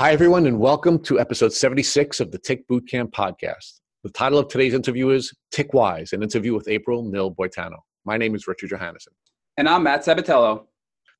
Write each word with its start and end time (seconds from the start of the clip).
Hi, 0.00 0.12
everyone, 0.12 0.46
and 0.46 0.58
welcome 0.58 0.98
to 1.00 1.20
episode 1.20 1.52
76 1.52 2.20
of 2.20 2.30
the 2.30 2.38
Tick 2.38 2.66
Bootcamp 2.68 3.10
podcast. 3.10 3.80
The 4.02 4.08
title 4.08 4.38
of 4.38 4.48
today's 4.48 4.72
interview 4.72 5.10
is 5.10 5.30
Tick 5.50 5.74
Wise, 5.74 6.14
an 6.14 6.22
interview 6.22 6.54
with 6.54 6.68
April 6.68 7.04
Nil 7.04 7.34
Boitano. 7.34 7.76
My 8.06 8.16
name 8.16 8.34
is 8.34 8.46
Richard 8.46 8.70
Johannesson. 8.70 9.12
And 9.58 9.68
I'm 9.68 9.82
Matt 9.82 10.02
Sabatello. 10.02 10.64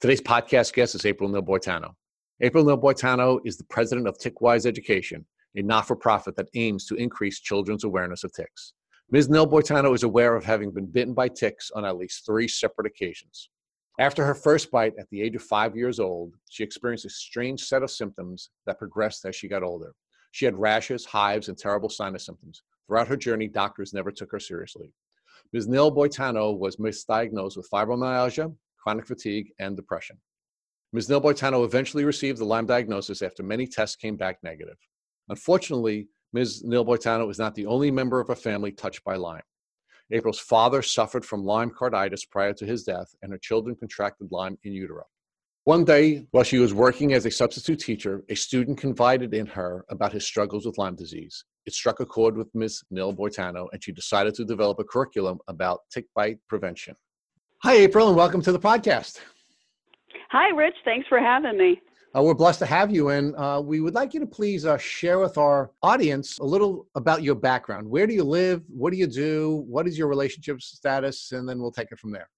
Today's 0.00 0.22
podcast 0.22 0.72
guest 0.72 0.94
is 0.94 1.04
April 1.04 1.28
Nil 1.28 1.42
Boitano. 1.42 1.90
April 2.40 2.64
Nil 2.64 2.78
Boitano 2.78 3.38
is 3.44 3.58
the 3.58 3.64
president 3.64 4.08
of 4.08 4.16
Tick 4.16 4.40
Wise 4.40 4.64
Education, 4.64 5.26
a 5.56 5.60
not 5.60 5.86
for 5.86 5.94
profit 5.94 6.34
that 6.36 6.48
aims 6.54 6.86
to 6.86 6.94
increase 6.94 7.38
children's 7.38 7.84
awareness 7.84 8.24
of 8.24 8.32
ticks. 8.32 8.72
Ms. 9.10 9.28
Nil 9.28 9.46
Boitano 9.46 9.94
is 9.94 10.04
aware 10.04 10.34
of 10.34 10.42
having 10.42 10.70
been 10.70 10.86
bitten 10.86 11.12
by 11.12 11.28
ticks 11.28 11.70
on 11.74 11.84
at 11.84 11.98
least 11.98 12.24
three 12.24 12.48
separate 12.48 12.86
occasions. 12.86 13.50
After 14.00 14.24
her 14.24 14.34
first 14.34 14.70
bite 14.70 14.94
at 14.98 15.10
the 15.10 15.20
age 15.20 15.36
of 15.36 15.42
five 15.42 15.76
years 15.76 16.00
old, 16.00 16.34
she 16.48 16.64
experienced 16.64 17.04
a 17.04 17.10
strange 17.10 17.64
set 17.64 17.82
of 17.82 17.90
symptoms 17.90 18.48
that 18.64 18.78
progressed 18.78 19.26
as 19.26 19.36
she 19.36 19.46
got 19.46 19.62
older. 19.62 19.94
She 20.30 20.46
had 20.46 20.56
rashes, 20.56 21.04
hives, 21.04 21.50
and 21.50 21.58
terrible 21.58 21.90
sinus 21.90 22.24
symptoms. 22.24 22.62
Throughout 22.86 23.08
her 23.08 23.16
journey, 23.16 23.46
doctors 23.46 23.92
never 23.92 24.10
took 24.10 24.32
her 24.32 24.40
seriously. 24.40 24.90
Ms. 25.52 25.68
Nil 25.68 25.92
Boitano 25.92 26.58
was 26.58 26.76
misdiagnosed 26.76 27.58
with 27.58 27.68
fibromyalgia, 27.70 28.56
chronic 28.82 29.06
fatigue, 29.06 29.52
and 29.58 29.76
depression. 29.76 30.16
Ms. 30.94 31.10
Nil 31.10 31.20
Boitano 31.20 31.66
eventually 31.66 32.06
received 32.06 32.38
the 32.38 32.44
Lyme 32.46 32.64
diagnosis 32.64 33.20
after 33.20 33.42
many 33.42 33.66
tests 33.66 33.96
came 33.96 34.16
back 34.16 34.38
negative. 34.42 34.78
Unfortunately, 35.28 36.08
Ms. 36.32 36.64
Nil 36.64 36.86
Boitano 36.86 37.30
is 37.30 37.38
not 37.38 37.54
the 37.54 37.66
only 37.66 37.90
member 37.90 38.18
of 38.18 38.28
her 38.28 38.34
family 38.34 38.72
touched 38.72 39.04
by 39.04 39.16
Lyme. 39.16 39.42
April's 40.12 40.40
father 40.40 40.82
suffered 40.82 41.24
from 41.24 41.44
Lyme 41.44 41.70
carditis 41.70 42.28
prior 42.28 42.52
to 42.54 42.66
his 42.66 42.82
death, 42.82 43.14
and 43.22 43.30
her 43.32 43.38
children 43.38 43.76
contracted 43.76 44.28
Lyme 44.30 44.58
in 44.64 44.72
utero. 44.72 45.04
One 45.64 45.84
day, 45.84 46.26
while 46.30 46.42
she 46.42 46.58
was 46.58 46.74
working 46.74 47.12
as 47.12 47.26
a 47.26 47.30
substitute 47.30 47.78
teacher, 47.78 48.24
a 48.28 48.34
student 48.34 48.78
confided 48.78 49.34
in 49.34 49.46
her 49.46 49.84
about 49.88 50.12
his 50.12 50.26
struggles 50.26 50.66
with 50.66 50.78
Lyme 50.78 50.96
disease. 50.96 51.44
It 51.66 51.74
struck 51.74 52.00
a 52.00 52.06
chord 52.06 52.36
with 52.36 52.48
Ms. 52.54 52.82
Nil 52.90 53.14
Boitano, 53.14 53.68
and 53.72 53.84
she 53.84 53.92
decided 53.92 54.34
to 54.34 54.44
develop 54.44 54.78
a 54.80 54.84
curriculum 54.84 55.38
about 55.48 55.80
tick 55.92 56.06
bite 56.14 56.38
prevention. 56.48 56.96
Hi, 57.62 57.74
April, 57.74 58.08
and 58.08 58.16
welcome 58.16 58.40
to 58.42 58.52
the 58.52 58.58
podcast. 58.58 59.20
Hi, 60.30 60.48
Rich. 60.56 60.76
Thanks 60.84 61.06
for 61.08 61.20
having 61.20 61.58
me. 61.58 61.80
Uh, 62.16 62.22
we're 62.22 62.34
blessed 62.34 62.58
to 62.58 62.66
have 62.66 62.90
you, 62.90 63.10
and 63.10 63.36
uh, 63.36 63.62
we 63.64 63.80
would 63.80 63.94
like 63.94 64.12
you 64.12 64.18
to 64.18 64.26
please 64.26 64.66
uh, 64.66 64.76
share 64.76 65.20
with 65.20 65.38
our 65.38 65.70
audience 65.80 66.38
a 66.38 66.44
little 66.44 66.88
about 66.96 67.22
your 67.22 67.36
background. 67.36 67.88
Where 67.88 68.04
do 68.04 68.12
you 68.12 68.24
live? 68.24 68.62
What 68.68 68.92
do 68.92 68.98
you 68.98 69.06
do? 69.06 69.64
What 69.68 69.86
is 69.86 69.96
your 69.96 70.08
relationship 70.08 70.60
status? 70.60 71.30
And 71.30 71.48
then 71.48 71.60
we'll 71.60 71.70
take 71.70 71.92
it 71.92 72.00
from 72.00 72.10
there. 72.10 72.28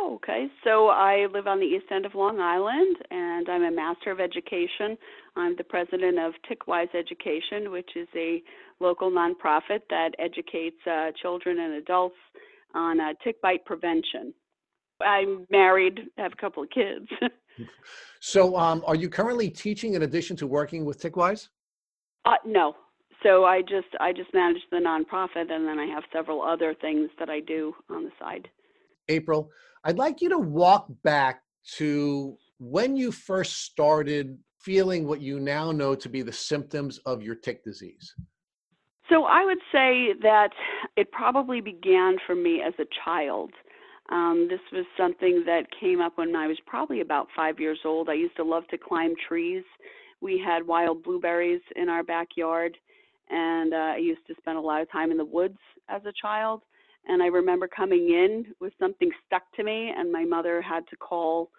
Okay, 0.00 0.46
so 0.64 0.88
I 0.88 1.26
live 1.30 1.46
on 1.46 1.60
the 1.60 1.66
east 1.66 1.84
end 1.90 2.06
of 2.06 2.14
Long 2.14 2.40
Island, 2.40 2.96
and 3.10 3.48
I'm 3.50 3.64
a 3.64 3.70
Master 3.70 4.10
of 4.10 4.18
Education. 4.18 4.96
I'm 5.36 5.56
the 5.56 5.64
president 5.64 6.18
of 6.18 6.32
Tickwise 6.48 6.94
Education, 6.94 7.70
which 7.70 7.90
is 7.94 8.08
a 8.16 8.42
local 8.80 9.10
nonprofit 9.10 9.80
that 9.90 10.12
educates 10.18 10.78
uh, 10.90 11.10
children 11.20 11.58
and 11.58 11.74
adults 11.74 12.16
on 12.74 12.98
uh, 12.98 13.12
tick 13.22 13.42
bite 13.42 13.64
prevention. 13.66 14.32
I'm 15.02 15.46
married, 15.50 16.00
have 16.16 16.32
a 16.32 16.40
couple 16.40 16.62
of 16.62 16.70
kids. 16.70 17.08
so, 18.20 18.56
um, 18.56 18.82
are 18.86 18.94
you 18.94 19.08
currently 19.08 19.50
teaching 19.50 19.94
in 19.94 20.02
addition 20.02 20.36
to 20.36 20.46
working 20.46 20.84
with 20.84 21.00
Tickwise? 21.00 21.48
Uh, 22.24 22.36
no. 22.46 22.74
So 23.22 23.44
I 23.44 23.62
just 23.62 23.88
I 24.00 24.12
just 24.12 24.32
manage 24.34 24.62
the 24.70 24.78
nonprofit, 24.78 25.50
and 25.52 25.66
then 25.66 25.78
I 25.78 25.86
have 25.86 26.02
several 26.12 26.42
other 26.42 26.74
things 26.80 27.08
that 27.18 27.28
I 27.28 27.40
do 27.40 27.72
on 27.88 28.04
the 28.04 28.10
side. 28.18 28.48
April, 29.08 29.50
I'd 29.84 29.98
like 29.98 30.20
you 30.20 30.28
to 30.30 30.38
walk 30.38 30.86
back 31.02 31.42
to 31.76 32.36
when 32.58 32.96
you 32.96 33.12
first 33.12 33.62
started 33.62 34.38
feeling 34.60 35.06
what 35.06 35.20
you 35.20 35.40
now 35.40 35.72
know 35.72 35.94
to 35.94 36.08
be 36.08 36.22
the 36.22 36.32
symptoms 36.32 36.98
of 36.98 37.22
your 37.22 37.34
tick 37.34 37.64
disease. 37.64 38.14
So 39.08 39.24
I 39.24 39.44
would 39.44 39.58
say 39.72 40.14
that 40.22 40.50
it 40.96 41.10
probably 41.10 41.60
began 41.60 42.16
for 42.26 42.34
me 42.34 42.62
as 42.66 42.72
a 42.78 42.86
child. 43.04 43.52
Um, 44.10 44.48
this 44.50 44.60
was 44.72 44.84
something 44.96 45.44
that 45.46 45.66
came 45.80 46.00
up 46.00 46.12
when 46.16 46.34
I 46.34 46.46
was 46.46 46.58
probably 46.66 47.00
about 47.00 47.28
five 47.36 47.60
years 47.60 47.78
old. 47.84 48.08
I 48.08 48.14
used 48.14 48.36
to 48.36 48.44
love 48.44 48.66
to 48.68 48.78
climb 48.78 49.14
trees. 49.28 49.64
We 50.20 50.42
had 50.44 50.66
wild 50.66 51.02
blueberries 51.02 51.62
in 51.76 51.88
our 51.88 52.02
backyard, 52.02 52.76
and 53.30 53.72
uh, 53.72 53.76
I 53.76 53.96
used 53.96 54.26
to 54.26 54.34
spend 54.38 54.58
a 54.58 54.60
lot 54.60 54.82
of 54.82 54.90
time 54.90 55.10
in 55.10 55.16
the 55.16 55.24
woods 55.24 55.58
as 55.88 56.02
a 56.04 56.12
child. 56.20 56.62
And 57.06 57.22
I 57.22 57.26
remember 57.26 57.68
coming 57.68 58.10
in 58.10 58.54
with 58.60 58.72
something 58.78 59.10
stuck 59.26 59.42
to 59.56 59.64
me, 59.64 59.92
and 59.96 60.12
my 60.12 60.24
mother 60.24 60.60
had 60.62 60.86
to 60.88 60.96
call. 60.96 61.50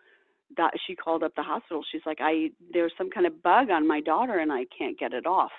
That 0.55 0.73
she 0.85 0.95
called 0.95 1.23
up 1.23 1.33
the 1.35 1.41
hospital. 1.41 1.83
She's 1.91 2.05
like, 2.05 2.19
"I 2.21 2.51
there's 2.71 2.93
some 2.97 3.09
kind 3.09 3.25
of 3.25 3.41
bug 3.41 3.71
on 3.71 3.87
my 3.87 4.01
daughter, 4.01 4.37
and 4.37 4.51
I 4.51 4.65
can't 4.77 4.99
get 4.99 5.11
it 5.13 5.25
off." 5.25 5.51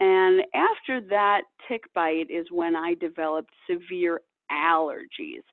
And 0.00 0.42
after 0.52 1.00
that 1.08 1.42
tick 1.68 1.84
bite 1.94 2.28
is 2.28 2.46
when 2.50 2.74
I 2.74 2.94
developed 2.94 3.50
severe 3.70 4.20
allergies. 4.50 5.44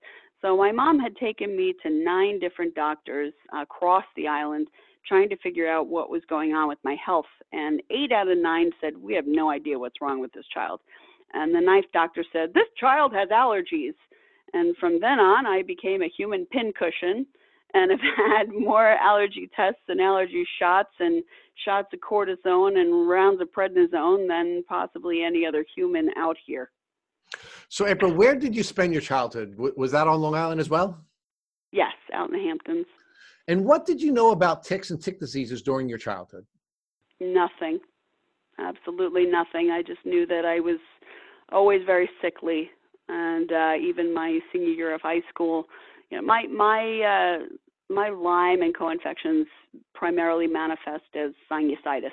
So 0.43 0.57
my 0.57 0.73
mom 0.73 0.99
had 0.99 1.15
taken 1.15 1.55
me 1.55 1.73
to 1.83 1.89
nine 1.89 2.37
different 2.37 2.75
doctors 2.75 3.33
across 3.57 4.03
the 4.15 4.27
island 4.27 4.67
trying 5.07 5.29
to 5.29 5.37
figure 5.37 5.69
out 5.69 5.87
what 5.87 6.09
was 6.09 6.21
going 6.29 6.53
on 6.53 6.67
with 6.67 6.79
my 6.83 6.95
health. 7.03 7.25
And 7.53 7.81
eight 7.89 8.11
out 8.11 8.27
of 8.27 8.37
nine 8.37 8.71
said, 8.81 8.97
We 8.97 9.13
have 9.15 9.25
no 9.25 9.49
idea 9.49 9.79
what's 9.79 10.01
wrong 10.01 10.19
with 10.19 10.33
this 10.33 10.45
child. 10.53 10.81
And 11.33 11.55
the 11.55 11.61
ninth 11.61 11.85
doctor 11.93 12.25
said, 12.33 12.53
This 12.53 12.67
child 12.77 13.13
has 13.13 13.29
allergies. 13.29 13.95
And 14.53 14.75
from 14.77 14.99
then 14.99 15.19
on, 15.19 15.45
I 15.45 15.63
became 15.63 16.03
a 16.03 16.11
human 16.15 16.45
pincushion 16.47 17.25
and 17.73 17.91
have 17.91 17.99
had 18.37 18.49
more 18.49 18.89
allergy 18.97 19.49
tests 19.55 19.81
and 19.87 20.01
allergy 20.01 20.45
shots 20.59 20.93
and 20.99 21.23
shots 21.65 21.87
of 21.93 21.99
cortisone 21.99 22.77
and 22.77 23.07
rounds 23.07 23.41
of 23.41 23.47
prednisone 23.51 24.27
than 24.27 24.63
possibly 24.67 25.23
any 25.23 25.45
other 25.45 25.65
human 25.75 26.09
out 26.17 26.35
here. 26.45 26.69
So, 27.73 27.87
April, 27.87 28.13
where 28.13 28.35
did 28.35 28.55
you 28.55 28.61
spend 28.61 28.93
your 28.93 29.01
childhood? 29.01 29.55
Was 29.57 29.91
that 29.93 30.05
on 30.07 30.21
Long 30.21 30.35
Island 30.35 30.61
as 30.61 30.69
well? 30.69 31.03
Yes, 31.71 31.93
out 32.13 32.29
in 32.29 32.35
the 32.37 32.45
Hamptons. 32.45 32.85
And 33.47 33.65
what 33.65 33.87
did 33.87 33.99
you 33.99 34.11
know 34.11 34.29
about 34.29 34.63
ticks 34.63 34.91
and 34.91 35.01
tick 35.01 35.19
diseases 35.19 35.63
during 35.63 35.89
your 35.89 35.97
childhood? 35.97 36.45
Nothing. 37.19 37.79
Absolutely 38.59 39.25
nothing. 39.25 39.71
I 39.71 39.81
just 39.81 40.05
knew 40.05 40.27
that 40.27 40.45
I 40.45 40.59
was 40.59 40.77
always 41.51 41.81
very 41.83 42.07
sickly, 42.21 42.69
and 43.09 43.51
uh, 43.51 43.73
even 43.81 44.13
my 44.13 44.37
senior 44.51 44.69
year 44.69 44.93
of 44.93 45.01
high 45.01 45.23
school, 45.31 45.65
you 46.11 46.17
know, 46.17 46.23
my 46.23 46.43
my 46.55 47.39
uh, 47.41 47.45
my 47.91 48.09
Lyme 48.09 48.61
and 48.61 48.77
co-infections 48.77 49.47
primarily 49.95 50.45
manifest 50.45 51.09
as 51.15 51.31
sinusitis. 51.51 52.11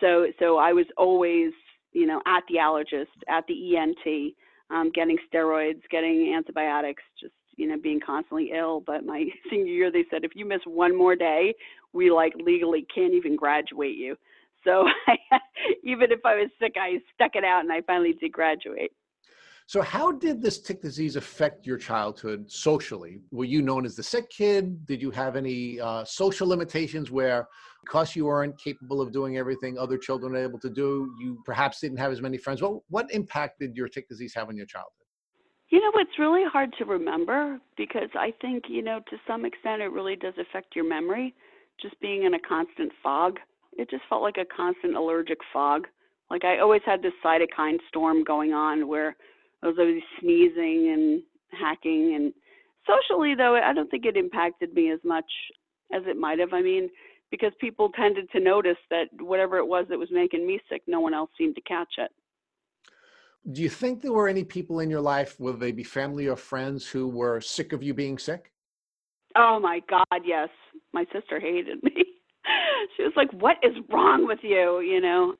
So 0.00 0.28
so 0.38 0.58
I 0.58 0.72
was 0.72 0.86
always 0.96 1.52
you 1.94 2.06
know, 2.06 2.20
at 2.26 2.42
the 2.48 2.56
allergist, 2.56 3.16
at 3.28 3.46
the 3.46 3.76
ENT, 3.76 4.34
um, 4.74 4.90
getting 4.92 5.16
steroids, 5.32 5.80
getting 5.90 6.34
antibiotics, 6.34 7.02
just 7.20 7.32
you 7.56 7.68
know, 7.68 7.76
being 7.80 8.00
constantly 8.04 8.50
ill. 8.54 8.82
But 8.84 9.04
my 9.04 9.26
senior 9.50 9.72
year, 9.72 9.92
they 9.92 10.04
said 10.10 10.24
if 10.24 10.32
you 10.34 10.44
miss 10.44 10.60
one 10.66 10.96
more 10.96 11.14
day, 11.16 11.54
we 11.92 12.10
like 12.10 12.32
legally 12.44 12.86
can't 12.94 13.14
even 13.14 13.36
graduate 13.36 13.96
you. 13.96 14.16
So 14.64 14.86
even 15.84 16.10
if 16.10 16.20
I 16.24 16.36
was 16.36 16.50
sick, 16.60 16.74
I 16.76 16.98
stuck 17.14 17.36
it 17.36 17.44
out, 17.44 17.60
and 17.60 17.72
I 17.72 17.82
finally 17.82 18.14
did 18.14 18.32
graduate. 18.32 18.92
So, 19.66 19.80
how 19.80 20.12
did 20.12 20.42
this 20.42 20.60
tick 20.60 20.82
disease 20.82 21.16
affect 21.16 21.66
your 21.66 21.78
childhood 21.78 22.50
socially? 22.50 23.22
Were 23.30 23.46
you 23.46 23.62
known 23.62 23.86
as 23.86 23.96
the 23.96 24.02
sick 24.02 24.28
kid? 24.28 24.84
Did 24.84 25.00
you 25.00 25.10
have 25.12 25.36
any 25.36 25.80
uh, 25.80 26.04
social 26.04 26.46
limitations 26.46 27.10
where, 27.10 27.48
because 27.84 28.16
you 28.16 28.26
weren't 28.26 28.58
capable 28.58 29.00
of 29.00 29.12
doing 29.12 29.36
everything 29.36 29.78
other 29.78 29.98
children 29.98 30.34
are 30.34 30.42
able 30.42 30.58
to 30.60 30.70
do, 30.70 31.14
you 31.20 31.38
perhaps 31.44 31.80
didn't 31.80 31.98
have 31.98 32.12
as 32.12 32.20
many 32.20 32.38
friends? 32.38 32.62
What, 32.62 32.80
what 32.88 33.10
impact 33.12 33.60
did 33.60 33.76
your 33.76 33.88
tick 33.88 34.08
disease 34.08 34.32
have 34.34 34.48
on 34.48 34.56
your 34.56 34.66
childhood? 34.66 34.92
You 35.68 35.80
know, 35.80 35.92
it's 35.96 36.18
really 36.18 36.44
hard 36.50 36.74
to 36.78 36.84
remember 36.84 37.58
because 37.76 38.08
I 38.14 38.32
think, 38.40 38.64
you 38.68 38.82
know, 38.82 39.00
to 39.10 39.16
some 39.26 39.44
extent 39.44 39.82
it 39.82 39.92
really 39.92 40.16
does 40.16 40.34
affect 40.38 40.76
your 40.76 40.88
memory. 40.88 41.34
Just 41.80 41.98
being 42.00 42.24
in 42.24 42.34
a 42.34 42.38
constant 42.38 42.92
fog, 43.02 43.38
it 43.72 43.90
just 43.90 44.04
felt 44.08 44.22
like 44.22 44.36
a 44.38 44.44
constant 44.54 44.96
allergic 44.96 45.38
fog. 45.52 45.86
Like 46.30 46.44
I 46.44 46.60
always 46.60 46.82
had 46.86 47.02
this 47.02 47.12
cytokine 47.24 47.78
storm 47.88 48.24
going 48.24 48.52
on 48.52 48.88
where 48.88 49.16
I 49.62 49.66
was 49.66 49.76
always 49.78 50.02
sneezing 50.20 50.92
and 50.92 51.22
hacking 51.50 52.14
and 52.14 52.32
socially 52.86 53.34
though 53.34 53.56
I 53.56 53.72
don't 53.72 53.90
think 53.90 54.04
it 54.04 54.16
impacted 54.16 54.74
me 54.74 54.90
as 54.90 55.00
much 55.04 55.30
as 55.92 56.02
it 56.06 56.16
might 56.16 56.38
have. 56.38 56.52
I 56.52 56.62
mean, 56.62 56.88
because 57.34 57.52
people 57.60 57.90
tended 57.90 58.30
to 58.30 58.38
notice 58.38 58.76
that 58.90 59.06
whatever 59.18 59.58
it 59.58 59.66
was 59.66 59.86
that 59.88 59.98
was 59.98 60.08
making 60.12 60.46
me 60.46 60.60
sick, 60.68 60.82
no 60.86 61.00
one 61.00 61.12
else 61.12 61.30
seemed 61.36 61.56
to 61.56 61.60
catch 61.62 61.94
it. 61.98 62.12
Do 63.50 63.60
you 63.60 63.68
think 63.68 64.00
there 64.00 64.12
were 64.12 64.28
any 64.28 64.44
people 64.44 64.78
in 64.78 64.88
your 64.88 65.00
life, 65.00 65.34
whether 65.40 65.58
they 65.58 65.72
be 65.72 65.82
family 65.82 66.28
or 66.28 66.36
friends, 66.36 66.86
who 66.86 67.08
were 67.08 67.40
sick 67.40 67.72
of 67.72 67.82
you 67.82 67.92
being 67.92 68.18
sick? 68.18 68.52
Oh 69.36 69.58
my 69.60 69.80
God, 69.90 70.22
yes. 70.24 70.48
My 70.92 71.04
sister 71.12 71.40
hated 71.40 71.82
me. 71.82 71.92
she 72.96 73.02
was 73.02 73.12
like, 73.16 73.32
"What 73.32 73.56
is 73.64 73.74
wrong 73.90 74.28
with 74.28 74.38
you?" 74.42 74.78
You 74.80 75.00
know. 75.00 75.34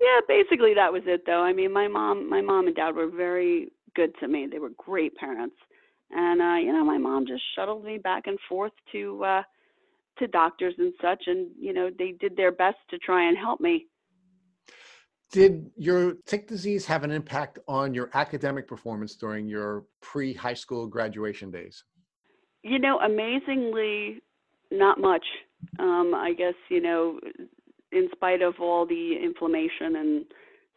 Yeah, 0.00 0.18
basically 0.26 0.74
that 0.74 0.92
was 0.92 1.02
it 1.06 1.22
though. 1.24 1.42
I 1.42 1.52
mean, 1.52 1.72
my 1.72 1.86
mom, 1.86 2.28
my 2.28 2.40
mom 2.40 2.66
and 2.66 2.74
dad 2.74 2.96
were 2.96 3.08
very 3.08 3.70
good 3.94 4.10
to 4.18 4.26
me. 4.26 4.48
They 4.50 4.58
were 4.58 4.72
great 4.76 5.14
parents. 5.14 5.56
And 6.10 6.42
uh, 6.42 6.56
you 6.56 6.72
know, 6.72 6.84
my 6.84 6.98
mom 6.98 7.24
just 7.24 7.44
shuttled 7.54 7.84
me 7.84 7.98
back 7.98 8.26
and 8.26 8.38
forth 8.48 8.72
to 8.90 9.24
uh 9.24 9.42
to 10.18 10.26
doctors 10.26 10.74
and 10.78 10.92
such, 11.00 11.24
and 11.26 11.50
you 11.58 11.72
know 11.72 11.90
they 11.98 12.12
did 12.12 12.36
their 12.36 12.52
best 12.52 12.78
to 12.90 12.98
try 12.98 13.28
and 13.28 13.36
help 13.36 13.60
me. 13.60 13.86
Did 15.32 15.70
your 15.76 16.14
tick 16.26 16.46
disease 16.46 16.86
have 16.86 17.02
an 17.02 17.10
impact 17.10 17.58
on 17.66 17.92
your 17.92 18.08
academic 18.14 18.68
performance 18.68 19.16
during 19.16 19.48
your 19.48 19.84
pre 20.00 20.32
high 20.32 20.54
school 20.54 20.86
graduation 20.86 21.50
days? 21.50 21.82
You 22.62 22.78
know, 22.78 23.00
amazingly, 23.00 24.22
not 24.70 25.00
much. 25.00 25.24
Um, 25.78 26.14
I 26.14 26.34
guess, 26.36 26.54
you 26.68 26.80
know, 26.80 27.18
in 27.90 28.08
spite 28.12 28.42
of 28.42 28.54
all 28.60 28.86
the 28.86 29.16
inflammation 29.22 29.96
and 29.96 30.24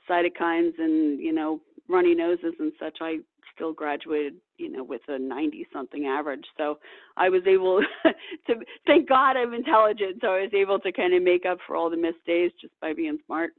cytokines 0.10 0.74
and, 0.80 1.20
you 1.20 1.34
know, 1.34 1.62
runny 1.88 2.16
noses 2.16 2.54
and 2.60 2.72
such, 2.80 2.98
I 3.02 3.18
still 3.58 3.74
graduated, 3.74 4.36
you 4.58 4.72
know, 4.72 4.84
with 4.84 5.02
a 5.10 5.20
90 5.20 5.68
something 5.74 6.06
average. 6.06 6.46
So 6.58 6.78
I 7.18 7.28
was 7.30 7.42
able 7.46 7.82
to, 8.48 8.56
thank 8.86 9.10
God 9.10 9.36
I'm 9.36 9.54
intelligent. 9.54 10.20
So 10.22 10.28
I 10.28 10.42
was 10.42 10.52
able 10.54 10.80
to 10.80 10.92
kind 10.92 11.14
of 11.14 11.24
make 11.24 11.46
up 11.46 11.58
for 11.66 11.76
all 11.76 11.90
the 11.90 11.98
missed 11.98 12.24
days 12.26 12.52
just 12.62 12.74
by 12.80 12.94
being 12.94 13.18
smart. 13.26 13.52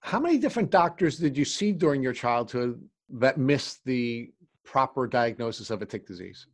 How 0.00 0.20
many 0.20 0.38
different 0.38 0.70
doctors 0.70 1.18
did 1.18 1.36
you 1.36 1.44
see 1.44 1.72
during 1.72 2.02
your 2.02 2.12
childhood 2.12 2.80
that 3.10 3.38
missed 3.38 3.84
the 3.84 4.30
proper 4.64 5.06
diagnosis 5.06 5.70
of 5.70 5.82
a 5.82 5.86
tick 5.86 6.06
disease? 6.06 6.46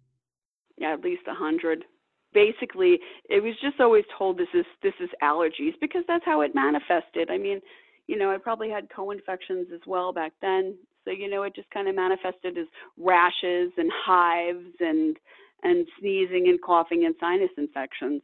Yeah, 0.78 0.92
at 0.92 1.00
least 1.00 1.22
a 1.28 1.34
hundred. 1.34 1.84
Basically, 2.32 2.98
it 3.30 3.42
was 3.42 3.54
just 3.62 3.80
always 3.80 4.04
told 4.18 4.36
this 4.36 4.48
is 4.52 4.66
this 4.82 4.92
is 5.00 5.08
allergies 5.22 5.74
because 5.80 6.02
that's 6.08 6.24
how 6.24 6.40
it 6.42 6.54
manifested. 6.54 7.30
I 7.30 7.38
mean, 7.38 7.60
you 8.08 8.18
know, 8.18 8.30
I 8.30 8.38
probably 8.38 8.68
had 8.68 8.88
co-infections 8.94 9.68
as 9.72 9.80
well 9.86 10.12
back 10.12 10.32
then. 10.42 10.76
So, 11.06 11.12
you 11.12 11.30
know, 11.30 11.44
it 11.44 11.54
just 11.54 11.70
kind 11.70 11.88
of 11.88 11.94
manifested 11.94 12.58
as 12.58 12.66
rashes 12.98 13.72
and 13.78 13.90
hives 14.04 14.74
and 14.80 15.16
and 15.62 15.86
sneezing 15.98 16.48
and 16.48 16.60
coughing 16.60 17.06
and 17.06 17.14
sinus 17.18 17.50
infections. 17.56 18.22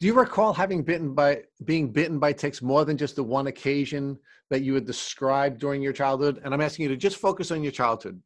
Do 0.00 0.06
you 0.06 0.14
recall 0.14 0.52
having 0.52 0.82
bitten 0.82 1.14
by 1.14 1.42
being 1.64 1.90
bitten 1.90 2.18
by 2.18 2.32
ticks 2.32 2.62
more 2.62 2.84
than 2.84 2.96
just 2.96 3.16
the 3.16 3.24
one 3.24 3.48
occasion 3.48 4.18
that 4.50 4.62
you 4.62 4.74
had 4.74 4.86
described 4.86 5.58
during 5.58 5.82
your 5.82 5.92
childhood? 5.92 6.40
And 6.44 6.54
I'm 6.54 6.60
asking 6.60 6.84
you 6.84 6.88
to 6.90 6.96
just 6.96 7.16
focus 7.16 7.50
on 7.50 7.62
your 7.62 7.72
childhood. 7.72 8.22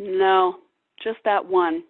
No, 0.00 0.56
just 1.02 1.18
that 1.24 1.46
one. 1.46 1.84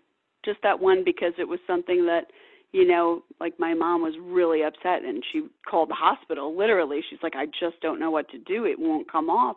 Just 0.45 0.59
that 0.63 0.79
one 0.79 1.05
because 1.05 1.33
it 1.39 1.49
was 1.49 1.61
something 1.67 2.05
that, 2.07 2.27
you 2.73 2.87
know, 2.87 3.23
like 3.41 3.55
my 3.59 3.73
mom 3.73 4.03
was 4.03 4.15
really 4.21 4.63
upset 4.63 5.05
and 5.05 5.25
she 5.33 5.47
called 5.69 5.89
the 5.89 5.95
hospital 5.95 6.57
literally. 6.57 7.01
She's 7.09 7.21
like, 7.23 7.35
I 7.35 7.47
just 7.47 7.81
don't 7.81 8.01
know 8.01 8.11
what 8.11 8.29
to 8.31 8.39
do. 8.39 8.67
It 8.67 8.79
won't 8.79 9.11
come 9.11 9.31
off. 9.31 9.57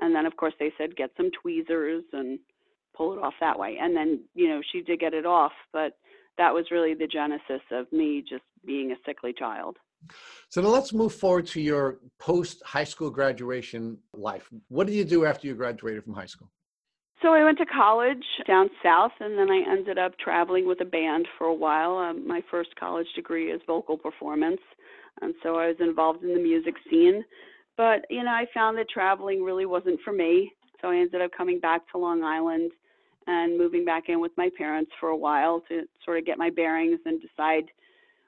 And 0.00 0.14
then 0.14 0.26
of 0.26 0.36
course 0.36 0.54
they 0.58 0.72
said 0.78 0.96
get 0.96 1.10
some 1.16 1.30
tweezers 1.42 2.04
and 2.12 2.38
pull 2.96 3.12
it 3.12 3.22
off 3.22 3.34
that 3.40 3.58
way. 3.58 3.78
And 3.80 3.96
then, 3.96 4.20
you 4.34 4.48
know, 4.48 4.60
she 4.72 4.82
did 4.82 5.00
get 5.00 5.14
it 5.14 5.26
off, 5.26 5.52
but 5.72 5.96
that 6.36 6.52
was 6.52 6.66
really 6.70 6.94
the 6.94 7.06
genesis 7.06 7.62
of 7.70 7.90
me 7.92 8.24
just 8.28 8.44
being 8.64 8.92
a 8.92 8.96
sickly 9.06 9.32
child. 9.36 9.76
So 10.48 10.60
now 10.60 10.68
let's 10.68 10.92
move 10.92 11.14
forward 11.14 11.46
to 11.48 11.60
your 11.60 11.98
post 12.18 12.62
high 12.64 12.84
school 12.84 13.10
graduation 13.10 13.98
life. 14.12 14.48
What 14.68 14.86
did 14.86 14.94
you 14.94 15.04
do 15.04 15.24
after 15.24 15.46
you 15.46 15.54
graduated 15.54 16.04
from 16.04 16.14
high 16.14 16.26
school? 16.26 16.50
So 17.20 17.34
I 17.34 17.42
went 17.42 17.58
to 17.58 17.66
college 17.66 18.24
down 18.46 18.70
south, 18.80 19.10
and 19.18 19.36
then 19.36 19.50
I 19.50 19.64
ended 19.68 19.98
up 19.98 20.16
traveling 20.18 20.68
with 20.68 20.80
a 20.80 20.84
band 20.84 21.26
for 21.36 21.48
a 21.48 21.54
while. 21.54 21.96
Um, 21.96 22.26
my 22.28 22.42
first 22.48 22.76
college 22.76 23.08
degree 23.16 23.50
is 23.50 23.60
vocal 23.66 23.98
performance, 23.98 24.60
and 25.20 25.34
so 25.42 25.56
I 25.56 25.66
was 25.66 25.76
involved 25.80 26.22
in 26.22 26.32
the 26.32 26.40
music 26.40 26.74
scene. 26.88 27.24
But 27.78 28.04
you 28.10 28.24
know, 28.24 28.32
I 28.32 28.44
found 28.52 28.76
that 28.76 28.90
traveling 28.90 29.42
really 29.42 29.64
wasn't 29.64 30.00
for 30.04 30.12
me, 30.12 30.52
so 30.82 30.90
I 30.90 30.96
ended 30.96 31.22
up 31.22 31.30
coming 31.34 31.60
back 31.60 31.88
to 31.92 31.98
Long 31.98 32.24
Island 32.24 32.72
and 33.28 33.56
moving 33.56 33.84
back 33.84 34.08
in 34.08 34.20
with 34.20 34.32
my 34.36 34.50
parents 34.58 34.90
for 34.98 35.10
a 35.10 35.16
while 35.16 35.62
to 35.68 35.84
sort 36.04 36.18
of 36.18 36.26
get 36.26 36.38
my 36.38 36.50
bearings 36.50 36.98
and 37.06 37.22
decide 37.22 37.64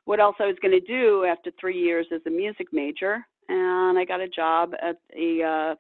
what 0.05 0.21
else 0.21 0.37
I 0.39 0.47
was 0.47 0.57
going 0.63 0.79
to 0.79 0.87
do 0.87 1.25
after 1.25 1.51
three 1.61 1.79
years 1.79 2.07
as 2.15 2.21
a 2.27 2.31
music 2.31 2.69
major. 2.73 3.27
And 3.49 3.99
I 3.99 4.05
got 4.05 4.21
a 4.21 4.29
job 4.29 4.73
at 4.81 4.97
a 5.19 5.43
uh, 5.43 5.75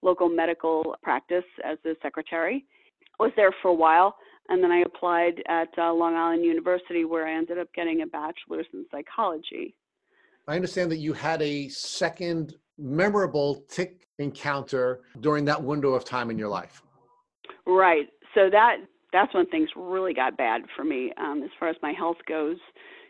local 0.00 0.28
medical 0.30 0.96
practice 1.02 1.44
as 1.64 1.76
a 1.84 1.94
secretary. 2.00 2.64
I 3.20 3.24
Was 3.24 3.32
there 3.36 3.52
for 3.60 3.68
a 3.68 3.74
while, 3.74 4.16
and 4.48 4.62
then 4.64 4.70
I 4.70 4.82
applied 4.86 5.42
at 5.48 5.68
uh, 5.76 5.92
Long 5.92 6.14
Island 6.14 6.44
University, 6.44 7.04
where 7.04 7.26
I 7.26 7.36
ended 7.36 7.58
up 7.58 7.68
getting 7.74 8.02
a 8.02 8.06
bachelor's 8.06 8.66
in 8.72 8.86
psychology. 8.90 9.74
I 10.48 10.54
understand 10.54 10.90
that 10.92 10.98
you 10.98 11.12
had 11.12 11.42
a 11.42 11.68
second 11.68 12.54
memorable 12.78 13.64
tick 13.68 14.06
encounter 14.18 15.00
during 15.20 15.44
that 15.44 15.62
window 15.62 15.94
of 15.94 16.04
time 16.04 16.30
in 16.30 16.38
your 16.38 16.48
life. 16.48 16.82
Right 17.66 18.08
so 18.36 18.50
that 18.50 18.76
that's 19.12 19.34
when 19.34 19.46
things 19.46 19.70
really 19.74 20.12
got 20.12 20.36
bad 20.36 20.62
for 20.76 20.84
me 20.84 21.12
um, 21.16 21.42
as 21.42 21.50
far 21.58 21.68
as 21.68 21.76
my 21.82 21.92
health 21.92 22.18
goes 22.28 22.58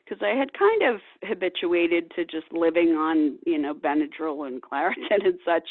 because 0.05 0.23
I 0.23 0.39
had 0.39 0.53
kind 0.53 0.95
of 0.95 1.01
habituated 1.25 2.13
to 2.15 2.25
just 2.25 2.53
living 2.53 2.91
on, 2.91 3.39
you 3.45 3.59
know, 3.59 3.75
Benadryl 3.75 4.47
and 4.47 4.63
Claritin 4.63 5.11
and 5.25 5.39
such, 5.45 5.69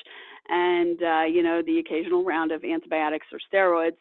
and 0.49 1.01
uh, 1.01 1.23
you 1.23 1.41
know, 1.41 1.61
the 1.65 1.79
occasional 1.79 2.25
round 2.25 2.51
of 2.51 2.65
antibiotics 2.65 3.27
or 3.31 3.39
steroids. 3.51 3.95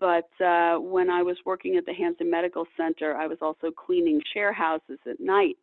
But 0.00 0.30
uh, 0.42 0.78
when 0.80 1.10
I 1.10 1.22
was 1.22 1.36
working 1.44 1.76
at 1.76 1.84
the 1.84 1.92
Hampton 1.92 2.30
Medical 2.30 2.64
Center, 2.76 3.14
I 3.14 3.26
was 3.26 3.38
also 3.42 3.70
cleaning 3.70 4.22
share 4.32 4.54
houses 4.54 4.98
at 5.10 5.20
night, 5.20 5.58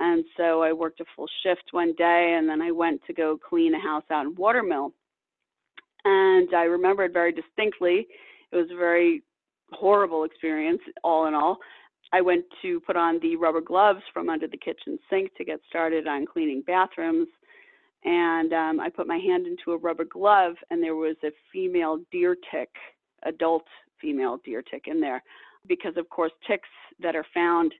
and 0.00 0.24
so 0.36 0.62
I 0.62 0.72
worked 0.72 1.00
a 1.00 1.04
full 1.14 1.28
shift 1.42 1.64
one 1.72 1.94
day, 1.96 2.36
and 2.38 2.48
then 2.48 2.60
I 2.60 2.70
went 2.70 3.00
to 3.06 3.12
go 3.12 3.38
clean 3.38 3.74
a 3.74 3.80
house 3.80 4.04
out 4.10 4.26
in 4.26 4.34
Watermill, 4.34 4.92
and 6.04 6.48
I 6.54 6.64
remember 6.64 7.04
it 7.04 7.12
very 7.12 7.32
distinctly 7.32 8.06
it 8.54 8.58
was 8.58 8.70
a 8.70 8.76
very 8.76 9.22
horrible 9.72 10.22
experience, 10.22 10.80
all 11.02 11.26
in 11.26 11.34
all. 11.34 11.58
I 12.12 12.20
went 12.20 12.44
to 12.62 12.78
put 12.80 12.96
on 12.96 13.18
the 13.20 13.34
rubber 13.34 13.60
gloves 13.60 14.02
from 14.12 14.30
under 14.30 14.46
the 14.46 14.56
kitchen 14.56 14.96
sink 15.10 15.34
to 15.34 15.44
get 15.44 15.58
started 15.68 16.06
on 16.06 16.24
cleaning 16.24 16.62
bathrooms. 16.64 17.26
And 18.04 18.52
um, 18.52 18.78
I 18.78 18.90
put 18.90 19.08
my 19.08 19.16
hand 19.16 19.46
into 19.48 19.72
a 19.72 19.78
rubber 19.78 20.04
glove, 20.04 20.54
and 20.70 20.80
there 20.80 20.94
was 20.94 21.16
a 21.24 21.32
female 21.52 21.98
deer 22.12 22.36
tick, 22.52 22.68
adult 23.24 23.64
female 24.00 24.38
deer 24.44 24.62
tick 24.62 24.84
in 24.86 25.00
there. 25.00 25.20
Because, 25.66 25.96
of 25.96 26.08
course, 26.10 26.32
ticks 26.46 26.68
that 27.00 27.16
are 27.16 27.26
found 27.34 27.74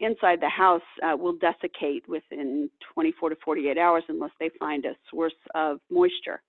inside 0.00 0.40
the 0.40 0.48
house 0.48 0.82
uh, 1.02 1.16
will 1.16 1.36
desiccate 1.36 2.08
within 2.08 2.68
24 2.94 3.30
to 3.30 3.36
48 3.44 3.78
hours 3.78 4.04
unless 4.08 4.32
they 4.40 4.50
find 4.58 4.84
a 4.84 4.96
source 5.10 5.34
of 5.54 5.78
moisture. 5.90 6.42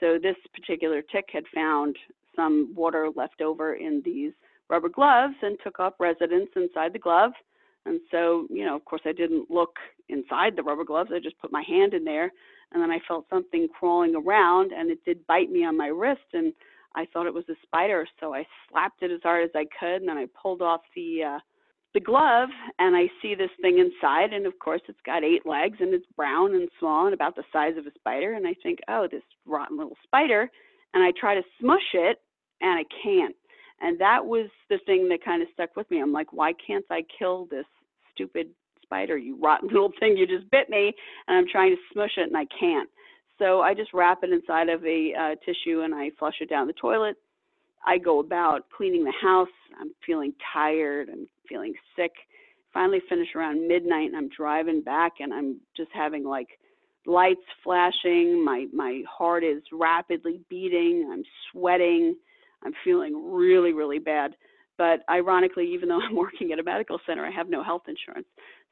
So 0.00 0.18
this 0.20 0.36
particular 0.54 1.02
tick 1.02 1.26
had 1.32 1.44
found 1.54 1.96
some 2.34 2.72
water 2.74 3.08
left 3.14 3.40
over 3.40 3.74
in 3.74 4.02
these 4.04 4.32
rubber 4.68 4.88
gloves 4.88 5.34
and 5.42 5.56
took 5.62 5.78
up 5.78 5.96
residence 6.00 6.50
inside 6.56 6.92
the 6.92 6.98
glove. 6.98 7.32
And 7.86 8.00
so, 8.10 8.46
you 8.50 8.64
know, 8.64 8.74
of 8.74 8.84
course, 8.84 9.02
I 9.04 9.12
didn't 9.12 9.50
look 9.50 9.76
inside 10.08 10.56
the 10.56 10.62
rubber 10.62 10.84
gloves. 10.84 11.10
I 11.14 11.20
just 11.20 11.38
put 11.38 11.52
my 11.52 11.62
hand 11.66 11.92
in 11.94 12.04
there, 12.04 12.32
and 12.72 12.82
then 12.82 12.90
I 12.90 12.98
felt 13.06 13.26
something 13.28 13.68
crawling 13.78 14.14
around, 14.16 14.72
and 14.72 14.90
it 14.90 15.04
did 15.04 15.26
bite 15.26 15.50
me 15.50 15.64
on 15.64 15.76
my 15.76 15.88
wrist, 15.88 16.22
and 16.32 16.52
I 16.94 17.06
thought 17.06 17.26
it 17.26 17.34
was 17.34 17.48
a 17.50 17.54
spider. 17.62 18.06
So 18.20 18.34
I 18.34 18.46
slapped 18.70 19.02
it 19.02 19.10
as 19.10 19.20
hard 19.22 19.44
as 19.44 19.50
I 19.54 19.66
could, 19.78 20.00
and 20.00 20.08
then 20.08 20.16
I 20.16 20.26
pulled 20.40 20.62
off 20.62 20.80
the 20.96 21.22
uh, 21.24 21.38
the 21.94 22.00
glove, 22.00 22.48
and 22.78 22.96
I 22.96 23.08
see 23.22 23.34
this 23.34 23.50
thing 23.62 23.78
inside, 23.78 24.32
and 24.32 24.46
of 24.46 24.58
course, 24.58 24.82
it's 24.88 24.98
got 25.06 25.24
eight 25.24 25.46
legs, 25.46 25.78
and 25.80 25.94
it's 25.94 26.06
brown 26.16 26.54
and 26.54 26.68
small 26.78 27.06
and 27.06 27.14
about 27.14 27.36
the 27.36 27.44
size 27.52 27.76
of 27.78 27.86
a 27.86 27.94
spider. 27.94 28.32
And 28.34 28.46
I 28.46 28.54
think, 28.62 28.80
oh, 28.88 29.06
this 29.10 29.22
rotten 29.46 29.78
little 29.78 29.96
spider 30.04 30.50
and 30.94 31.02
I 31.02 31.12
try 31.18 31.34
to 31.34 31.42
smush 31.60 31.92
it 31.92 32.20
and 32.60 32.78
I 32.78 32.84
can't. 33.02 33.34
And 33.80 34.00
that 34.00 34.24
was 34.24 34.48
the 34.70 34.78
thing 34.86 35.08
that 35.08 35.24
kind 35.24 35.42
of 35.42 35.48
stuck 35.52 35.76
with 35.76 35.90
me. 35.90 36.00
I'm 36.00 36.12
like, 36.12 36.32
why 36.32 36.52
can't 36.66 36.84
I 36.90 37.02
kill 37.18 37.46
this 37.50 37.66
stupid 38.14 38.48
spider, 38.82 39.18
you 39.18 39.36
rotten 39.42 39.68
little 39.72 39.92
thing? 40.00 40.16
You 40.16 40.26
just 40.26 40.50
bit 40.50 40.70
me, 40.70 40.94
and 41.28 41.36
I'm 41.36 41.48
trying 41.50 41.72
to 41.74 41.82
smush 41.92 42.12
it 42.16 42.28
and 42.28 42.36
I 42.36 42.46
can't. 42.58 42.88
So 43.38 43.60
I 43.60 43.74
just 43.74 43.92
wrap 43.92 44.22
it 44.22 44.30
inside 44.30 44.68
of 44.68 44.84
a 44.86 45.12
uh, 45.12 45.34
tissue 45.44 45.80
and 45.80 45.92
I 45.92 46.10
flush 46.18 46.36
it 46.40 46.48
down 46.48 46.68
the 46.68 46.72
toilet. 46.74 47.16
I 47.84 47.98
go 47.98 48.20
about 48.20 48.66
cleaning 48.76 49.04
the 49.04 49.12
house. 49.20 49.48
I'm 49.80 49.90
feeling 50.06 50.32
tired. 50.52 51.08
I'm 51.10 51.26
feeling 51.48 51.74
sick. 51.96 52.12
Finally, 52.72 53.00
finish 53.08 53.28
around 53.36 53.68
midnight, 53.68 54.08
and 54.08 54.16
I'm 54.16 54.28
driving 54.36 54.80
back, 54.80 55.14
and 55.20 55.32
I'm 55.32 55.60
just 55.76 55.90
having 55.92 56.24
like 56.24 56.48
lights 57.06 57.40
flashing. 57.62 58.44
My 58.44 58.66
my 58.72 59.02
heart 59.08 59.44
is 59.44 59.62
rapidly 59.72 60.40
beating. 60.48 61.08
I'm 61.12 61.22
sweating. 61.52 62.16
I'm 62.64 62.72
feeling 62.82 63.32
really 63.32 63.72
really 63.72 63.98
bad. 63.98 64.34
But 64.76 65.00
ironically, 65.08 65.72
even 65.72 65.88
though 65.88 66.00
I'm 66.08 66.16
working 66.16 66.52
at 66.52 66.58
a 66.58 66.64
medical 66.64 66.98
center, 67.06 67.24
I 67.24 67.30
have 67.30 67.48
no 67.48 67.62
health 67.62 67.82
insurance. 67.88 68.26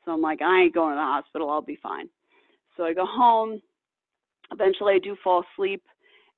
So 0.05 0.13
I'm 0.13 0.21
like, 0.21 0.43
I 0.43 0.63
ain't 0.63 0.75
going 0.75 0.91
to 0.91 0.97
the 0.97 1.03
hospital. 1.03 1.51
I'll 1.51 1.63
be 1.63 1.79
fine. 1.81 2.09
So 2.77 2.85
I 2.85 2.93
go 2.93 3.07
home. 3.07 3.61
Eventually, 4.51 4.95
I 4.95 4.99
do 4.99 5.17
fall 5.23 5.45
asleep. 5.55 5.83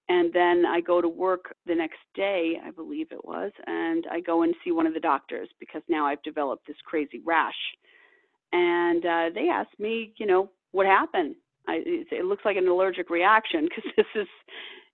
And 0.08 0.32
then 0.32 0.64
I 0.66 0.80
go 0.80 1.00
to 1.00 1.08
work 1.08 1.54
the 1.66 1.74
next 1.74 1.98
day, 2.14 2.60
I 2.64 2.70
believe 2.70 3.10
it 3.10 3.24
was, 3.24 3.52
and 3.66 4.06
I 4.10 4.20
go 4.20 4.42
and 4.42 4.54
see 4.62 4.70
one 4.70 4.86
of 4.86 4.92
the 4.92 5.00
doctors 5.00 5.48
because 5.58 5.82
now 5.88 6.06
I've 6.06 6.22
developed 6.22 6.66
this 6.66 6.76
crazy 6.84 7.22
rash. 7.24 7.54
And 8.52 9.04
uh, 9.04 9.30
they 9.34 9.48
asked 9.48 9.78
me, 9.78 10.12
you 10.18 10.26
know, 10.26 10.50
what 10.72 10.86
happened? 10.86 11.36
I, 11.66 11.80
it 11.84 12.26
looks 12.26 12.44
like 12.44 12.56
an 12.56 12.68
allergic 12.68 13.08
reaction 13.08 13.66
because 13.68 13.90
this 13.96 14.06
is, 14.14 14.28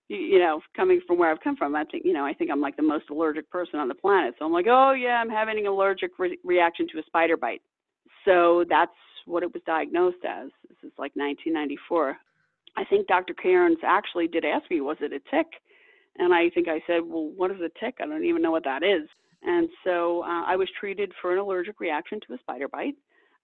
you 0.07 0.39
know, 0.39 0.61
coming 0.75 1.01
from 1.05 1.17
where 1.17 1.29
I've 1.29 1.41
come 1.41 1.57
from. 1.57 1.75
I 1.75 1.83
think, 1.83 2.05
you 2.05 2.13
know, 2.13 2.25
I 2.25 2.33
think 2.33 2.49
I'm 2.49 2.61
like 2.61 2.77
the 2.77 2.83
most 2.83 3.09
allergic 3.09 3.49
person 3.49 3.79
on 3.79 3.89
the 3.89 3.95
planet. 3.95 4.35
So 4.39 4.45
I'm 4.45 4.53
like, 4.53 4.67
oh 4.69 4.93
yeah, 4.93 5.21
I'm 5.21 5.29
having 5.29 5.59
an 5.59 5.67
allergic 5.67 6.11
re- 6.17 6.39
reaction 6.45 6.87
to 6.93 6.99
a 6.99 7.03
spider 7.03 7.35
bite. 7.35 7.61
So 8.25 8.63
that's 8.69 8.91
what 9.25 9.43
it 9.43 9.53
was 9.53 9.61
diagnosed 9.65 10.23
as. 10.27 10.49
This 10.69 10.77
is 10.83 10.93
like 10.97 11.11
1994. 11.15 12.17
I 12.77 12.85
think 12.85 13.07
Dr. 13.07 13.33
Cairns 13.33 13.77
actually 13.85 14.27
did 14.27 14.45
ask 14.45 14.69
me, 14.69 14.81
was 14.81 14.97
it 15.01 15.13
a 15.13 15.19
tick? 15.29 15.47
And 16.17 16.33
I 16.33 16.49
think 16.49 16.67
I 16.67 16.81
said, 16.87 17.01
well, 17.05 17.31
what 17.35 17.51
is 17.51 17.57
a 17.61 17.69
tick? 17.79 17.95
I 18.01 18.05
don't 18.05 18.23
even 18.23 18.41
know 18.41 18.51
what 18.51 18.63
that 18.63 18.83
is. 18.83 19.07
And 19.43 19.69
so 19.83 20.23
uh, 20.23 20.43
I 20.45 20.55
was 20.55 20.69
treated 20.79 21.11
for 21.21 21.33
an 21.33 21.39
allergic 21.39 21.79
reaction 21.79 22.19
to 22.27 22.33
a 22.33 22.37
spider 22.39 22.67
bite. 22.67 22.95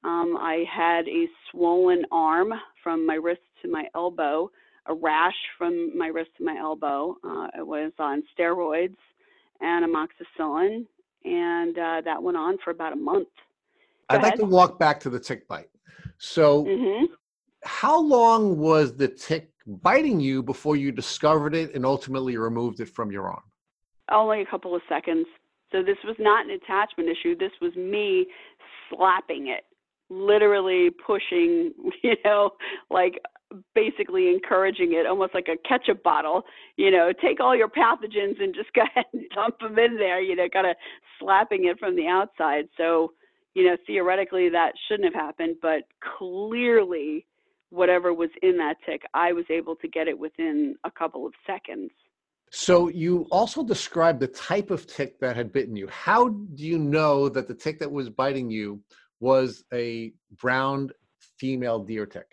Um, 0.04 0.38
I 0.40 0.64
had 0.72 1.08
a 1.08 1.26
swollen 1.50 2.04
arm 2.12 2.54
from 2.84 3.06
my 3.06 3.16
wrist 3.16 3.42
to 3.64 3.72
my 3.72 3.86
elbow, 3.96 4.52
a 4.86 4.94
rash 4.94 5.36
from 5.58 5.98
my 5.98 6.08
wrist 6.08 6.30
to 6.38 6.44
my 6.44 6.56
elbow. 6.58 7.18
Uh, 7.24 7.48
it 7.58 7.66
was 7.66 7.92
on 8.00 8.24
steroids 8.38 8.96
and 9.60 9.86
amoxicillin, 9.86 10.86
and 11.26 11.78
uh, 11.78 12.02
that 12.06 12.22
went 12.22 12.38
on 12.38 12.58
for 12.64 12.70
about 12.70 12.94
a 12.94 12.98
month. 12.98 13.28
Go 14.10 14.16
I'd 14.16 14.22
ahead. 14.22 14.32
like 14.34 14.40
to 14.40 14.46
walk 14.46 14.78
back 14.78 15.00
to 15.02 15.10
the 15.10 15.20
tick 15.20 15.48
bite. 15.48 15.70
So, 16.20 16.64
mm-hmm. 16.66 17.06
How 17.68 18.02
long 18.02 18.58
was 18.58 18.96
the 18.96 19.10
tick 19.10 19.52
biting 19.68 20.22
you 20.22 20.42
before 20.42 20.78
you 20.78 20.92
discovered 20.92 21.54
it 21.54 21.76
and 21.76 21.86
ultimately 21.86 22.38
removed 22.38 22.80
it 22.80 22.88
from 22.88 23.12
your 23.12 23.28
arm? 23.28 23.44
Only 24.10 24.42
a 24.42 24.46
couple 24.46 24.74
of 24.74 24.82
seconds. 24.88 25.28
So, 25.74 25.84
this 25.84 25.98
was 26.06 26.16
not 26.18 26.46
an 26.46 26.52
attachment 26.52 27.10
issue. 27.10 27.38
This 27.38 27.52
was 27.62 27.76
me 27.76 28.28
slapping 28.90 29.48
it, 29.48 29.66
literally 30.10 30.92
pushing, 31.06 31.74
you 32.04 32.16
know, 32.24 32.52
like 32.90 33.20
basically 33.76 34.30
encouraging 34.30 34.94
it 34.94 35.06
almost 35.06 35.34
like 35.34 35.48
a 35.48 35.56
ketchup 35.66 36.04
bottle 36.04 36.44
you 36.76 36.92
know 36.92 37.14
take 37.22 37.40
all 37.40 37.56
your 37.56 37.70
pathogens 37.70 38.42
and 38.44 38.54
just 38.54 38.68
go 38.74 38.82
ahead 38.96 39.06
and 39.14 39.24
dump 39.34 39.58
them 39.62 39.80
in 39.80 39.96
there 39.96 40.20
you 40.20 40.36
know 40.36 40.50
kind 40.52 40.68
of 40.68 40.76
slapping 41.18 41.64
it 41.64 41.80
from 41.80 41.96
the 41.96 42.08
outside 42.08 42.68
so 42.76 43.14
you 43.54 43.64
know 43.64 43.78
theoretically 43.88 44.50
that 44.50 44.74
shouldn't 44.90 45.06
have 45.06 45.14
happened 45.14 45.56
but 45.62 45.84
clearly 46.20 47.26
whatever 47.70 48.14
was 48.14 48.30
in 48.42 48.58
that 48.58 48.76
tick 48.86 49.02
i 49.14 49.32
was 49.32 49.46
able 49.50 49.76
to 49.76 49.88
get 49.88 50.08
it 50.08 50.18
within 50.18 50.76
a 50.84 50.92
couple 50.92 51.26
of 51.26 51.34
seconds. 51.46 51.92
So 52.50 52.88
you 52.88 53.28
also 53.30 53.64
described 53.64 54.20
the 54.20 54.28
type 54.28 54.72
of 54.72 54.88
tick 54.88 55.20
that 55.20 55.36
had 55.36 55.52
bitten 55.52 55.76
you. 55.76 55.88
How 55.90 56.30
do 56.30 56.64
you 56.66 56.78
know 56.78 57.28
that 57.30 57.48
the 57.48 57.54
tick 57.54 57.80
that 57.80 57.92
was 57.92 58.10
biting 58.10 58.50
you 58.50 58.80
was 59.20 59.66
a 59.74 60.14
brown 60.40 60.90
female 61.40 61.80
deer 61.80 62.06
tick? 62.06 62.28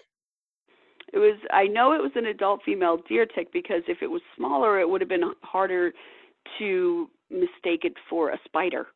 It 1.12 1.19
was 1.19 1.38
I 1.53 1.67
know 1.67 1.93
it 1.93 2.03
was 2.03 2.12
an 2.14 2.26
adult 2.26 2.61
female 2.64 2.99
deer 3.09 3.26
tick 3.26 3.53
because 3.53 3.83
if 3.88 3.99
it 4.03 4.11
was 4.11 4.23
smaller 4.37 4.81
it 4.81 4.88
would 4.88 5.00
have 5.00 5.09
been 5.09 5.33
harder 5.43 5.93
to 6.59 7.11
mistake 7.31 7.85
it 7.85 7.95
for 8.09 8.31
a 8.31 8.38
spider. 8.45 8.88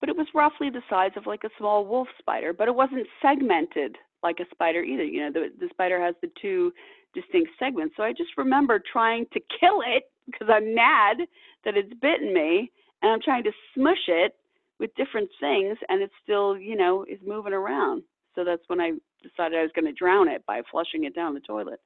But 0.00 0.08
it 0.08 0.16
was 0.16 0.28
roughly 0.34 0.70
the 0.70 0.82
size 0.88 1.10
of 1.16 1.26
like 1.26 1.42
a 1.42 1.50
small 1.58 1.84
wolf 1.84 2.08
spider, 2.18 2.52
but 2.52 2.68
it 2.68 2.74
wasn't 2.74 3.06
segmented 3.20 3.96
like 4.22 4.40
a 4.40 4.46
spider 4.50 4.82
either. 4.82 5.04
You 5.04 5.22
know, 5.22 5.32
the 5.32 5.48
the 5.58 5.68
spider 5.70 6.00
has 6.00 6.14
the 6.22 6.30
two 6.40 6.72
distinct 7.14 7.50
segments. 7.58 7.94
So 7.96 8.02
I 8.02 8.12
just 8.12 8.30
remember 8.36 8.82
trying 8.92 9.26
to 9.32 9.40
kill 9.60 9.80
it 9.86 10.04
because 10.26 10.48
I'm 10.50 10.74
mad 10.74 11.18
that 11.64 11.76
it's 11.76 11.92
bitten 12.00 12.32
me 12.32 12.70
and 13.02 13.12
I'm 13.12 13.20
trying 13.22 13.44
to 13.44 13.52
smush 13.74 14.08
it 14.08 14.34
with 14.78 14.94
different 14.94 15.28
things 15.40 15.76
and 15.88 16.02
it 16.02 16.10
still, 16.22 16.56
you 16.56 16.76
know, 16.76 17.04
is 17.04 17.18
moving 17.26 17.52
around. 17.52 18.02
So 18.34 18.44
that's 18.44 18.62
when 18.68 18.80
I 18.80 18.92
decided 19.22 19.58
I 19.58 19.62
was 19.62 19.72
going 19.74 19.86
to 19.86 19.92
drown 19.92 20.28
it 20.28 20.44
by 20.46 20.62
flushing 20.70 21.04
it 21.04 21.14
down 21.14 21.34
the 21.34 21.40
toilet. 21.40 21.80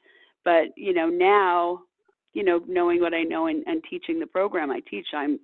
But 0.45 0.77
you 0.77 0.93
know 0.93 1.09
now, 1.09 1.81
you 2.35 2.45
know, 2.45 2.61
knowing 2.67 3.01
what 3.01 3.15
I 3.15 3.23
know 3.23 3.47
and, 3.47 3.63
and 3.67 3.83
teaching 3.89 4.19
the 4.19 4.27
program 4.27 4.71
I 4.71 4.81
teach, 4.91 5.07
I'm 5.15 5.39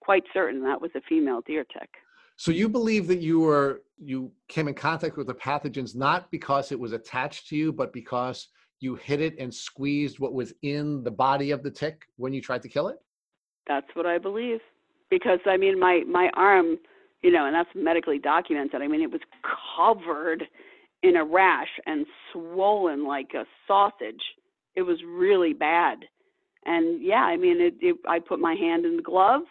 quite 0.00 0.24
certain 0.32 0.62
that 0.62 0.80
was 0.80 0.90
a 0.96 1.00
female 1.08 1.42
deer 1.46 1.64
tick. 1.64 1.90
So 2.38 2.52
you 2.52 2.68
believe 2.68 3.08
that 3.08 3.18
you 3.18 3.40
were 3.40 3.82
you 3.98 4.30
came 4.46 4.68
in 4.68 4.74
contact 4.74 5.16
with 5.16 5.26
the 5.26 5.34
pathogens 5.34 5.96
not 5.96 6.30
because 6.30 6.70
it 6.70 6.78
was 6.78 6.92
attached 6.92 7.48
to 7.48 7.56
you, 7.56 7.72
but 7.72 7.92
because 7.92 8.46
you 8.78 8.94
hit 8.94 9.20
it 9.20 9.36
and 9.40 9.52
squeezed 9.52 10.20
what 10.20 10.32
was 10.32 10.54
in 10.62 11.02
the 11.02 11.10
body 11.10 11.50
of 11.50 11.64
the 11.64 11.70
tick 11.70 12.04
when 12.16 12.32
you 12.32 12.40
tried 12.40 12.62
to 12.62 12.68
kill 12.68 12.86
it? 12.88 12.98
That's 13.66 13.88
what 13.94 14.06
I 14.06 14.18
believe. 14.18 14.60
Because 15.10 15.40
I 15.46 15.56
mean 15.56 15.80
my 15.80 16.04
my 16.06 16.30
arm, 16.34 16.78
you 17.22 17.32
know, 17.32 17.46
and 17.46 17.54
that's 17.54 17.70
medically 17.74 18.20
documented. 18.20 18.82
I 18.82 18.86
mean 18.86 19.02
it 19.02 19.10
was 19.10 19.20
covered 19.76 20.44
in 21.02 21.16
a 21.16 21.24
rash 21.24 21.80
and 21.86 22.06
swollen 22.32 23.04
like 23.04 23.32
a 23.34 23.44
sausage. 23.66 24.22
It 24.76 24.82
was 24.82 24.98
really 25.04 25.54
bad. 25.54 26.04
And 26.66 27.02
yeah, 27.02 27.22
I 27.22 27.36
mean, 27.36 27.60
it, 27.60 27.74
it, 27.80 27.96
I 28.08 28.20
put 28.20 28.38
my 28.38 28.54
hand 28.54 28.84
in 28.84 28.96
the 28.96 29.02
glove. 29.02 29.42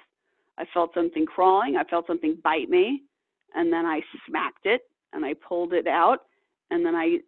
I 0.58 0.66
felt 0.74 0.94
something 0.94 1.26
crawling. 1.26 1.78
I 1.78 1.84
felt 1.84 2.08
something 2.08 2.38
bite 2.44 2.70
me, 2.70 3.04
and 3.56 3.72
then 3.72 3.86
I 3.86 4.02
smacked 4.28 4.66
it 4.66 4.82
and 5.14 5.24
I 5.26 5.34
pulled 5.36 5.74
it 5.74 5.88
out, 5.88 6.20
and 6.70 6.86
then 6.86 6.96
I 6.96 7.20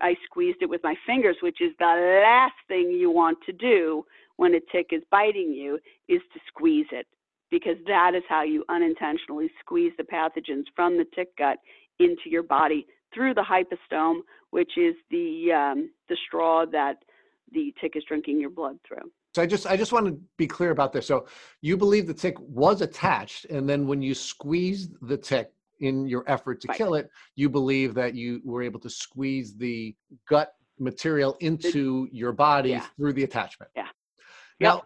I 0.00 0.16
squeezed 0.24 0.62
it 0.62 0.68
with 0.68 0.82
my 0.82 0.94
fingers, 1.06 1.36
which 1.42 1.60
is 1.60 1.72
the 1.78 2.22
last 2.24 2.54
thing 2.68 2.90
you 2.90 3.10
want 3.10 3.38
to 3.46 3.52
do 3.52 4.04
when 4.36 4.54
a 4.54 4.60
tick 4.72 4.88
is 4.92 5.02
biting 5.10 5.52
you 5.52 5.78
is 6.08 6.20
to 6.32 6.40
squeeze 6.48 6.86
it 6.90 7.06
because 7.50 7.76
that 7.86 8.14
is 8.14 8.22
how 8.28 8.42
you 8.42 8.64
unintentionally 8.68 9.50
squeeze 9.60 9.92
the 9.98 10.04
pathogens 10.04 10.64
from 10.74 10.96
the 10.96 11.06
tick 11.14 11.36
gut 11.36 11.58
into 11.98 12.30
your 12.30 12.42
body 12.42 12.86
through 13.12 13.34
the 13.34 13.42
hypostome, 13.42 14.20
which 14.50 14.72
is 14.76 14.94
the 15.10 15.52
um, 15.52 15.90
the 16.08 16.16
straw 16.26 16.64
that 16.66 16.96
the 17.52 17.74
tick 17.80 17.92
is 17.96 18.04
drinking 18.06 18.40
your 18.40 18.50
blood 18.50 18.78
through. 18.86 19.10
So 19.34 19.42
I 19.42 19.46
just 19.46 19.66
I 19.66 19.76
just 19.76 19.92
want 19.92 20.06
to 20.06 20.18
be 20.36 20.46
clear 20.46 20.70
about 20.70 20.92
this. 20.92 21.06
So 21.06 21.26
you 21.60 21.76
believe 21.76 22.06
the 22.06 22.14
tick 22.14 22.36
was 22.40 22.80
attached, 22.80 23.44
and 23.46 23.68
then 23.68 23.86
when 23.86 24.02
you 24.02 24.14
squeezed 24.14 24.94
the 25.02 25.16
tick 25.16 25.52
in 25.80 26.06
your 26.06 26.24
effort 26.26 26.60
to 26.62 26.68
right. 26.68 26.76
kill 26.76 26.94
it, 26.94 27.08
you 27.36 27.48
believe 27.48 27.94
that 27.94 28.14
you 28.14 28.40
were 28.44 28.62
able 28.62 28.80
to 28.80 28.90
squeeze 28.90 29.56
the 29.56 29.94
gut 30.28 30.52
material 30.78 31.36
into 31.40 32.08
the, 32.10 32.16
your 32.16 32.32
body 32.32 32.70
yeah. 32.70 32.84
through 32.96 33.12
the 33.12 33.24
attachment. 33.24 33.70
Yeah. 33.76 33.88
Now, 34.58 34.74
yep. 34.74 34.84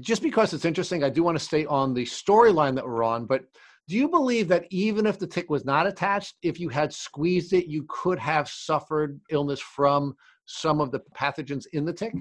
just 0.00 0.22
because 0.22 0.52
it's 0.54 0.64
interesting, 0.64 1.04
I 1.04 1.10
do 1.10 1.22
want 1.22 1.38
to 1.38 1.44
stay 1.44 1.66
on 1.66 1.94
the 1.94 2.04
storyline 2.04 2.74
that 2.74 2.86
we're 2.86 3.04
on, 3.04 3.26
but 3.26 3.44
do 3.88 3.96
you 3.96 4.08
believe 4.08 4.48
that 4.48 4.66
even 4.70 5.06
if 5.06 5.18
the 5.18 5.26
tick 5.26 5.48
was 5.48 5.64
not 5.64 5.86
attached, 5.86 6.36
if 6.42 6.60
you 6.60 6.68
had 6.68 6.92
squeezed 6.92 7.54
it, 7.54 7.66
you 7.66 7.86
could 7.88 8.18
have 8.18 8.48
suffered 8.48 9.18
illness 9.30 9.60
from 9.60 10.14
some 10.44 10.80
of 10.80 10.90
the 10.90 11.00
pathogens 11.16 11.64
in 11.72 11.84
the 11.84 11.92
tick, 11.92 12.12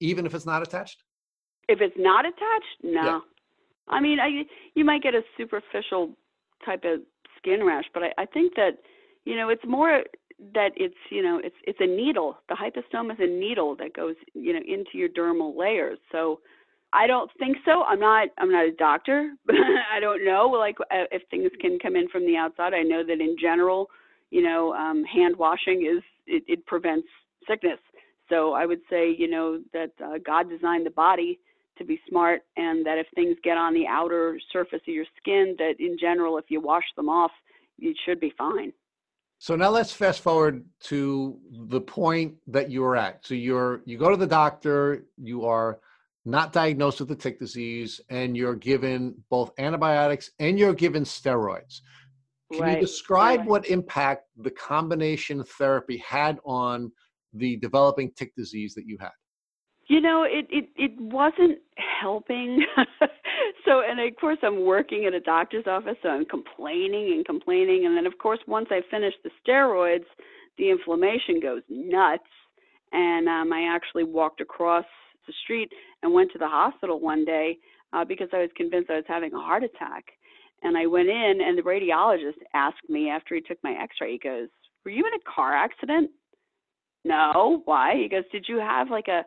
even 0.00 0.26
if 0.26 0.34
it's 0.34 0.46
not 0.46 0.62
attached? 0.62 1.02
If 1.68 1.80
it's 1.80 1.96
not 1.98 2.24
attached, 2.24 2.82
no. 2.82 3.02
Yeah. 3.04 3.20
I 3.88 4.00
mean, 4.00 4.20
I, 4.20 4.44
you 4.74 4.84
might 4.84 5.02
get 5.02 5.14
a 5.14 5.22
superficial 5.36 6.14
type 6.64 6.84
of 6.84 7.00
skin 7.38 7.64
rash, 7.64 7.84
but 7.94 8.02
I, 8.02 8.12
I 8.18 8.26
think 8.26 8.54
that 8.56 8.78
you 9.24 9.36
know 9.36 9.48
it's 9.48 9.64
more 9.66 10.02
that 10.54 10.70
it's 10.76 10.94
you 11.10 11.22
know 11.22 11.40
it's 11.42 11.56
it's 11.64 11.78
a 11.80 11.86
needle. 11.86 12.38
The 12.48 12.54
hypostome 12.54 13.10
is 13.12 13.18
a 13.20 13.26
needle 13.26 13.76
that 13.76 13.94
goes 13.94 14.14
you 14.34 14.52
know 14.52 14.60
into 14.60 14.90
your 14.94 15.08
dermal 15.08 15.56
layers. 15.56 15.98
So 16.12 16.40
I 16.92 17.06
don't 17.06 17.30
think 17.38 17.58
so. 17.64 17.82
I'm 17.82 18.00
not. 18.00 18.28
I'm 18.38 18.50
not 18.50 18.66
a 18.66 18.72
doctor, 18.72 19.32
but 19.46 19.56
I 19.56 20.00
don't 20.00 20.24
know. 20.24 20.48
Like 20.48 20.76
uh, 20.80 21.04
if 21.10 21.22
things 21.30 21.50
can 21.60 21.78
come 21.78 21.96
in 21.96 22.08
from 22.08 22.26
the 22.26 22.36
outside. 22.36 22.74
I 22.74 22.82
know 22.82 23.04
that 23.04 23.20
in 23.20 23.36
general, 23.40 23.88
you 24.30 24.42
know, 24.42 24.72
um, 24.74 25.04
hand 25.04 25.36
washing 25.36 25.86
is 25.86 26.02
it, 26.26 26.44
it 26.46 26.66
prevents 26.66 27.08
sickness. 27.48 27.78
So 28.28 28.52
I 28.52 28.66
would 28.66 28.80
say, 28.90 29.14
you 29.16 29.28
know, 29.28 29.60
that 29.72 29.92
uh, 30.04 30.18
God 30.24 30.48
designed 30.48 30.86
the 30.86 30.90
body 30.90 31.40
to 31.78 31.84
be 31.84 32.00
smart, 32.08 32.42
and 32.56 32.84
that 32.84 32.98
if 32.98 33.06
things 33.14 33.36
get 33.44 33.56
on 33.56 33.72
the 33.72 33.86
outer 33.86 34.38
surface 34.52 34.80
of 34.86 34.94
your 34.94 35.04
skin, 35.16 35.54
that 35.58 35.74
in 35.78 35.96
general, 35.98 36.36
if 36.36 36.46
you 36.48 36.60
wash 36.60 36.84
them 36.96 37.08
off, 37.08 37.30
you 37.76 37.94
should 38.04 38.18
be 38.18 38.32
fine. 38.36 38.72
So 39.38 39.54
now 39.54 39.70
let's 39.70 39.92
fast 39.92 40.20
forward 40.20 40.64
to 40.84 41.38
the 41.68 41.80
point 41.80 42.34
that 42.48 42.70
you're 42.70 42.96
at. 42.96 43.24
So 43.24 43.34
you're 43.34 43.82
you 43.84 43.96
go 43.96 44.10
to 44.10 44.16
the 44.16 44.26
doctor, 44.26 45.06
you 45.16 45.44
are 45.44 45.78
not 46.24 46.52
diagnosed 46.52 46.98
with 46.98 47.08
the 47.08 47.14
tick 47.14 47.38
disease, 47.38 48.00
and 48.10 48.36
you're 48.36 48.56
given 48.56 49.14
both 49.30 49.52
antibiotics 49.58 50.30
and 50.40 50.58
you're 50.58 50.74
given 50.74 51.04
steroids. 51.04 51.80
Can 52.52 52.62
right. 52.62 52.74
you 52.74 52.80
describe 52.80 53.40
right. 53.40 53.48
what 53.48 53.66
impact 53.66 54.24
the 54.36 54.50
combination 54.50 55.44
therapy 55.44 55.98
had 55.98 56.40
on 56.44 56.90
the 57.34 57.56
developing 57.56 58.12
tick 58.16 58.34
disease 58.36 58.74
that 58.74 58.86
you 58.86 58.96
had? 59.00 59.10
You 59.88 60.00
know, 60.00 60.24
it 60.28 60.46
it, 60.50 60.68
it 60.76 60.92
wasn't 60.98 61.58
helping. 62.00 62.64
so, 63.64 63.82
and 63.88 64.00
of 64.00 64.16
course, 64.20 64.38
I'm 64.42 64.64
working 64.64 65.06
at 65.06 65.14
a 65.14 65.20
doctor's 65.20 65.66
office, 65.66 65.96
so 66.02 66.10
I'm 66.10 66.26
complaining 66.26 67.12
and 67.14 67.24
complaining, 67.24 67.86
and 67.86 67.96
then 67.96 68.06
of 68.06 68.18
course, 68.18 68.40
once 68.46 68.68
I 68.70 68.80
finish 68.90 69.14
the 69.24 69.30
steroids, 69.42 70.04
the 70.58 70.70
inflammation 70.70 71.40
goes 71.40 71.62
nuts, 71.68 72.28
and 72.92 73.28
um, 73.28 73.52
I 73.52 73.74
actually 73.74 74.04
walked 74.04 74.40
across 74.40 74.84
the 75.26 75.32
street 75.44 75.70
and 76.02 76.12
went 76.12 76.32
to 76.32 76.38
the 76.38 76.48
hospital 76.48 77.00
one 77.00 77.24
day 77.24 77.58
uh, 77.92 78.04
because 78.04 78.28
I 78.32 78.38
was 78.38 78.50
convinced 78.56 78.90
I 78.90 78.96
was 78.96 79.04
having 79.06 79.32
a 79.32 79.38
heart 79.38 79.62
attack. 79.62 80.04
And 80.62 80.76
I 80.76 80.86
went 80.86 81.08
in, 81.08 81.38
and 81.40 81.56
the 81.56 81.62
radiologist 81.62 82.42
asked 82.52 82.88
me 82.88 83.08
after 83.08 83.36
he 83.36 83.40
took 83.40 83.58
my 83.62 83.72
x 83.80 83.96
ray, 84.00 84.12
he 84.12 84.18
goes, 84.18 84.48
Were 84.84 84.90
you 84.90 85.04
in 85.06 85.14
a 85.14 85.32
car 85.32 85.54
accident? 85.54 86.10
No. 87.04 87.62
Why? 87.64 87.94
He 87.96 88.08
goes, 88.08 88.24
Did 88.32 88.46
you 88.48 88.58
have 88.58 88.90
like 88.90 89.08
a 89.08 89.22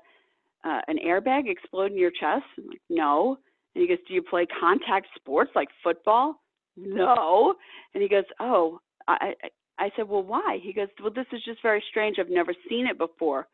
uh, 0.63 0.81
an 0.87 0.97
airbag 1.05 1.49
explode 1.49 1.91
in 1.91 1.97
your 1.97 2.11
chest? 2.11 2.45
I'm 2.57 2.67
like, 2.67 2.81
no. 2.89 3.37
And 3.75 3.81
he 3.81 3.87
goes, 3.87 3.97
Do 4.07 4.13
you 4.13 4.21
play 4.21 4.45
contact 4.59 5.07
sports 5.15 5.51
like 5.55 5.69
football? 5.83 6.41
No. 6.77 7.55
And 7.93 8.01
he 8.03 8.09
goes, 8.09 8.25
Oh, 8.39 8.79
I, 9.07 9.33
I 9.43 9.85
I 9.85 9.89
said, 9.95 10.07
Well, 10.07 10.23
why? 10.23 10.59
He 10.61 10.73
goes, 10.73 10.87
Well, 11.01 11.13
this 11.13 11.25
is 11.31 11.41
just 11.43 11.61
very 11.61 11.83
strange. 11.89 12.17
I've 12.19 12.29
never 12.29 12.53
seen 12.69 12.87
it 12.87 12.97
before. 12.97 13.47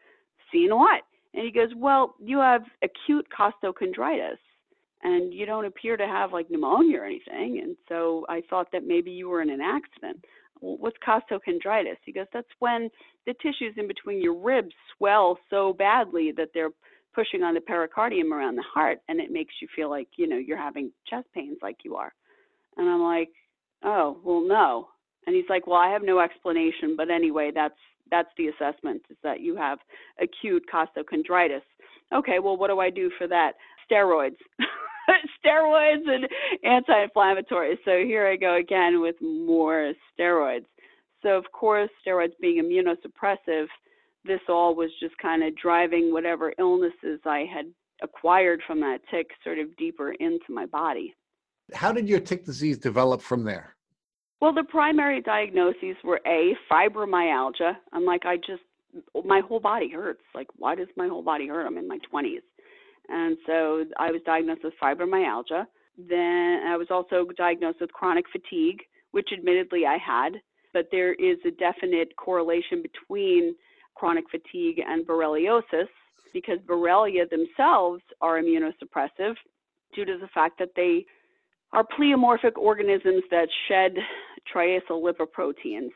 Seen 0.52 0.76
what? 0.76 1.04
And 1.34 1.46
he 1.46 1.52
goes, 1.52 1.70
Well, 1.76 2.16
you 2.20 2.40
have 2.40 2.64
acute 2.84 3.28
costochondritis 3.38 4.38
and 5.04 5.34
you 5.34 5.46
don't 5.46 5.66
appear 5.66 5.96
to 5.98 6.08
have 6.08 6.34
like 6.34 6.50
pneumonia 6.50 7.00
or 7.00 7.06
anything. 7.06 7.62
And 7.64 7.76
so 7.88 8.26
I 8.30 8.42
thought 8.50 8.68
that 8.72 8.86
maybe 8.86 9.12
you 9.12 9.30
were 9.30 9.42
in 9.42 9.50
an 9.50 9.62
accident. 9.62 10.24
What's 10.62 10.98
costochondritis? 11.06 11.98
He 12.06 12.12
goes, 12.12 12.28
That's 12.34 12.48
when 12.60 12.90
the 13.26 13.34
tissues 13.36 13.76
in 13.78 13.88
between 13.88 14.22
your 14.22 14.36
ribs 14.36 14.74
swell 14.98 15.38
so 15.50 15.74
badly 15.74 16.32
that 16.38 16.50
they're 16.54 16.72
pushing 17.14 17.44
on 17.44 17.56
the 17.56 17.62
pericardium 17.62 18.32
around 18.32 18.56
the 18.56 18.64
heart 18.64 19.00
and 19.10 19.20
it 19.20 19.32
makes 19.32 19.56
you 19.62 19.68
feel 19.76 19.90
like, 19.90 20.08
you 20.18 20.28
know, 20.28 20.38
you're 20.38 20.58
having 20.58 20.92
chest 21.10 21.28
pains 21.34 21.58
like 21.62 21.78
you 21.84 21.96
are. 21.96 22.14
And 22.78 22.88
I'm 22.88 23.02
like, 23.02 23.30
Oh, 23.84 24.18
well, 24.24 24.42
no. 24.42 24.90
And 25.26 25.36
he's 25.36 25.50
like, 25.50 25.68
Well, 25.68 25.78
I 25.78 25.90
have 25.92 26.04
no 26.04 26.20
explanation, 26.20 26.96
but 26.96 27.10
anyway, 27.10 27.52
that's 27.54 27.80
that's 28.10 28.30
the 28.38 28.48
assessment 28.48 29.02
is 29.10 29.18
that 29.24 29.42
you 29.42 29.56
have 29.56 29.80
acute 30.22 30.64
costochondritis. 30.74 31.62
Okay, 32.14 32.40
well, 32.40 32.56
what 32.56 32.70
do 32.70 32.80
I 32.80 32.90
do 32.90 33.12
for 33.18 33.28
that? 33.28 33.54
Steroids. 33.92 34.38
steroids 35.46 36.08
and 36.08 36.28
anti-inflammatories. 36.64 37.78
So 37.86 37.98
here 37.98 38.28
I 38.28 38.36
go 38.36 38.58
again 38.58 39.02
with 39.02 39.16
more 39.22 39.94
steroids. 40.18 40.66
So 41.24 41.30
of 41.30 41.46
course, 41.52 41.90
steroids 42.06 42.34
being 42.42 42.64
immunosuppressive, 42.64 43.68
this 44.26 44.42
all 44.50 44.76
was 44.76 44.92
just 45.00 45.18
kind 45.18 45.44
of 45.44 45.56
driving 45.56 46.12
whatever 46.12 46.54
illnesses 46.60 47.20
I 47.26 47.46
had 47.52 47.66
acquired 48.04 48.62
from 48.68 48.80
that 48.82 49.00
tick 49.10 49.28
sort 49.44 49.60
of 49.60 49.76
deeper 49.78 50.12
into 50.12 50.46
my 50.50 50.66
body. 50.66 51.16
How 51.74 51.92
did 51.92 52.08
your 52.08 52.20
tick 52.20 52.46
disease 52.46 52.78
develop 52.78 53.22
from 53.22 53.44
there? 53.44 53.76
Well, 54.40 54.54
the 54.54 54.64
primary 54.64 55.22
diagnoses 55.22 55.96
were 56.04 56.22
A, 56.28 56.54
fibromyalgia. 56.72 57.74
I'm 57.92 58.06
like, 58.06 58.26
I 58.26 58.38
just, 58.38 58.62
my 59.26 59.42
whole 59.48 59.60
body 59.60 59.90
hurts. 59.90 60.22
Like, 60.36 60.48
why 60.56 60.76
does 60.76 60.88
my 60.96 61.08
whole 61.08 61.24
body 61.24 61.48
hurt? 61.48 61.66
I'm 61.66 61.78
in 61.78 61.88
my 61.88 61.98
20s. 62.14 62.42
And 63.10 63.38
so 63.46 63.86
I 63.98 64.12
was 64.12 64.22
diagnosed 64.26 64.62
with 64.64 64.74
fibromyalgia. 64.82 65.66
Then 65.98 66.62
I 66.68 66.78
was 66.78 66.88
also 66.92 67.26
diagnosed 67.38 67.82
with 67.82 67.92
chronic 67.92 68.26
fatigue, 68.32 68.82
which 69.12 69.30
admittedly 69.34 69.86
I 69.86 69.98
had, 69.98 70.42
but 70.74 70.88
there 70.92 71.14
is 71.14 71.38
a 71.46 71.52
definite 71.52 72.16
correlation 72.18 72.84
between 72.84 73.56
chronic 73.96 74.26
fatigue 74.30 74.82
and 74.86 75.08
borreliosis 75.08 75.88
because 76.34 76.60
Borrelia 76.68 77.28
themselves 77.30 78.04
are 78.22 78.40
immunosuppressive 78.40 79.36
due 79.96 80.06
to 80.06 80.18
the 80.20 80.28
fact 80.34 80.60
that 80.60 80.70
they 80.76 81.06
are 81.74 81.84
pleomorphic 81.84 82.58
organisms 82.58 83.24
that 83.32 83.48
shed 83.68 83.94
triacyl 84.54 85.02
lipoproteins. 85.02 85.92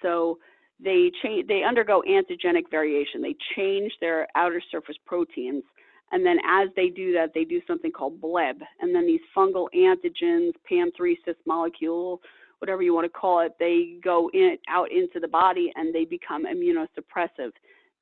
So 0.00 0.38
they 0.82 1.10
change, 1.22 1.48
they 1.48 1.62
undergo 1.62 2.02
antigenic 2.08 2.70
variation. 2.70 3.20
They 3.20 3.36
change 3.56 3.92
their 4.00 4.28
outer 4.34 4.62
surface 4.70 4.96
proteins 5.06 5.64
and 6.12 6.26
then 6.26 6.38
as 6.48 6.68
they 6.74 6.88
do 6.88 7.12
that, 7.12 7.32
they 7.34 7.44
do 7.44 7.60
something 7.66 7.92
called 7.92 8.20
BLEB. 8.20 8.60
And 8.80 8.94
then 8.94 9.06
these 9.06 9.20
fungal 9.36 9.68
antigens, 9.74 10.52
PAM3 10.70 11.14
cis 11.24 11.36
molecule, 11.46 12.20
whatever 12.58 12.82
you 12.82 12.94
want 12.94 13.04
to 13.04 13.18
call 13.18 13.40
it, 13.40 13.54
they 13.58 13.98
go 14.02 14.30
in, 14.34 14.56
out 14.68 14.90
into 14.90 15.20
the 15.20 15.28
body 15.28 15.72
and 15.76 15.94
they 15.94 16.04
become 16.04 16.46
immunosuppressive. 16.46 17.52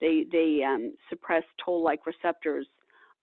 They, 0.01 0.25
they 0.31 0.63
um, 0.65 0.95
suppress 1.11 1.43
toll-like 1.65 2.07
receptors 2.07 2.67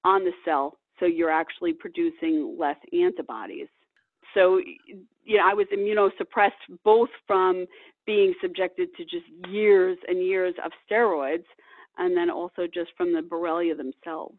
on 0.04 0.24
the 0.24 0.32
cell, 0.44 0.78
so 1.00 1.06
you're 1.06 1.32
actually 1.32 1.74
producing 1.74 2.56
less 2.60 2.78
antibodies. 2.94 3.68
So, 4.34 4.60
you 5.24 5.38
know, 5.38 5.44
I 5.46 5.54
was 5.54 5.68
immunosuppressed 5.74 6.78
both 6.84 7.10
from 7.26 7.66
being 8.06 8.34
subjected 8.42 8.90
to 8.98 9.04
just 9.04 9.26
years 9.50 9.98
and 10.08 10.22
years 10.24 10.54
of 10.64 10.72
steroids, 10.90 11.46
and 11.98 12.16
then 12.16 12.30
also 12.30 12.68
just 12.72 12.92
from 12.98 13.14
the 13.14 13.22
Borrelia 13.22 13.76
themselves. 13.76 14.38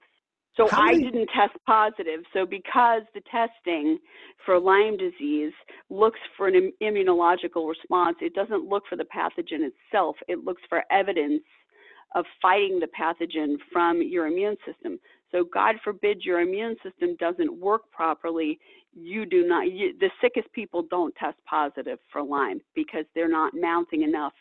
So 0.56 0.68
How 0.68 0.82
I 0.82 0.92
many... 0.92 1.04
didn't 1.04 1.28
test 1.28 1.54
positive. 1.66 2.21
So 2.32 2.47
because 2.47 3.02
the 3.14 3.23
testing 3.30 3.99
for 4.45 4.58
Lyme 4.58 4.97
disease 4.97 5.52
looks 5.90 6.21
for 6.36 6.49
an 6.49 6.73
immunological 6.82 7.69
response, 7.69 8.16
it 8.21 8.34
doesn't 8.34 8.69
look 8.69 8.84
for 8.88 8.97
the 8.97 9.04
pathogen 9.04 9.69
itself. 9.69 10.16
It 10.28 10.45
looks 10.45 10.62
for 10.69 10.84
evidence 10.90 11.42
of 12.14 12.25
fighting 12.40 12.80
the 12.80 12.88
pathogen 12.99 13.56
from 13.73 14.00
your 14.02 14.26
immune 14.26 14.56
system. 14.66 14.99
So 15.32 15.45
God 15.45 15.76
forbid 15.82 16.23
your 16.25 16.40
immune 16.40 16.76
system 16.82 17.16
doesn't 17.19 17.60
work 17.60 17.90
properly, 17.90 18.58
you 18.95 19.26
do 19.26 19.47
not 19.47 19.71
you, 19.71 19.92
the 19.99 20.10
sickest 20.23 20.50
people 20.52 20.82
don't 20.82 21.14
test 21.16 21.36
positive 21.45 21.99
for 22.10 22.23
Lyme 22.23 22.60
because 22.75 23.04
they're 23.14 23.28
not 23.28 23.52
mounting 23.54 24.02
enough 24.02 24.32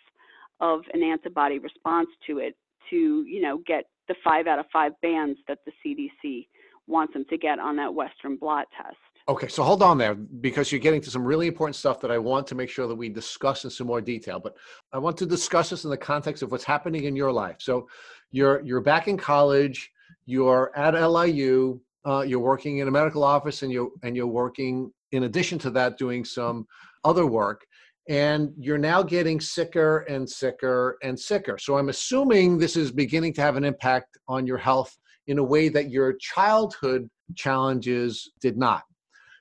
of 0.62 0.82
an 0.94 1.04
antibody 1.04 1.60
response 1.60 2.08
to 2.28 2.38
it 2.38 2.56
to, 2.90 3.26
you 3.28 3.42
know, 3.42 3.58
get 3.68 3.86
the 4.08 4.16
five 4.24 4.48
out 4.48 4.60
of 4.60 4.66
five 4.72 4.94
bands 5.02 5.40
that 5.48 5.60
the 5.66 5.72
CDC 5.84 6.48
wants 6.88 7.14
them 7.14 7.26
to 7.30 7.38
get 7.38 7.60
on 7.60 7.76
that 7.78 7.94
Western 7.94 8.38
blot 8.38 8.68
test. 8.76 8.98
Okay, 9.28 9.48
so 9.48 9.64
hold 9.64 9.82
on 9.82 9.98
there 9.98 10.14
because 10.14 10.72
you're 10.72 10.80
getting 10.80 11.02
to 11.02 11.10
some 11.10 11.26
really 11.26 11.48
important 11.48 11.76
stuff 11.76 12.00
that 12.02 12.12
I 12.12 12.20
want 12.20 12.46
to 12.48 12.56
make 12.56 12.70
sure 12.70 12.86
that 12.88 12.96
we 12.96 13.10
discuss 13.10 13.64
in 13.64 13.72
some 13.72 13.88
more 13.88 14.02
detail. 14.02 14.40
But 14.40 14.56
I 14.94 15.00
want 15.00 15.18
to 15.18 15.26
discuss 15.26 15.72
this 15.72 15.84
in 15.84 15.90
the 15.90 15.98
context 15.98 16.44
of 16.44 16.52
what's 16.52 16.64
happening 16.64 17.06
in 17.06 17.16
your 17.16 17.32
life. 17.32 17.56
So 17.60 17.88
you're 18.32 18.62
you're 18.62 18.82
back 18.82 19.08
in 19.08 19.18
college, 19.18 19.90
you're 20.28 20.72
at 20.76 20.94
LIU, 20.94 21.80
uh, 22.06 22.22
you're 22.22 22.40
working 22.40 22.78
in 22.80 22.88
a 22.88 22.92
medical 22.92 23.24
office, 23.24 23.64
and 23.64 23.72
you're 23.72 23.90
and 24.04 24.16
you're 24.16 24.28
working 24.28 24.92
in 25.12 25.24
addition 25.24 25.58
to 25.60 25.72
that 25.72 25.98
doing 25.98 26.24
some 26.24 26.68
other 27.04 27.26
work 27.26 27.66
and 28.08 28.54
you're 28.58 28.78
now 28.78 29.02
getting 29.02 29.40
sicker 29.42 30.00
and 30.10 30.30
sicker 30.30 30.98
and 31.02 31.20
sicker. 31.20 31.58
So 31.58 31.78
I'm 31.78 31.90
assuming 31.90 32.58
this 32.58 32.78
is 32.78 32.92
beginning 32.92 33.34
to 33.34 33.42
have 33.42 33.56
an 33.56 33.64
impact 33.64 34.18
on 34.28 34.46
your 34.46 34.58
health 34.58 34.96
in 35.28 35.40
a 35.40 35.44
way 35.44 35.70
that 35.70 35.90
your 35.90 36.14
childhood 36.14 37.10
challenges 37.36 38.32
did 38.42 38.58
not. 38.58 38.84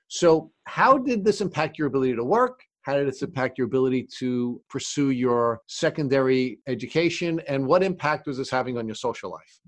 So, 0.07 0.51
how 0.65 0.97
did 0.97 1.23
this 1.23 1.41
impact 1.41 1.77
your 1.77 1.87
ability 1.87 2.15
to 2.15 2.23
work? 2.23 2.59
How 2.81 2.93
did 2.93 3.07
this 3.07 3.21
impact 3.21 3.57
your 3.57 3.65
ability 3.65 4.07
to 4.19 4.61
pursue 4.69 5.09
your 5.09 5.61
secondary 5.67 6.59
education? 6.67 7.41
And 7.47 7.65
what 7.65 7.83
impact 7.83 8.27
was 8.27 8.37
this 8.37 8.49
having 8.49 8.77
on 8.77 8.87
your 8.87 8.95
social 8.95 9.31
life? 9.31 9.59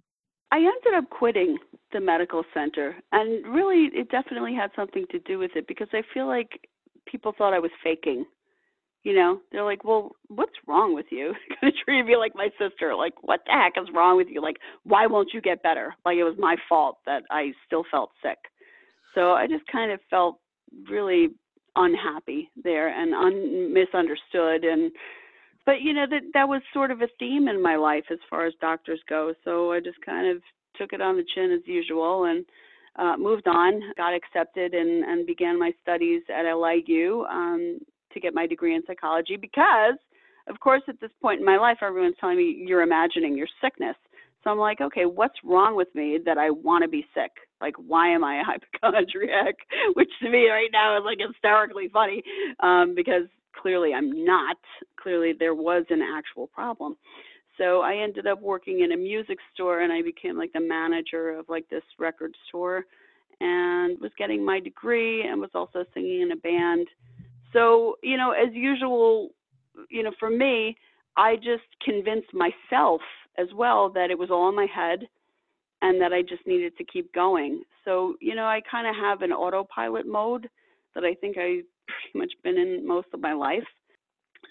I 0.52 0.58
ended 0.58 0.94
up 0.96 1.10
quitting 1.10 1.58
the 1.92 2.00
medical 2.00 2.44
center. 2.54 2.96
And 3.12 3.46
really, 3.48 3.90
it 3.94 4.10
definitely 4.10 4.54
had 4.54 4.70
something 4.76 5.06
to 5.12 5.20
do 5.20 5.40
with 5.40 5.52
it 5.56 5.68
because 5.68 5.88
I 5.94 6.02
feel 6.14 6.28
like 6.28 6.50
people 7.08 7.34
thought 7.38 7.54
I 7.54 7.60
was 7.60 7.72
faking 7.84 8.26
you 9.04 9.14
know, 9.16 9.40
they're 9.52 9.64
like, 9.64 9.84
well, 9.84 10.12
what's 10.28 10.54
wrong 10.68 10.94
with 10.94 11.06
you? 11.12 11.34
Gonna 11.62 11.74
treat 11.86 12.04
me 12.04 12.18
like 12.18 12.34
my 12.36 12.50
sister. 12.60 12.96
Like, 12.96 13.14
what 13.22 13.42
the 13.46 13.54
heck 13.54 13.82
is 13.82 13.90
wrong 13.94 14.18
with 14.18 14.28
you? 14.30 14.42
Like, 14.42 14.58
why 14.84 15.08
won't 15.08 15.30
you 15.34 15.42
get 15.42 15.64
better? 15.64 15.96
Like, 16.06 16.18
it 16.18 16.24
was 16.24 16.36
my 16.38 16.56
fault 16.68 16.98
that 17.06 17.24
I 17.32 17.52
still 17.66 17.84
felt 17.90 18.12
sick. 18.22 18.38
So 19.16 19.32
I 19.32 19.48
just 19.48 19.66
kind 19.72 19.92
of 19.92 20.00
felt 20.10 20.40
really 20.90 21.30
unhappy 21.76 22.50
there 22.64 22.90
and 22.90 23.14
un- 23.14 23.74
misunderstood. 23.74 24.64
And, 24.64 24.92
but 25.66 25.82
you 25.82 25.94
know, 25.94 26.06
that 26.10 26.22
that 26.34 26.50
was 26.50 26.62
sort 26.74 26.92
of 26.92 27.02
a 27.02 27.08
theme 27.20 27.48
in 27.48 27.62
my 27.62 27.76
life 27.76 28.06
as 28.12 28.20
far 28.30 28.46
as 28.46 28.54
doctors 28.60 29.00
go. 29.08 29.34
So 29.46 29.72
I 29.72 29.80
just 29.80 30.02
kind 30.06 30.28
of 30.30 30.42
took 30.76 30.94
it 30.94 31.02
on 31.02 31.16
the 31.16 31.26
chin 31.34 31.52
as 31.52 31.66
usual 31.66 32.26
and 32.26 32.46
uh, 32.98 33.16
moved 33.18 33.48
on, 33.48 33.82
got 33.96 34.14
accepted, 34.14 34.74
and, 34.74 35.04
and 35.04 35.28
began 35.28 35.60
my 35.60 35.72
studies 35.82 36.24
at 36.30 36.52
LIU. 36.52 37.26
Um, 37.30 37.80
to 38.18 38.22
get 38.22 38.34
my 38.34 38.48
degree 38.48 38.76
in 38.76 38.82
psychology 38.86 39.38
because, 39.38 39.98
of 40.48 40.60
course, 40.60 40.82
at 40.88 41.00
this 41.00 41.12
point 41.22 41.40
in 41.40 41.46
my 41.46 41.58
life, 41.58 41.78
everyone's 41.82 42.16
telling 42.20 42.38
me 42.38 42.64
you're 42.68 42.82
imagining 42.82 43.38
your 43.38 43.48
sickness. 43.62 43.96
So 44.44 44.50
I'm 44.50 44.58
like, 44.58 44.82
okay, 44.82 45.06
what's 45.06 45.36
wrong 45.44 45.76
with 45.76 45.94
me 45.94 46.20
that 46.26 46.38
I 46.38 46.50
want 46.50 46.84
to 46.84 46.88
be 46.88 47.06
sick? 47.14 47.32
Like, 47.60 47.76
why 47.76 48.10
am 48.10 48.24
I 48.24 48.42
a 48.42 48.44
hypochondriac? 48.82 49.56
Which 49.94 50.10
to 50.22 50.30
me 50.30 50.50
right 50.50 50.70
now 50.72 50.98
is 50.98 51.04
like 51.06 51.20
hysterically 51.20 51.90
funny 51.92 52.24
um, 52.62 52.96
because 52.96 53.24
clearly 53.62 53.94
I'm 53.94 54.26
not. 54.26 54.58
Clearly 55.02 55.34
there 55.38 55.56
was 55.56 55.86
an 55.90 56.02
actual 56.02 56.48
problem. 56.48 56.98
So 57.58 57.82
I 57.82 57.96
ended 57.96 58.28
up 58.28 58.42
working 58.42 58.82
in 58.82 58.92
a 58.92 58.98
music 58.98 59.40
store 59.54 59.82
and 59.82 59.92
I 59.92 60.02
became 60.02 60.38
like 60.38 60.54
the 60.54 60.60
manager 60.60 61.32
of 61.32 61.50
like 61.50 61.68
this 61.70 61.84
record 61.98 62.34
store 62.48 62.86
and 63.40 64.00
was 64.00 64.12
getting 64.18 64.46
my 64.46 64.60
degree 64.60 65.28
and 65.28 65.42
was 65.42 65.50
also 65.54 65.84
singing 65.94 66.22
in 66.22 66.32
a 66.32 66.36
band 66.36 66.88
so, 67.54 67.96
you 68.04 68.18
know, 68.18 68.32
as 68.32 68.54
usual, 68.54 69.30
you 69.90 70.04
know, 70.04 70.12
for 70.20 70.30
me, 70.30 70.76
I 71.16 71.36
just 71.36 71.64
convinced 71.84 72.34
myself 72.34 73.02
as 73.38 73.48
well 73.56 73.90
that 73.92 74.12
it 74.12 74.18
was 74.18 74.30
all 74.32 74.50
in 74.50 74.56
my 74.56 74.68
head 74.74 75.08
and 75.82 76.02
that 76.02 76.14
I 76.14 76.22
just 76.22 76.46
needed 76.46 76.76
to 76.78 76.84
keep 76.84 77.14
going. 77.14 77.62
So, 77.86 78.16
you 78.20 78.36
know, 78.36 78.46
I 78.46 78.62
kind 78.70 78.88
of 78.88 78.96
have 78.96 79.22
an 79.22 79.32
autopilot 79.32 80.08
mode 80.08 80.50
that 80.96 81.04
I 81.04 81.14
think 81.16 81.38
I've 81.38 81.64
pretty 81.88 82.16
much 82.16 82.32
been 82.44 82.58
in 82.58 82.86
most 82.86 83.08
of 83.14 83.20
my 83.20 83.34
life. 83.34 83.64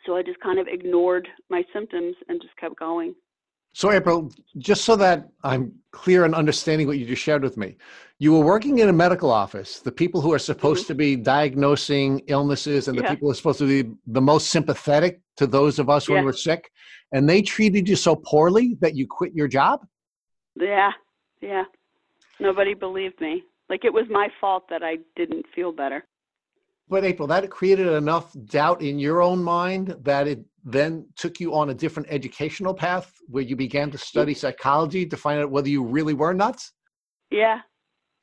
So 0.05 0.17
I 0.17 0.23
just 0.23 0.41
kind 0.41 0.59
of 0.59 0.69
ignored 0.69 1.27
my 1.51 1.63
symptoms 1.73 2.15
and 2.29 2.41
just 2.41 2.57
kept 2.57 2.79
going. 2.79 3.15
So, 3.77 3.93
April, 3.93 4.33
just 4.57 4.87
so 4.87 4.97
that 4.97 5.29
I'm 5.45 5.71
clear 5.91 6.25
in 6.25 6.33
understanding 6.33 6.87
what 6.87 6.97
you 6.97 7.05
just 7.05 7.21
shared 7.21 7.43
with 7.43 7.59
me, 7.59 7.77
you 8.19 8.33
were 8.33 8.43
working 8.43 8.79
in 8.79 8.89
a 8.89 8.93
medical 8.93 9.31
office. 9.31 9.81
The 9.81 9.93
people 9.93 10.23
who 10.23 10.33
are 10.33 10.39
supposed 10.39 10.85
mm-hmm. 10.85 10.95
to 10.95 10.95
be 10.95 11.17
diagnosing 11.17 12.23
illnesses 12.27 12.89
and 12.89 12.97
the 12.99 13.03
yeah. 13.03 13.11
people 13.11 13.29
who 13.29 13.33
are 13.33 13.35
supposed 13.35 13.59
to 13.59 13.67
be 13.67 13.91
the 14.07 14.23
most 14.23 14.49
sympathetic 14.49 15.21
to 15.37 15.47
those 15.47 15.79
of 15.79 15.91
us 15.91 16.09
when 16.09 16.25
we're 16.25 16.33
sick, 16.33 16.71
and 17.12 17.29
they 17.29 17.43
treated 17.43 17.87
you 17.87 17.97
so 17.97 18.17
poorly 18.17 18.79
that 18.81 18.97
you 18.97 19.07
quit 19.07 19.35
your 19.35 19.47
job? 19.47 19.87
Yeah, 20.59 20.93
yeah. 21.43 21.65
Nobody 22.41 22.73
believed 22.73 23.21
me. 23.21 23.43
Like 23.69 23.85
it 23.85 23.93
was 23.93 24.07
my 24.09 24.29
fault 24.41 24.71
that 24.71 24.83
I 24.83 24.97
didn't 25.17 25.45
feel 25.55 25.71
better. 25.71 26.03
But 26.88 27.05
April, 27.05 27.27
that 27.29 27.51
created 27.51 27.88
enough 27.88 28.35
doubt 28.44 28.81
in 28.81 28.99
your 28.99 29.20
own 29.20 29.42
mind 29.42 29.96
that 30.03 30.29
it 30.29 30.44
then 30.64 31.07
took 31.16 31.40
you 31.40 31.55
on 31.55 31.70
a 31.70 31.75
different 31.75 32.09
educational 32.11 32.75
path 32.75 33.12
where 33.29 33.42
you 33.42 33.57
began 33.57 33.90
to 33.90 33.99
study 33.99 34.35
psychology 34.35 35.07
to 35.07 35.16
find 35.16 35.40
out 35.40 35.51
whether 35.51 35.68
you 35.68 35.85
really 35.85 36.14
were 36.14 36.33
nuts? 36.33 36.72
Yeah. 37.31 37.61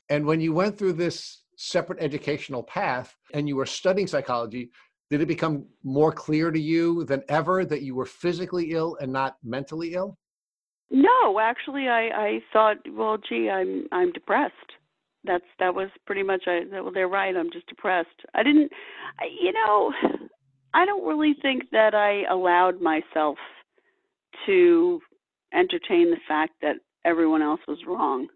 And 0.10 0.26
when 0.26 0.40
you 0.40 0.54
went 0.54 0.78
through 0.78 0.94
this 0.94 1.44
separate 1.58 2.02
educational 2.02 2.64
path 2.64 3.16
and 3.34 3.48
you 3.48 3.56
were 3.56 3.66
studying 3.66 4.08
psychology, 4.08 4.72
did 5.10 5.22
it 5.22 5.28
become 5.28 5.66
more 5.84 6.12
clear 6.12 6.50
to 6.52 6.60
you 6.60 7.04
than 7.06 7.24
ever 7.30 7.66
that 7.66 7.82
you 7.82 7.96
were 7.96 8.06
physically 8.06 8.72
ill 8.72 8.98
and 9.02 9.12
not 9.12 9.38
mentally 9.44 9.94
ill? 9.94 10.18
No, 10.90 11.40
actually, 11.40 11.88
I 11.88 12.10
I 12.10 12.40
thought, 12.52 12.78
well, 12.92 13.18
gee, 13.18 13.50
I'm 13.50 13.88
I'm 13.92 14.12
depressed. 14.12 14.54
That's 15.26 15.46
that 15.60 15.74
was 15.74 15.90
pretty 16.06 16.24
much. 16.24 16.44
I 16.48 16.62
well, 16.72 16.92
they're 16.94 17.08
right. 17.08 17.36
I'm 17.36 17.52
just 17.52 17.68
depressed. 17.68 18.10
I 18.34 18.44
didn't, 18.44 18.72
I, 19.20 19.26
you 19.42 19.54
know, 19.54 19.92
I 20.74 20.86
don't 20.86 21.08
really 21.08 21.36
think 21.42 21.64
that 21.72 21.94
I 21.94 22.24
allowed 22.32 22.82
myself 22.82 23.38
to 24.46 25.00
entertain 25.54 26.10
the 26.10 26.18
fact 26.28 26.54
that 26.62 26.76
everyone 27.06 27.42
else 27.42 27.62
was 27.68 27.78
wrong. 27.88 28.28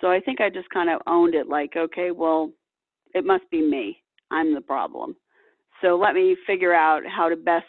So 0.00 0.10
I 0.10 0.20
think 0.20 0.40
I 0.40 0.50
just 0.50 0.70
kind 0.70 0.90
of 0.90 1.00
owned 1.06 1.34
it 1.34 1.48
like, 1.48 1.72
okay, 1.76 2.10
well, 2.10 2.50
it 3.14 3.24
must 3.24 3.44
be 3.50 3.62
me. 3.62 4.02
I'm 4.30 4.54
the 4.54 4.60
problem. 4.60 5.16
So 5.82 5.96
let 5.96 6.14
me 6.14 6.36
figure 6.46 6.74
out 6.74 7.02
how 7.06 7.28
to 7.28 7.36
best 7.36 7.66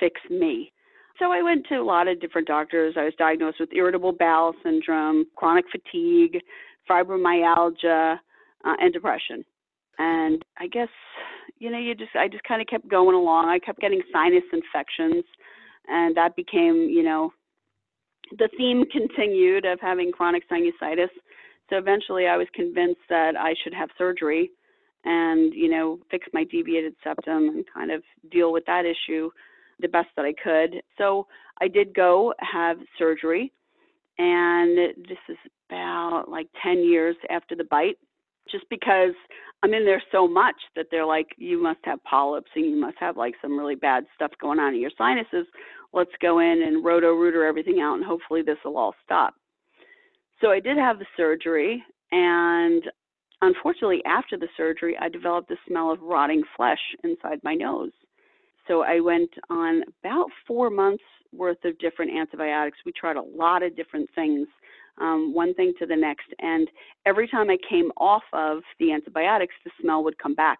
fix 0.00 0.20
me. 0.30 0.72
So 1.18 1.30
I 1.30 1.42
went 1.42 1.66
to 1.68 1.76
a 1.76 1.84
lot 1.84 2.08
of 2.08 2.20
different 2.20 2.48
doctors. 2.48 2.94
I 2.96 3.04
was 3.04 3.14
diagnosed 3.18 3.60
with 3.60 3.72
irritable 3.72 4.12
bowel 4.12 4.52
syndrome, 4.64 5.26
chronic 5.36 5.64
fatigue, 5.70 6.40
fibromyalgia, 6.88 8.16
uh, 8.64 8.74
and 8.80 8.92
depression. 8.92 9.44
And 9.98 10.44
I 10.58 10.66
guess, 10.66 10.88
you 11.58 11.70
know, 11.70 11.78
you 11.78 11.94
just 11.94 12.14
I 12.16 12.28
just 12.28 12.44
kind 12.44 12.60
of 12.60 12.66
kept 12.66 12.88
going 12.88 13.14
along. 13.14 13.48
I 13.48 13.58
kept 13.58 13.80
getting 13.80 14.02
sinus 14.12 14.42
infections, 14.52 15.24
and 15.88 16.16
that 16.16 16.34
became, 16.36 16.88
you 16.90 17.02
know, 17.02 17.32
the 18.38 18.48
theme 18.56 18.84
continued 18.90 19.64
of 19.64 19.78
having 19.80 20.10
chronic 20.10 20.42
sinusitis. 20.50 21.10
So 21.70 21.76
eventually, 21.76 22.26
I 22.26 22.36
was 22.36 22.48
convinced 22.54 23.00
that 23.08 23.36
I 23.38 23.54
should 23.62 23.74
have 23.74 23.88
surgery 23.96 24.50
and 25.06 25.52
you 25.54 25.68
know 25.68 25.98
fix 26.10 26.26
my 26.32 26.44
deviated 26.44 26.94
septum 27.04 27.48
and 27.48 27.64
kind 27.72 27.90
of 27.90 28.02
deal 28.30 28.52
with 28.52 28.64
that 28.66 28.84
issue 28.86 29.30
the 29.80 29.88
best 29.88 30.08
that 30.16 30.24
I 30.24 30.32
could. 30.32 30.82
So 30.98 31.26
I 31.60 31.68
did 31.68 31.94
go 31.94 32.32
have 32.38 32.78
surgery, 32.98 33.52
and 34.18 34.76
this 35.08 35.18
is 35.28 35.36
about 35.68 36.24
like 36.28 36.48
10 36.62 36.84
years 36.84 37.16
after 37.30 37.54
the 37.54 37.64
bite, 37.64 37.98
just 38.50 38.64
because 38.70 39.14
I'm 39.62 39.74
in 39.74 39.84
there 39.84 40.02
so 40.12 40.28
much 40.28 40.56
that 40.76 40.86
they're 40.90 41.06
like, 41.06 41.28
you 41.38 41.62
must 41.62 41.80
have 41.84 42.02
polyps 42.04 42.50
and 42.54 42.66
you 42.66 42.76
must 42.76 42.96
have 42.98 43.16
like 43.16 43.34
some 43.40 43.58
really 43.58 43.74
bad 43.74 44.04
stuff 44.14 44.32
going 44.40 44.58
on 44.58 44.74
in 44.74 44.80
your 44.80 44.90
sinuses. 44.96 45.46
Let's 45.92 46.10
go 46.20 46.40
in 46.40 46.62
and 46.62 46.84
roto 46.84 47.12
rooter 47.12 47.44
everything 47.44 47.80
out, 47.80 47.94
and 47.94 48.04
hopefully 48.04 48.42
this 48.42 48.58
will 48.64 48.76
all 48.76 48.94
stop. 49.04 49.34
So 50.40 50.50
I 50.50 50.60
did 50.60 50.76
have 50.76 50.98
the 50.98 51.06
surgery, 51.16 51.82
and 52.12 52.82
unfortunately, 53.40 54.02
after 54.04 54.36
the 54.36 54.48
surgery, 54.56 54.96
I 55.00 55.08
developed 55.08 55.48
the 55.48 55.56
smell 55.68 55.92
of 55.92 56.02
rotting 56.02 56.42
flesh 56.56 56.80
inside 57.04 57.38
my 57.44 57.54
nose. 57.54 57.92
So 58.66 58.82
I 58.82 59.00
went 59.00 59.30
on 59.50 59.82
about 60.02 60.26
four 60.46 60.68
months 60.68 61.04
worth 61.32 61.64
of 61.64 61.78
different 61.78 62.12
antibiotics. 62.12 62.78
We 62.84 62.92
tried 62.92 63.16
a 63.16 63.22
lot 63.22 63.62
of 63.62 63.76
different 63.76 64.08
things, 64.14 64.48
um, 65.00 65.34
one 65.34 65.54
thing 65.54 65.72
to 65.78 65.86
the 65.86 65.96
next. 65.96 66.26
And 66.38 66.68
every 67.06 67.28
time 67.28 67.50
I 67.50 67.56
came 67.68 67.90
off 67.96 68.22
of 68.32 68.62
the 68.78 68.92
antibiotics, 68.92 69.54
the 69.64 69.70
smell 69.80 70.04
would 70.04 70.18
come 70.18 70.34
back. 70.34 70.58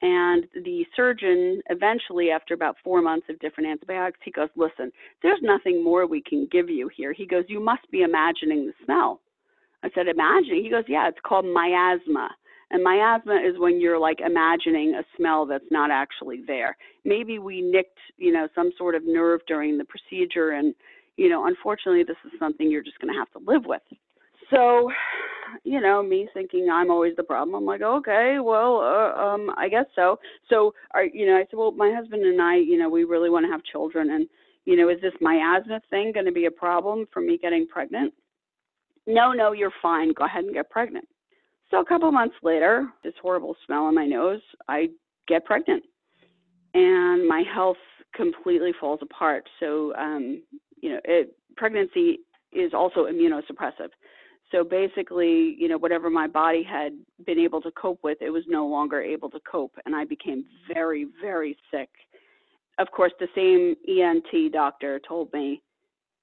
And 0.00 0.46
the 0.64 0.84
surgeon, 0.94 1.60
eventually, 1.70 2.30
after 2.30 2.54
about 2.54 2.76
four 2.84 3.02
months 3.02 3.26
of 3.28 3.38
different 3.40 3.68
antibiotics, 3.68 4.20
he 4.24 4.30
goes, 4.30 4.48
Listen, 4.54 4.92
there's 5.22 5.40
nothing 5.42 5.82
more 5.82 6.06
we 6.06 6.22
can 6.22 6.46
give 6.52 6.70
you 6.70 6.88
here. 6.96 7.12
He 7.12 7.26
goes, 7.26 7.44
You 7.48 7.58
must 7.58 7.90
be 7.90 8.02
imagining 8.02 8.66
the 8.66 8.72
smell. 8.84 9.20
I 9.82 9.90
said, 9.94 10.06
Imagining? 10.06 10.62
He 10.62 10.70
goes, 10.70 10.84
Yeah, 10.86 11.08
it's 11.08 11.18
called 11.26 11.46
miasma. 11.46 12.30
And 12.70 12.84
miasma 12.84 13.36
is 13.36 13.58
when 13.58 13.80
you're 13.80 13.98
like 13.98 14.20
imagining 14.20 14.94
a 14.94 15.02
smell 15.16 15.46
that's 15.46 15.64
not 15.70 15.90
actually 15.90 16.42
there. 16.46 16.76
Maybe 17.04 17.38
we 17.38 17.62
nicked, 17.62 17.98
you 18.18 18.32
know, 18.32 18.46
some 18.54 18.70
sort 18.76 18.94
of 18.94 19.02
nerve 19.04 19.40
during 19.48 19.78
the 19.78 19.86
procedure, 19.86 20.50
and 20.50 20.74
you 21.18 21.28
know, 21.28 21.46
unfortunately, 21.46 22.04
this 22.04 22.16
is 22.24 22.38
something 22.38 22.70
you're 22.70 22.82
just 22.82 22.98
going 23.00 23.12
to 23.12 23.18
have 23.18 23.30
to 23.32 23.50
live 23.50 23.66
with. 23.66 23.82
So, 24.50 24.90
you 25.64 25.80
know, 25.80 26.02
me 26.02 26.28
thinking 26.32 26.68
I'm 26.72 26.90
always 26.90 27.16
the 27.16 27.24
problem. 27.24 27.56
I'm 27.56 27.66
like, 27.66 27.82
okay, 27.82 28.38
well, 28.40 28.78
uh, 28.78 29.20
um, 29.20 29.50
I 29.58 29.68
guess 29.68 29.84
so. 29.94 30.18
So, 30.48 30.72
are 30.92 31.04
you 31.04 31.26
know, 31.26 31.36
I 31.36 31.40
said, 31.40 31.58
well, 31.58 31.72
my 31.72 31.92
husband 31.92 32.24
and 32.24 32.40
I, 32.40 32.56
you 32.56 32.78
know, 32.78 32.88
we 32.88 33.04
really 33.04 33.30
want 33.30 33.44
to 33.44 33.50
have 33.50 33.62
children, 33.64 34.10
and 34.10 34.28
you 34.64 34.76
know, 34.76 34.88
is 34.88 35.00
this 35.02 35.12
miasma 35.20 35.80
thing 35.90 36.12
going 36.12 36.26
to 36.26 36.32
be 36.32 36.46
a 36.46 36.50
problem 36.50 37.06
for 37.12 37.20
me 37.20 37.36
getting 37.36 37.66
pregnant? 37.66 38.14
No, 39.06 39.32
no, 39.32 39.52
you're 39.52 39.72
fine. 39.82 40.12
Go 40.12 40.24
ahead 40.24 40.44
and 40.44 40.54
get 40.54 40.70
pregnant. 40.70 41.08
So 41.70 41.80
a 41.80 41.84
couple 41.84 42.10
months 42.12 42.36
later, 42.42 42.88
this 43.02 43.14
horrible 43.20 43.56
smell 43.66 43.88
in 43.88 43.94
my 43.94 44.06
nose, 44.06 44.40
I 44.68 44.88
get 45.26 45.44
pregnant, 45.44 45.82
and 46.74 47.26
my 47.26 47.42
health 47.52 47.76
completely 48.14 48.72
falls 48.80 49.00
apart. 49.02 49.48
So, 49.60 49.94
um, 49.96 50.42
you 50.80 50.90
know, 50.90 51.00
it, 51.04 51.34
pregnancy 51.56 52.20
is 52.52 52.72
also 52.74 53.06
immunosuppressive. 53.06 53.90
So 54.50 54.64
basically, 54.64 55.56
you 55.58 55.68
know, 55.68 55.76
whatever 55.76 56.08
my 56.08 56.26
body 56.26 56.62
had 56.62 56.92
been 57.26 57.38
able 57.38 57.60
to 57.60 57.70
cope 57.72 58.00
with, 58.02 58.18
it 58.22 58.30
was 58.30 58.44
no 58.48 58.66
longer 58.66 59.02
able 59.02 59.28
to 59.30 59.40
cope, 59.40 59.76
and 59.84 59.94
I 59.94 60.04
became 60.04 60.44
very, 60.72 61.06
very 61.20 61.56
sick. 61.70 61.90
Of 62.78 62.90
course, 62.90 63.12
the 63.18 63.28
same 63.34 63.76
ENT 63.86 64.52
doctor 64.52 65.00
told 65.00 65.32
me, 65.32 65.62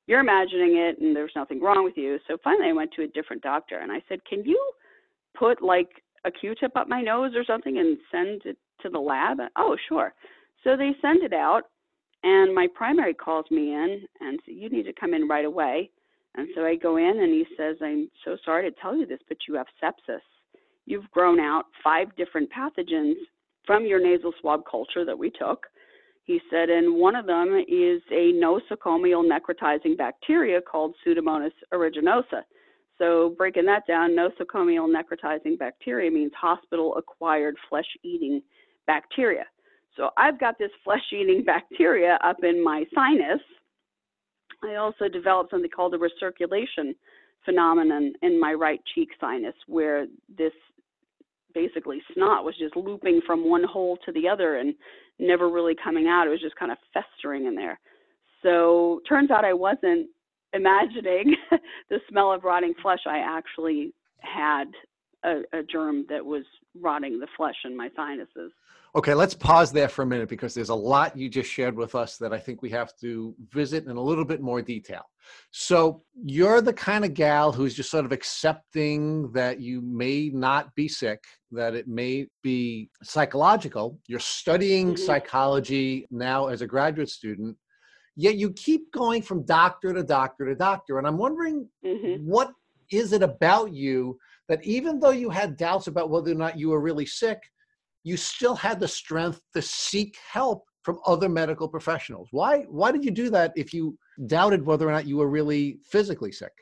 "You're 0.08 0.22
imagining 0.22 0.78
it, 0.78 1.00
and 1.00 1.16
there's 1.16 1.36
nothing 1.36 1.62
wrong 1.62 1.84
with 1.84 1.98
you." 1.98 2.20
So 2.28 2.38
finally, 2.44 2.70
I 2.70 2.74
went 2.74 2.92
to 2.94 3.04
a 3.04 3.08
different 3.08 3.44
doctor, 3.44 3.80
and 3.80 3.92
I 3.92 4.02
said, 4.08 4.24
"Can 4.26 4.44
you?" 4.44 4.60
put 5.36 5.62
like 5.62 5.90
a 6.26 6.32
Q-tip 6.32 6.76
up 6.76 6.88
my 6.88 7.02
nose 7.02 7.34
or 7.36 7.44
something 7.44 7.78
and 7.78 7.98
send 8.12 8.42
it 8.46 8.58
to 8.82 8.90
the 8.90 9.00
lab? 9.00 9.38
Oh, 9.56 9.78
sure. 9.88 10.14
So 10.64 10.76
they 10.76 10.96
send 11.02 11.24
it 11.24 11.34
out, 11.34 11.64
and 12.26 12.56
my 12.56 12.68
primary 12.74 13.14
calls 13.14 13.46
me 13.52 13.74
in 13.74 14.02
and 14.20 14.40
says, 14.46 14.56
You 14.58 14.70
need 14.70 14.84
to 14.84 14.94
come 14.94 15.14
in 15.14 15.28
right 15.28 15.46
away. 15.46 15.92
And 16.34 16.48
so 16.56 16.66
I 16.66 16.76
go 16.76 16.98
in, 16.98 17.20
and 17.22 17.32
he 17.32 17.46
says, 17.56 17.78
I'm 17.82 18.10
so 18.26 18.36
sorry 18.44 18.70
to 18.70 18.76
tell 18.82 18.98
you 18.98 19.06
this, 19.06 19.20
but 19.30 19.38
you 19.48 19.54
have 19.54 19.68
sepsis. 19.82 20.20
You've 20.86 21.10
grown 21.12 21.40
out 21.40 21.66
five 21.84 22.14
different 22.18 22.50
pathogens 22.52 23.14
from 23.66 23.86
your 23.86 24.02
nasal 24.02 24.34
swab 24.42 24.64
culture 24.70 25.06
that 25.06 25.18
we 25.18 25.30
took. 25.30 25.68
He 26.24 26.42
said, 26.50 26.70
and 26.70 26.96
one 26.96 27.16
of 27.16 27.28
them 27.28 27.64
is 27.68 28.02
a 28.12 28.34
nosocomial 28.34 29.24
necrotizing 29.24 29.96
bacteria 29.96 30.60
called 30.60 30.96
Pseudomonas 31.06 31.52
aeruginosa. 31.72 32.42
So 32.98 33.36
breaking 33.38 33.66
that 33.66 33.86
down, 33.88 34.12
nosocomial 34.16 34.92
necrotizing 34.92 35.60
bacteria 35.60 36.10
means 36.10 36.32
hospital 36.40 36.98
acquired 36.98 37.56
flesh 37.70 37.86
eating 38.04 38.42
bacteria. 38.88 39.46
So 39.98 40.10
I've 40.18 40.40
got 40.40 40.58
this 40.58 40.72
flesh 40.84 41.04
eating 41.14 41.44
bacteria 41.46 42.20
up 42.24 42.38
in 42.44 42.64
my 42.64 42.84
sinus. 42.94 43.42
I 44.64 44.76
also 44.76 45.08
developed 45.08 45.52
something 45.52 45.70
called 45.70 45.94
a 45.94 45.98
recirculation 45.98 46.96
phenomenon 47.44 48.14
in 48.22 48.40
my 48.40 48.54
right 48.54 48.82
cheek 48.94 49.10
sinus 49.20 49.54
where 49.68 50.08
this 50.36 50.54
basically 51.54 52.02
snot 52.14 52.44
was 52.44 52.56
just 52.58 52.76
looping 52.76 53.22
from 53.26 53.48
one 53.48 53.64
hole 53.64 53.98
to 54.06 54.12
the 54.12 54.28
other 54.28 54.58
and 54.58 54.76
never 55.20 55.50
really 55.50 55.76
coming 55.82 56.08
out. 56.08 56.28
It 56.28 56.32
was 56.32 56.42
just 56.42 56.56
kind 56.58 56.72
of 56.72 56.78
festering 56.94 57.46
in 57.46 57.56
there. 57.56 57.80
So 58.44 59.02
turns 59.08 59.32
out 59.32 59.46
I 59.46 59.54
wasn't 59.54 60.10
imagining 60.54 61.36
the 61.90 62.00
smell 62.10 62.32
of 62.32 62.44
rotting 62.44 62.74
flesh, 62.82 63.00
I 63.08 63.18
actually 63.18 63.94
had 64.20 64.66
a, 65.24 65.42
a, 65.54 65.64
germ 65.64 66.06
that 66.10 66.26
was 66.26 66.44
rotting 66.80 67.20
the 67.20 67.28
flesh 67.38 67.56
in 67.66 67.76
my 67.76 67.90
sinuses. 67.96 68.52
Okay, 68.96 69.14
let's 69.14 69.34
pause 69.34 69.74
there 69.74 69.90
for 69.90 70.04
a 70.04 70.06
minute 70.06 70.30
because 70.30 70.54
there's 70.54 70.70
a 70.70 70.76
lot 70.76 71.18
you 71.18 71.28
just 71.28 71.52
shared 71.52 71.76
with 71.76 71.96
us 71.96 72.18
that 72.18 72.32
I 72.34 72.40
think 72.40 72.62
we 72.62 72.70
have 72.70 72.96
to 73.02 73.36
visit 73.52 73.86
in 73.86 73.98
a 73.98 74.02
little 74.02 74.24
bit 74.24 74.42
more 74.42 74.62
detail. 74.62 75.04
So, 75.52 76.04
you're 76.24 76.62
the 76.62 76.72
kind 76.72 77.04
of 77.04 77.14
gal 77.14 77.52
who's 77.52 77.74
just 77.74 77.92
sort 77.92 78.06
of 78.06 78.14
accepting 78.14 79.32
that 79.34 79.60
you 79.60 79.82
may 79.82 80.30
not 80.34 80.74
be 80.76 80.88
sick, 80.88 81.24
that 81.52 81.76
it 81.76 81.88
may 81.88 82.28
be 82.42 82.90
psychological. 83.04 84.00
You're 84.08 84.20
studying 84.20 84.94
mm-hmm. 84.94 85.06
psychology 85.06 86.08
now 86.10 86.48
as 86.48 86.62
a 86.62 86.68
graduate 86.68 87.10
student 87.10 87.58
Yet 88.16 88.36
you 88.36 88.52
keep 88.52 88.92
going 88.92 89.22
from 89.22 89.44
doctor 89.44 89.94
to 89.94 90.04
doctor 90.04 90.46
to 90.46 90.56
doctor. 90.56 90.98
And 90.98 91.08
I'm 91.08 91.18
wondering 91.18 91.68
hmm 91.86 92.16
what 92.26 92.52
is 92.92 93.14
it 93.14 93.24
about 93.24 93.74
you 93.74 94.18
that 94.48 94.64
even 94.64 95.00
though 95.00 95.10
you 95.10 95.32
had 95.32 95.58
doubts 95.58 95.88
about 95.88 96.12
whether 96.12 96.32
or 96.32 96.36
not 96.36 96.58
you 96.58 96.70
were 96.70 96.80
really 96.80 97.06
sick, 97.06 97.40
you 98.06 98.16
still 98.16 98.56
had 98.56 98.80
the 98.80 98.88
strength 98.88 99.42
to 99.54 99.62
seek 99.62 100.16
help 100.32 100.66
from 100.84 101.00
other 101.06 101.28
medical 101.28 101.68
professionals? 101.68 102.30
Why 102.32 102.60
why 102.70 102.92
did 102.92 103.04
you 103.04 103.12
do 103.12 103.30
that 103.32 103.52
if 103.56 103.74
you 103.74 103.98
doubted 104.28 104.66
whether 104.66 104.88
or 104.88 104.92
not 104.92 105.08
you 105.08 105.18
were 105.18 105.28
really 105.28 105.80
physically 105.84 106.32
sick? 106.32 106.54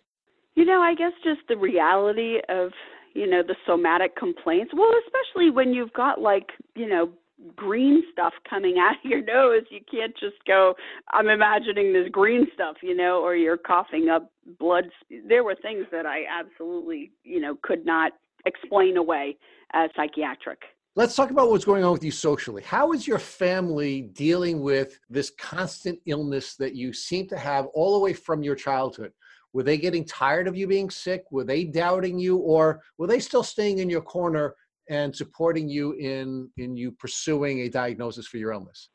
You 0.55 0.65
know, 0.65 0.81
I 0.81 0.95
guess 0.95 1.11
just 1.23 1.41
the 1.49 1.57
reality 1.57 2.37
of, 2.47 2.71
you 3.13 3.29
know, 3.29 3.43
the 3.45 3.55
somatic 3.67 4.15
complaints. 4.15 4.71
Well, 4.75 4.91
especially 5.05 5.49
when 5.51 5.73
you've 5.73 5.93
got 5.93 6.21
like, 6.21 6.49
you 6.75 6.87
know, 6.87 7.11
green 7.55 8.03
stuff 8.13 8.33
coming 8.49 8.77
out 8.79 8.95
of 9.03 9.11
your 9.11 9.23
nose. 9.23 9.63
You 9.69 9.79
can't 9.91 10.15
just 10.17 10.37
go, 10.47 10.75
I'm 11.11 11.27
imagining 11.27 11.91
this 11.91 12.07
green 12.09 12.47
stuff, 12.53 12.77
you 12.81 12.95
know, 12.95 13.21
or 13.21 13.35
you're 13.35 13.57
coughing 13.57 14.07
up 14.07 14.31
blood. 14.59 14.85
There 15.27 15.43
were 15.43 15.55
things 15.61 15.85
that 15.91 16.05
I 16.05 16.21
absolutely, 16.25 17.11
you 17.23 17.41
know, 17.41 17.57
could 17.63 17.85
not 17.85 18.13
explain 18.45 18.95
away 18.95 19.37
as 19.73 19.89
psychiatric. 19.95 20.59
Let's 20.95 21.15
talk 21.15 21.31
about 21.31 21.49
what's 21.49 21.65
going 21.65 21.83
on 21.83 21.91
with 21.91 22.03
you 22.03 22.11
socially. 22.11 22.61
How 22.61 22.91
is 22.91 23.07
your 23.07 23.17
family 23.17 24.03
dealing 24.13 24.61
with 24.61 24.99
this 25.09 25.31
constant 25.39 25.97
illness 26.05 26.55
that 26.57 26.75
you 26.75 26.93
seem 26.93 27.27
to 27.29 27.37
have 27.37 27.65
all 27.73 27.93
the 27.93 27.99
way 27.99 28.13
from 28.13 28.43
your 28.43 28.53
childhood? 28.53 29.11
Were 29.53 29.63
they 29.63 29.79
getting 29.79 30.05
tired 30.05 30.47
of 30.47 30.55
you 30.55 30.67
being 30.67 30.91
sick? 30.91 31.23
Were 31.31 31.45
they 31.45 31.63
doubting 31.63 32.19
you? 32.19 32.37
Or 32.37 32.79
were 32.99 33.07
they 33.07 33.19
still 33.19 33.41
staying 33.41 33.79
in 33.79 33.89
your 33.89 34.03
corner 34.03 34.53
and 34.87 35.15
supporting 35.15 35.67
you 35.67 35.93
in, 35.93 36.47
in 36.57 36.77
you 36.77 36.91
pursuing 36.91 37.61
a 37.61 37.69
diagnosis 37.69 38.27
for 38.27 38.37
your 38.37 38.51
illness? 38.51 38.89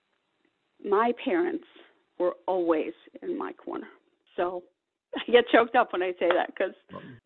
My 0.84 1.12
parents 1.24 1.64
were 2.20 2.36
always 2.46 2.92
in 3.22 3.36
my 3.36 3.52
corner. 3.54 3.88
So 4.36 4.62
I 5.16 5.32
get 5.32 5.46
choked 5.50 5.74
up 5.74 5.92
when 5.92 6.04
I 6.04 6.12
say 6.20 6.28
that 6.28 6.52
because 6.56 6.74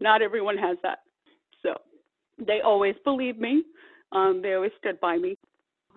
not 0.00 0.22
everyone 0.22 0.56
has 0.56 0.78
that. 0.82 1.00
So 1.62 1.74
they 2.38 2.62
always 2.64 2.94
believed 3.04 3.38
me. 3.38 3.64
Um, 4.12 4.40
they 4.42 4.54
always 4.54 4.72
stood 4.78 5.00
by 5.00 5.16
me. 5.16 5.36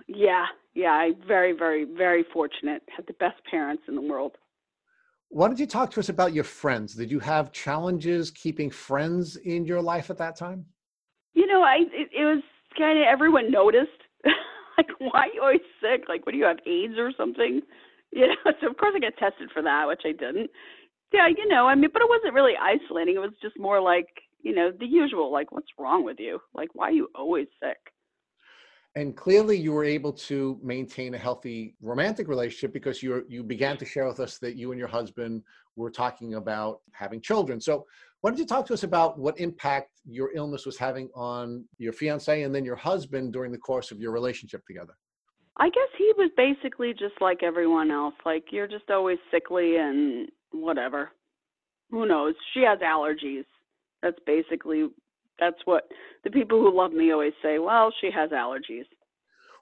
Yeah, 0.07 0.45
yeah, 0.73 0.91
I'm 0.91 1.15
very, 1.27 1.53
very, 1.53 1.85
very 1.85 2.25
fortunate. 2.33 2.81
Had 2.95 3.07
the 3.07 3.13
best 3.13 3.43
parents 3.49 3.83
in 3.87 3.95
the 3.95 4.01
world. 4.01 4.33
Why 5.29 5.47
don't 5.47 5.59
you 5.59 5.67
talk 5.67 5.91
to 5.91 5.99
us 5.99 6.09
about 6.09 6.33
your 6.33 6.43
friends? 6.43 6.95
Did 6.95 7.11
you 7.11 7.19
have 7.19 7.51
challenges 7.51 8.31
keeping 8.31 8.69
friends 8.69 9.37
in 9.37 9.65
your 9.65 9.81
life 9.81 10.09
at 10.09 10.17
that 10.17 10.35
time? 10.37 10.65
You 11.33 11.47
know, 11.47 11.61
I 11.63 11.77
it, 11.91 12.09
it 12.15 12.23
was 12.23 12.43
kind 12.77 12.99
of 12.99 13.05
everyone 13.05 13.51
noticed. 13.51 13.89
like, 14.77 14.87
why 14.99 15.27
are 15.27 15.33
you 15.33 15.41
always 15.41 15.61
sick? 15.81 16.07
Like, 16.07 16.25
what 16.25 16.33
do 16.33 16.37
you 16.37 16.45
have 16.45 16.59
AIDS 16.65 16.95
or 16.97 17.11
something? 17.17 17.61
You 18.11 18.27
know, 18.27 18.51
so 18.61 18.69
of 18.69 18.77
course 18.77 18.93
I 18.95 18.99
get 18.99 19.17
tested 19.17 19.49
for 19.51 19.61
that, 19.63 19.87
which 19.89 20.03
I 20.05 20.13
didn't. 20.13 20.49
Yeah, 21.11 21.27
you 21.27 21.49
know, 21.49 21.67
I 21.67 21.75
mean, 21.75 21.89
but 21.91 22.01
it 22.01 22.07
wasn't 22.07 22.33
really 22.33 22.53
isolating. 22.55 23.15
It 23.15 23.19
was 23.19 23.33
just 23.41 23.59
more 23.59 23.81
like, 23.81 24.07
you 24.41 24.55
know, 24.55 24.71
the 24.71 24.85
usual. 24.85 25.33
Like, 25.33 25.51
what's 25.51 25.67
wrong 25.77 26.05
with 26.05 26.17
you? 26.17 26.39
Like, 26.53 26.69
why 26.73 26.89
are 26.89 26.93
you 26.93 27.09
always 27.13 27.47
sick? 27.59 27.77
And 28.95 29.15
clearly 29.15 29.57
you 29.57 29.73
were 29.73 29.83
able 29.83 30.13
to 30.13 30.59
maintain 30.63 31.13
a 31.13 31.17
healthy 31.17 31.75
romantic 31.81 32.27
relationship 32.27 32.71
because 32.73 33.03
you 33.03 33.25
you 33.27 33.43
began 33.43 33.77
to 33.77 33.85
share 33.85 34.07
with 34.07 34.19
us 34.19 34.37
that 34.39 34.55
you 34.55 34.71
and 34.71 34.79
your 34.79 34.87
husband 34.87 35.43
were 35.75 35.91
talking 35.91 36.35
about 36.35 36.81
having 36.91 37.21
children 37.21 37.59
so 37.59 37.85
why 38.21 38.29
don't 38.29 38.39
you 38.39 38.45
talk 38.45 38.65
to 38.65 38.73
us 38.73 38.83
about 38.83 39.19
what 39.19 39.39
impact 39.39 39.91
your 40.05 40.31
illness 40.35 40.65
was 40.65 40.77
having 40.77 41.09
on 41.13 41.63
your 41.77 41.93
fiance 41.93 42.43
and 42.43 42.55
then 42.55 42.65
your 42.65 42.75
husband 42.75 43.33
during 43.33 43.51
the 43.51 43.57
course 43.57 43.91
of 43.91 43.99
your 43.99 44.11
relationship 44.11 44.65
together 44.65 44.95
I 45.57 45.69
guess 45.69 45.87
he 45.97 46.11
was 46.17 46.31
basically 46.35 46.91
just 46.91 47.21
like 47.21 47.41
everyone 47.41 47.89
else. 47.89 48.15
Like, 48.25 48.45
you're 48.51 48.67
just 48.67 48.89
always 48.89 49.19
sickly 49.31 49.77
and 49.77 50.27
whatever. 50.51 51.11
Who 51.91 52.05
knows? 52.05 52.35
She 52.53 52.61
has 52.61 52.79
allergies. 52.79 53.45
That's 54.01 54.19
basically 54.27 54.89
that's 55.39 55.57
what 55.65 55.83
the 56.23 56.29
people 56.31 56.59
who 56.59 56.75
love 56.75 56.91
me 56.93 57.11
always 57.11 57.33
say. 57.41 57.59
Well, 57.59 57.91
she 58.01 58.09
has 58.11 58.29
allergies. 58.31 58.85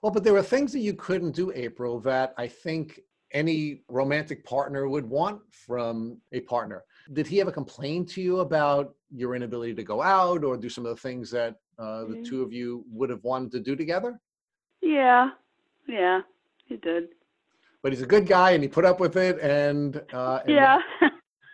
well 0.02 0.12
but 0.12 0.22
there 0.24 0.32
were 0.32 0.42
things 0.42 0.72
that 0.72 0.80
you 0.88 0.94
couldn't 0.94 1.32
do 1.34 1.50
april 1.54 1.98
that 2.00 2.34
i 2.44 2.46
think 2.46 3.00
any 3.32 3.82
romantic 3.88 4.44
partner 4.44 4.82
would 4.88 5.08
want 5.18 5.40
from 5.66 6.18
a 6.32 6.40
partner 6.40 6.84
did 7.12 7.26
he 7.26 7.40
ever 7.40 7.50
complain 7.60 8.04
to 8.06 8.20
you 8.20 8.40
about 8.40 8.94
your 9.10 9.34
inability 9.34 9.74
to 9.74 9.82
go 9.82 10.00
out 10.02 10.44
or 10.44 10.56
do 10.56 10.68
some 10.68 10.84
of 10.86 10.94
the 10.94 11.00
things 11.08 11.30
that 11.30 11.52
uh, 11.78 12.04
the 12.04 12.22
two 12.28 12.40
of 12.42 12.52
you 12.52 12.84
would 12.98 13.10
have 13.10 13.22
wanted 13.24 13.50
to 13.50 13.60
do 13.60 13.74
together 13.74 14.20
Yeah, 14.82 15.30
yeah, 15.88 16.20
he 16.66 16.76
did. 16.76 17.04
but 17.82 17.92
he's 17.92 18.02
a 18.02 18.06
good 18.14 18.26
guy 18.26 18.50
and 18.52 18.62
he 18.62 18.68
put 18.68 18.84
up 18.84 19.00
with 19.00 19.16
it 19.16 19.36
and 19.40 20.00
uh 20.12 20.40
and, 20.46 20.54
Yeah. 20.60 20.78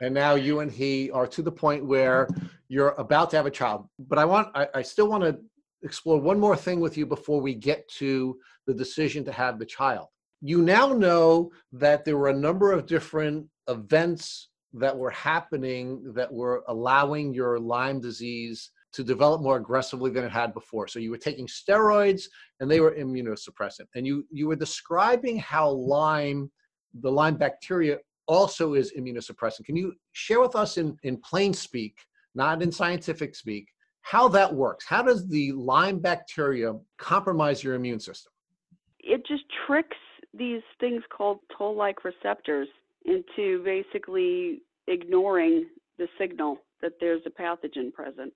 and 0.02 0.12
now 0.12 0.35
you 0.46 0.61
and 0.61 0.70
he 0.70 1.11
are 1.12 1.26
to 1.37 1.40
the 1.48 1.52
point 1.64 1.83
where 1.85 2.28
you're 2.70 2.94
about 2.96 3.28
to 3.30 3.37
have 3.37 3.46
a 3.46 3.50
child 3.50 3.87
but 3.98 4.18
i 4.18 4.24
want 4.24 4.48
i, 4.54 4.66
I 4.74 4.83
still 4.83 5.09
want 5.09 5.22
to 5.24 5.38
explore 5.83 6.20
one 6.20 6.38
more 6.38 6.56
thing 6.56 6.80
with 6.80 6.96
you 6.96 7.06
before 7.06 7.40
we 7.40 7.54
get 7.54 7.88
to 7.88 8.38
the 8.66 8.74
decision 8.74 9.24
to 9.24 9.33
have 9.33 9.59
the 9.59 9.66
child. 9.66 10.09
You 10.42 10.62
now 10.62 10.92
know 10.92 11.50
that 11.72 12.04
there 12.04 12.16
were 12.16 12.28
a 12.28 12.37
number 12.37 12.72
of 12.72 12.87
different 12.87 13.46
events 13.68 14.48
that 14.74 14.96
were 14.96 15.11
happening 15.11 16.12
that 16.14 16.33
were 16.33 16.62
allowing 16.68 17.35
your 17.35 17.59
lyme 17.59 18.00
disease 18.00 18.70
to 18.92 19.04
develop 19.04 19.40
more 19.40 19.56
aggressively 19.56 20.11
than 20.11 20.24
it 20.24 20.33
had 20.33 20.52
before. 20.52 20.88
So 20.88 20.98
you 20.98 21.11
were 21.11 21.18
taking 21.18 21.46
steroids 21.46 22.24
and 22.59 22.70
they 22.70 22.80
were 22.80 22.92
immunosuppressant. 22.92 23.87
And 23.94 24.06
you 24.06 24.24
you 24.30 24.48
were 24.48 24.56
describing 24.56 25.38
how 25.38 25.70
lyme 25.70 26.50
the 27.00 27.11
lyme 27.11 27.37
bacteria 27.37 27.98
also 28.26 28.74
is 28.74 28.92
immunosuppressant. 28.98 29.64
Can 29.64 29.76
you 29.76 29.92
share 30.12 30.40
with 30.40 30.56
us 30.56 30.76
in 30.76 30.96
in 31.02 31.18
plain 31.18 31.52
speak 31.52 31.98
not 32.34 32.62
in 32.62 32.70
scientific 32.70 33.34
speak 33.34 33.68
how 34.02 34.28
that 34.28 34.52
works 34.52 34.84
how 34.86 35.02
does 35.02 35.28
the 35.28 35.52
lyme 35.52 35.98
bacteria 35.98 36.72
compromise 36.98 37.62
your 37.62 37.74
immune 37.74 38.00
system 38.00 38.32
it 38.98 39.26
just 39.26 39.44
tricks 39.66 39.96
these 40.34 40.62
things 40.78 41.02
called 41.14 41.38
toll-like 41.56 42.04
receptors 42.04 42.68
into 43.04 43.62
basically 43.64 44.62
ignoring 44.86 45.66
the 45.98 46.06
signal 46.18 46.58
that 46.82 46.92
there's 47.00 47.22
a 47.26 47.30
pathogen 47.30 47.92
present. 47.92 48.32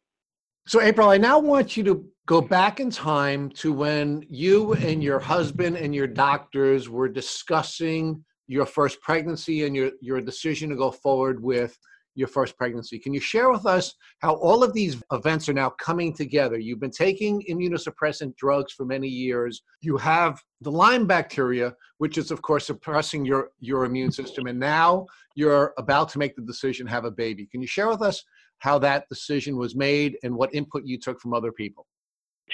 So, 0.66 0.80
April, 0.80 1.10
I 1.10 1.18
now 1.18 1.38
want 1.38 1.76
you 1.76 1.84
to 1.84 2.06
go 2.26 2.40
back 2.40 2.80
in 2.80 2.90
time 2.90 3.50
to 3.50 3.72
when 3.72 4.24
you 4.30 4.72
and 4.74 5.02
your 5.02 5.18
husband 5.18 5.76
and 5.76 5.94
your 5.94 6.06
doctors 6.06 6.88
were 6.88 7.08
discussing 7.08 8.24
your 8.46 8.64
first 8.64 9.00
pregnancy 9.02 9.66
and 9.66 9.76
your, 9.76 9.90
your 10.00 10.20
decision 10.20 10.70
to 10.70 10.76
go 10.76 10.90
forward 10.90 11.42
with 11.42 11.76
your 12.14 12.28
first 12.28 12.56
pregnancy. 12.56 12.98
Can 12.98 13.12
you 13.12 13.20
share 13.20 13.50
with 13.50 13.66
us 13.66 13.94
how 14.20 14.34
all 14.34 14.62
of 14.62 14.72
these 14.72 15.02
events 15.12 15.48
are 15.48 15.54
now 15.54 15.70
coming 15.70 16.12
together? 16.12 16.58
You've 16.58 16.80
been 16.80 16.90
taking 16.90 17.42
immunosuppressant 17.50 18.36
drugs 18.36 18.72
for 18.72 18.84
many 18.84 19.08
years. 19.08 19.62
You 19.80 19.96
have 19.96 20.40
the 20.60 20.70
Lyme 20.70 21.06
bacteria, 21.06 21.74
which 21.98 22.18
is, 22.18 22.30
of 22.30 22.42
course, 22.42 22.66
suppressing 22.66 23.24
your, 23.24 23.50
your 23.60 23.84
immune 23.84 24.12
system. 24.12 24.46
And 24.46 24.58
now 24.58 25.06
you're 25.34 25.74
about 25.78 26.08
to 26.10 26.18
make 26.18 26.36
the 26.36 26.42
decision 26.42 26.86
have 26.86 27.04
a 27.04 27.10
baby. 27.10 27.46
Can 27.46 27.60
you 27.60 27.66
share 27.66 27.88
with 27.88 28.02
us 28.02 28.24
how 28.58 28.78
that 28.78 29.08
decision 29.08 29.56
was 29.56 29.74
made 29.76 30.16
and 30.22 30.34
what 30.34 30.54
input 30.54 30.84
you 30.84 30.98
took 30.98 31.20
from 31.20 31.34
other 31.34 31.52
people. 31.52 31.86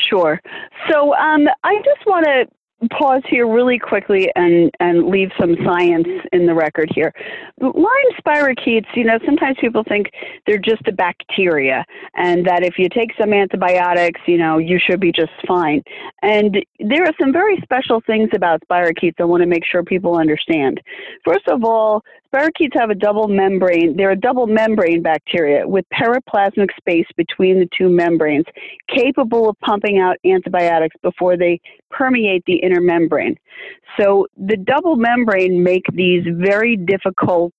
Sure. 0.09 0.40
So 0.90 1.14
um, 1.14 1.46
I 1.64 1.77
just 1.85 2.05
want 2.07 2.27
to 2.27 2.46
pause 2.88 3.23
here 3.29 3.47
really 3.47 3.79
quickly 3.79 4.31
and, 4.37 4.71
and 4.81 5.09
leave 5.09 5.31
some 5.38 5.55
science 5.64 6.09
in 6.33 6.47
the 6.47 6.55
record 6.55 6.90
here. 6.95 7.12
Lyme 7.61 7.75
spirochetes, 8.19 8.87
you 8.95 9.05
know, 9.05 9.19
sometimes 9.27 9.57
people 9.61 9.85
think 9.87 10.11
they're 10.47 10.59
just 10.59 10.87
a 10.87 10.93
bacteria 10.93 11.85
and 12.14 12.47
that 12.47 12.62
if 12.62 12.79
you 12.79 12.88
take 12.88 13.11
some 13.21 13.33
antibiotics, 13.33 14.21
you 14.27 14.38
know, 14.38 14.59
you 14.59 14.79
should 14.79 15.01
be 15.01 15.12
just 15.12 15.33
fine. 15.47 15.83
And 16.23 16.64
there 16.79 17.05
are 17.05 17.14
some 17.21 17.33
very 17.33 17.59
special 17.62 18.01
things 18.07 18.31
about 18.35 18.62
spirochetes 18.71 19.14
I 19.19 19.25
want 19.25 19.43
to 19.43 19.47
make 19.47 19.64
sure 19.64 19.83
people 19.83 20.16
understand. 20.16 20.81
First 21.25 21.49
of 21.49 21.64
all, 21.64 22.03
spirochetes 22.33 22.79
have 22.79 22.90
a 22.90 22.95
double 22.95 23.29
membrane. 23.29 23.97
They're 23.97 24.12
a 24.12 24.16
double 24.16 24.47
membrane 24.47 25.03
bacteria 25.03 25.66
with 25.66 25.85
periplasmic 25.93 26.69
space 26.77 27.07
between 27.16 27.59
the 27.59 27.69
two 27.77 27.88
membranes, 27.88 28.47
capable 28.95 29.49
of 29.49 29.59
pumping 29.61 29.99
out 29.99 30.16
antibiotics 30.25 30.97
before 31.03 31.37
they 31.37 31.61
permeate 31.90 32.45
the 32.47 32.57
inner 32.57 32.81
membrane. 32.81 33.37
So 33.99 34.27
the 34.37 34.57
double 34.57 34.97
membrane 34.97 35.62
make 35.62 35.85
these 35.93 36.25
very 36.27 36.77
difficult 36.77 37.53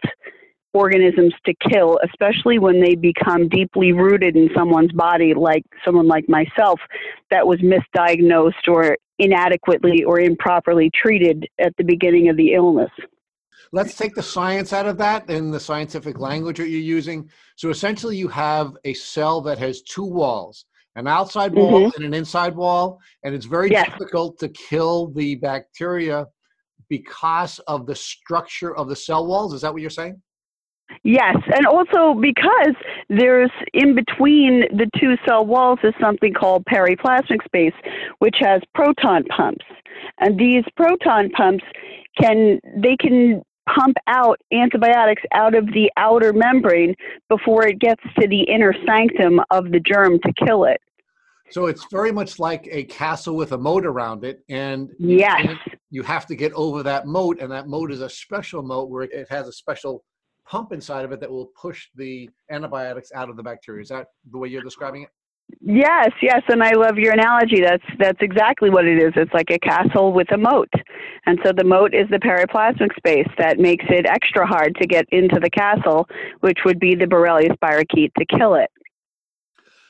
organisms 0.73 1.33
to 1.45 1.53
kill, 1.69 1.99
especially 2.09 2.57
when 2.57 2.81
they 2.81 2.95
become 2.95 3.49
deeply 3.49 3.91
rooted 3.91 4.37
in 4.37 4.49
someone's 4.55 4.93
body, 4.93 5.33
like 5.33 5.63
someone 5.83 6.07
like 6.07 6.29
myself 6.29 6.79
that 7.29 7.45
was 7.45 7.59
misdiagnosed 7.59 8.67
or 8.67 8.97
inadequately 9.19 10.03
or 10.05 10.19
improperly 10.19 10.89
treated 10.95 11.45
at 11.59 11.75
the 11.77 11.83
beginning 11.83 12.29
of 12.29 12.37
the 12.37 12.53
illness. 12.53 12.89
Let's 13.71 13.95
take 13.95 14.15
the 14.15 14.23
science 14.23 14.73
out 14.73 14.85
of 14.85 14.97
that 14.97 15.29
and 15.29 15.53
the 15.53 15.59
scientific 15.59 16.19
language 16.19 16.57
that 16.57 16.69
you're 16.69 16.79
using. 16.79 17.29
So 17.55 17.69
essentially, 17.69 18.17
you 18.17 18.27
have 18.27 18.75
a 18.85 18.93
cell 18.93 19.41
that 19.41 19.57
has 19.59 19.81
two 19.81 20.05
walls 20.05 20.65
an 20.95 21.07
outside 21.07 21.53
wall 21.53 21.79
mm-hmm. 21.79 21.95
and 21.95 22.05
an 22.05 22.13
inside 22.13 22.55
wall, 22.55 22.99
and 23.23 23.33
it's 23.33 23.45
very 23.45 23.71
Yes. 23.71 23.89
difficult 23.89 24.37
to 24.39 24.49
kill 24.49 25.07
the 25.07 25.35
bacteria 25.35 26.27
because 26.89 27.59
of 27.59 27.85
the 27.85 27.95
structure 27.95 28.75
of 28.75 28.89
the 28.89 28.95
cell 28.95 29.25
walls. 29.25 29.53
Is 29.53 29.61
that 29.61 29.71
what 29.71 29.81
you're 29.81 29.89
saying? 29.89 30.21
Yes, 31.03 31.37
and 31.55 31.65
also 31.65 32.13
because 32.13 32.75
there's 33.09 33.51
in 33.73 33.95
between 33.95 34.61
the 34.75 34.89
two 34.99 35.15
cell 35.25 35.45
walls 35.45 35.79
is 35.83 35.93
something 36.01 36.33
called 36.33 36.65
periplasmic 36.65 37.43
space, 37.45 37.73
which 38.19 38.35
has 38.39 38.61
proton 38.75 39.23
pumps. 39.25 39.65
And 40.19 40.37
these 40.37 40.65
proton 40.75 41.29
pumps 41.29 41.63
can 42.19 42.59
they 42.77 42.95
can 42.97 43.41
pump 43.73 43.95
out 44.07 44.39
antibiotics 44.51 45.21
out 45.33 45.55
of 45.55 45.65
the 45.67 45.91
outer 45.97 46.33
membrane 46.33 46.95
before 47.29 47.65
it 47.67 47.79
gets 47.79 48.01
to 48.19 48.27
the 48.27 48.41
inner 48.41 48.73
sanctum 48.85 49.39
of 49.51 49.71
the 49.71 49.79
germ 49.79 50.19
to 50.19 50.33
kill 50.45 50.65
it. 50.65 50.81
So 51.51 51.67
it's 51.67 51.85
very 51.91 52.11
much 52.13 52.39
like 52.39 52.67
a 52.71 52.85
castle 52.85 53.35
with 53.35 53.51
a 53.51 53.57
moat 53.57 53.85
around 53.85 54.23
it, 54.23 54.41
and 54.49 54.89
yes, 54.97 55.45
you 55.89 56.01
have 56.01 56.25
to 56.27 56.35
get 56.35 56.53
over 56.53 56.81
that 56.83 57.07
moat, 57.07 57.39
and 57.41 57.51
that 57.51 57.67
moat 57.67 57.91
is 57.91 57.99
a 57.99 58.09
special 58.09 58.63
moat 58.63 58.89
where 58.89 59.03
it 59.03 59.27
has 59.29 59.49
a 59.49 59.51
special 59.51 60.03
pump 60.47 60.71
inside 60.71 61.03
of 61.03 61.11
it 61.11 61.19
that 61.19 61.29
will 61.29 61.47
push 61.59 61.87
the 61.95 62.29
antibiotics 62.49 63.11
out 63.13 63.29
of 63.29 63.35
the 63.35 63.43
bacteria. 63.43 63.81
Is 63.81 63.89
that 63.89 64.07
the 64.31 64.37
way 64.37 64.47
you're 64.47 64.63
describing 64.63 65.03
it? 65.03 65.09
Yes, 65.59 66.11
yes, 66.21 66.41
and 66.47 66.63
I 66.63 66.71
love 66.71 66.97
your 66.97 67.13
analogy. 67.13 67.61
That's 67.61 67.83
that's 67.99 68.19
exactly 68.21 68.69
what 68.69 68.85
it 68.85 69.01
is. 69.01 69.13
It's 69.15 69.33
like 69.33 69.51
a 69.51 69.59
castle 69.59 70.13
with 70.13 70.31
a 70.31 70.37
moat. 70.37 70.69
And 71.25 71.39
so 71.43 71.51
the 71.51 71.63
moat 71.63 71.93
is 71.93 72.09
the 72.09 72.17
periplasmic 72.17 72.95
space 72.95 73.27
that 73.37 73.59
makes 73.59 73.85
it 73.89 74.05
extra 74.05 74.45
hard 74.45 74.75
to 74.81 74.87
get 74.87 75.05
into 75.11 75.39
the 75.39 75.49
castle, 75.49 76.07
which 76.39 76.59
would 76.65 76.79
be 76.79 76.95
the 76.95 77.05
Borrelia 77.05 77.55
spirochete 77.57 78.13
to 78.17 78.25
kill 78.25 78.55
it. 78.55 78.69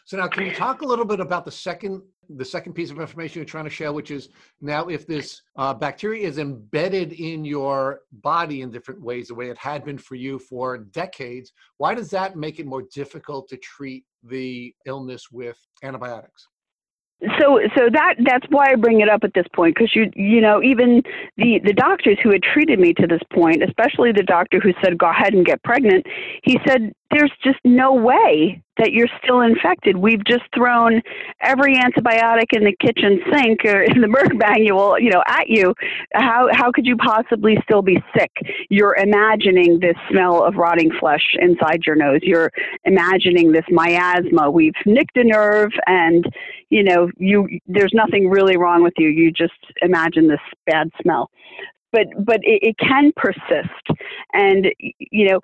So 0.05 0.17
now, 0.17 0.27
can 0.27 0.45
you 0.45 0.53
talk 0.53 0.81
a 0.81 0.85
little 0.85 1.05
bit 1.05 1.19
about 1.19 1.45
the 1.45 1.51
second 1.51 2.01
the 2.37 2.45
second 2.45 2.73
piece 2.73 2.91
of 2.91 2.99
information 2.99 3.39
you're 3.39 3.45
trying 3.45 3.65
to 3.65 3.69
share, 3.69 3.93
which 3.93 4.11
is 4.11 4.29
now 4.61 4.87
if 4.87 5.07
this 5.07 5.41
uh, 5.55 5.73
bacteria 5.73 6.27
is 6.27 6.37
embedded 6.37 7.13
in 7.13 7.45
your 7.45 8.01
body 8.11 8.61
in 8.61 8.71
different 8.71 9.01
ways, 9.01 9.27
the 9.27 9.35
way 9.35 9.49
it 9.49 9.57
had 9.57 9.83
been 9.83 9.97
for 9.97 10.15
you 10.15 10.39
for 10.39 10.77
decades, 10.77 11.51
why 11.77 11.93
does 11.93 12.09
that 12.09 12.35
make 12.35 12.59
it 12.59 12.65
more 12.65 12.83
difficult 12.93 13.47
to 13.49 13.57
treat 13.57 14.05
the 14.23 14.73
illness 14.85 15.31
with 15.31 15.57
antibiotics? 15.83 16.47
so 17.39 17.59
so 17.77 17.87
that 17.91 18.15
that's 18.25 18.45
why 18.49 18.71
I 18.71 18.75
bring 18.75 19.01
it 19.01 19.09
up 19.09 19.23
at 19.23 19.33
this 19.35 19.45
point 19.55 19.75
because 19.75 19.95
you 19.95 20.11
you 20.15 20.41
know 20.41 20.61
even 20.63 21.03
the 21.37 21.59
the 21.63 21.73
doctors 21.73 22.17
who 22.23 22.31
had 22.31 22.41
treated 22.41 22.79
me 22.79 22.93
to 22.93 23.05
this 23.05 23.21
point, 23.31 23.63
especially 23.63 24.11
the 24.11 24.23
doctor 24.23 24.59
who 24.59 24.73
said 24.83 24.97
go 24.97 25.09
ahead 25.09 25.33
and 25.33 25.45
get 25.45 25.61
pregnant, 25.63 26.05
he 26.43 26.57
said 26.67 26.93
there's 27.11 27.31
just 27.43 27.59
no 27.63 27.93
way 27.93 28.61
that 28.77 28.93
you're 28.93 29.07
still 29.23 29.41
infected. 29.41 29.95
We've 29.95 30.23
just 30.25 30.43
thrown 30.55 31.01
every 31.41 31.75
antibiotic 31.75 32.47
in 32.53 32.63
the 32.63 32.75
kitchen 32.79 33.21
sink 33.31 33.63
or 33.65 33.83
in 33.83 34.01
the 34.01 34.07
Merck 34.07 34.33
manual, 34.33 34.99
you 34.99 35.11
know, 35.11 35.21
at 35.27 35.47
you. 35.47 35.73
How 36.13 36.47
how 36.51 36.71
could 36.71 36.85
you 36.85 36.97
possibly 36.97 37.57
still 37.63 37.81
be 37.81 38.01
sick? 38.17 38.31
You're 38.69 38.95
imagining 38.95 39.79
this 39.79 39.95
smell 40.09 40.43
of 40.43 40.55
rotting 40.55 40.91
flesh 40.99 41.35
inside 41.39 41.81
your 41.85 41.95
nose. 41.95 42.19
You're 42.23 42.51
imagining 42.85 43.51
this 43.51 43.65
miasma. 43.69 44.49
We've 44.49 44.73
nicked 44.85 45.17
a 45.17 45.23
nerve, 45.23 45.71
and 45.85 46.25
you 46.69 46.83
know, 46.83 47.09
you 47.17 47.59
there's 47.67 47.93
nothing 47.93 48.29
really 48.29 48.57
wrong 48.57 48.83
with 48.83 48.93
you. 48.97 49.09
You 49.09 49.31
just 49.31 49.53
imagine 49.81 50.27
this 50.27 50.39
bad 50.65 50.89
smell 51.01 51.29
but 51.91 52.07
but 52.25 52.39
it, 52.43 52.59
it, 52.63 52.77
can 52.77 53.11
persist 53.15 53.99
and 54.33 54.67
you 54.79 55.27
know 55.27 55.39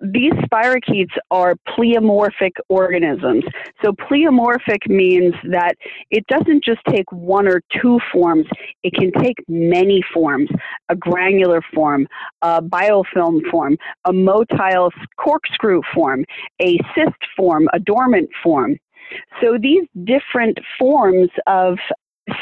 these 0.00 0.32
spirochetes 0.32 1.10
are 1.30 1.54
pleomorphic 1.76 2.52
organisms. 2.68 3.44
So, 3.84 3.92
pleomorphic 3.92 4.86
means 4.86 5.34
that 5.50 5.74
it 6.10 6.24
doesn't 6.28 6.64
just 6.64 6.80
take 6.88 7.10
one 7.10 7.48
or 7.48 7.62
two 7.80 7.98
forms, 8.12 8.46
it 8.84 8.94
can 8.94 9.10
take 9.20 9.36
many 9.48 10.02
forms 10.14 10.48
a 10.88 10.96
granular 10.96 11.60
form, 11.74 12.06
a 12.42 12.62
biofilm 12.62 13.40
form, 13.50 13.76
a 14.04 14.12
motile 14.12 14.90
corkscrew 15.18 15.80
form, 15.94 16.24
a 16.62 16.78
cyst 16.94 17.18
form, 17.36 17.68
a 17.72 17.80
dormant 17.80 18.30
form. 18.42 18.76
So, 19.42 19.58
these 19.60 19.84
different 20.04 20.58
forms 20.78 21.30
of 21.46 21.78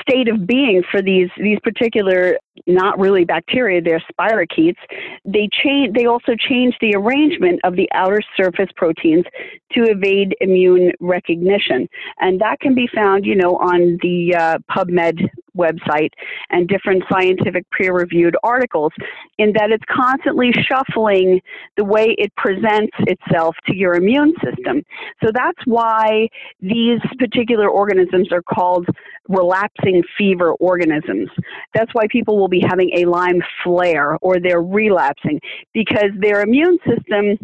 state 0.00 0.28
of 0.28 0.46
being 0.46 0.82
for 0.90 1.02
these 1.02 1.28
these 1.38 1.58
particular 1.62 2.38
not 2.66 2.98
really 2.98 3.24
bacteria 3.24 3.80
they're 3.80 4.02
spirochetes. 4.12 4.76
They 5.24 5.48
change 5.52 5.94
they 5.94 6.06
also 6.06 6.34
change 6.36 6.74
the 6.80 6.94
arrangement 6.96 7.60
of 7.64 7.76
the 7.76 7.88
outer 7.92 8.20
surface 8.36 8.70
proteins 8.76 9.24
to 9.72 9.82
evade 9.84 10.34
immune 10.40 10.92
recognition. 11.00 11.88
And 12.20 12.40
that 12.40 12.60
can 12.60 12.74
be 12.74 12.88
found 12.94 13.24
you 13.24 13.36
know 13.36 13.56
on 13.56 13.98
the 14.02 14.34
uh, 14.34 14.58
pubmed 14.70 15.28
website 15.56 16.10
and 16.50 16.68
different 16.68 17.02
scientific 17.10 17.64
peer 17.70 17.94
reviewed 17.94 18.36
articles 18.42 18.92
in 19.38 19.52
that 19.54 19.70
it's 19.70 19.84
constantly 19.90 20.52
shuffling 20.68 21.40
the 21.76 21.84
way 21.84 22.14
it 22.18 22.34
presents 22.36 22.96
itself 23.00 23.56
to 23.66 23.74
your 23.74 23.94
immune 23.94 24.34
system. 24.44 24.82
So 25.24 25.30
that's 25.32 25.58
why 25.64 26.28
these 26.60 27.00
particular 27.18 27.68
organisms 27.68 28.32
are 28.32 28.42
called 28.42 28.86
relapsing 29.28 30.02
fever 30.16 30.52
organisms. 30.54 31.28
That's 31.74 31.92
why 31.92 32.06
people 32.10 32.38
will 32.38 32.48
be 32.48 32.62
having 32.66 32.90
a 32.96 33.04
Lyme 33.06 33.42
flare 33.64 34.16
or 34.22 34.38
they're 34.38 34.62
relapsing 34.62 35.40
because 35.72 36.10
their 36.20 36.42
immune 36.42 36.78
system 36.86 37.38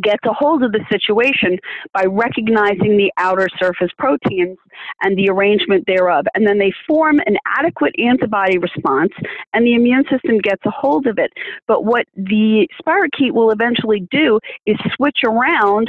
gets 0.00 0.24
a 0.24 0.32
hold 0.32 0.62
of 0.62 0.72
the 0.72 0.84
situation 0.90 1.58
by 1.92 2.04
recognizing 2.04 2.96
the 2.96 3.12
outer 3.18 3.48
surface 3.58 3.90
proteins 3.98 4.56
and 5.02 5.16
the 5.16 5.28
arrangement 5.28 5.84
thereof. 5.86 6.24
And 6.34 6.46
then 6.46 6.58
they 6.58 6.72
form 6.86 7.18
an 7.26 7.36
adequate 7.58 7.94
antibody 7.98 8.58
response, 8.58 9.12
and 9.52 9.66
the 9.66 9.74
immune 9.74 10.04
system 10.10 10.38
gets 10.38 10.64
a 10.64 10.70
hold 10.70 11.06
of 11.06 11.18
it. 11.18 11.32
But 11.66 11.84
what 11.84 12.06
the 12.14 12.68
spirochete 12.80 13.32
will 13.32 13.50
eventually 13.50 14.06
do 14.10 14.38
is 14.66 14.76
switch 14.94 15.18
around 15.24 15.88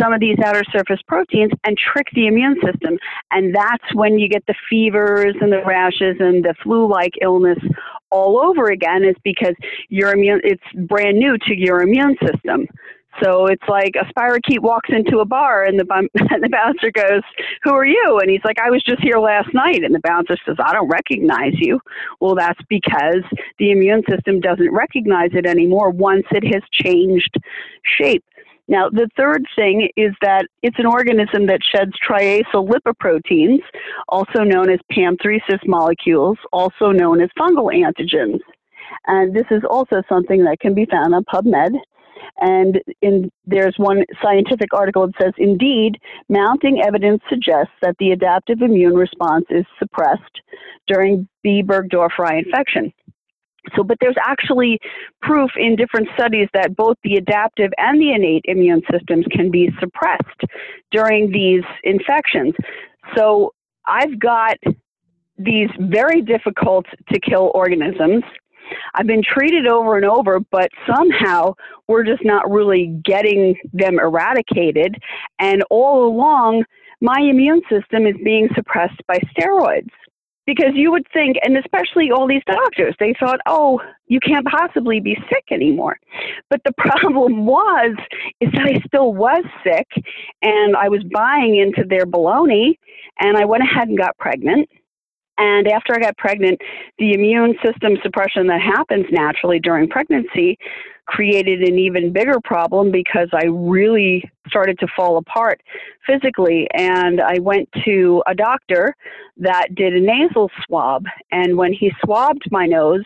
some 0.00 0.12
of 0.12 0.20
these 0.20 0.38
outer 0.44 0.62
surface 0.72 1.00
proteins 1.06 1.52
and 1.64 1.76
trick 1.76 2.06
the 2.14 2.26
immune 2.26 2.56
system. 2.64 2.98
And 3.30 3.54
that's 3.54 3.94
when 3.94 4.18
you 4.18 4.28
get 4.28 4.44
the 4.46 4.54
fevers 4.70 5.34
and 5.40 5.52
the 5.52 5.62
rashes 5.64 6.16
and 6.18 6.44
the 6.44 6.54
flu 6.62 6.88
like 6.88 7.12
illness 7.20 7.58
all 8.10 8.38
over 8.38 8.66
again, 8.66 9.04
is 9.04 9.16
because 9.24 9.54
your 9.88 10.12
immune, 10.12 10.40
it's 10.44 10.62
brand 10.86 11.18
new 11.18 11.36
to 11.38 11.54
your 11.54 11.82
immune 11.82 12.16
system. 12.24 12.66
So 13.22 13.46
it's 13.46 13.62
like 13.68 13.94
a 14.00 14.04
spirochete 14.12 14.60
walks 14.60 14.90
into 14.90 15.18
a 15.18 15.24
bar 15.24 15.64
and 15.64 15.78
the, 15.78 15.86
and 16.14 16.42
the 16.42 16.48
bouncer 16.48 16.90
goes, 16.90 17.22
Who 17.62 17.72
are 17.72 17.86
you? 17.86 18.18
And 18.20 18.30
he's 18.30 18.44
like, 18.44 18.58
I 18.58 18.70
was 18.70 18.82
just 18.82 19.02
here 19.02 19.18
last 19.18 19.52
night. 19.54 19.84
And 19.84 19.94
the 19.94 20.00
bouncer 20.00 20.36
says, 20.46 20.56
I 20.64 20.72
don't 20.72 20.88
recognize 20.88 21.54
you. 21.54 21.80
Well, 22.20 22.34
that's 22.34 22.60
because 22.68 23.22
the 23.58 23.70
immune 23.70 24.02
system 24.10 24.40
doesn't 24.40 24.72
recognize 24.72 25.30
it 25.32 25.46
anymore 25.46 25.90
once 25.90 26.24
it 26.30 26.44
has 26.52 26.62
changed 26.72 27.36
shape. 27.98 28.24
Now, 28.66 28.88
the 28.88 29.08
third 29.16 29.44
thing 29.54 29.88
is 29.96 30.12
that 30.22 30.46
it's 30.62 30.78
an 30.78 30.86
organism 30.86 31.46
that 31.46 31.60
sheds 31.62 31.92
triacyl 32.08 32.66
lipoproteins, 32.66 33.60
also 34.08 34.42
known 34.42 34.70
as 34.70 34.80
Pam3Cys 34.90 35.66
molecules, 35.66 36.38
also 36.50 36.90
known 36.90 37.20
as 37.20 37.28
fungal 37.38 37.70
antigens. 37.74 38.40
And 39.06 39.34
this 39.34 39.44
is 39.50 39.62
also 39.68 40.02
something 40.08 40.44
that 40.44 40.60
can 40.60 40.74
be 40.74 40.86
found 40.86 41.14
on 41.14 41.24
PubMed. 41.24 41.78
And 42.40 42.80
in, 43.02 43.30
there's 43.46 43.74
one 43.76 44.04
scientific 44.22 44.72
article 44.72 45.06
that 45.06 45.14
says, 45.20 45.32
indeed, 45.38 45.98
mounting 46.28 46.82
evidence 46.82 47.22
suggests 47.28 47.72
that 47.82 47.96
the 47.98 48.10
adaptive 48.10 48.62
immune 48.62 48.94
response 48.94 49.46
is 49.50 49.64
suppressed 49.78 50.40
during 50.86 51.28
B. 51.42 51.62
burgdorferi 51.64 52.44
infection. 52.44 52.92
So, 53.74 53.82
but 53.82 53.96
there's 54.00 54.16
actually 54.22 54.78
proof 55.22 55.50
in 55.56 55.74
different 55.76 56.08
studies 56.14 56.48
that 56.52 56.76
both 56.76 56.96
the 57.02 57.16
adaptive 57.16 57.70
and 57.78 58.00
the 58.00 58.12
innate 58.12 58.44
immune 58.44 58.82
systems 58.92 59.24
can 59.30 59.50
be 59.50 59.70
suppressed 59.80 60.42
during 60.90 61.30
these 61.30 61.62
infections. 61.82 62.54
So, 63.16 63.54
I've 63.86 64.18
got 64.18 64.56
these 65.38 65.68
very 65.78 66.22
difficult 66.22 66.86
to 67.12 67.20
kill 67.20 67.50
organisms 67.54 68.22
I've 68.94 69.06
been 69.06 69.22
treated 69.22 69.66
over 69.66 69.96
and 69.96 70.04
over, 70.04 70.40
but 70.40 70.70
somehow 70.86 71.54
we're 71.88 72.04
just 72.04 72.24
not 72.24 72.50
really 72.50 72.86
getting 73.04 73.56
them 73.72 73.98
eradicated. 73.98 74.96
And 75.38 75.62
all 75.70 76.06
along, 76.06 76.64
my 77.00 77.20
immune 77.20 77.62
system 77.70 78.06
is 78.06 78.14
being 78.24 78.48
suppressed 78.54 79.00
by 79.06 79.18
steroids. 79.36 79.90
Because 80.46 80.72
you 80.74 80.92
would 80.92 81.06
think, 81.10 81.38
and 81.42 81.56
especially 81.56 82.10
all 82.10 82.28
these 82.28 82.42
doctors, 82.46 82.94
they 83.00 83.14
thought, 83.18 83.40
oh, 83.46 83.80
you 84.08 84.20
can't 84.20 84.46
possibly 84.46 85.00
be 85.00 85.16
sick 85.30 85.44
anymore. 85.50 85.96
But 86.50 86.60
the 86.66 86.72
problem 86.76 87.46
was, 87.46 87.96
is 88.42 88.52
that 88.52 88.66
I 88.66 88.78
still 88.86 89.14
was 89.14 89.42
sick 89.66 89.86
and 90.42 90.76
I 90.76 90.90
was 90.90 91.02
buying 91.14 91.56
into 91.56 91.82
their 91.88 92.04
baloney 92.04 92.74
and 93.20 93.38
I 93.38 93.46
went 93.46 93.62
ahead 93.62 93.88
and 93.88 93.96
got 93.96 94.18
pregnant 94.18 94.68
and 95.38 95.66
after 95.68 95.94
I 95.94 95.98
got 95.98 96.16
pregnant, 96.16 96.60
the 96.98 97.12
immune 97.12 97.54
system 97.64 97.96
suppression 98.02 98.46
that 98.48 98.60
happens 98.60 99.06
naturally 99.10 99.58
during 99.58 99.88
pregnancy 99.88 100.58
created 101.06 101.60
an 101.60 101.78
even 101.78 102.12
bigger 102.12 102.40
problem 102.44 102.90
because 102.90 103.28
I 103.32 103.46
really 103.46 104.30
started 104.48 104.78
to 104.78 104.86
fall 104.96 105.18
apart 105.18 105.60
physically. 106.06 106.66
And 106.74 107.20
I 107.20 107.38
went 107.40 107.68
to 107.84 108.22
a 108.26 108.34
doctor 108.34 108.94
that 109.38 109.74
did 109.74 109.94
a 109.94 110.00
nasal 110.00 110.50
swab. 110.64 111.04
And 111.30 111.56
when 111.56 111.72
he 111.72 111.92
swabbed 112.04 112.44
my 112.50 112.66
nose, 112.66 113.04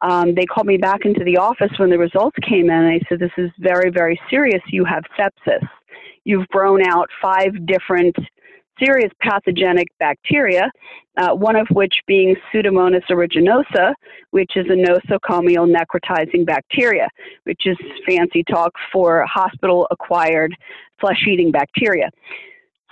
um, 0.00 0.34
they 0.34 0.46
called 0.46 0.66
me 0.66 0.76
back 0.76 1.00
into 1.04 1.24
the 1.24 1.36
office 1.36 1.72
when 1.76 1.90
the 1.90 1.98
results 1.98 2.36
came 2.48 2.70
in. 2.70 2.84
And 2.84 3.02
said, 3.08 3.18
This 3.18 3.32
is 3.36 3.50
very, 3.58 3.90
very 3.90 4.18
serious. 4.30 4.62
You 4.68 4.84
have 4.84 5.02
sepsis. 5.18 5.66
You've 6.24 6.48
grown 6.48 6.82
out 6.86 7.08
five 7.20 7.66
different 7.66 8.16
serious 8.82 9.10
pathogenic 9.20 9.88
bacteria, 9.98 10.70
uh, 11.16 11.34
one 11.34 11.56
of 11.56 11.66
which 11.72 11.94
being 12.06 12.36
Pseudomonas 12.52 13.02
aeruginosa, 13.10 13.92
which 14.30 14.52
is 14.56 14.66
a 14.66 14.74
nosocomial 14.74 15.66
necrotizing 15.68 16.46
bacteria, 16.46 17.08
which 17.44 17.62
is 17.66 17.76
fancy 18.06 18.44
talk 18.50 18.72
for 18.92 19.24
hospital 19.26 19.86
acquired 19.90 20.54
flesh 21.00 21.24
eating 21.28 21.50
bacteria. 21.50 22.08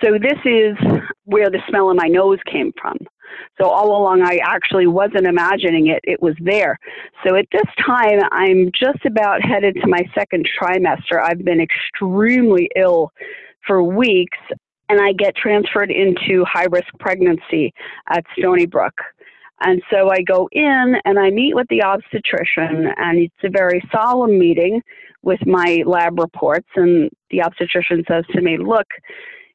So 0.02 0.12
this 0.12 0.38
is 0.44 0.76
where 1.24 1.48
the 1.48 1.60
smell 1.68 1.90
in 1.90 1.96
my 1.96 2.08
nose 2.08 2.38
came 2.50 2.72
from. 2.80 2.98
So 3.60 3.68
all 3.68 4.00
along, 4.00 4.22
I 4.22 4.38
actually 4.44 4.86
wasn't 4.86 5.26
imagining 5.26 5.88
it, 5.88 6.00
it 6.04 6.20
was 6.20 6.34
there. 6.40 6.78
So 7.24 7.34
at 7.34 7.46
this 7.52 7.66
time, 7.86 8.20
I'm 8.30 8.70
just 8.72 9.04
about 9.06 9.42
headed 9.42 9.74
to 9.76 9.86
my 9.86 10.02
second 10.14 10.46
trimester. 10.60 11.20
I've 11.22 11.44
been 11.44 11.60
extremely 11.60 12.68
ill 12.76 13.10
for 13.66 13.82
weeks, 13.82 14.38
and 14.88 15.00
I 15.00 15.12
get 15.12 15.36
transferred 15.36 15.90
into 15.90 16.44
high 16.44 16.66
risk 16.70 16.88
pregnancy 16.98 17.72
at 18.10 18.24
Stony 18.38 18.66
Brook. 18.66 18.94
And 19.60 19.82
so 19.90 20.10
I 20.10 20.20
go 20.22 20.48
in 20.52 20.96
and 21.04 21.18
I 21.18 21.30
meet 21.30 21.54
with 21.54 21.66
the 21.68 21.82
obstetrician, 21.82 22.88
and 22.96 23.18
it's 23.18 23.34
a 23.42 23.48
very 23.48 23.82
solemn 23.90 24.38
meeting 24.38 24.82
with 25.22 25.40
my 25.46 25.82
lab 25.86 26.18
reports. 26.18 26.68
And 26.76 27.10
the 27.30 27.42
obstetrician 27.42 28.04
says 28.06 28.24
to 28.32 28.42
me, 28.42 28.58
Look, 28.58 28.86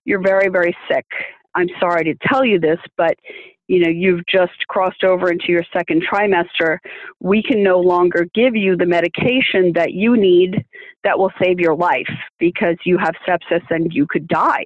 you're 0.05 0.21
very, 0.21 0.49
very 0.49 0.75
sick. 0.91 1.05
I'm 1.53 1.67
sorry 1.79 2.03
to 2.05 2.15
tell 2.27 2.43
you 2.43 2.59
this, 2.59 2.79
but 2.97 3.15
you 3.67 3.79
know, 3.79 3.89
you've 3.89 4.25
just 4.27 4.67
crossed 4.67 5.05
over 5.05 5.31
into 5.31 5.45
your 5.47 5.63
second 5.71 6.03
trimester, 6.03 6.79
we 7.21 7.41
can 7.41 7.63
no 7.63 7.79
longer 7.79 8.27
give 8.33 8.53
you 8.53 8.75
the 8.75 8.85
medication 8.85 9.71
that 9.75 9.93
you 9.93 10.17
need 10.17 10.65
that 11.05 11.17
will 11.17 11.31
save 11.41 11.57
your 11.57 11.75
life 11.75 12.09
because 12.37 12.75
you 12.85 12.97
have 12.97 13.13
sepsis 13.25 13.63
and 13.69 13.93
you 13.93 14.05
could 14.05 14.27
die. 14.27 14.65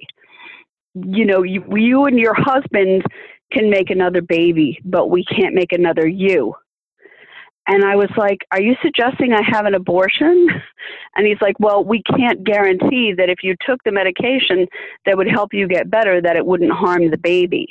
You 0.96 1.26
know, 1.26 1.42
you, 1.42 1.64
you 1.76 2.04
and 2.06 2.18
your 2.18 2.34
husband 2.34 3.04
can 3.52 3.70
make 3.70 3.90
another 3.90 4.22
baby, 4.22 4.80
but 4.84 5.10
we 5.10 5.24
can't 5.24 5.54
make 5.54 5.72
another 5.72 6.06
you. 6.06 6.54
And 7.68 7.84
I 7.84 7.96
was 7.96 8.10
like, 8.16 8.46
Are 8.52 8.60
you 8.60 8.76
suggesting 8.82 9.32
I 9.32 9.42
have 9.42 9.66
an 9.66 9.74
abortion? 9.74 10.48
And 11.16 11.26
he's 11.26 11.40
like, 11.40 11.58
Well, 11.58 11.82
we 11.82 12.02
can't 12.02 12.44
guarantee 12.44 13.12
that 13.16 13.28
if 13.28 13.38
you 13.42 13.56
took 13.66 13.82
the 13.84 13.90
medication 13.90 14.68
that 15.04 15.16
would 15.16 15.28
help 15.28 15.52
you 15.52 15.66
get 15.66 15.90
better, 15.90 16.20
that 16.20 16.36
it 16.36 16.46
wouldn't 16.46 16.70
harm 16.70 17.10
the 17.10 17.18
baby. 17.18 17.66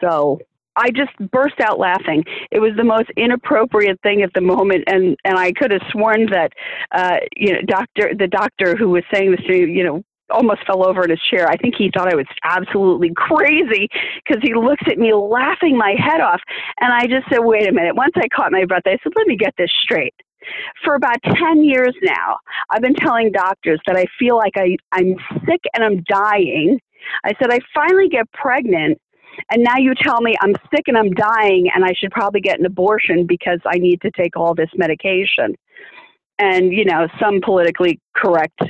So 0.00 0.40
I 0.76 0.90
just 0.90 1.12
burst 1.30 1.60
out 1.60 1.78
laughing. 1.78 2.24
It 2.50 2.58
was 2.58 2.72
the 2.76 2.84
most 2.84 3.10
inappropriate 3.16 4.00
thing 4.02 4.22
at 4.22 4.32
the 4.34 4.40
moment, 4.40 4.84
and 4.88 5.16
and 5.24 5.38
I 5.38 5.52
could 5.52 5.70
have 5.70 5.82
sworn 5.90 6.26
that, 6.30 6.52
uh, 6.92 7.18
you 7.36 7.52
know, 7.52 7.60
doctor 7.66 8.12
the 8.18 8.26
doctor 8.26 8.76
who 8.76 8.90
was 8.90 9.04
saying 9.12 9.30
this 9.30 9.40
to 9.46 9.52
me, 9.52 9.72
you 9.72 9.84
know, 9.84 10.04
almost 10.30 10.66
fell 10.66 10.86
over 10.86 11.04
in 11.04 11.10
his 11.10 11.20
chair. 11.30 11.48
I 11.48 11.56
think 11.56 11.74
he 11.76 11.90
thought 11.94 12.12
I 12.12 12.16
was 12.16 12.26
absolutely 12.44 13.12
crazy 13.16 13.88
because 14.24 14.42
he 14.42 14.54
looks 14.54 14.82
at 14.90 14.98
me 14.98 15.12
laughing 15.12 15.76
my 15.76 15.94
head 15.98 16.20
off, 16.20 16.40
and 16.80 16.92
I 16.92 17.06
just 17.06 17.28
said, 17.30 17.40
"Wait 17.40 17.68
a 17.68 17.72
minute." 17.72 17.94
Once 17.94 18.14
I 18.16 18.28
caught 18.28 18.52
my 18.52 18.64
breath, 18.64 18.82
I 18.86 18.98
said, 19.02 19.12
"Let 19.16 19.26
me 19.26 19.36
get 19.36 19.54
this 19.56 19.70
straight." 19.82 20.14
For 20.84 20.94
about 20.94 21.16
10 21.22 21.64
years 21.64 21.94
now, 22.02 22.38
I've 22.68 22.82
been 22.82 22.94
telling 22.94 23.32
doctors 23.32 23.80
that 23.86 23.96
I 23.96 24.04
feel 24.18 24.36
like 24.36 24.52
I, 24.56 24.76
I'm 24.92 25.16
sick 25.46 25.62
and 25.72 25.82
I'm 25.82 26.02
dying. 26.02 26.78
I 27.24 27.32
said, 27.38 27.50
I 27.50 27.60
finally 27.74 28.10
get 28.10 28.30
pregnant 28.32 28.98
and 29.50 29.62
now 29.62 29.76
you 29.78 29.94
tell 30.00 30.20
me 30.20 30.34
I'm 30.40 30.54
sick 30.74 30.84
and 30.86 30.96
I'm 30.96 31.12
dying 31.12 31.70
and 31.74 31.84
I 31.84 31.92
should 31.96 32.10
probably 32.10 32.40
get 32.40 32.58
an 32.58 32.66
abortion 32.66 33.26
because 33.26 33.60
I 33.66 33.78
need 33.78 34.00
to 34.02 34.10
take 34.16 34.36
all 34.36 34.54
this 34.54 34.70
medication. 34.76 35.54
And, 36.38 36.72
you 36.72 36.84
know, 36.84 37.06
some 37.20 37.40
politically 37.40 38.00
correct 38.16 38.60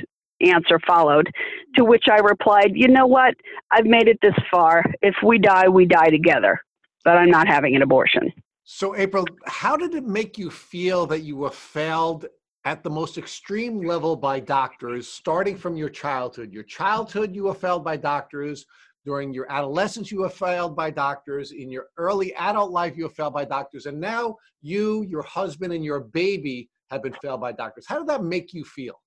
answer 0.41 0.79
followed, 0.85 1.29
to 1.75 1.83
which 1.83 2.05
I 2.11 2.17
replied, 2.17 2.71
you 2.73 2.87
know 2.87 3.07
what? 3.07 3.33
I've 3.71 3.85
made 3.85 4.07
it 4.07 4.17
this 4.21 4.35
far. 4.51 4.83
If 5.01 5.15
we 5.23 5.37
die, 5.37 5.67
we 5.67 5.85
die 5.85 6.09
together, 6.09 6.59
but 7.03 7.17
I'm 7.17 7.29
not 7.29 7.47
having 7.47 7.75
an 7.75 7.81
abortion. 7.81 8.31
So, 8.63 8.95
April, 8.95 9.25
how 9.45 9.77
did 9.77 9.93
it 9.93 10.05
make 10.05 10.37
you 10.37 10.49
feel 10.49 11.05
that 11.07 11.21
you 11.21 11.37
were 11.37 11.51
failed 11.51 12.25
at 12.65 12.83
the 12.83 12.89
most 12.89 13.19
extreme 13.19 13.85
level 13.85 14.15
by 14.15 14.39
doctors, 14.39 15.07
starting 15.07 15.55
from 15.55 15.77
your 15.77 15.89
childhood? 15.89 16.51
Your 16.51 16.63
childhood, 16.63 17.35
you 17.35 17.43
were 17.43 17.53
failed 17.53 17.83
by 17.83 17.97
doctors 17.97 18.65
during 19.05 19.31
your 19.31 19.49
adolescence 19.51 20.11
you 20.11 20.21
were 20.21 20.29
failed 20.29 20.75
by 20.75 20.89
doctors 20.89 21.51
in 21.51 21.69
your 21.69 21.85
early 21.97 22.33
adult 22.35 22.71
life 22.71 22.97
you 22.97 23.03
were 23.03 23.09
failed 23.09 23.33
by 23.33 23.45
doctors 23.45 23.85
and 23.85 23.99
now 23.99 24.35
you 24.61 25.03
your 25.03 25.21
husband 25.21 25.71
and 25.71 25.85
your 25.85 25.99
baby 25.99 26.69
have 26.89 27.03
been 27.03 27.13
failed 27.21 27.39
by 27.39 27.51
doctors 27.51 27.85
how 27.87 27.97
did 27.97 28.07
that 28.07 28.23
make 28.23 28.53
you 28.53 28.63
feel 28.65 28.99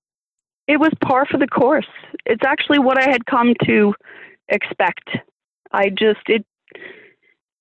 it 0.69 0.79
was 0.79 0.93
par 1.03 1.27
for 1.27 1.39
the 1.39 1.49
course. 1.49 1.89
It's 2.27 2.45
actually 2.47 2.79
what 2.79 2.99
i 2.99 3.11
had 3.11 3.25
come 3.27 3.55
to 3.65 3.95
expect. 4.49 5.09
I 5.73 5.89
just 5.89 6.21
it 6.27 6.45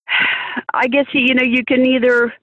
i 0.74 0.88
guess 0.88 1.06
you 1.14 1.34
know 1.34 1.44
you 1.44 1.64
can 1.66 1.86
either 1.86 2.34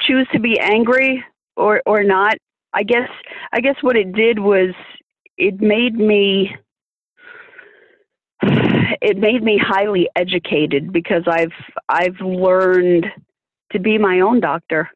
choose 0.00 0.26
to 0.32 0.40
be 0.40 0.58
angry 0.58 1.22
or 1.56 1.82
or 1.86 2.02
not. 2.02 2.34
I 2.72 2.82
guess 2.82 3.08
i 3.52 3.60
guess 3.60 3.76
what 3.82 3.96
it 3.96 4.12
did 4.12 4.38
was 4.38 4.74
it 5.36 5.60
made 5.60 5.94
me 5.94 6.50
it 8.42 9.18
made 9.18 9.42
me 9.42 9.60
highly 9.62 10.08
educated 10.16 10.92
because 10.92 11.24
I've 11.28 11.52
I've 11.88 12.20
learned 12.20 13.06
to 13.72 13.78
be 13.78 13.98
my 13.98 14.20
own 14.20 14.40
doctor. 14.40 14.90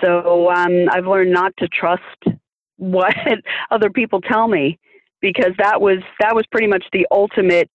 So 0.00 0.50
um, 0.50 0.88
I've 0.92 1.06
learned 1.06 1.32
not 1.32 1.52
to 1.58 1.66
trust 1.68 2.38
what 2.80 3.14
other 3.70 3.90
people 3.90 4.20
tell 4.20 4.48
me 4.48 4.78
because 5.20 5.52
that 5.58 5.80
was 5.80 5.98
that 6.18 6.34
was 6.34 6.44
pretty 6.50 6.66
much 6.66 6.84
the 6.92 7.06
ultimate 7.10 7.70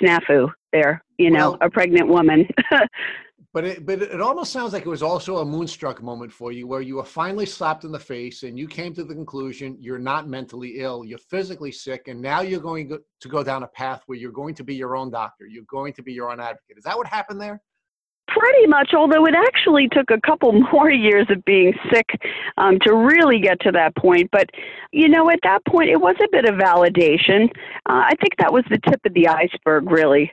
snafu 0.00 0.50
there. 0.72 1.02
You 1.18 1.30
know, 1.30 1.52
well, 1.52 1.58
a 1.60 1.70
pregnant 1.70 2.08
woman. 2.08 2.48
But 3.56 3.64
it, 3.64 3.86
but 3.86 4.02
it 4.02 4.20
almost 4.20 4.52
sounds 4.52 4.74
like 4.74 4.84
it 4.84 4.88
was 4.90 5.02
also 5.02 5.38
a 5.38 5.44
moonstruck 5.46 6.02
moment 6.02 6.30
for 6.30 6.52
you 6.52 6.66
where 6.66 6.82
you 6.82 6.96
were 6.96 7.04
finally 7.04 7.46
slapped 7.46 7.84
in 7.84 7.90
the 7.90 7.98
face 7.98 8.42
and 8.42 8.58
you 8.58 8.68
came 8.68 8.92
to 8.92 9.02
the 9.02 9.14
conclusion 9.14 9.78
you're 9.80 9.98
not 9.98 10.28
mentally 10.28 10.80
ill, 10.80 11.06
you're 11.06 11.16
physically 11.16 11.72
sick, 11.72 12.08
and 12.08 12.20
now 12.20 12.42
you're 12.42 12.60
going 12.60 12.86
to 12.86 13.28
go 13.30 13.42
down 13.42 13.62
a 13.62 13.68
path 13.68 14.02
where 14.04 14.18
you're 14.18 14.30
going 14.30 14.54
to 14.56 14.62
be 14.62 14.74
your 14.74 14.94
own 14.94 15.10
doctor, 15.10 15.46
you're 15.46 15.64
going 15.70 15.94
to 15.94 16.02
be 16.02 16.12
your 16.12 16.30
own 16.30 16.38
advocate. 16.38 16.76
Is 16.76 16.84
that 16.84 16.98
what 16.98 17.06
happened 17.06 17.40
there? 17.40 17.62
Pretty 18.28 18.66
much, 18.66 18.92
although 18.94 19.24
it 19.26 19.34
actually 19.34 19.88
took 19.88 20.10
a 20.10 20.20
couple 20.20 20.52
more 20.72 20.90
years 20.90 21.26
of 21.30 21.44
being 21.44 21.72
sick 21.92 22.06
um, 22.58 22.78
to 22.82 22.94
really 22.94 23.40
get 23.40 23.60
to 23.60 23.72
that 23.72 23.94
point. 23.96 24.30
But, 24.32 24.50
you 24.92 25.08
know, 25.08 25.30
at 25.30 25.38
that 25.44 25.64
point, 25.64 25.90
it 25.90 26.00
was 26.00 26.16
a 26.22 26.28
bit 26.30 26.44
of 26.44 26.56
validation. 26.56 27.48
Uh, 27.88 28.04
I 28.04 28.12
think 28.20 28.36
that 28.38 28.52
was 28.52 28.64
the 28.70 28.78
tip 28.88 29.00
of 29.04 29.14
the 29.14 29.28
iceberg, 29.28 29.90
really 29.90 30.30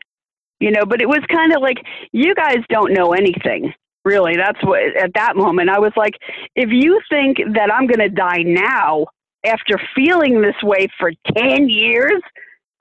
you 0.64 0.72
know, 0.72 0.86
but 0.86 1.02
it 1.02 1.10
was 1.10 1.20
kind 1.30 1.54
of 1.54 1.62
like, 1.62 1.78
you 2.14 2.34
guys 2.34 2.60
don't 2.70 2.94
know 2.94 3.12
anything. 3.12 3.74
Really, 4.06 4.38
that's 4.38 4.62
what 4.64 4.80
at 4.98 5.12
that 5.16 5.36
moment 5.36 5.70
I 5.70 5.80
was 5.80 5.92
like, 5.98 6.14
if 6.56 6.70
you 6.72 7.02
think 7.10 7.38
that 7.54 7.70
I'm 7.72 7.86
going 7.86 8.00
to 8.00 8.10
die 8.10 8.44
now 8.44 9.08
after 9.46 9.80
feeling 9.94 10.42
this 10.42 10.56
way 10.64 10.88
for 10.98 11.12
10 11.38 11.68
years, 11.68 12.22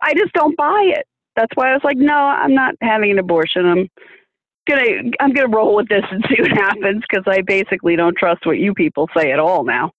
I 0.00 0.14
just 0.14 0.32
don't 0.32 0.56
buy 0.56 0.92
it. 0.96 1.06
That's 1.34 1.50
why 1.54 1.70
I 1.70 1.72
was 1.72 1.82
like, 1.82 1.96
no, 1.96 2.14
I'm 2.14 2.54
not 2.54 2.74
having 2.80 3.10
an 3.12 3.18
abortion. 3.18 3.66
I'm 3.66 3.88
gonna 4.68 5.10
I'm 5.20 5.32
gonna 5.32 5.48
roll 5.48 5.76
with 5.76 5.88
this 5.88 6.04
and 6.10 6.24
see 6.28 6.40
what 6.40 6.52
happens 6.52 7.02
because 7.08 7.24
I 7.26 7.42
basically 7.42 7.96
don't 7.96 8.16
trust 8.16 8.46
what 8.46 8.58
you 8.58 8.74
people 8.74 9.08
say 9.16 9.32
at 9.32 9.38
all 9.38 9.64
now. 9.64 9.92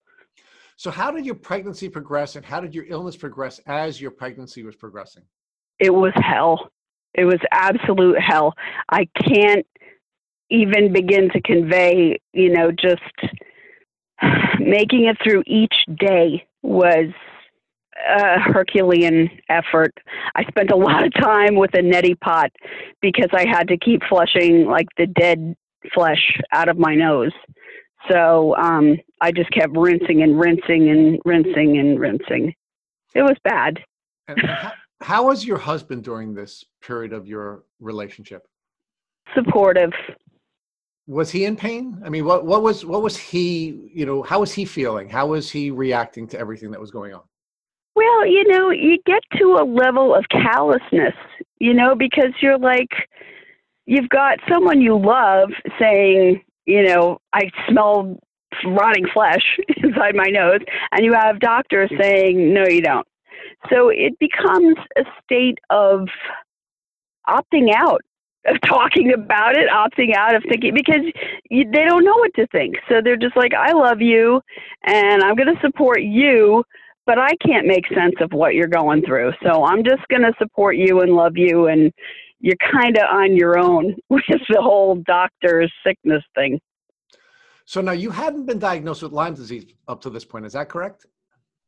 So 0.75 0.91
how 0.91 1.11
did 1.11 1.25
your 1.25 1.35
pregnancy 1.35 1.87
progress 1.87 2.35
and 2.35 2.45
how 2.45 2.59
did 2.59 2.73
your 2.73 2.85
illness 2.87 3.15
progress 3.15 3.59
as 3.67 4.01
your 4.01 4.11
pregnancy 4.11 4.63
was 4.63 4.75
progressing? 4.75 5.23
It 5.79 5.93
was 5.93 6.13
hell. 6.15 6.71
It 7.13 7.25
was 7.25 7.39
absolute 7.51 8.19
hell. 8.19 8.53
I 8.89 9.07
can't 9.23 9.65
even 10.49 10.91
begin 10.91 11.29
to 11.29 11.41
convey, 11.41 12.19
you 12.33 12.49
know, 12.49 12.71
just 12.71 13.01
making 14.59 15.05
it 15.05 15.17
through 15.23 15.43
each 15.45 15.75
day 15.99 16.45
was 16.61 17.09
a 18.07 18.39
Herculean 18.39 19.29
effort. 19.49 19.93
I 20.35 20.43
spent 20.45 20.71
a 20.71 20.75
lot 20.75 21.05
of 21.05 21.13
time 21.13 21.55
with 21.55 21.73
a 21.73 21.81
neti 21.81 22.19
pot 22.19 22.51
because 23.01 23.29
I 23.33 23.47
had 23.47 23.67
to 23.69 23.77
keep 23.77 24.01
flushing 24.09 24.65
like 24.65 24.87
the 24.97 25.07
dead 25.07 25.55
flesh 25.93 26.39
out 26.51 26.69
of 26.69 26.77
my 26.77 26.95
nose. 26.95 27.33
So 28.09 28.55
um, 28.57 28.97
I 29.21 29.31
just 29.31 29.51
kept 29.51 29.75
rinsing 29.75 30.23
and 30.23 30.39
rinsing 30.39 30.89
and 30.89 31.19
rinsing 31.25 31.77
and 31.77 31.99
rinsing. 31.99 32.53
It 33.15 33.21
was 33.21 33.37
bad. 33.43 33.79
How 35.01 35.27
was 35.27 35.45
your 35.45 35.57
husband 35.57 36.03
during 36.03 36.33
this 36.33 36.63
period 36.81 37.13
of 37.13 37.27
your 37.27 37.63
relationship? 37.79 38.47
Supportive. 39.35 39.91
Was 41.07 41.29
he 41.29 41.45
in 41.45 41.55
pain? 41.57 42.01
I 42.05 42.09
mean, 42.09 42.23
what 42.23 42.45
what 42.45 42.63
was 42.63 42.85
what 42.85 43.01
was 43.01 43.17
he? 43.17 43.89
You 43.93 44.05
know, 44.05 44.23
how 44.23 44.39
was 44.39 44.53
he 44.53 44.63
feeling? 44.63 45.09
How 45.09 45.27
was 45.27 45.51
he 45.51 45.71
reacting 45.71 46.27
to 46.29 46.39
everything 46.39 46.71
that 46.71 46.79
was 46.79 46.91
going 46.91 47.13
on? 47.13 47.23
Well, 47.95 48.25
you 48.25 48.47
know, 48.47 48.71
you 48.71 48.97
get 49.05 49.21
to 49.37 49.57
a 49.61 49.65
level 49.65 50.15
of 50.15 50.25
callousness, 50.29 51.13
you 51.59 51.73
know, 51.73 51.95
because 51.95 52.33
you're 52.41 52.57
like, 52.57 52.89
you've 53.85 54.09
got 54.09 54.39
someone 54.49 54.81
you 54.81 54.97
love 54.97 55.49
saying, 55.79 56.41
you 56.65 56.83
know, 56.83 57.19
I 57.33 57.49
smell 57.69 58.19
rotting 58.65 59.05
flesh 59.13 59.59
inside 59.77 60.15
my 60.15 60.29
nose, 60.29 60.59
and 60.91 61.05
you 61.05 61.13
have 61.13 61.39
doctors 61.39 61.89
mm. 61.91 62.01
saying, 62.01 62.53
no, 62.53 62.65
you 62.67 62.81
don't. 62.81 63.07
So 63.69 63.89
it 63.89 64.17
becomes 64.19 64.75
a 64.97 65.03
state 65.23 65.59
of 65.69 66.07
opting 67.27 67.73
out 67.75 68.01
of 68.45 68.57
talking 68.67 69.13
about 69.13 69.55
it, 69.55 69.69
opting 69.69 70.15
out 70.15 70.35
of 70.35 70.43
thinking 70.49 70.73
because 70.73 71.01
you, 71.49 71.65
they 71.71 71.83
don't 71.85 72.03
know 72.03 72.17
what 72.17 72.33
to 72.35 72.47
think. 72.47 72.75
So 72.89 73.01
they're 73.03 73.17
just 73.17 73.37
like, 73.37 73.53
I 73.53 73.71
love 73.71 74.01
you 74.01 74.41
and 74.83 75.23
I'm 75.23 75.35
going 75.35 75.53
to 75.53 75.61
support 75.61 76.01
you, 76.01 76.63
but 77.05 77.17
I 77.17 77.29
can't 77.45 77.67
make 77.67 77.85
sense 77.93 78.15
of 78.21 78.31
what 78.31 78.53
you're 78.53 78.67
going 78.67 79.03
through. 79.03 79.31
So 79.43 79.65
I'm 79.65 79.83
just 79.83 80.07
going 80.09 80.21
to 80.21 80.33
support 80.37 80.77
you 80.77 81.01
and 81.01 81.13
love 81.13 81.33
you. 81.35 81.67
And 81.67 81.91
you're 82.39 82.55
kind 82.71 82.97
of 82.97 83.03
on 83.11 83.35
your 83.35 83.57
own 83.57 83.95
with 84.09 84.23
the 84.49 84.61
whole 84.61 84.95
doctor's 85.05 85.71
sickness 85.85 86.23
thing. 86.35 86.59
So 87.65 87.81
now 87.81 87.93
you 87.93 88.09
hadn't 88.09 88.45
been 88.45 88.59
diagnosed 88.59 89.03
with 89.03 89.13
Lyme 89.13 89.33
disease 89.33 89.65
up 89.87 90.01
to 90.01 90.09
this 90.09 90.25
point. 90.25 90.45
Is 90.45 90.53
that 90.53 90.69
correct? 90.69 91.05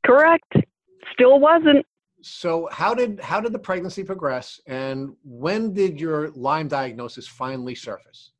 Correct. 0.05 0.53
Still 1.13 1.39
wasn't. 1.39 1.85
So 2.21 2.67
how 2.71 2.93
did 2.93 3.19
how 3.19 3.39
did 3.39 3.53
the 3.53 3.59
pregnancy 3.59 4.03
progress, 4.03 4.59
and 4.65 5.13
when 5.23 5.73
did 5.73 5.99
your 5.99 6.31
Lyme 6.31 6.67
diagnosis 6.67 7.27
finally 7.27 7.75
surface? 7.75 8.31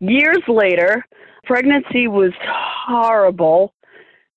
Years 0.00 0.42
later, 0.48 1.04
pregnancy 1.44 2.08
was 2.08 2.32
horrible, 2.42 3.74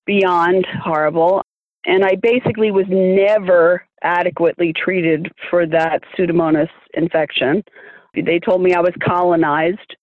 beyond 0.06 0.66
horrible, 0.84 1.42
and 1.86 2.04
I 2.04 2.16
basically 2.22 2.72
was 2.72 2.86
never 2.90 3.86
adequately 4.02 4.74
treated 4.74 5.32
for 5.50 5.66
that 5.68 6.02
Pseudomonas 6.18 6.70
infection. 6.94 7.64
They 8.14 8.40
told 8.40 8.62
me 8.62 8.74
I 8.74 8.80
was 8.80 8.94
colonized, 9.04 9.96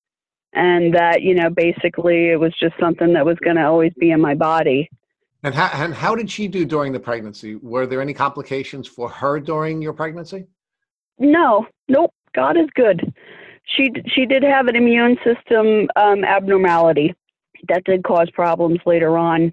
and 0.52 0.94
that 0.94 1.22
you 1.22 1.34
know 1.34 1.50
basically 1.50 2.30
it 2.30 2.38
was 2.38 2.54
just 2.58 2.74
something 2.78 3.12
that 3.14 3.24
was 3.24 3.36
going 3.44 3.56
to 3.56 3.64
always 3.64 3.92
be 3.98 4.10
in 4.10 4.20
my 4.20 4.34
body. 4.34 4.88
And 5.44 5.54
how, 5.54 5.70
and 5.72 5.92
how 5.92 6.14
did 6.14 6.30
she 6.30 6.46
do 6.46 6.64
during 6.64 6.92
the 6.92 7.00
pregnancy? 7.00 7.56
Were 7.56 7.86
there 7.86 8.00
any 8.00 8.14
complications 8.14 8.86
for 8.86 9.08
her 9.08 9.40
during 9.40 9.82
your 9.82 9.92
pregnancy? 9.92 10.46
No, 11.18 11.66
nope. 11.88 12.12
God 12.34 12.56
is 12.56 12.68
good. 12.74 13.12
She 13.64 13.90
she 14.06 14.26
did 14.26 14.42
have 14.42 14.66
an 14.66 14.76
immune 14.76 15.16
system 15.24 15.88
um, 15.96 16.24
abnormality 16.24 17.14
that 17.68 17.84
did 17.84 18.04
cause 18.04 18.30
problems 18.30 18.80
later 18.86 19.16
on, 19.16 19.52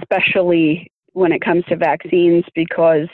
especially 0.00 0.91
when 1.12 1.32
it 1.32 1.40
comes 1.40 1.64
to 1.66 1.76
vaccines, 1.76 2.44
because 2.54 3.08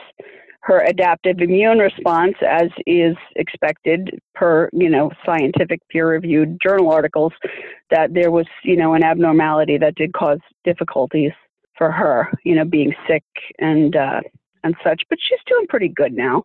her 0.63 0.85
adaptive 0.85 1.41
immune 1.41 1.79
response, 1.79 2.35
as 2.47 2.69
is 2.87 3.17
expected 3.37 4.19
per 4.35 4.69
you 4.73 4.91
know 4.91 5.11
scientific 5.25 5.81
peer-reviewed 5.89 6.59
journal 6.63 6.91
articles, 6.91 7.33
that 7.91 8.13
there 8.13 8.31
was 8.31 8.47
you 8.65 8.77
know 8.77 8.95
an 8.95 9.03
abnormality 9.03 9.79
that 9.79 9.95
did 9.95 10.13
cause 10.13 10.41
difficulties 10.65 11.33
for 11.79 11.93
her, 11.93 12.31
you 12.45 12.55
know, 12.55 12.65
being 12.65 12.93
sick 13.09 13.25
and 13.59 13.97
uh, 13.97 14.21
and 14.65 14.75
such. 14.85 15.03
But 15.09 15.19
she's 15.23 15.39
doing 15.47 15.67
pretty 15.69 15.89
good 15.89 16.13
now. 16.13 16.43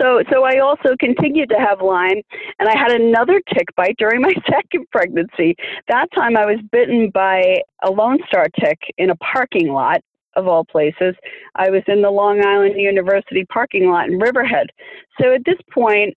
So, 0.00 0.22
so 0.30 0.44
I 0.44 0.58
also 0.58 0.94
continued 0.98 1.48
to 1.50 1.58
have 1.58 1.80
Lyme, 1.80 2.20
and 2.58 2.68
I 2.68 2.76
had 2.76 2.92
another 2.92 3.40
tick 3.54 3.66
bite 3.76 3.96
during 3.98 4.20
my 4.20 4.34
second 4.50 4.86
pregnancy. 4.90 5.54
That 5.88 6.08
time, 6.14 6.36
I 6.36 6.44
was 6.44 6.58
bitten 6.70 7.10
by 7.10 7.62
a 7.82 7.90
Lone 7.90 8.18
Star 8.26 8.46
tick 8.60 8.78
in 8.98 9.10
a 9.10 9.16
parking 9.16 9.68
lot 9.68 10.00
of 10.36 10.46
all 10.46 10.64
places. 10.64 11.14
I 11.54 11.70
was 11.70 11.82
in 11.88 12.02
the 12.02 12.10
Long 12.10 12.44
Island 12.44 12.74
University 12.76 13.44
parking 13.46 13.90
lot 13.90 14.08
in 14.08 14.18
Riverhead. 14.18 14.68
So 15.20 15.34
at 15.34 15.44
this 15.44 15.58
point, 15.72 16.14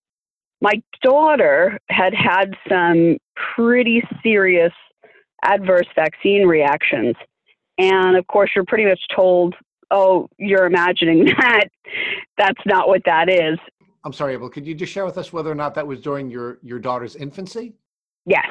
my 0.60 0.80
daughter 1.02 1.78
had 1.88 2.14
had 2.14 2.54
some 2.68 3.16
pretty 3.56 4.02
serious 4.22 4.72
adverse 5.42 5.86
vaccine 5.96 6.46
reactions 6.46 7.16
and 7.80 8.16
of 8.16 8.26
course, 8.26 8.50
you're 8.54 8.66
pretty 8.66 8.84
much 8.84 9.00
told, 9.14 9.54
oh, 9.90 10.28
you're 10.38 10.66
imagining 10.66 11.24
that. 11.40 11.68
That's 12.36 12.60
not 12.66 12.88
what 12.88 13.02
that 13.06 13.30
is. 13.30 13.58
I'm 14.04 14.12
sorry, 14.12 14.34
Abel. 14.34 14.50
Could 14.50 14.66
you 14.66 14.74
just 14.74 14.92
share 14.92 15.04
with 15.04 15.18
us 15.18 15.32
whether 15.32 15.50
or 15.50 15.54
not 15.54 15.74
that 15.74 15.86
was 15.86 16.00
during 16.00 16.30
your, 16.30 16.58
your 16.62 16.78
daughter's 16.78 17.16
infancy? 17.16 17.72
Yes. 18.26 18.46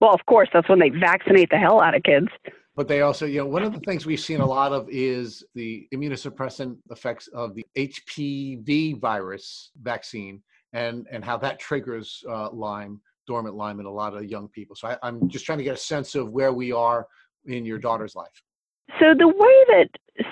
Well, 0.00 0.14
of 0.14 0.24
course, 0.26 0.48
that's 0.52 0.68
when 0.68 0.78
they 0.78 0.88
vaccinate 0.88 1.50
the 1.50 1.58
hell 1.58 1.80
out 1.80 1.94
of 1.94 2.02
kids. 2.04 2.28
But 2.76 2.88
they 2.88 3.02
also, 3.02 3.26
you 3.26 3.38
know, 3.38 3.46
one 3.46 3.64
of 3.64 3.72
the 3.72 3.80
things 3.80 4.06
we've 4.06 4.20
seen 4.20 4.40
a 4.40 4.46
lot 4.46 4.72
of 4.72 4.88
is 4.90 5.44
the 5.54 5.88
immunosuppressant 5.92 6.76
effects 6.90 7.26
of 7.28 7.54
the 7.54 7.66
HPV 7.76 9.00
virus 9.00 9.72
vaccine 9.82 10.40
and, 10.72 11.06
and 11.10 11.24
how 11.24 11.36
that 11.38 11.58
triggers 11.58 12.22
uh, 12.28 12.50
Lyme, 12.50 13.00
dormant 13.26 13.56
Lyme 13.56 13.80
in 13.80 13.86
a 13.86 13.90
lot 13.90 14.14
of 14.14 14.24
young 14.24 14.48
people. 14.48 14.76
So 14.76 14.88
I, 14.88 14.96
I'm 15.02 15.28
just 15.28 15.44
trying 15.44 15.58
to 15.58 15.64
get 15.64 15.74
a 15.74 15.78
sense 15.78 16.14
of 16.14 16.30
where 16.30 16.52
we 16.52 16.70
are 16.70 17.06
in 17.46 17.64
your 17.64 17.78
daughter's 17.78 18.14
life. 18.14 18.42
So, 18.98 19.14
the 19.16 19.28
way 19.28 19.64
that 19.68 19.88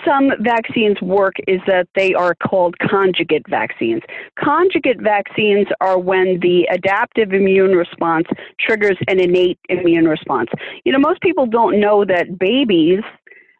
some 0.07 0.31
vaccines 0.41 1.01
work 1.01 1.35
is 1.47 1.61
that 1.67 1.89
they 1.95 2.13
are 2.15 2.35
called 2.35 2.77
conjugate 2.79 3.49
vaccines. 3.49 4.03
Conjugate 4.39 5.01
vaccines 5.01 5.67
are 5.81 5.99
when 5.99 6.39
the 6.41 6.69
adaptive 6.71 7.33
immune 7.33 7.73
response 7.73 8.27
triggers 8.61 8.99
an 9.09 9.21
innate 9.21 9.59
immune 9.69 10.07
response. 10.07 10.51
You 10.85 10.93
know, 10.93 10.99
most 10.99 11.21
people 11.23 11.47
don't 11.47 11.81
know 11.81 12.05
that 12.05 12.39
babies 12.39 13.01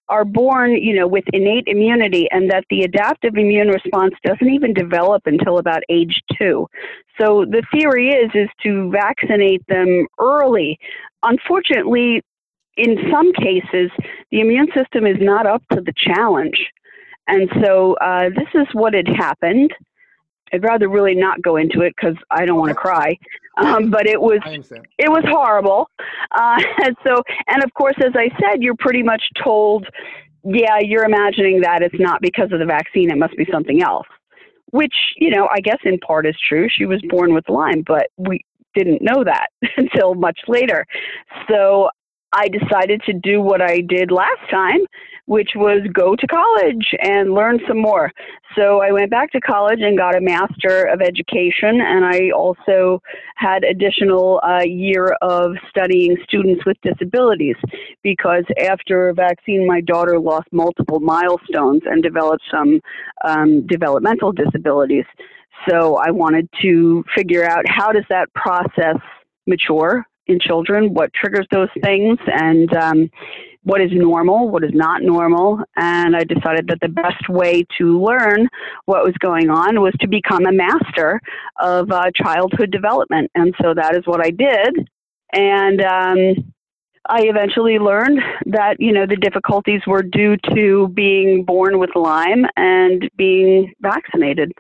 are 0.09 0.25
born, 0.25 0.73
you 0.73 0.95
know, 0.95 1.07
with 1.07 1.25
innate 1.33 1.65
immunity 1.67 2.27
and 2.31 2.51
that 2.51 2.65
the 2.71 2.83
adaptive 2.83 3.37
immune 3.37 3.69
response 3.69 4.15
doesn't 4.25 4.49
even 4.49 4.73
develop 4.73 5.23
until 5.27 5.59
about 5.59 5.83
age 5.89 6.23
2. 6.39 6.67
So 7.21 7.45
the 7.45 7.63
theory 7.73 8.11
is 8.11 8.31
is 8.35 8.49
to 8.63 8.91
vaccinate 8.91 9.63
them 9.69 10.07
early. 10.19 10.79
Unfortunately, 11.23 12.23
in 12.79 12.97
some 13.11 13.33
cases, 13.35 13.91
the 14.31 14.41
immune 14.41 14.69
system 14.75 15.05
is 15.05 15.17
not 15.21 15.47
up 15.47 15.63
to 15.73 15.81
the 15.81 15.93
challenge. 15.97 16.57
And 17.27 17.51
so 17.63 17.95
uh, 17.95 18.31
this 18.31 18.49
is 18.55 18.67
what 18.73 18.95
had 18.95 19.09
happened. 19.09 19.73
I'd 20.53 20.65
rather 20.65 20.89
really 20.89 21.15
not 21.15 21.43
go 21.43 21.57
into 21.57 21.83
it 21.83 21.93
because 21.95 22.17
I 22.31 22.47
don't 22.47 22.59
want 22.59 22.71
to 22.71 22.75
cry. 22.75 23.19
Um, 23.59 23.91
but 23.91 24.07
it 24.07 24.21
was 24.21 24.41
it 24.45 25.11
was 25.11 25.25
horrible. 25.27 25.91
Uh, 26.31 26.63
and 26.85 26.97
so, 27.05 27.23
and 27.49 27.63
of 27.63 27.75
course, 27.75 27.97
as 27.99 28.13
I 28.15 28.31
said, 28.41 28.63
you're 28.63 28.77
pretty 28.79 29.03
much 29.03 29.23
told, 29.43 29.87
yeah, 30.45 30.79
you're 30.81 31.05
imagining 31.05 31.61
that 31.63 31.83
it's 31.83 31.99
not 31.99 32.23
because 32.23 32.51
of 32.53 32.61
the 32.61 32.65
vaccine; 32.65 33.11
it 33.11 33.19
must 33.19 33.37
be 33.37 33.47
something 33.53 33.83
else. 33.83 34.07
Which 34.71 34.95
you 35.17 35.31
know, 35.31 35.49
I 35.53 35.61
guess 35.61 35.79
in 35.85 35.99
part 35.99 36.27
is 36.27 36.37
true. 36.49 36.69
She 36.71 36.87
was 36.87 37.03
born 37.11 37.35
with 37.35 37.49
Lyme, 37.49 37.83
but 37.87 38.07
we 38.17 38.43
didn't 38.75 39.03
know 39.03 39.25
that 39.25 39.49
until 39.77 40.15
much 40.15 40.39
later. 40.47 40.87
So 41.51 41.91
I 42.33 42.49
decided 42.49 43.03
to 43.07 43.13
do 43.13 43.41
what 43.41 43.63
I 43.63 43.81
did 43.81 44.11
last 44.11 44.51
time, 44.51 44.81
which 45.27 45.51
was 45.57 45.81
go 45.93 46.15
to 46.15 46.27
college 46.27 46.87
and 47.01 47.33
learn 47.33 47.59
some 47.67 47.81
more. 47.81 48.13
So 48.57 48.83
I 48.83 48.93
went 48.93 49.11
back 49.11 49.33
to 49.33 49.41
college 49.41 49.81
and 49.81 49.97
got 49.97 50.17
a 50.17 50.21
Master 50.21 50.85
of 50.85 51.01
Education, 51.01 51.81
and 51.81 52.05
I 52.05 52.31
also 52.31 53.01
had 53.37 53.65
additional 53.65 54.41
uh, 54.43 54.63
year 54.65 55.17
of 55.23 55.53
studying 55.71 56.17
students 56.25 56.65
with 56.67 56.77
disabilities 56.83 57.57
because 58.03 58.45
after 58.61 59.09
a 59.09 59.15
vaccine, 59.15 59.67
my 59.67 59.81
daughter 59.81 60.19
lost 60.19 60.49
multiple 60.53 61.01
milestones 61.01 61.83
and 61.87 62.03
developed 62.03 62.43
some 62.51 62.81
um, 63.25 63.67
developmental 63.67 64.33
disabilities. 64.33 65.05
So 65.69 65.97
I 65.97 66.11
wanted 66.11 66.49
to 66.63 67.05
figure 67.17 67.45
out 67.45 67.65
how 67.69 67.91
does 67.93 68.05
that 68.11 68.33
process 68.35 68.97
mature 69.47 70.07
in 70.29 70.39
children, 70.41 70.95
what 70.95 71.13
triggers 71.13 71.47
those 71.51 71.69
things, 71.83 72.19
and 72.27 72.73
um, 72.77 73.11
what 73.65 73.81
is 73.81 73.91
normal, 73.93 74.49
what 74.49 74.65
is 74.65 74.71
not 74.73 75.03
normal. 75.03 75.61
And 75.77 76.17
I 76.17 76.25
decided 76.25 76.69
that 76.69 76.79
the 76.81 76.89
best 76.89 77.29
way 77.29 77.65
to 77.79 78.03
learn 78.03 78.49
what 78.87 79.05
was 79.05 79.15
going 79.19 79.51
on 79.51 79.81
was 79.81 79.93
to 80.01 80.09
become 80.09 80.47
a 80.47 80.53
master 80.53 81.21
of 81.61 81.91
uh, 81.91 82.11
childhood 82.15 82.71
development. 82.71 83.31
And 83.35 83.55
so 83.61 83.75
that 83.75 83.95
is 83.95 84.03
what 84.07 84.25
I 84.25 84.31
did. 84.31 84.89
And 85.33 85.83
um, 85.83 86.53
I 87.09 87.23
eventually 87.23 87.79
learned 87.79 88.21
that, 88.47 88.77
you 88.79 88.93
know, 88.93 89.07
the 89.07 89.17
difficulties 89.17 89.81
were 89.87 90.03
due 90.03 90.37
to 90.55 90.89
being 90.89 91.45
born 91.45 91.79
with 91.79 91.91
Lyme 91.95 92.47
and 92.57 93.11
being 93.17 93.75
vaccinated. 93.81 94.53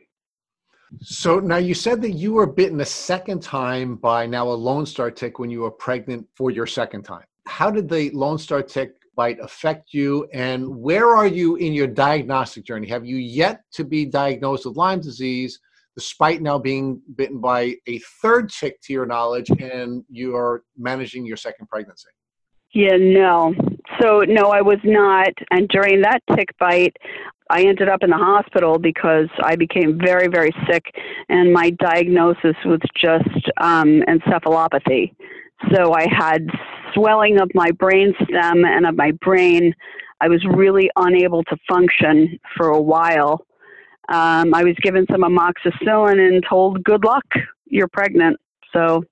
So 1.00 1.38
now 1.38 1.56
you 1.56 1.74
said 1.74 2.00
that 2.02 2.12
you 2.12 2.32
were 2.32 2.46
bitten 2.46 2.80
a 2.80 2.84
second 2.84 3.42
time 3.42 3.96
by 3.96 4.26
now 4.26 4.48
a 4.48 4.50
Lone 4.50 4.86
Star 4.86 5.10
tick 5.10 5.38
when 5.38 5.50
you 5.50 5.60
were 5.60 5.70
pregnant 5.70 6.26
for 6.34 6.50
your 6.50 6.66
second 6.66 7.02
time. 7.02 7.24
How 7.46 7.70
did 7.70 7.88
the 7.88 8.10
Lone 8.10 8.38
Star 8.38 8.62
tick 8.62 8.94
bite 9.14 9.38
affect 9.40 9.92
you 9.92 10.28
and 10.32 10.68
where 10.68 11.16
are 11.16 11.26
you 11.26 11.56
in 11.56 11.72
your 11.72 11.88
diagnostic 11.88 12.64
journey? 12.64 12.86
Have 12.88 13.04
you 13.04 13.16
yet 13.16 13.62
to 13.72 13.84
be 13.84 14.04
diagnosed 14.04 14.64
with 14.64 14.76
Lyme 14.76 15.00
disease 15.00 15.58
despite 15.96 16.40
now 16.40 16.58
being 16.58 17.02
bitten 17.16 17.40
by 17.40 17.74
a 17.88 17.98
third 18.22 18.48
tick 18.48 18.80
to 18.82 18.92
your 18.92 19.06
knowledge 19.06 19.50
and 19.50 20.04
you 20.08 20.36
are 20.36 20.62
managing 20.76 21.26
your 21.26 21.36
second 21.36 21.68
pregnancy? 21.68 22.08
Yeah, 22.72 22.96
no. 22.96 23.54
So, 24.00 24.20
no, 24.20 24.50
I 24.50 24.62
was 24.62 24.78
not. 24.84 25.32
And 25.50 25.68
during 25.68 26.02
that 26.02 26.20
tick 26.36 26.48
bite, 26.58 26.96
I 27.50 27.62
ended 27.62 27.88
up 27.88 28.02
in 28.02 28.10
the 28.10 28.16
hospital 28.16 28.78
because 28.78 29.28
I 29.42 29.56
became 29.56 29.98
very, 29.98 30.28
very 30.28 30.50
sick, 30.70 30.84
and 31.28 31.52
my 31.52 31.70
diagnosis 31.70 32.56
was 32.64 32.80
just 32.94 33.50
um, 33.58 34.02
encephalopathy. 34.06 35.14
So 35.74 35.94
I 35.94 36.06
had 36.10 36.46
swelling 36.94 37.40
of 37.40 37.50
my 37.54 37.70
brain 37.72 38.14
stem 38.24 38.64
and 38.64 38.86
of 38.86 38.96
my 38.96 39.12
brain. 39.22 39.74
I 40.20 40.28
was 40.28 40.44
really 40.44 40.90
unable 40.96 41.42
to 41.44 41.56
function 41.68 42.38
for 42.56 42.68
a 42.68 42.80
while. 42.80 43.44
Um, 44.08 44.54
I 44.54 44.64
was 44.64 44.74
given 44.82 45.06
some 45.10 45.22
amoxicillin 45.22 46.18
and 46.18 46.44
told, 46.48 46.84
"Good 46.84 47.04
luck, 47.04 47.24
you're 47.66 47.88
pregnant." 47.88 48.38
So 48.72 49.04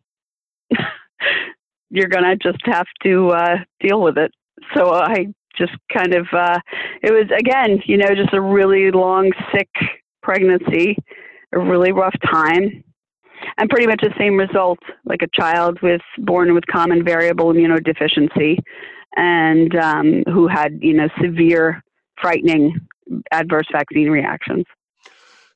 you're 1.91 2.09
gonna 2.09 2.37
just 2.37 2.61
have 2.64 2.87
to 3.05 3.30
uh, 3.30 3.57
deal 3.80 4.03
with 4.03 4.18
it. 4.18 4.32
So 4.75 4.93
I 4.93 5.27
just 5.57 5.73
kind 5.97 6.14
of 6.14 6.27
uh, 6.33 6.59
it 7.03 7.12
was 7.12 7.31
again, 7.39 7.83
you 7.87 7.97
know, 7.97 8.09
just 8.14 8.35
a 8.35 8.41
really 8.41 8.91
long 8.91 9.31
sick 9.55 9.69
pregnancy, 10.23 10.97
a 11.55 11.59
really 11.59 11.93
rough 11.93 12.14
time, 12.31 12.85
and 13.59 13.71
pretty 13.71 13.87
much 13.87 14.01
the 14.03 14.14
same 14.19 14.37
result, 14.37 14.79
like 15.05 15.23
a 15.23 15.29
child 15.41 15.79
with 15.83 16.03
born 16.19 16.55
with 16.55 16.64
common 16.67 17.05
variable 17.05 17.53
immunodeficiency, 17.53 18.59
and 19.17 19.75
um, 19.77 20.23
who 20.27 20.47
had 20.49 20.79
you 20.81 20.95
know 20.95 21.09
severe, 21.23 21.83
frightening 22.21 22.75
adverse 23.33 23.67
vaccine 23.73 24.11
reactions. 24.11 24.64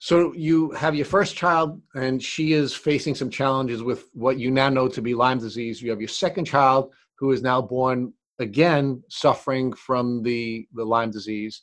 So 0.03 0.33
you 0.33 0.71
have 0.71 0.95
your 0.95 1.05
first 1.05 1.37
child, 1.37 1.81
and 1.95 2.23
she 2.23 2.55
is 2.55 2.75
facing 2.75 3.15
some 3.15 3.29
challenges 3.29 3.83
with 3.83 4.07
what 4.15 4.39
you 4.39 4.51
now 4.51 4.71
know 4.71 4.89
to 4.89 5.03
be 5.03 5.15
Lyme 5.15 5.39
disease. 5.39 5.83
You 5.83 5.91
have 5.91 6.01
your 6.01 6.09
second 6.09 6.47
child, 6.47 6.93
who 7.17 7.33
is 7.33 7.43
now 7.43 7.61
born 7.61 8.15
again 8.41 9.03
suffering 9.09 9.73
from 9.73 10.23
the, 10.23 10.67
the 10.75 10.85
Lyme 10.85 11.11
disease. 11.11 11.63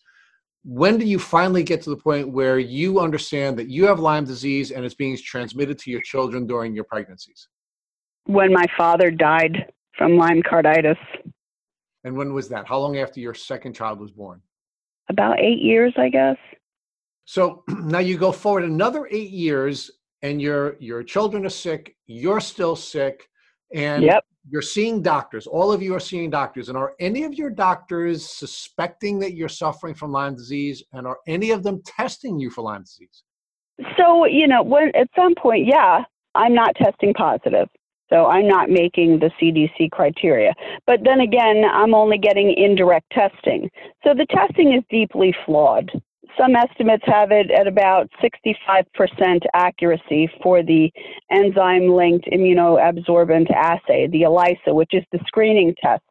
When 0.63 0.97
do 0.97 1.05
you 1.05 1.19
finally 1.19 1.63
get 1.63 1.81
to 1.83 1.89
the 1.89 1.97
point 1.97 2.29
where 2.29 2.59
you 2.59 2.99
understand 2.99 3.57
that 3.57 3.67
you 3.67 3.85
have 3.85 3.99
Lyme 3.99 4.25
disease 4.25 4.71
and 4.71 4.85
it's 4.85 4.95
being 4.95 5.17
transmitted 5.17 5.77
to 5.79 5.91
your 5.91 6.01
children 6.01 6.45
during 6.45 6.73
your 6.75 6.83
pregnancies? 6.83 7.47
When 8.25 8.53
my 8.53 8.65
father 8.77 9.11
died 9.11 9.71
from 9.97 10.17
Lyme 10.17 10.43
carditis. 10.43 10.97
And 12.03 12.15
when 12.15 12.33
was 12.33 12.47
that? 12.49 12.67
How 12.67 12.77
long 12.77 12.97
after 12.97 13.19
your 13.19 13.33
second 13.33 13.73
child 13.73 13.99
was 13.99 14.11
born? 14.11 14.41
About 15.09 15.39
eight 15.39 15.59
years, 15.59 15.93
I 15.97 16.09
guess. 16.09 16.37
So 17.25 17.63
now 17.67 17.99
you 17.99 18.17
go 18.17 18.31
forward 18.31 18.63
another 18.63 19.07
eight 19.11 19.31
years, 19.31 19.91
and 20.21 20.41
your 20.41 20.77
your 20.79 21.03
children 21.03 21.45
are 21.45 21.49
sick. 21.49 21.95
You're 22.05 22.39
still 22.39 22.75
sick, 22.75 23.27
and 23.73 24.03
yep 24.03 24.23
you're 24.49 24.61
seeing 24.61 25.01
doctors. 25.01 25.45
All 25.45 25.71
of 25.71 25.81
you 25.81 25.93
are 25.93 25.99
seeing 25.99 26.29
doctors. 26.29 26.69
And 26.69 26.77
are 26.77 26.93
any 26.99 27.23
of 27.23 27.33
your 27.33 27.49
doctors 27.49 28.29
suspecting 28.29 29.19
that 29.19 29.33
you're 29.35 29.49
suffering 29.49 29.93
from 29.93 30.11
Lyme 30.11 30.35
disease? 30.35 30.83
And 30.93 31.05
are 31.05 31.17
any 31.27 31.51
of 31.51 31.63
them 31.63 31.81
testing 31.85 32.39
you 32.39 32.49
for 32.49 32.61
Lyme 32.61 32.83
disease? 32.83 33.23
So, 33.97 34.25
you 34.25 34.47
know, 34.47 34.63
when 34.63 34.95
at 34.95 35.09
some 35.15 35.35
point, 35.35 35.67
yeah, 35.67 36.03
I'm 36.35 36.53
not 36.53 36.75
testing 36.75 37.13
positive. 37.13 37.67
So 38.09 38.27
I'm 38.27 38.47
not 38.47 38.69
making 38.69 39.19
the 39.19 39.31
CDC 39.41 39.91
criteria. 39.91 40.53
But 40.85 41.01
then 41.03 41.19
again, 41.19 41.63
I'm 41.65 41.93
only 41.93 42.17
getting 42.17 42.53
indirect 42.53 43.11
testing. 43.11 43.69
So 44.05 44.13
the 44.13 44.25
testing 44.27 44.73
is 44.73 44.83
deeply 44.89 45.35
flawed. 45.45 45.91
Some 46.39 46.55
estimates 46.55 47.03
have 47.05 47.31
it 47.31 47.49
at 47.51 47.67
about 47.67 48.09
65% 48.21 49.39
accuracy 49.53 50.29
for 50.41 50.63
the 50.63 50.91
enzyme 51.31 51.89
linked 51.89 52.27
immunoabsorbent 52.27 53.51
assay, 53.51 54.07
the 54.07 54.23
ELISA, 54.23 54.73
which 54.73 54.93
is 54.93 55.03
the 55.11 55.19
screening 55.25 55.73
test, 55.81 56.03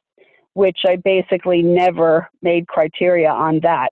which 0.54 0.78
I 0.86 0.96
basically 0.96 1.62
never 1.62 2.28
made 2.42 2.66
criteria 2.66 3.30
on 3.30 3.60
that. 3.62 3.90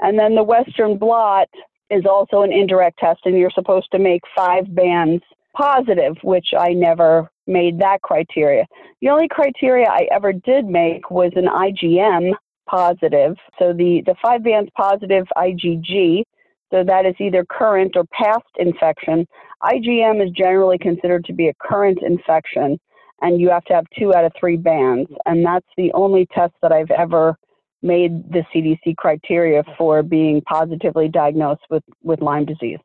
And 0.00 0.18
then 0.18 0.34
the 0.34 0.42
Western 0.42 0.96
blot 0.98 1.48
is 1.90 2.04
also 2.08 2.42
an 2.42 2.52
indirect 2.52 2.98
test, 2.98 3.20
and 3.24 3.36
you're 3.36 3.50
supposed 3.50 3.90
to 3.92 3.98
make 3.98 4.22
five 4.36 4.74
bands 4.74 5.22
positive, 5.54 6.16
which 6.22 6.48
I 6.56 6.68
never 6.68 7.30
made 7.46 7.78
that 7.80 8.00
criteria. 8.02 8.66
The 9.02 9.08
only 9.08 9.28
criteria 9.28 9.88
I 9.88 10.06
ever 10.12 10.32
did 10.32 10.66
make 10.66 11.10
was 11.10 11.32
an 11.36 11.46
IgM 11.46 12.32
positive. 12.70 13.36
So 13.58 13.72
the, 13.72 14.02
the 14.06 14.14
five 14.22 14.44
bands 14.44 14.70
positive 14.76 15.26
IgG, 15.36 16.22
so 16.70 16.84
that 16.84 17.04
is 17.06 17.14
either 17.18 17.44
current 17.44 17.96
or 17.96 18.04
past 18.12 18.46
infection. 18.58 19.26
IgM 19.62 20.24
is 20.24 20.30
generally 20.30 20.78
considered 20.78 21.24
to 21.24 21.32
be 21.32 21.48
a 21.48 21.54
current 21.60 21.98
infection, 22.02 22.78
and 23.22 23.40
you 23.40 23.50
have 23.50 23.64
to 23.64 23.74
have 23.74 23.84
two 23.98 24.14
out 24.14 24.24
of 24.24 24.32
three 24.38 24.56
bands. 24.56 25.10
And 25.26 25.44
that's 25.44 25.66
the 25.76 25.92
only 25.92 26.26
test 26.32 26.54
that 26.62 26.72
I've 26.72 26.90
ever 26.90 27.36
made 27.82 28.30
the 28.30 28.44
CDC 28.54 28.96
criteria 28.96 29.62
for 29.76 30.02
being 30.02 30.42
positively 30.42 31.08
diagnosed 31.08 31.62
with, 31.70 31.82
with 32.02 32.20
Lyme 32.20 32.44
disease. 32.44 32.78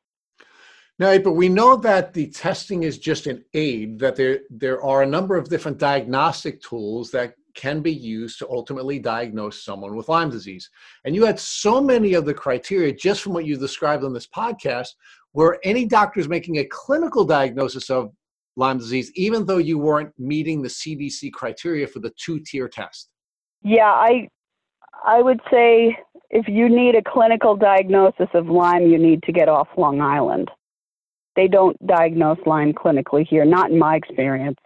Now, 0.98 1.18
but 1.18 1.34
we 1.34 1.50
know 1.50 1.76
that 1.78 2.14
the 2.14 2.28
testing 2.28 2.84
is 2.84 2.98
just 2.98 3.28
an 3.28 3.44
aid, 3.54 4.00
that 4.00 4.16
there, 4.16 4.40
there 4.50 4.82
are 4.82 5.04
a 5.04 5.06
number 5.06 5.36
of 5.36 5.50
different 5.50 5.78
diagnostic 5.78 6.62
tools 6.62 7.12
that 7.12 7.36
can 7.56 7.82
be 7.82 7.92
used 7.92 8.38
to 8.40 8.50
ultimately 8.50 9.00
diagnose 9.00 9.64
someone 9.64 9.96
with 9.96 10.10
Lyme 10.10 10.30
disease. 10.30 10.70
And 11.06 11.16
you 11.16 11.26
had 11.26 11.40
so 11.40 11.82
many 11.82 12.14
of 12.14 12.26
the 12.26 12.34
criteria 12.34 12.94
just 12.94 13.22
from 13.22 13.34
what 13.34 13.46
you 13.46 13.58
described 13.58 14.04
on 14.04 14.14
this 14.14 14.28
podcast, 14.28 14.90
where 15.32 15.60
any 15.64 15.86
doctor 15.86 16.20
is 16.20 16.30
making 16.30 16.58
a 16.58 16.66
clinical 16.66 17.26
diagnosis 17.26 17.90
of 17.90 18.12
Lyme 18.58 18.78
disease, 18.78 19.12
even 19.16 19.46
though 19.46 19.58
you 19.58 19.78
weren't 19.78 20.14
meeting 20.18 20.62
the 20.62 20.70
CDC 20.70 21.32
criteria 21.34 21.88
for 21.88 22.00
the 22.00 22.14
two-tier 22.18 22.68
test. 22.68 23.10
Yeah, 23.64 23.92
I 23.92 24.30
I 25.06 25.22
would 25.22 25.42
say 25.52 25.98
if 26.30 26.48
you 26.48 26.70
need 26.70 26.96
a 26.96 27.02
clinical 27.02 27.56
diagnosis 27.56 28.30
of 28.34 28.48
Lyme, 28.48 28.88
you 28.88 28.98
need 28.98 29.24
to 29.24 29.32
get 29.32 29.50
off 29.50 29.68
Long 29.78 30.02
Island. 30.02 30.50
They 31.36 31.48
don't 31.48 31.78
diagnose 31.86 32.38
Lyme 32.46 32.74
clinically 32.74 33.28
here, 33.28 33.44
not 33.44 33.72
in 33.72 33.78
my 33.78 33.96
experience. 33.96 34.60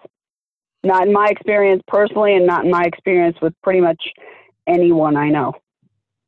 Not 0.83 1.07
in 1.07 1.13
my 1.13 1.27
experience 1.29 1.83
personally, 1.87 2.35
and 2.35 2.45
not 2.45 2.65
in 2.65 2.71
my 2.71 2.83
experience 2.83 3.37
with 3.41 3.53
pretty 3.61 3.81
much 3.81 4.01
anyone 4.67 5.17
I 5.17 5.29
know. 5.29 5.53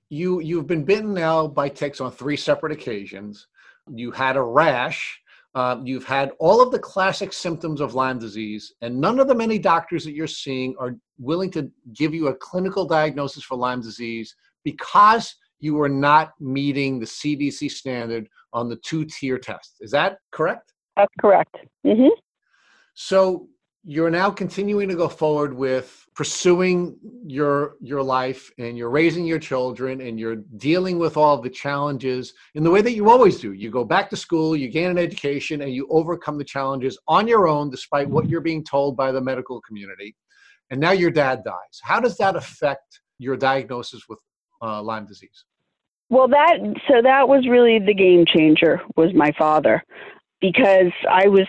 You 0.09 0.41
you've 0.41 0.67
been 0.67 0.83
bitten 0.83 1.13
now 1.13 1.47
by 1.47 1.69
ticks 1.69 2.01
on 2.01 2.11
three 2.11 2.35
separate 2.35 2.73
occasions. 2.73 3.47
You 3.93 4.11
had 4.11 4.35
a 4.35 4.41
rash. 4.41 5.19
Um, 5.53 5.85
you've 5.85 6.05
had 6.05 6.31
all 6.39 6.61
of 6.61 6.71
the 6.71 6.79
classic 6.79 7.33
symptoms 7.33 7.81
of 7.81 7.93
Lyme 7.93 8.19
disease, 8.19 8.73
and 8.81 8.99
none 8.99 9.19
of 9.19 9.27
the 9.27 9.35
many 9.35 9.59
doctors 9.59 10.05
that 10.05 10.13
you're 10.13 10.27
seeing 10.27 10.75
are 10.79 10.95
willing 11.19 11.51
to 11.51 11.69
give 11.93 12.13
you 12.13 12.27
a 12.27 12.35
clinical 12.35 12.85
diagnosis 12.85 13.43
for 13.43 13.57
Lyme 13.57 13.81
disease 13.81 14.35
because 14.63 15.35
you 15.59 15.79
are 15.81 15.89
not 15.89 16.31
meeting 16.39 16.99
the 16.99 17.05
CDC 17.05 17.69
standard 17.71 18.27
on 18.53 18.69
the 18.69 18.77
two 18.77 19.05
tier 19.05 19.37
test. 19.37 19.75
Is 19.79 19.91
that 19.91 20.17
correct? 20.31 20.73
That's 20.97 21.13
correct. 21.19 21.55
Mm-hmm. 21.85 22.09
So 22.93 23.47
you're 23.83 24.11
now 24.11 24.29
continuing 24.29 24.87
to 24.89 24.95
go 24.95 25.07
forward 25.07 25.53
with 25.53 26.05
pursuing 26.13 26.95
your 27.25 27.75
your 27.81 28.03
life 28.03 28.51
and 28.59 28.77
you're 28.77 28.89
raising 28.89 29.25
your 29.25 29.39
children 29.39 30.01
and 30.01 30.19
you're 30.19 30.35
dealing 30.57 30.99
with 30.99 31.17
all 31.17 31.41
the 31.41 31.49
challenges 31.49 32.33
in 32.53 32.63
the 32.63 32.69
way 32.69 32.81
that 32.81 32.91
you 32.91 33.09
always 33.09 33.39
do. 33.39 33.53
You 33.53 33.71
go 33.71 33.83
back 33.83 34.09
to 34.11 34.15
school 34.15 34.55
you 34.55 34.67
gain 34.67 34.91
an 34.91 34.97
education 34.97 35.61
and 35.61 35.73
you 35.73 35.87
overcome 35.89 36.37
the 36.37 36.43
challenges 36.43 36.97
on 37.07 37.27
your 37.27 37.47
own 37.47 37.71
despite 37.71 38.07
what 38.07 38.29
you're 38.29 38.41
being 38.41 38.63
told 38.63 38.95
by 38.95 39.11
the 39.11 39.21
medical 39.21 39.59
community. 39.61 40.15
And 40.69 40.79
now 40.79 40.91
your 40.91 41.11
dad 41.11 41.43
dies. 41.43 41.79
How 41.81 41.99
does 41.99 42.17
that 42.17 42.35
affect 42.35 43.01
your 43.17 43.35
diagnosis 43.35 44.03
with 44.07 44.19
uh, 44.61 44.81
lyme 44.83 45.07
disease? 45.07 45.45
Well 46.09 46.27
that 46.27 46.57
so 46.87 47.01
that 47.01 47.27
was 47.27 47.47
really 47.49 47.79
the 47.79 47.95
game 47.95 48.25
changer 48.27 48.79
was 48.95 49.11
my 49.15 49.31
father 49.39 49.83
because 50.39 50.91
i 51.09 51.27
was 51.27 51.47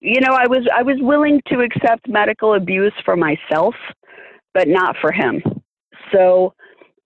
you 0.00 0.20
know, 0.20 0.32
I 0.32 0.46
was 0.48 0.66
I 0.74 0.82
was 0.82 0.96
willing 1.00 1.40
to 1.48 1.60
accept 1.60 2.08
medical 2.08 2.54
abuse 2.54 2.94
for 3.04 3.16
myself, 3.16 3.74
but 4.54 4.66
not 4.66 4.96
for 5.00 5.12
him. 5.12 5.42
So 6.12 6.54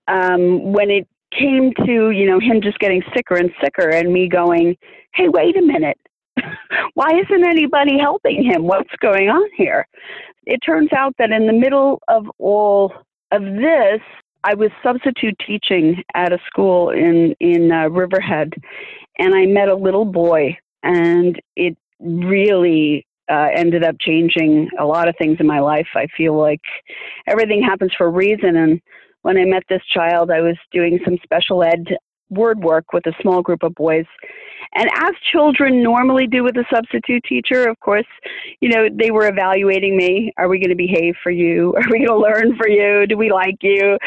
um, 0.09 0.73
when 0.73 0.91
it 0.91 1.09
came 1.37 1.73
to 1.87 2.11
you 2.11 2.27
know 2.27 2.39
him 2.39 2.61
just 2.61 2.79
getting 2.79 3.03
sicker 3.15 3.37
and 3.37 3.51
sicker, 3.63 3.89
and 3.91 4.13
me 4.13 4.29
going, 4.29 4.77
"Hey, 5.15 5.29
wait 5.29 5.57
a 5.57 5.63
minute, 5.63 5.99
why 6.95 7.09
isn't 7.11 7.47
anybody 7.47 7.99
helping 7.99 8.45
him? 8.45 8.65
What's 8.65 8.95
going 9.01 9.29
on 9.29 9.49
here?" 9.57 9.87
It 10.47 10.59
turns 10.59 10.91
out 10.97 11.15
that 11.19 11.31
in 11.31 11.47
the 11.47 11.53
middle 11.53 12.01
of 12.09 12.27
all 12.39 12.93
of 13.33 13.43
this, 13.43 14.01
I 14.45 14.55
was 14.55 14.71
substitute 14.83 15.35
teaching 15.45 16.03
at 16.15 16.33
a 16.33 16.39
school 16.47 16.91
in 16.91 17.35
in 17.41 17.73
uh, 17.73 17.89
Riverhead, 17.89 18.55
and 19.19 19.35
I 19.35 19.47
met 19.47 19.69
a 19.69 19.75
little 19.75 20.05
boy, 20.05 20.57
and 20.85 21.41
it 21.57 21.77
really 22.05 23.07
uh, 23.31 23.49
ended 23.55 23.85
up 23.85 23.97
changing 24.01 24.69
a 24.79 24.85
lot 24.85 25.09
of 25.09 25.15
things 25.19 25.39
in 25.41 25.47
my 25.47 25.61
life. 25.61 25.89
I 25.95 26.07
feel 26.17 26.39
like 26.39 26.61
everything 27.27 27.63
happens 27.63 27.93
for 27.97 28.07
a 28.07 28.11
reason. 28.11 28.57
And 28.57 28.81
when 29.23 29.39
I 29.39 29.45
met 29.45 29.63
this 29.69 29.83
child, 29.93 30.31
I 30.31 30.41
was 30.41 30.57
doing 30.73 30.99
some 31.05 31.17
special 31.23 31.63
ed 31.63 31.85
word 32.31 32.63
work 32.63 32.93
with 32.93 33.07
a 33.07 33.13
small 33.23 33.43
group 33.43 33.63
of 33.63 33.75
boys. 33.75 34.07
And 34.75 34.89
as 35.03 35.13
children 35.31 35.83
normally 35.83 36.27
do 36.27 36.43
with 36.43 36.57
a 36.57 36.65
substitute 36.73 37.23
teacher, 37.29 37.69
of 37.69 37.79
course, 37.81 38.07
you 38.61 38.69
know, 38.69 38.89
they 38.93 39.11
were 39.11 39.29
evaluating 39.29 39.97
me. 39.97 40.33
Are 40.37 40.49
we 40.49 40.59
going 40.59 40.71
to 40.71 40.77
behave 40.77 41.15
for 41.23 41.31
you? 41.31 41.75
Are 41.77 41.91
we 41.91 42.05
going 42.05 42.09
to 42.09 42.17
learn 42.17 42.57
for 42.57 42.69
you? 42.69 43.07
Do 43.07 43.17
we 43.17 43.31
like 43.31 43.57
you? 43.61 43.99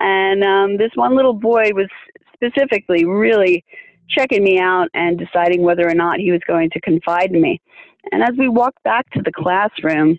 And 0.00 0.42
um, 0.42 0.76
this 0.76 0.90
one 0.94 1.14
little 1.16 1.34
boy 1.34 1.70
was 1.74 1.88
specifically 2.34 3.04
really 3.04 3.64
checking 4.08 4.42
me 4.42 4.58
out 4.58 4.88
and 4.94 5.18
deciding 5.18 5.62
whether 5.62 5.88
or 5.88 5.94
not 5.94 6.18
he 6.18 6.32
was 6.32 6.40
going 6.46 6.70
to 6.70 6.80
confide 6.80 7.30
in 7.32 7.40
me. 7.40 7.60
And 8.12 8.22
as 8.22 8.36
we 8.38 8.48
walked 8.48 8.82
back 8.84 9.08
to 9.10 9.22
the 9.22 9.32
classroom, 9.32 10.18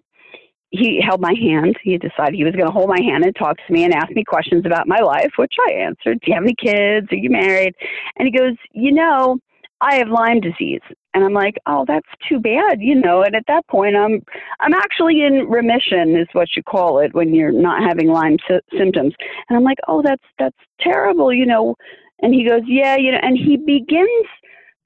he 0.70 1.02
held 1.02 1.22
my 1.22 1.34
hand. 1.34 1.78
He 1.82 1.98
decided 1.98 2.36
he 2.36 2.44
was 2.44 2.54
going 2.54 2.66
to 2.66 2.74
hold 2.74 2.90
my 2.90 3.02
hand 3.02 3.24
and 3.24 3.36
talk 3.36 3.56
to 3.56 3.74
me 3.74 3.86
and 3.86 3.94
ask 3.94 4.12
me 4.12 4.24
questions 4.24 4.66
about 4.66 4.88
my 4.88 5.00
life, 5.00 5.32
which 5.38 5.54
I 5.70 5.74
answered. 5.74 6.20
Do 6.20 6.32
you 6.32 6.34
have 6.34 6.44
any 6.44 6.56
kids? 6.56 7.08
Are 7.12 7.16
you 7.16 7.30
married? 7.30 7.74
And 8.18 8.28
he 8.28 8.38
goes, 8.38 8.56
You 8.74 8.92
know, 8.92 9.40
I 9.82 9.96
have 9.96 10.10
Lyme 10.10 10.42
disease. 10.42 10.82
And 11.14 11.24
I'm 11.24 11.34
like, 11.34 11.58
oh, 11.66 11.84
that's 11.88 12.08
too 12.30 12.40
bad, 12.40 12.80
you 12.80 12.96
know. 12.96 13.24
And 13.24 13.36
at 13.36 13.44
that 13.48 13.68
point, 13.68 13.96
I'm 13.96 14.22
I'm 14.60 14.74
actually 14.74 15.24
in 15.24 15.48
remission, 15.50 16.16
is 16.16 16.28
what 16.34 16.50
you 16.56 16.64
call 16.64 17.00
it 17.00 17.14
when 17.14 17.34
you're 17.34 17.52
not 17.52 17.82
having 17.82 18.08
Lyme 18.08 18.38
sy- 18.48 18.60
symptoms. 18.78 19.14
And 19.50 19.58
I'm 19.58 19.64
like, 19.64 19.80
oh, 19.88 20.02
that's 20.04 20.24
that's 20.38 20.58
terrible, 20.80 21.34
you 21.34 21.46
know. 21.46 21.76
And 22.22 22.34
he 22.34 22.48
goes, 22.48 22.62
yeah, 22.66 22.98
you 22.98 23.12
know. 23.12 23.20
And 23.22 23.38
he 23.38 23.58
begins 23.58 24.28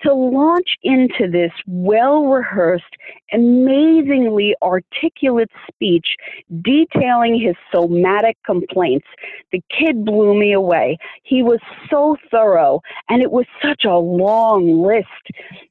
to 0.01 0.13
launch 0.13 0.77
into 0.84 1.29
this 1.32 1.51
well 1.67 2.25
rehearsed, 2.25 2.95
amazingly 3.34 4.55
articulate 4.61 5.49
speech 5.67 6.15
detailing 6.61 7.39
his 7.39 7.55
somatic 7.73 8.38
complaints. 8.45 9.07
The 9.51 9.61
kid 9.77 10.05
blew 10.05 10.38
me 10.38 10.53
away. 10.53 10.97
He 11.23 11.43
was 11.43 11.59
so 11.89 12.17
thorough, 12.29 12.82
and 13.09 13.21
it 13.21 13.32
was 13.32 13.45
such 13.61 13.86
a 13.86 13.95
long 13.97 14.82
list 14.82 15.07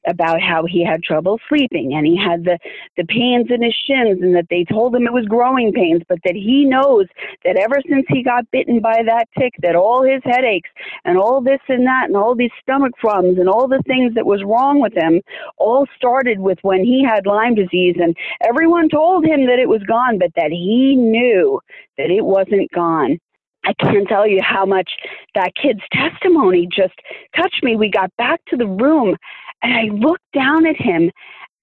about 0.07 0.41
how 0.41 0.65
he 0.65 0.83
had 0.85 1.03
trouble 1.03 1.39
sleeping 1.47 1.93
and 1.93 2.05
he 2.05 2.17
had 2.17 2.43
the, 2.43 2.57
the 2.97 3.05
pains 3.05 3.47
in 3.49 3.63
his 3.63 3.75
shins, 3.87 4.21
and 4.21 4.35
that 4.35 4.47
they 4.49 4.63
told 4.63 4.95
him 4.95 5.05
it 5.05 5.13
was 5.13 5.25
growing 5.25 5.71
pains, 5.71 6.01
but 6.07 6.19
that 6.25 6.35
he 6.35 6.65
knows 6.65 7.05
that 7.43 7.57
ever 7.57 7.81
since 7.89 8.05
he 8.09 8.23
got 8.23 8.49
bitten 8.51 8.79
by 8.79 9.01
that 9.05 9.27
tick, 9.37 9.53
that 9.59 9.75
all 9.75 10.03
his 10.03 10.21
headaches 10.25 10.69
and 11.05 11.17
all 11.17 11.41
this 11.41 11.59
and 11.67 11.85
that 11.85 12.05
and 12.07 12.17
all 12.17 12.35
these 12.35 12.51
stomach 12.61 12.93
problems 12.97 13.37
and 13.37 13.49
all 13.49 13.67
the 13.67 13.83
things 13.87 14.13
that 14.15 14.25
was 14.25 14.43
wrong 14.43 14.79
with 14.79 14.93
him 14.93 15.21
all 15.57 15.85
started 15.95 16.39
with 16.39 16.57
when 16.61 16.83
he 16.83 17.03
had 17.03 17.25
Lyme 17.25 17.50
disease 17.55 17.95
and 17.99 18.15
everyone 18.47 18.89
told 18.89 19.25
him 19.25 19.45
that 19.45 19.59
it 19.59 19.69
was 19.69 19.81
gone, 19.83 20.17
but 20.17 20.31
that 20.35 20.51
he 20.51 20.95
knew 20.95 21.59
that 21.97 22.09
it 22.09 22.25
wasn't 22.25 22.71
gone. 22.71 23.17
I 23.63 23.73
can't 23.73 24.07
tell 24.07 24.27
you 24.27 24.39
how 24.41 24.65
much 24.65 24.89
that 25.35 25.53
kid's 25.55 25.81
testimony 25.91 26.67
just 26.71 26.95
touched 27.35 27.63
me. 27.63 27.75
We 27.75 27.91
got 27.91 28.09
back 28.17 28.41
to 28.47 28.57
the 28.57 28.67
room 28.67 29.15
and 29.61 29.73
I 29.73 29.93
looked 29.93 30.31
down 30.33 30.65
at 30.65 30.77
him 30.77 31.11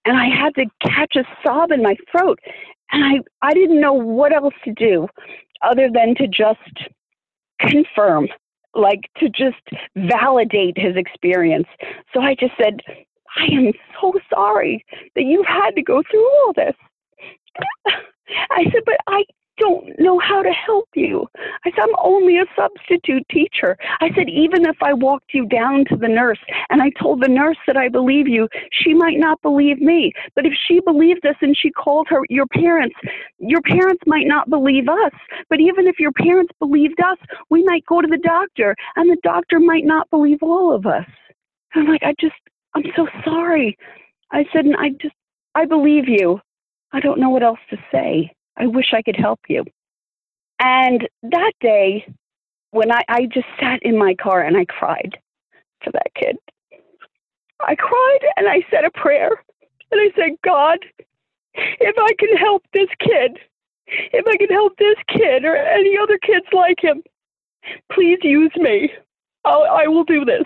and 0.05 0.17
I 0.17 0.27
had 0.27 0.55
to 0.55 0.67
catch 0.81 1.17
a 1.17 1.25
sob 1.45 1.73
in 1.73 1.83
my 1.83 1.97
throat. 2.11 2.39
And 2.93 3.05
I, 3.05 3.47
I 3.47 3.53
didn't 3.53 3.81
know 3.81 3.93
what 3.93 4.33
else 4.33 4.55
to 4.65 4.73
do 4.73 5.09
other 5.63 5.89
than 5.93 6.15
to 6.17 6.29
just 6.29 6.89
confirm 7.61 8.29
like 8.75 9.11
to 9.19 9.29
just 9.29 9.57
validate 9.97 10.77
his 10.79 10.97
experience. 10.97 11.67
So 12.15 12.21
I 12.21 12.35
just 12.35 12.53
said, 12.63 12.81
I 13.39 13.47
am 13.55 13.73
so 14.01 14.13
sorry 14.33 14.85
that 15.15 15.25
you've 15.25 15.47
had 15.47 15.71
to 15.77 15.83
go 15.83 16.03
through 16.11 16.27
all 16.27 16.53
this. 16.55 16.75
I 18.51 18.65
said, 18.65 18.83
but 18.85 18.97
I 19.07 19.25
don't 19.59 19.99
know 19.99 20.19
how 20.19 20.43
to 20.43 20.51
help 20.51 20.89
you. 20.95 21.27
I 21.65 21.71
said, 21.71 21.81
I'm 21.83 21.95
only 22.03 22.39
a 22.39 22.45
substitute 22.57 23.25
teacher. 23.31 23.77
I 24.01 24.11
said, 24.15 24.29
even 24.29 24.67
if 24.67 24.77
I 24.83 24.93
walked 24.93 25.35
you 25.35 25.47
down 25.47 25.85
to 25.89 25.97
the 25.97 26.09
nurse 26.09 26.39
and 26.71 26.81
I 26.81 26.91
told 27.01 27.23
the 27.23 27.29
nurse 27.29 27.57
that 27.67 27.77
I 27.77 27.89
believe 27.89 28.29
you, 28.29 28.49
she 28.73 28.95
might 28.95 29.19
not 29.19 29.41
believe 29.43 29.81
me. 29.81 30.13
But 30.35 30.47
if 30.47 30.53
she 30.67 30.81
believed 30.81 31.27
us 31.27 31.37
and 31.41 31.57
she 31.57 31.71
called 31.71 32.07
her 32.11 32.23
your 32.29 32.47
parents, 32.47 32.95
your 33.39 33.61
parents 33.63 34.03
might 34.07 34.27
not 34.27 34.49
believe 34.49 34.89
us. 34.89 35.13
But 35.51 35.61
even 35.61 35.87
if 35.87 35.99
your 35.99 36.13
parents 36.13 36.53
believed 36.59 37.01
us, 37.01 37.19
we 37.51 37.65
might 37.65 37.85
go 37.87 38.01
to 38.01 38.09
the 38.09 38.19
doctor 38.19 38.75
and 38.97 39.11
the 39.11 39.19
doctor 39.23 39.59
might 39.61 39.85
not 39.85 40.09
believe 40.11 40.39
all 40.43 40.75
of 40.75 40.87
us. 40.87 41.07
I'm 41.75 41.87
like, 41.87 42.03
I 42.03 42.15
just, 42.21 42.35
I'm 42.75 42.85
so 42.97 43.07
sorry. 43.25 43.77
I 44.33 44.45
said, 44.53 44.65
and 44.65 44.77
I 44.77 44.91
just, 44.91 45.15
I 45.55 45.65
believe 45.67 46.09
you. 46.09 46.41
I 46.93 47.01
don't 47.01 47.21
know 47.21 47.31
what 47.31 47.43
else 47.43 47.59
to 47.71 47.77
say. 47.93 48.33
I 48.57 48.67
wish 48.67 48.93
I 48.93 49.03
could 49.03 49.17
help 49.17 49.41
you. 49.49 49.65
And 50.61 51.09
that 51.23 51.53
day, 51.61 52.07
when 52.71 52.93
I, 52.93 53.03
I 53.09 53.27
just 53.27 53.47
sat 53.61 53.83
in 53.83 53.97
my 53.97 54.15
car 54.15 54.43
and 54.43 54.57
I 54.57 54.65
cried 54.65 55.19
for 55.83 55.91
that 55.93 56.15
kid. 56.15 56.37
I 57.61 57.75
cried 57.75 58.19
and 58.37 58.49
I 58.49 58.63
said 58.71 58.85
a 58.85 58.91
prayer 58.91 59.31
and 59.91 60.01
I 60.01 60.11
said, 60.17 60.37
God, 60.45 60.79
if 61.55 61.97
I 61.99 62.13
can 62.19 62.37
help 62.37 62.63
this 62.73 62.89
kid, 63.01 63.39
if 63.87 64.27
I 64.27 64.37
can 64.37 64.49
help 64.49 64.77
this 64.79 64.97
kid 65.09 65.45
or 65.45 65.57
any 65.57 65.97
other 66.01 66.19
kids 66.19 66.47
like 66.53 66.79
him, 66.81 67.03
please 67.93 68.19
use 68.23 68.53
me. 68.57 68.91
I'll, 69.45 69.65
I 69.65 69.87
will 69.87 70.05
do 70.05 70.25
this. 70.25 70.45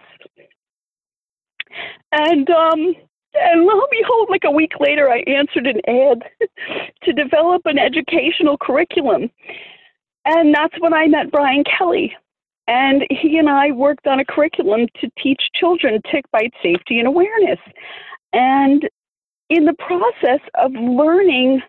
And 2.13 2.49
um, 2.51 2.95
and 3.35 3.65
lo 3.65 3.73
and 3.73 3.89
behold, 3.91 4.29
like 4.31 4.45
a 4.45 4.51
week 4.51 4.73
later, 4.79 5.11
I 5.11 5.21
answered 5.21 5.67
an 5.67 5.81
ad 5.89 6.23
to 7.05 7.13
develop 7.13 7.63
an 7.65 7.79
educational 7.79 8.59
curriculum. 8.59 9.31
And 10.25 10.55
that's 10.55 10.75
when 10.79 10.95
I 10.95 11.07
met 11.07 11.31
Brian 11.31 11.65
Kelly. 11.65 12.15
And 12.69 13.05
he 13.11 13.39
and 13.39 13.49
I 13.49 13.73
worked 13.73 14.07
on 14.07 14.21
a 14.21 14.25
curriculum 14.25 14.87
to 15.01 15.11
teach 15.21 15.43
children 15.55 16.01
tick 16.11 16.25
bite 16.31 16.53
safety 16.63 16.99
and 16.99 17.09
awareness. 17.09 17.59
And 18.33 18.89
in 19.51 19.65
the 19.65 19.75
process 19.75 20.41
of 20.55 20.73
learning 20.73 21.61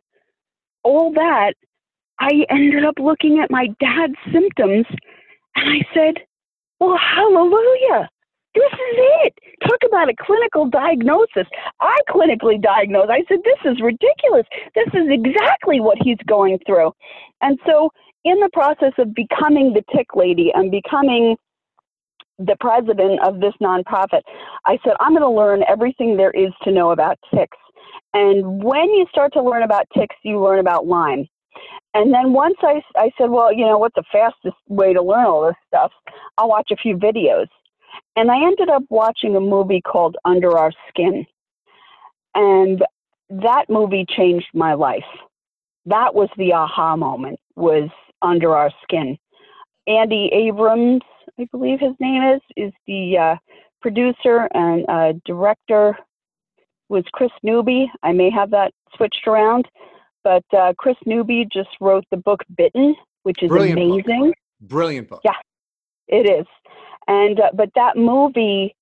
all 0.83 1.11
that, 1.13 1.53
I 2.19 2.45
ended 2.49 2.85
up 2.85 2.95
looking 2.99 3.39
at 3.39 3.49
my 3.49 3.67
dad's 3.79 4.15
symptoms 4.31 4.85
and 5.55 5.69
I 5.69 5.85
said, 5.93 6.15
Well, 6.79 6.97
hallelujah. 6.97 8.09
This 8.55 8.71
is 8.73 8.95
it. 9.25 9.33
Talk 9.67 9.79
about 9.87 10.09
a 10.09 10.13
clinical 10.19 10.69
diagnosis. 10.69 11.47
I 11.81 11.97
clinically 12.09 12.61
diagnosed. 12.61 13.09
I 13.09 13.23
said, 13.27 13.39
This 13.43 13.71
is 13.71 13.81
ridiculous. 13.81 14.45
This 14.75 14.87
is 14.93 15.09
exactly 15.09 15.79
what 15.79 15.97
he's 16.01 16.17
going 16.27 16.59
through. 16.65 16.91
And 17.41 17.57
so, 17.65 17.89
in 18.25 18.39
the 18.39 18.49
process 18.53 18.93
of 18.99 19.13
becoming 19.13 19.73
the 19.73 19.83
tick 19.95 20.07
lady 20.15 20.51
and 20.53 20.71
becoming 20.71 21.35
the 22.39 22.55
president 22.59 23.19
of 23.25 23.39
this 23.39 23.53
nonprofit, 23.61 24.21
I 24.65 24.77
said, 24.83 24.93
I'm 24.99 25.11
going 25.11 25.21
to 25.21 25.29
learn 25.29 25.63
everything 25.67 26.15
there 26.15 26.31
is 26.31 26.51
to 26.63 26.71
know 26.71 26.91
about 26.91 27.17
ticks. 27.33 27.57
And 28.13 28.63
when 28.63 28.85
you 28.93 29.05
start 29.09 29.33
to 29.33 29.43
learn 29.43 29.63
about 29.63 29.85
ticks, 29.97 30.15
you 30.23 30.41
learn 30.41 30.59
about 30.59 30.87
Lyme. 30.87 31.27
And 31.93 32.13
then 32.13 32.33
once 32.33 32.55
I, 32.61 32.81
I 32.95 33.11
said, 33.17 33.29
well, 33.29 33.53
you 33.53 33.65
know, 33.65 33.77
what's 33.77 33.95
the 33.95 34.03
fastest 34.11 34.55
way 34.67 34.93
to 34.93 35.01
learn 35.01 35.25
all 35.25 35.45
this 35.45 35.55
stuff? 35.67 35.91
I'll 36.37 36.49
watch 36.49 36.69
a 36.71 36.75
few 36.75 36.97
videos. 36.97 37.47
And 38.15 38.31
I 38.31 38.45
ended 38.45 38.69
up 38.69 38.83
watching 38.89 39.35
a 39.35 39.39
movie 39.39 39.81
called 39.81 40.17
Under 40.25 40.57
Our 40.57 40.71
Skin. 40.89 41.25
And 42.35 42.83
that 43.29 43.65
movie 43.69 44.05
changed 44.07 44.47
my 44.53 44.73
life. 44.73 45.03
That 45.85 46.13
was 46.15 46.29
the 46.37 46.53
aha 46.53 46.95
moment 46.95 47.39
was 47.55 47.89
Under 48.21 48.55
Our 48.55 48.71
Skin. 48.83 49.17
Andy 49.87 50.29
Abrams, 50.31 51.01
I 51.39 51.47
believe 51.51 51.79
his 51.79 51.93
name 51.99 52.23
is, 52.23 52.41
is 52.55 52.73
the 52.87 53.17
uh, 53.17 53.35
producer 53.81 54.47
and 54.53 54.85
uh, 54.87 55.13
director 55.25 55.97
was 56.89 57.03
Kris 57.11 57.31
Newby. 57.41 57.91
I 58.01 58.11
may 58.13 58.29
have 58.29 58.51
that 58.51 58.71
switched 58.95 59.27
around, 59.27 59.67
but 60.23 60.43
uh, 60.57 60.73
Kris 60.77 60.95
Newby 61.05 61.47
just 61.51 61.69
wrote 61.81 62.05
the 62.11 62.17
book 62.17 62.41
Bitten, 62.55 62.95
which 63.23 63.41
is 63.41 63.49
Brilliant 63.49 63.79
amazing. 63.79 64.27
Book. 64.27 64.35
Brilliant 64.61 65.09
book. 65.09 65.21
Yeah, 65.25 65.31
it 66.07 66.29
is. 66.29 66.45
And 67.07 67.39
uh, 67.39 67.49
but 67.53 67.69
that 67.75 67.95
movie, 67.97 68.75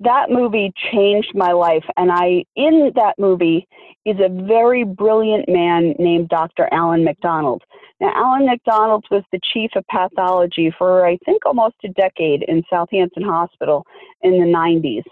that 0.00 0.30
movie 0.30 0.72
changed 0.92 1.32
my 1.34 1.52
life. 1.52 1.84
And 1.96 2.10
I 2.12 2.44
in 2.56 2.92
that 2.94 3.14
movie 3.18 3.66
is 4.04 4.16
a 4.18 4.28
very 4.28 4.84
brilliant 4.84 5.48
man 5.48 5.94
named 5.98 6.28
Dr. 6.28 6.68
Alan 6.72 7.04
MacDonald. 7.04 7.62
Now, 8.00 8.12
Alan 8.14 8.46
MacDonald 8.46 9.04
was 9.10 9.24
the 9.32 9.40
chief 9.52 9.70
of 9.76 9.84
pathology 9.90 10.72
for 10.76 11.06
I 11.06 11.18
think 11.24 11.44
almost 11.44 11.76
a 11.84 11.88
decade 11.88 12.44
in 12.48 12.62
Southampton 12.70 13.24
Hospital 13.24 13.86
in 14.22 14.32
the 14.32 14.46
90s 14.46 15.04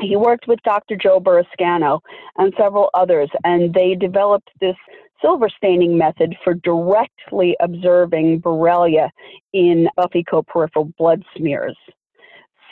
he 0.00 0.16
worked 0.16 0.46
with 0.46 0.62
Dr. 0.62 0.96
Joe 0.96 1.20
Burrascano 1.20 2.00
and 2.36 2.52
several 2.58 2.90
others, 2.94 3.30
and 3.44 3.72
they 3.72 3.94
developed 3.94 4.50
this 4.60 4.76
silver 5.20 5.48
staining 5.48 5.96
method 5.96 6.36
for 6.44 6.54
directly 6.54 7.56
observing 7.60 8.40
Borrelia 8.40 9.10
in 9.52 9.88
buffy 9.96 10.24
coat 10.24 10.46
peripheral 10.46 10.92
blood 10.98 11.22
smears. 11.36 11.76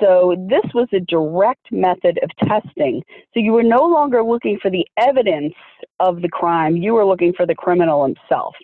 So 0.00 0.34
this 0.48 0.64
was 0.74 0.88
a 0.92 1.00
direct 1.00 1.70
method 1.70 2.18
of 2.22 2.48
testing. 2.48 3.02
So 3.32 3.40
you 3.40 3.52
were 3.52 3.62
no 3.62 3.84
longer 3.84 4.22
looking 4.22 4.58
for 4.60 4.70
the 4.70 4.86
evidence 4.96 5.54
of 6.00 6.20
the 6.20 6.28
crime, 6.28 6.76
you 6.76 6.94
were 6.94 7.04
looking 7.04 7.32
for 7.32 7.46
the 7.46 7.54
criminal 7.54 8.04
himself. 8.04 8.54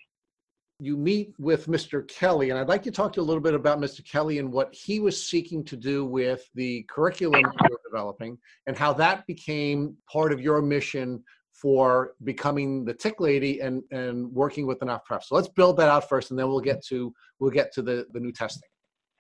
You 0.81 0.97
meet 0.97 1.35
with 1.39 1.67
Mr. 1.67 2.09
Kelly, 2.09 2.51
and 2.51 2.59
I'd 2.59 2.69
like 2.69 2.83
to 2.85 2.91
talk 2.91 3.13
to 3.13 3.21
you 3.21 3.23
a 3.23 3.29
little 3.29 3.43
bit 3.43 3.55
about 3.55 3.79
Mr. 3.79 4.05
Kelly 4.05 4.39
and 4.39 4.51
what 4.51 4.75
he 4.75 4.99
was 4.99 5.25
seeking 5.25 5.63
to 5.65 5.77
do 5.77 6.07
with 6.07 6.49
the 6.55 6.85
curriculum 6.89 7.43
you 7.43 7.69
were 7.71 7.81
developing 7.85 8.39
and 8.67 8.77
how 8.77 8.95
that 8.95 9.27
became 9.27 9.95
part 10.11 10.33
of 10.33 10.41
your 10.41 10.63
mission 10.63 11.23
for 11.61 12.15
becoming 12.25 12.85
the 12.85 12.95
tick 12.95 13.21
lady 13.21 13.61
and 13.61 13.83
and 13.91 14.33
working 14.33 14.67
with 14.67 14.83
enough 14.83 15.05
prep. 15.05 15.23
So 15.25 15.35
let's 15.35 15.49
build 15.49 15.77
that 15.79 15.89
out 15.89 16.09
first, 16.09 16.31
and 16.31 16.39
then 16.39 16.49
we'll 16.49 16.61
get 16.61 16.85
to 16.87 17.13
we'll 17.39 17.51
get 17.51 17.73
to 17.75 17.83
the 17.83 18.07
the 18.13 18.21
new 18.21 18.33
testing. 18.33 18.69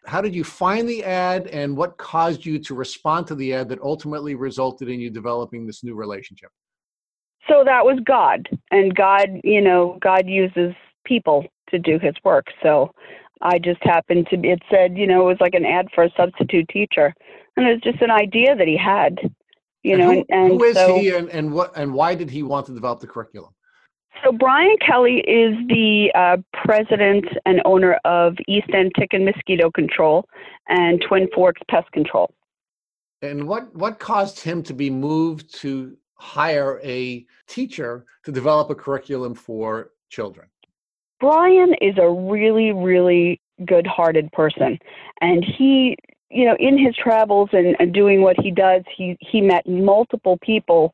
How 0.07 0.23
did 0.23 0.35
you 0.35 0.45
find 0.45 0.89
the 0.89 1.05
ad, 1.05 1.47
and 1.49 1.77
what 1.77 1.99
caused 1.99 2.47
you 2.47 2.59
to 2.61 2.75
respond 2.75 3.27
to 3.27 3.35
the 3.35 3.53
ad 3.53 3.69
that 3.69 3.81
ultimately 3.83 4.35
resulted 4.35 4.89
in 4.89 4.99
you 4.99 5.11
developing 5.11 5.67
this 5.67 5.85
new 5.85 5.95
relationship? 5.95 6.51
so 7.51 7.65
that 7.65 7.85
was 7.85 7.99
God, 8.05 8.49
and 8.71 8.95
God, 8.95 9.29
you 9.43 9.61
know, 9.61 9.99
God 10.01 10.27
uses 10.27 10.75
people 11.05 11.45
to 11.71 11.79
do 11.79 11.99
His 11.99 12.15
work. 12.25 12.47
So 12.63 12.93
I 13.41 13.59
just 13.59 13.83
happened 13.83 14.29
to. 14.31 14.37
It 14.37 14.63
said, 14.71 14.97
you 14.97 15.07
know, 15.07 15.23
it 15.23 15.33
was 15.33 15.41
like 15.41 15.55
an 15.55 15.67
ad 15.67 15.89
for 15.95 16.05
a 16.05 16.11
substitute 16.17 16.69
teacher, 16.69 17.13
and 17.57 17.67
it 17.67 17.73
was 17.73 17.81
just 17.83 18.03
an 18.03 18.11
idea 18.11 18.55
that 18.55 18.69
he 18.69 18.77
had, 18.77 19.19
you 19.83 19.95
And 19.95 20.01
know. 20.01 20.13
who, 20.13 20.13
and, 20.13 20.27
and 20.31 20.49
who 20.53 20.65
is 20.65 20.77
so, 20.77 20.99
he, 20.99 21.11
and, 21.11 21.29
and 21.31 21.53
what, 21.53 21.77
and 21.77 21.93
why 21.95 22.15
did 22.15 22.31
he 22.31 22.43
want 22.43 22.67
to 22.67 22.75
develop 22.75 23.01
the 23.01 23.07
curriculum? 23.07 23.53
So 24.25 24.33
Brian 24.33 24.77
Kelly 24.87 25.19
is 25.21 25.55
the 25.69 26.13
uh, 26.15 26.37
president 26.65 27.25
and 27.47 27.63
owner 27.65 27.95
of 28.05 28.37
East 28.49 28.69
End 28.75 28.93
Tick 28.99 29.11
and 29.13 29.25
Mosquito 29.25 29.71
Control 29.71 30.27
and 30.69 31.03
Twin 31.09 31.29
Forks 31.35 31.63
Pest 31.71 31.91
Control. 31.93 32.35
And 33.23 33.49
what 33.49 33.75
what 33.75 33.99
caused 33.99 34.41
him 34.41 34.63
to 34.65 34.75
be 34.75 34.91
moved 34.91 35.55
to 35.61 35.97
hire 36.15 36.81
a 36.85 37.25
teacher 37.49 38.05
to 38.25 38.33
develop 38.33 38.69
a 38.71 38.75
curriculum 38.75 39.35
for 39.35 39.93
children? 40.11 40.49
Brian 41.19 41.75
is 41.81 41.95
a 41.99 42.11
really, 42.11 42.73
really 42.73 43.41
good-hearted 43.67 44.33
person, 44.33 44.79
and 45.21 45.45
he, 45.45 45.97
you 46.31 46.45
know, 46.45 46.57
in 46.59 46.79
his 46.79 46.95
travels 46.97 47.51
and, 47.53 47.77
and 47.81 47.93
doing 47.93 48.23
what 48.23 48.37
he 48.41 48.51
does, 48.51 48.83
he 48.97 49.17
he 49.21 49.41
met 49.41 49.69
multiple 49.69 50.39
people 50.43 50.93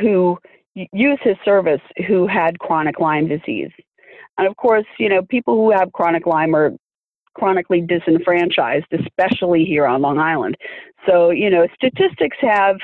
who 0.00 0.38
use 0.74 1.18
his 1.22 1.36
service 1.44 1.80
who 2.06 2.26
had 2.26 2.58
chronic 2.58 2.98
Lyme 3.00 3.28
disease, 3.28 3.70
and 4.38 4.46
of 4.46 4.56
course, 4.56 4.86
you 4.98 5.08
know, 5.08 5.22
people 5.22 5.54
who 5.54 5.70
have 5.70 5.92
chronic 5.92 6.26
Lyme 6.26 6.54
are 6.54 6.72
chronically 7.34 7.80
disenfranchised, 7.80 8.86
especially 8.92 9.64
here 9.64 9.86
on 9.86 10.02
Long 10.02 10.18
Island. 10.18 10.56
So, 11.06 11.30
you 11.30 11.50
know, 11.50 11.66
statistics 11.74 12.36
have 12.40 12.76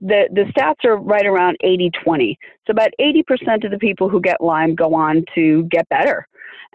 the, 0.00 0.28
the 0.32 0.44
stats 0.52 0.84
are 0.84 0.96
right 0.96 1.26
around 1.26 1.56
80 1.62 1.90
20. 2.02 2.38
So, 2.66 2.70
about 2.70 2.90
80% 3.00 3.64
of 3.64 3.70
the 3.70 3.78
people 3.78 4.08
who 4.08 4.20
get 4.20 4.40
Lyme 4.40 4.74
go 4.74 4.94
on 4.94 5.24
to 5.34 5.64
get 5.64 5.88
better. 5.88 6.26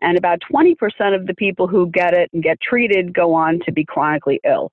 And 0.01 0.17
about 0.17 0.41
20% 0.51 0.75
of 1.15 1.27
the 1.27 1.33
people 1.35 1.67
who 1.67 1.89
get 1.91 2.13
it 2.13 2.29
and 2.33 2.43
get 2.43 2.59
treated 2.61 3.13
go 3.13 3.33
on 3.33 3.59
to 3.65 3.71
be 3.71 3.85
chronically 3.85 4.39
ill. 4.45 4.71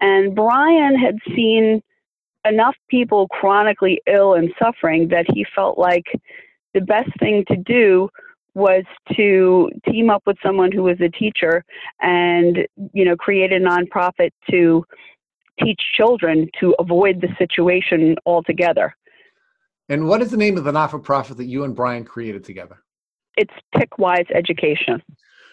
And 0.00 0.34
Brian 0.34 0.96
had 0.96 1.16
seen 1.34 1.82
enough 2.46 2.76
people 2.88 3.28
chronically 3.28 4.00
ill 4.06 4.34
and 4.34 4.52
suffering 4.58 5.08
that 5.08 5.26
he 5.32 5.44
felt 5.54 5.78
like 5.78 6.04
the 6.72 6.80
best 6.80 7.10
thing 7.18 7.44
to 7.48 7.56
do 7.56 8.08
was 8.54 8.84
to 9.16 9.70
team 9.88 10.10
up 10.10 10.22
with 10.26 10.36
someone 10.42 10.72
who 10.72 10.82
was 10.82 11.00
a 11.00 11.08
teacher 11.08 11.64
and 12.00 12.58
you 12.92 13.04
know 13.04 13.16
create 13.16 13.52
a 13.52 13.60
nonprofit 13.60 14.30
to 14.50 14.84
teach 15.62 15.80
children 15.96 16.48
to 16.58 16.74
avoid 16.78 17.20
the 17.20 17.28
situation 17.38 18.16
altogether. 18.26 18.94
And 19.88 20.06
what 20.06 20.22
is 20.22 20.30
the 20.30 20.36
name 20.36 20.56
of 20.56 20.64
the 20.64 20.72
not-for-profit 20.72 21.36
that 21.36 21.46
you 21.46 21.64
and 21.64 21.74
Brian 21.74 22.04
created 22.04 22.44
together? 22.44 22.82
It's 23.36 23.52
Tickwise 23.76 24.26
Education. 24.34 25.02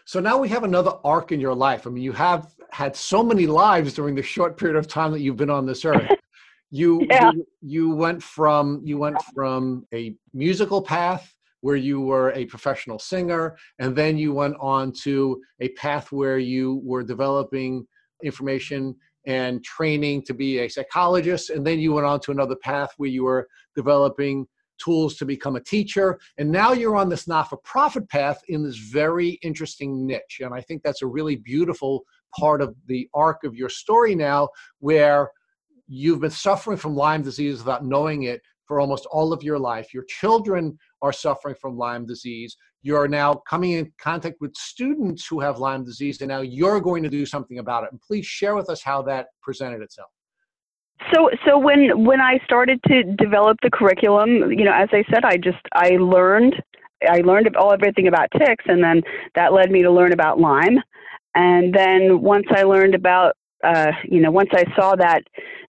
So 0.05 0.19
now 0.19 0.38
we 0.38 0.47
have 0.49 0.63
another 0.63 0.93
arc 1.03 1.32
in 1.32 1.39
your 1.39 1.53
life. 1.53 1.86
I 1.86 1.89
mean, 1.89 2.03
you 2.03 2.13
have 2.13 2.53
had 2.71 2.95
so 2.95 3.21
many 3.23 3.45
lives 3.45 3.93
during 3.93 4.15
the 4.15 4.23
short 4.23 4.57
period 4.57 4.78
of 4.78 4.88
time 4.88 5.11
that 5.11 5.19
you've 5.19 5.38
been 5.38 5.49
on 5.49 5.65
this 5.65 5.86
earth. 5.86 6.11
You 6.69 7.07
Yeah. 7.09 7.32
you, 7.32 7.47
you 7.61 7.89
went 7.91 8.21
from 8.21 8.82
you 8.84 8.97
went 8.97 9.21
from 9.34 9.88
a 9.93 10.17
musical 10.34 10.82
path 10.82 11.34
where 11.61 11.78
you 11.78 12.01
were 12.01 12.34
a 12.34 12.45
professional 12.45 12.99
singer, 12.99 13.55
and 13.80 13.95
then 13.95 14.17
you 14.17 14.34
went 14.34 14.55
on 14.59 14.91
to 15.03 15.41
a 15.61 15.69
path 15.69 16.11
where 16.11 16.39
you 16.39 16.82
were 16.84 17.03
developing 17.03 17.88
information 18.21 18.93
and 19.25 19.63
training 19.63 20.23
to 20.23 20.34
be 20.34 20.59
a 20.59 20.67
psychologist, 20.67 21.49
and 21.51 21.65
then 21.65 21.80
you 21.80 21.93
went 21.93 22.05
on 22.05 22.19
to 22.19 22.32
another 22.32 22.57
path 22.57 22.91
where 22.97 23.09
you 23.09 23.23
were 23.23 23.47
developing 23.73 24.45
tools 24.78 25.15
to 25.17 25.25
become 25.25 25.55
a 25.55 25.61
teacher. 25.61 26.19
And 26.38 26.51
now 26.51 26.73
you're 26.73 26.95
on 26.95 27.09
this 27.09 27.28
not 27.28 27.49
for 27.49 27.57
profit 27.57 28.07
path 28.09 28.41
in 28.47 28.63
this 28.63 28.78
very 28.78 29.39
interesting 29.41 30.05
niche. 30.05 30.41
And 30.41 30.53
I 30.53 30.61
think 30.61 30.84
that's 30.84 31.01
a 31.01 31.07
really 31.07 31.36
beautiful 31.36 32.03
part 32.38 32.61
of 32.61 32.75
the 32.88 33.09
arc 33.13 33.43
of 33.43 33.55
your 33.55 33.69
story 33.69 34.15
now, 34.15 34.49
where 34.80 35.32
you've 35.88 36.21
been 36.21 36.30
suffering 36.30 36.78
from 36.78 36.95
Lyme 36.95 37.23
disease 37.23 37.59
without 37.59 37.86
knowing 37.86 38.23
it 38.23 38.41
for 38.65 38.82
almost 38.82 39.05
all 39.05 39.32
of 39.32 39.43
your 39.43 39.57
life. 39.57 39.93
Your 39.93 40.03
children 40.03 40.78
are 41.01 41.13
suffering 41.13 41.55
from 41.55 41.78
Lyme 41.78 42.05
disease. 42.05 42.57
You're 42.82 43.07
now 43.07 43.36
coming 43.49 43.71
in 43.71 43.91
contact 43.97 44.38
with 44.41 44.55
students 44.55 45.25
who 45.25 45.39
have 45.39 45.59
Lyme 45.59 45.86
disease, 45.86 46.19
and 46.21 46.28
now 46.30 46.41
you're 46.41 46.82
going 46.82 47.03
to 47.03 47.09
do 47.09 47.25
something 47.25 47.59
about 47.59 47.86
it. 47.86 47.91
And 47.91 48.01
please 48.01 48.25
share 48.25 48.55
with 48.55 48.69
us 48.69 48.84
how 48.84 49.01
that 49.03 49.28
presented 49.41 49.82
itself. 49.82 50.09
So, 51.14 51.30
so 51.45 51.58
when 51.58 52.06
when 52.06 52.20
I 52.20 52.39
started 52.43 52.80
to 52.88 53.04
develop 53.04 53.58
the 53.62 53.70
curriculum, 53.70 54.52
you 54.52 54.66
know, 54.66 54.74
as 54.74 54.89
I 54.91 55.04
said, 55.12 55.24
I 55.24 55.38
just 55.38 55.58
I 55.74 55.98
learned 56.00 56.56
I 57.08 57.20
learned 57.20 57.56
all 57.56 57.72
everything 57.72 58.08
about 58.08 58.30
ticks, 58.38 58.66
and 58.68 58.84
then 58.84 59.02
that 59.36 59.54
led 59.54 59.72
me 59.72 59.84
to 59.84 59.91
learn 59.91 60.12
about 60.12 60.39
Lyme. 60.39 60.80
And 61.36 61.74
then 61.74 62.22
once 62.22 62.48
I 62.50 62.64
learned 62.64 62.95
about, 62.95 63.34
uh, 63.64 63.91
you 64.06 64.20
know, 64.20 64.32
once 64.32 64.50
I 64.54 64.64
saw 64.76 64.95
that 64.95 65.22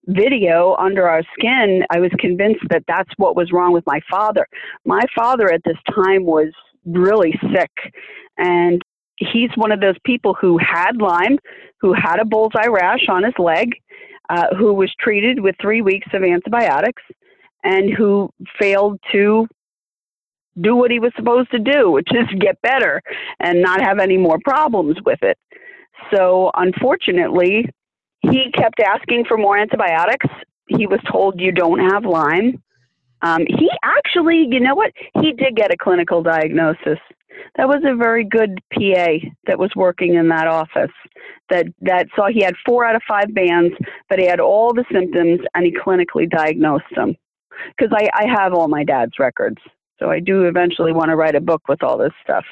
video 0.07 0.75
under 0.79 1.07
our 1.07 1.23
skin, 1.39 1.83
I 1.91 2.01
was 2.01 2.11
convinced 2.19 2.65
that 2.71 2.85
that's 2.89 3.11
what 3.19 3.37
was 3.37 3.53
wrong 3.53 3.73
with 3.73 3.85
my 3.87 4.01
father. 4.11 4.47
My 4.87 5.03
father 5.15 5.53
at 5.53 5.61
this 5.65 5.77
time 5.95 6.25
was 6.25 6.49
really 6.87 7.39
sick, 7.53 7.71
and 8.39 8.81
he's 9.17 9.51
one 9.57 9.73
of 9.73 9.81
those 9.81 9.97
people 10.05 10.35
who 10.41 10.59
had 10.59 10.97
Lyme, 10.97 11.39
who 11.81 11.93
had 11.93 12.19
a 12.19 12.25
bullseye 12.25 12.69
rash 12.69 13.07
on 13.11 13.25
his 13.25 13.35
leg, 13.39 13.75
uh, 14.29 14.55
who 14.57 14.73
was 14.73 14.93
treated 14.99 15.41
with 15.41 15.55
three 15.61 15.83
weeks 15.83 16.09
of 16.13 16.23
antibiotics, 16.23 17.03
and 17.65 17.93
who 17.93 18.31
failed 18.59 18.99
to 19.13 19.47
do 20.61 20.77
what 20.77 20.91
he 20.91 20.99
was 20.99 21.13
supposed 21.17 21.51
to 21.51 21.59
do, 21.59 21.91
which 21.91 22.09
is 22.13 22.27
get 22.39 22.61
better 22.63 23.01
and 23.41 23.61
not 23.63 23.81
have 23.81 23.99
any 23.99 24.17
more 24.17 24.39
problems 24.45 24.97
with 25.05 25.23
it. 25.23 25.39
So, 26.15 26.51
unfortunately, 26.55 27.69
he 28.21 28.51
kept 28.53 28.81
asking 28.81 29.25
for 29.27 29.37
more 29.37 29.57
antibiotics. 29.57 30.27
He 30.69 30.87
was 30.87 31.01
told, 31.11 31.41
You 31.41 31.53
don't 31.53 31.79
have 31.91 32.05
Lyme. 32.05 32.63
Um, 33.23 33.45
he 33.49 33.69
actually, 33.83 34.47
you 34.49 34.61
know 34.61 34.75
what? 34.75 34.93
He 35.21 35.33
did 35.33 35.57
get 35.57 35.73
a 35.73 35.77
clinical 35.77 36.23
diagnosis. 36.23 36.99
That 37.57 37.69
was 37.69 37.83
a 37.85 37.97
very 37.97 38.25
good 38.25 38.59
PA 38.73 39.29
that 39.47 39.59
was 39.59 39.71
working 39.77 40.15
in 40.15 40.29
that 40.29 40.47
office. 40.47 40.93
That 41.51 41.67
that 41.81 42.07
saw 42.15 42.29
he 42.29 42.43
had 42.43 42.55
four 42.67 42.85
out 42.85 42.97
of 42.97 43.03
five 43.09 43.35
bands, 43.35 43.75
but 44.09 44.19
he 44.19 44.27
had 44.27 44.41
all 44.41 44.73
the 44.73 44.85
symptoms, 44.93 45.41
and 45.55 45.67
he 45.67 45.73
clinically 45.73 46.29
diagnosed 46.29 46.85
them. 46.95 47.17
Because 47.77 47.93
I, 47.93 48.09
I 48.15 48.27
have 48.29 48.55
all 48.55 48.69
my 48.69 48.85
dad's 48.85 49.19
records, 49.19 49.59
so 49.99 50.11
I 50.11 50.21
do 50.21 50.45
eventually 50.45 50.93
want 50.93 51.11
to 51.11 51.17
write 51.17 51.35
a 51.35 51.41
book 51.41 51.63
with 51.69 51.83
all 51.83 51.99
this 51.99 52.13
stuff. 52.23 52.45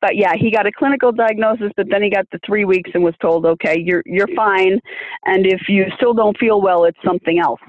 But 0.00 0.16
yeah, 0.16 0.34
he 0.38 0.50
got 0.50 0.66
a 0.66 0.72
clinical 0.72 1.10
diagnosis, 1.10 1.72
but 1.76 1.86
then 1.90 2.02
he 2.02 2.10
got 2.10 2.26
the 2.30 2.38
three 2.44 2.66
weeks 2.66 2.90
and 2.92 3.02
was 3.02 3.14
told, 3.20 3.46
okay, 3.46 3.78
you're 3.78 4.02
you're 4.04 4.28
fine, 4.36 4.78
and 5.24 5.46
if 5.46 5.62
you 5.68 5.86
still 5.96 6.12
don't 6.12 6.38
feel 6.38 6.60
well, 6.60 6.84
it's 6.84 6.98
something 7.04 7.38
else. 7.38 7.60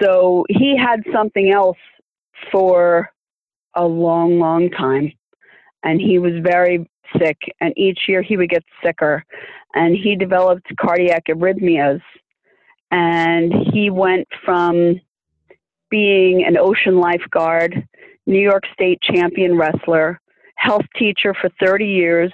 So 0.00 0.44
he 0.48 0.76
had 0.78 1.02
something 1.12 1.52
else 1.52 1.78
for 2.52 3.10
a 3.74 3.84
long, 3.84 4.38
long 4.38 4.70
time, 4.70 5.12
and 5.82 6.00
he 6.00 6.18
was 6.18 6.32
very 6.42 6.88
sick. 7.18 7.36
And 7.60 7.72
each 7.76 8.00
year 8.08 8.22
he 8.22 8.36
would 8.36 8.50
get 8.50 8.64
sicker, 8.84 9.24
and 9.74 9.96
he 9.96 10.16
developed 10.16 10.66
cardiac 10.80 11.24
arrhythmias, 11.28 12.02
and 12.90 13.52
he 13.72 13.90
went 13.90 14.26
from 14.44 15.00
being 15.90 16.44
an 16.44 16.56
ocean 16.58 16.98
lifeguard, 16.98 17.86
New 18.26 18.40
York 18.40 18.64
State 18.72 19.00
champion 19.02 19.56
wrestler, 19.56 20.20
health 20.56 20.84
teacher 20.98 21.34
for 21.40 21.50
30 21.60 21.86
years 21.86 22.32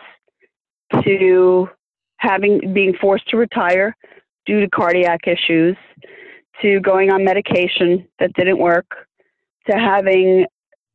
to 1.04 1.68
having 2.16 2.72
being 2.72 2.94
forced 3.00 3.28
to 3.28 3.36
retire 3.36 3.96
due 4.46 4.60
to 4.60 4.68
cardiac 4.68 5.20
issues 5.26 5.76
to 6.60 6.80
going 6.80 7.10
on 7.10 7.24
medication 7.24 8.06
that 8.18 8.32
didn't 8.34 8.58
work 8.58 8.86
to 9.68 9.76
having 9.76 10.46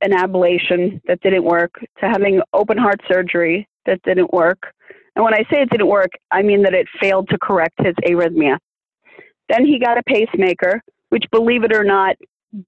an 0.01 0.11
ablation 0.11 1.01
that 1.07 1.19
didn't 1.21 1.43
work 1.43 1.71
to 1.99 2.07
having 2.07 2.41
open 2.53 2.77
heart 2.77 2.99
surgery 3.09 3.67
that 3.85 4.01
didn't 4.03 4.31
work 4.33 4.73
and 5.15 5.23
when 5.23 5.33
i 5.33 5.43
say 5.51 5.61
it 5.61 5.69
didn't 5.69 5.87
work 5.87 6.11
i 6.31 6.41
mean 6.41 6.63
that 6.63 6.73
it 6.73 6.87
failed 6.99 7.27
to 7.29 7.37
correct 7.41 7.75
his 7.79 7.95
arrhythmia 8.05 8.57
then 9.49 9.65
he 9.65 9.79
got 9.79 9.97
a 9.97 10.03
pacemaker 10.03 10.81
which 11.09 11.23
believe 11.31 11.63
it 11.63 11.75
or 11.75 11.83
not 11.83 12.15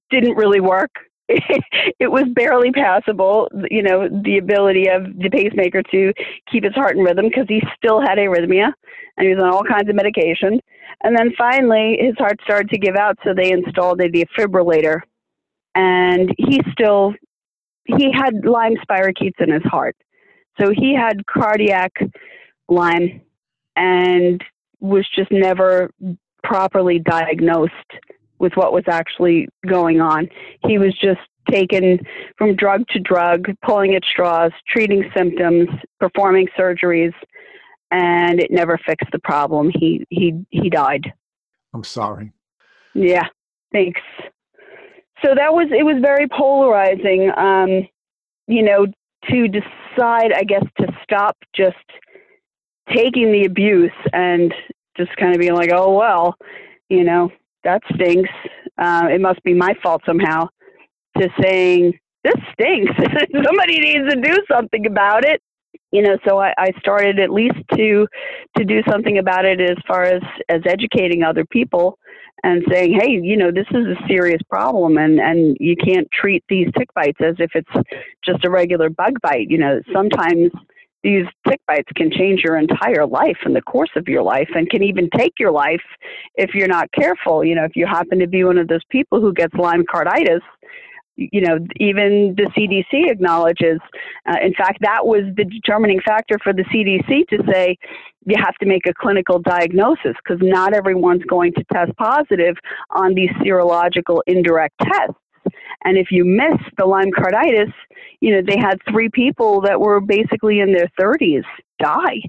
didn't 0.09 0.36
really 0.36 0.59
work 0.59 0.91
it 1.99 2.09
was 2.09 2.23
barely 2.34 2.71
passable, 2.71 3.49
you 3.69 3.84
know, 3.84 4.09
the 4.23 4.39
ability 4.39 4.88
of 4.89 5.03
the 5.19 5.30
pacemaker 5.30 5.84
to 5.84 6.11
keep 6.51 6.63
his 6.63 6.73
heart 6.73 6.97
in 6.97 7.03
rhythm 7.03 7.27
because 7.27 7.45
he 7.47 7.61
still 7.77 8.01
had 8.01 8.17
arrhythmia 8.17 8.73
and 9.17 9.27
he 9.27 9.36
was 9.36 9.43
on 9.43 9.53
all 9.53 9.63
kinds 9.63 9.88
of 9.89 9.95
medication. 9.95 10.59
And 11.03 11.15
then 11.15 11.32
finally, 11.38 11.97
his 12.01 12.15
heart 12.17 12.39
started 12.43 12.69
to 12.71 12.80
give 12.80 12.95
out, 12.95 13.15
so 13.23 13.34
they 13.36 13.51
installed 13.51 14.01
a 14.01 14.09
defibrillator. 14.09 15.01
And 15.80 16.36
he 16.38 16.59
still, 16.73 17.13
he 17.86 18.11
had 18.11 18.43
Lyme 18.43 18.75
spirochetes 18.86 19.39
in 19.39 19.53
his 19.53 19.63
heart. 19.63 19.95
So 20.59 20.71
he 20.75 20.93
had 20.93 21.25
cardiac 21.25 21.93
Lyme 22.67 23.21
and 23.77 24.43
was 24.82 25.07
just 25.15 25.32
never 25.32 25.89
properly 26.43 26.99
diagnosed 26.99 27.71
with 28.39 28.51
what 28.55 28.73
was 28.73 28.84
actually 28.89 29.47
going 29.65 30.01
on. 30.01 30.27
He 30.65 30.77
was 30.77 30.93
just 31.01 31.21
taken 31.49 31.99
from 32.38 32.57
drug 32.57 32.86
to 32.89 32.99
drug, 32.99 33.45
pulling 33.65 33.95
at 33.95 34.03
straws, 34.03 34.51
treating 34.67 35.09
symptoms, 35.15 35.69
performing 35.97 36.47
surgeries, 36.59 37.13
and 37.89 38.41
it 38.41 38.51
never 38.51 38.77
fixed 38.86 39.11
the 39.13 39.19
problem. 39.19 39.71
He 39.73 40.05
he 40.09 40.45
he 40.49 40.69
died. 40.69 41.13
I'm 41.73 41.86
sorry. 41.86 42.34
Yeah, 42.93 43.27
thanks. 43.71 44.01
So 45.24 45.34
that 45.36 45.53
was 45.53 45.67
it 45.72 45.84
was 45.84 45.97
very 46.01 46.28
polarizing. 46.28 47.32
Um, 47.36 47.88
you 48.47 48.63
know, 48.63 48.88
to 49.30 49.47
decide, 49.47 50.34
I 50.34 50.43
guess, 50.43 50.63
to 50.80 50.88
stop 51.03 51.38
just 51.55 51.76
taking 52.93 53.32
the 53.32 53.45
abuse 53.45 53.91
and 54.13 54.53
just 54.97 55.15
kind 55.17 55.34
of 55.34 55.39
being 55.39 55.55
like, 55.55 55.72
oh 55.74 55.95
well, 55.95 56.36
you 56.89 57.03
know, 57.03 57.32
that 57.63 57.82
stinks. 57.93 58.30
Uh, 58.78 59.07
it 59.11 59.22
must 59.22 59.43
be 59.43 59.53
my 59.53 59.74
fault 59.84 60.01
somehow. 60.05 60.47
To 61.17 61.28
saying 61.41 61.99
this 62.24 62.36
stinks. 62.53 62.91
Somebody 63.45 63.80
needs 63.80 64.09
to 64.09 64.22
do 64.22 64.36
something 64.49 64.86
about 64.86 65.26
it 65.26 65.41
you 65.91 66.01
know 66.01 66.17
so 66.28 66.39
I, 66.39 66.53
I 66.57 66.72
started 66.80 67.20
at 67.20 67.32
least 67.32 67.57
to 67.76 68.07
to 68.57 68.65
do 68.65 68.82
something 68.89 69.17
about 69.17 69.45
it 69.45 69.59
as 69.59 69.78
far 69.88 70.03
as 70.03 70.22
as 70.47 70.61
educating 70.65 71.24
other 71.24 71.45
people 71.45 71.97
and 72.44 72.64
saying 72.72 72.98
hey 73.00 73.12
you 73.12 73.38
know 73.38 73.52
this 73.52 73.68
is 73.72 73.86
a 73.88 74.08
serious 74.08 74.42
problem 74.50 74.98
and 74.98 75.20
and 75.20 75.58
you 75.60 75.76
can't 75.76 76.08
treat 76.12 76.44
these 76.50 76.68
tick 76.78 76.94
bites 76.94 77.20
as 77.22 77.36
if 77.40 77.52
it's 77.56 77.90
just 78.24 78.44
a 78.46 78.50
regular 78.50 78.90
bug 78.90 79.14
bite. 79.22 79.50
You 79.50 79.58
know 79.58 79.82
sometimes 79.94 80.52
these 81.04 81.26
tick 81.48 81.62
bites 81.66 81.90
can 81.96 82.12
change 82.12 82.42
your 82.44 82.58
entire 82.58 83.06
life 83.06 83.38
in 83.46 83.54
the 83.54 83.62
course 83.62 83.92
of 83.96 84.08
your 84.08 84.22
life 84.22 84.50
and 84.54 84.70
can 84.70 84.84
even 84.84 85.10
take 85.16 85.34
your 85.40 85.52
life 85.52 85.82
if 86.36 86.54
you're 86.54 86.68
not 86.68 86.92
careful. 86.92 87.44
You 87.44 87.56
know 87.56 87.64
if 87.64 87.76
you 87.76 87.86
happen 87.86 88.20
to 88.20 88.28
be 88.28 88.44
one 88.44 88.58
of 88.58 88.68
those 88.68 88.84
people 88.90 89.22
who 89.22 89.34
gets 89.34 89.54
lyme 89.56 89.84
carditis 89.84 90.42
you 91.32 91.41
know, 91.41 91.59
even 91.78 92.36
the 92.38 92.49
CDC 92.55 93.11
acknowledges. 93.11 93.80
Uh, 94.26 94.38
in 94.41 94.53
fact, 94.53 94.80
that 94.82 95.05
was 95.05 95.24
the 95.36 95.43
determining 95.43 95.99
factor 96.01 96.38
for 96.43 96.53
the 96.53 96.63
CDC 96.63 97.28
to 97.28 97.43
say 97.51 97.78
you 98.26 98.36
have 98.38 98.55
to 98.55 98.65
make 98.65 98.86
a 98.88 98.93
clinical 98.93 99.39
diagnosis 99.39 100.15
because 100.24 100.39
not 100.41 100.74
everyone's 100.74 101.24
going 101.24 101.53
to 101.53 101.63
test 101.74 101.95
positive 101.97 102.55
on 102.91 103.13
these 103.13 103.32
serological 103.41 104.22
indirect 104.28 104.76
tests. 104.82 105.20
And 105.84 105.97
if 105.97 106.07
you 106.11 106.26
miss 106.26 106.59
the 106.78 106.86
Lyme 106.86 107.11
carditis, 107.11 107.72
you 108.20 108.36
know, 108.36 108.41
they 108.45 108.59
had 108.59 108.78
three 108.89 109.09
people 109.09 109.61
that 109.61 109.80
were 109.80 109.99
basically 109.99 110.59
in 110.59 110.74
their 110.74 110.89
30s 110.99 111.43
die 111.82 112.22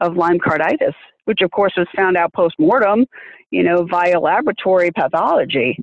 of 0.00 0.16
Lyme 0.16 0.38
carditis, 0.38 0.94
which 1.24 1.40
of 1.42 1.50
course 1.50 1.72
was 1.76 1.86
found 1.96 2.16
out 2.16 2.32
post 2.32 2.54
mortem, 2.58 3.06
you 3.50 3.62
know, 3.62 3.84
via 3.90 4.18
laboratory 4.18 4.90
pathology. 4.90 5.76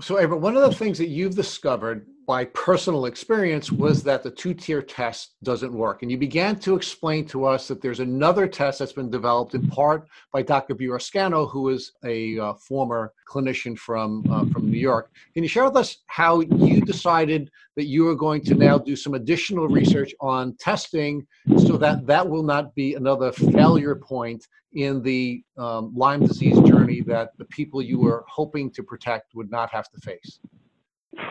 So, 0.00 0.18
Ava, 0.18 0.36
one 0.36 0.56
of 0.56 0.62
the 0.62 0.76
things 0.76 0.98
that 0.98 1.08
you've 1.08 1.36
discovered 1.36 2.06
by 2.26 2.44
personal 2.46 3.06
experience 3.06 3.70
was 3.70 4.02
that 4.02 4.22
the 4.22 4.30
two 4.30 4.54
tier 4.54 4.82
test 4.82 5.34
doesn't 5.42 5.72
work. 5.72 6.02
And 6.02 6.10
you 6.10 6.16
began 6.16 6.58
to 6.60 6.74
explain 6.74 7.26
to 7.26 7.44
us 7.44 7.68
that 7.68 7.82
there's 7.82 8.00
another 8.00 8.46
test 8.46 8.78
that's 8.78 8.92
been 8.92 9.10
developed 9.10 9.54
in 9.54 9.66
part 9.68 10.08
by 10.32 10.42
Dr. 10.42 10.74
Burrascano, 10.74 11.50
who 11.50 11.68
is 11.68 11.92
a 12.04 12.38
uh, 12.38 12.54
former 12.54 13.12
clinician 13.28 13.76
from, 13.76 14.24
uh, 14.30 14.46
from 14.46 14.70
New 14.70 14.78
York. 14.78 15.10
Can 15.34 15.42
you 15.42 15.48
share 15.48 15.64
with 15.64 15.76
us 15.76 15.98
how 16.06 16.40
you 16.40 16.80
decided 16.80 17.50
that 17.76 17.86
you 17.86 18.08
are 18.08 18.14
going 18.14 18.42
to 18.42 18.54
now 18.54 18.78
do 18.78 18.96
some 18.96 19.14
additional 19.14 19.68
research 19.68 20.14
on 20.20 20.56
testing 20.58 21.26
so 21.58 21.76
that 21.76 22.06
that 22.06 22.28
will 22.28 22.42
not 22.42 22.74
be 22.74 22.94
another 22.94 23.32
failure 23.32 23.96
point 23.96 24.46
in 24.72 25.02
the 25.02 25.42
um, 25.56 25.92
Lyme 25.94 26.26
disease 26.26 26.58
journey 26.60 27.00
that 27.02 27.30
the 27.38 27.44
people 27.46 27.80
you 27.80 27.98
were 27.98 28.24
hoping 28.28 28.70
to 28.72 28.82
protect 28.82 29.34
would 29.34 29.50
not 29.50 29.70
have 29.70 29.88
to 29.90 30.00
face? 30.00 30.40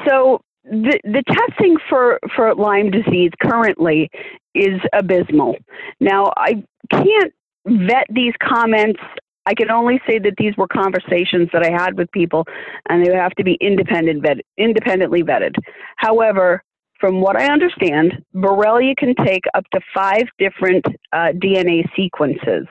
So 0.07 0.39
the, 0.63 0.99
the 1.03 1.23
testing 1.27 1.77
for, 1.89 2.19
for 2.35 2.53
Lyme 2.55 2.89
disease 2.89 3.31
currently 3.41 4.09
is 4.55 4.79
abysmal. 4.93 5.55
Now, 5.99 6.31
I 6.37 6.63
can't 6.91 7.33
vet 7.67 8.05
these 8.09 8.33
comments. 8.41 8.99
I 9.45 9.53
can 9.53 9.69
only 9.69 9.99
say 10.07 10.19
that 10.19 10.35
these 10.37 10.55
were 10.57 10.67
conversations 10.67 11.49
that 11.51 11.63
I 11.63 11.71
had 11.71 11.97
with 11.97 12.09
people, 12.11 12.45
and 12.89 13.05
they 13.05 13.13
have 13.13 13.33
to 13.33 13.43
be 13.43 13.57
independent 13.59 14.21
vet, 14.21 14.37
independently 14.57 15.21
vetted. 15.21 15.55
However, 15.97 16.63
from 16.99 17.19
what 17.19 17.35
I 17.35 17.51
understand, 17.51 18.23
Borrelia 18.33 18.95
can 18.95 19.13
take 19.25 19.43
up 19.53 19.65
to 19.73 19.81
five 19.93 20.23
different 20.39 20.85
uh, 21.11 21.33
DNA 21.33 21.83
sequences. 21.97 22.65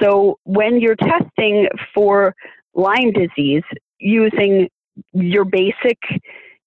So 0.00 0.38
when 0.44 0.80
you're 0.80 0.94
testing 0.94 1.66
for 1.92 2.34
Lyme 2.74 3.12
disease 3.12 3.64
using 3.98 4.68
your 5.12 5.44
basic 5.44 5.98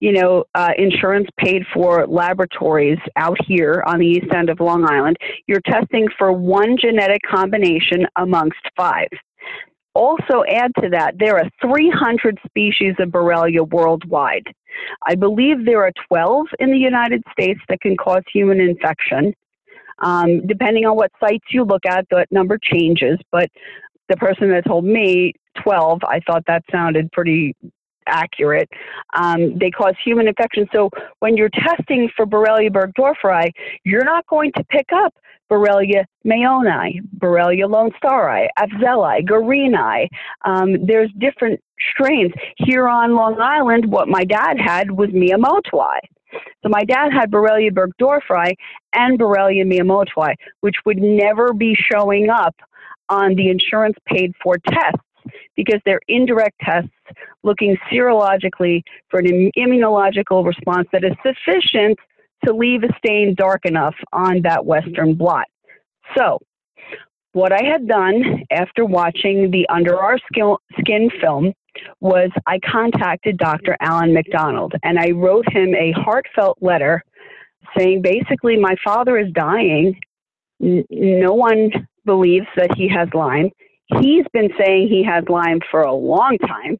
you 0.04 0.12
know, 0.12 0.43
uh, 0.54 0.72
insurance 0.78 1.30
paid 1.38 1.64
for 1.74 2.06
laboratories 2.06 2.99
out 3.16 3.38
here 3.47 3.82
on 3.88 3.99
the 3.99 4.06
east 4.06 4.26
end 4.36 4.49
of 4.49 4.60
Long 4.60 4.84
Island, 4.86 5.16
you're 5.47 5.62
testing 5.62 6.10
for 6.18 6.34
one 6.34 6.76
genetic 6.78 7.22
combination 7.22 8.06
amongst 8.18 8.60
five. 8.76 9.08
Also, 9.93 10.43
add 10.49 10.74
to 10.82 10.89
that, 10.89 11.14
there 11.20 11.38
are 11.38 11.49
300 11.62 12.38
species 12.45 12.95
of 12.99 13.12
Borrelia 13.12 13.66
worldwide. 13.66 14.45
I 15.08 15.16
believe 15.16 15.64
there 15.64 15.84
are 15.86 15.93
12 16.10 16.47
in 16.60 16.70
the 16.70 16.78
United 16.78 17.24
States 17.32 17.62
that 17.70 17.80
can 17.80 17.95
cause 17.95 18.24
human 18.34 18.60
infection. 18.60 19.34
Um, 19.99 20.45
depending 20.45 20.86
on 20.86 20.97
what 20.97 21.12
sites 21.18 21.45
you 21.51 21.64
look 21.64 21.86
at, 21.86 22.06
that 22.12 22.30
number 22.30 22.60
changes, 22.62 23.20
but 23.32 23.47
the 24.10 24.18
person 24.18 24.49
that 24.49 24.66
told 24.66 24.84
me 24.84 25.32
12, 25.64 26.01
I 26.04 26.20
thought 26.28 26.43
that 26.47 26.66
sounded 26.70 27.10
pretty 27.14 27.56
accurate. 28.08 28.70
Um, 29.14 29.58
they 29.58 29.72
cause 29.72 29.93
human 30.04 30.28
infection. 30.28 30.68
So 30.74 30.89
when 31.20 31.38
you're 31.38 31.49
testing 31.49 32.10
for 32.16 32.26
Borrelia 32.26 32.72
burgdorferi, 32.72 33.51
you're 33.84 34.06
not 34.06 34.26
going 34.28 34.51
to 34.58 34.64
pick 34.66 34.88
up 34.93 35.14
Borrelia 35.51 36.06
mayonii, 36.26 37.01
Borrelia 37.18 37.70
lone 37.70 37.91
stari, 38.01 38.47
Afzelii, 38.58 39.28
garinii. 39.28 40.08
Um, 40.45 40.86
there's 40.86 41.12
different 41.18 41.60
strains. 41.91 42.32
Here 42.58 42.88
on 42.88 43.16
Long 43.16 43.39
Island, 43.39 43.91
what 43.91 44.08
my 44.08 44.24
dad 44.24 44.58
had 44.60 44.91
was 44.91 45.10
Miyamotoi. 45.10 45.99
So 46.64 46.70
my 46.70 46.84
dad 46.84 47.12
had 47.12 47.30
Borrelia 47.30 47.72
burgdorferi 47.72 48.54
and 48.93 49.20
Borrelia 49.20 49.66
miyamotoi, 49.66 50.34
which 50.62 50.76
would 50.86 50.97
never 50.97 51.54
be 51.54 51.76
showing 51.91 52.30
up 52.30 52.56
on 53.10 53.36
the 53.36 53.49
insurance 53.49 53.97
paid 54.08 54.34
for 54.41 54.58
tests 54.58 54.99
because 55.56 55.80
they're 55.86 56.01
indirect 56.08 56.60
tests 56.62 56.89
looking 57.43 57.78
serologically 57.91 58.82
for 59.10 59.20
an 59.20 59.51
immunological 59.58 60.45
response 60.45 60.88
that 60.91 61.04
is 61.04 61.14
sufficient 61.24 61.97
to 62.45 62.54
leave 62.54 62.84
a 62.84 62.89
stain 62.97 63.36
dark 63.38 63.66
enough 63.66 63.95
on 64.12 64.41
that 64.41 64.66
Western 64.66 65.14
blot. 65.16 65.45
So, 66.18 66.39
what 67.34 67.51
I 67.51 67.64
had 67.64 67.88
done 67.88 68.43
after 68.51 68.86
watching 68.86 69.49
the 69.49 69.68
Under 69.70 69.99
Our 69.99 70.20
Skin 70.30 71.10
film 71.20 71.54
was 71.99 72.30
I 72.45 72.60
contacted 72.60 73.38
Dr. 73.38 73.76
Alan 73.82 74.14
MacDonald 74.14 74.74
and 74.84 74.99
I 74.99 75.12
wrote 75.12 75.51
him 75.51 75.74
a 75.74 75.91
heartfelt 75.93 76.60
letter 76.62 77.04
saying 77.78 78.01
basically, 78.04 78.58
my 78.58 78.76
father 78.84 79.18
is 79.18 79.32
dying. 79.34 79.99
No 80.60 81.34
one 81.34 81.72
believes 82.06 82.45
that 82.56 82.76
he 82.76 82.88
has 82.89 83.08
Lyme. 83.14 83.49
He's 83.88 84.25
been 84.34 84.49
saying 84.57 84.88
he 84.88 85.03
has 85.03 85.23
Lyme 85.29 85.59
for 85.69 85.81
a 85.81 85.93
long 85.93 86.38
time, 86.38 86.77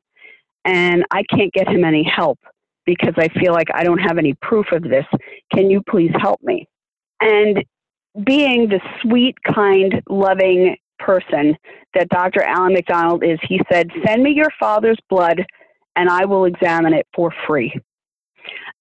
and 0.66 1.06
I 1.12 1.24
can't 1.24 1.51
get 1.54 1.68
him 1.68 1.84
any 1.84 2.04
help 2.04 2.39
because 2.86 3.14
I 3.18 3.28
feel 3.39 3.54
like 3.54 3.68
I 3.74 3.84
don't 3.84 3.99
have 3.99 4.18
any 4.18 4.34
proof 4.41 4.68
of 4.72 4.84
this. 4.84 5.06
Can 5.54 5.70
you 5.70 5.82
please 5.89 6.12
help 6.20 6.41
me? 6.41 6.68
And 7.22 7.64
being 8.26 8.70
the 8.70 8.80
sweet, 9.01 9.36
kind, 9.43 10.01
loving 10.10 10.76
person 10.99 11.56
that 11.93 12.10
Dr. 12.10 12.43
Alan 12.43 12.74
MacDonald 12.74 13.24
is, 13.24 13.39
he 13.47 13.62
said, 13.72 13.89
Send 14.06 14.24
me 14.24 14.32
your 14.32 14.51
father's 14.60 14.99
blood 15.10 15.43
and 15.95 16.10
I 16.10 16.26
will 16.26 16.45
examine 16.45 16.93
it 16.93 17.08
for 17.16 17.34
free. 17.47 17.74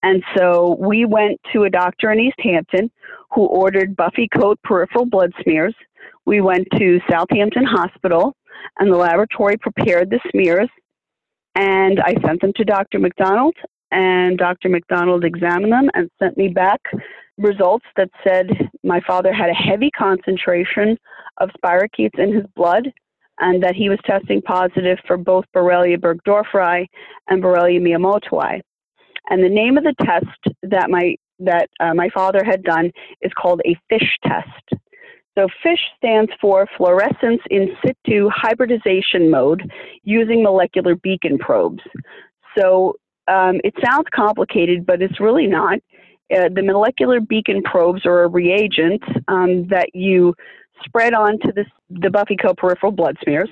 And 0.02 0.22
so 0.36 0.76
we 0.80 1.04
went 1.04 1.40
to 1.52 1.64
a 1.64 1.70
doctor 1.70 2.10
in 2.10 2.18
East 2.18 2.40
Hampton 2.40 2.90
who 3.30 3.46
ordered 3.46 3.96
Buffy 3.96 4.28
Coat 4.28 4.58
peripheral 4.64 5.06
blood 5.06 5.32
smears 5.42 5.74
we 6.26 6.40
went 6.40 6.66
to 6.78 7.00
Southampton 7.10 7.64
Hospital, 7.64 8.34
and 8.78 8.92
the 8.92 8.96
laboratory 8.96 9.56
prepared 9.56 10.10
the 10.10 10.20
smears, 10.30 10.68
and 11.54 12.00
I 12.00 12.14
sent 12.24 12.40
them 12.40 12.52
to 12.56 12.64
Dr. 12.64 12.98
MacDonald, 12.98 13.54
and 13.90 14.38
Dr. 14.38 14.68
MacDonald 14.68 15.24
examined 15.24 15.72
them 15.72 15.90
and 15.94 16.10
sent 16.18 16.36
me 16.36 16.48
back 16.48 16.80
results 17.38 17.84
that 17.96 18.10
said 18.24 18.50
my 18.84 19.00
father 19.06 19.32
had 19.32 19.50
a 19.50 19.54
heavy 19.54 19.90
concentration 19.90 20.96
of 21.38 21.50
spirochetes 21.62 22.18
in 22.18 22.32
his 22.32 22.44
blood 22.54 22.92
and 23.40 23.62
that 23.62 23.74
he 23.74 23.88
was 23.88 23.98
testing 24.04 24.40
positive 24.42 24.98
for 25.06 25.16
both 25.16 25.44
Borrelia 25.54 25.98
burgdorferi 25.98 26.86
and 27.28 27.42
Borrelia 27.42 27.80
miyamotoi. 27.80 28.60
And 29.30 29.42
the 29.42 29.48
name 29.48 29.78
of 29.78 29.84
the 29.84 29.94
test 30.04 30.56
that 30.62 30.90
my 30.90 31.16
that 31.38 31.68
uh, 31.80 31.94
my 31.94 32.08
father 32.14 32.44
had 32.44 32.62
done 32.62 32.92
is 33.20 33.32
called 33.40 33.60
a 33.66 33.76
FISH 33.88 34.16
test. 34.24 34.82
So 35.36 35.48
FISH 35.62 35.80
stands 35.96 36.30
for 36.40 36.66
fluorescence 36.76 37.40
in 37.50 37.74
situ 37.84 38.28
hybridization 38.34 39.30
mode 39.30 39.70
using 40.04 40.42
molecular 40.42 40.94
beacon 40.96 41.38
probes. 41.38 41.82
So 42.58 42.96
um, 43.28 43.60
it 43.64 43.74
sounds 43.84 44.06
complicated, 44.14 44.84
but 44.84 45.00
it's 45.00 45.20
really 45.20 45.46
not. 45.46 45.78
Uh, 46.34 46.48
the 46.54 46.62
molecular 46.62 47.20
beacon 47.20 47.62
probes 47.62 48.04
are 48.06 48.24
a 48.24 48.28
reagent 48.28 49.02
um, 49.28 49.66
that 49.68 49.88
you 49.94 50.34
spread 50.84 51.14
onto 51.14 51.52
the, 51.52 51.64
the 51.90 52.10
buffy 52.10 52.36
coat 52.36 52.56
peripheral 52.56 52.92
blood 52.92 53.16
smears, 53.22 53.50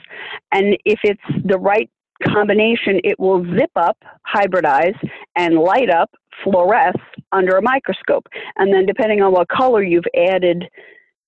and 0.52 0.76
if 0.84 0.98
it's 1.04 1.20
the 1.44 1.58
right 1.58 1.90
combination, 2.26 3.00
it 3.04 3.18
will 3.18 3.44
zip 3.56 3.70
up, 3.76 3.96
hybridize, 4.34 4.96
and 5.36 5.58
light 5.58 5.90
up, 5.90 6.10
fluoresce 6.44 7.00
under 7.32 7.56
a 7.56 7.62
microscope. 7.62 8.26
And 8.56 8.72
then, 8.72 8.86
depending 8.86 9.22
on 9.22 9.32
what 9.32 9.48
color 9.48 9.82
you've 9.82 10.04
added 10.16 10.64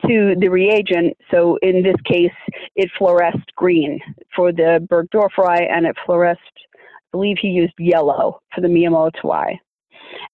to 0.07 0.35
the 0.39 0.49
reagent, 0.49 1.17
so 1.31 1.59
in 1.63 1.83
this 1.83 1.97
case, 2.05 2.33
it 2.77 2.91
fluoresced 2.99 3.55
green 3.57 4.01
for 4.35 4.53
the 4.53 4.87
Burgdorferi, 4.91 5.71
and 5.71 5.87
it 5.87 5.97
fluoresced, 6.05 6.41
I 6.75 6.79
believe 7.13 7.37
he 7.41 7.49
used 7.49 7.75
yellow 7.79 8.41
for 8.55 8.61
the 8.61 8.69
Miyamoto 8.69 9.59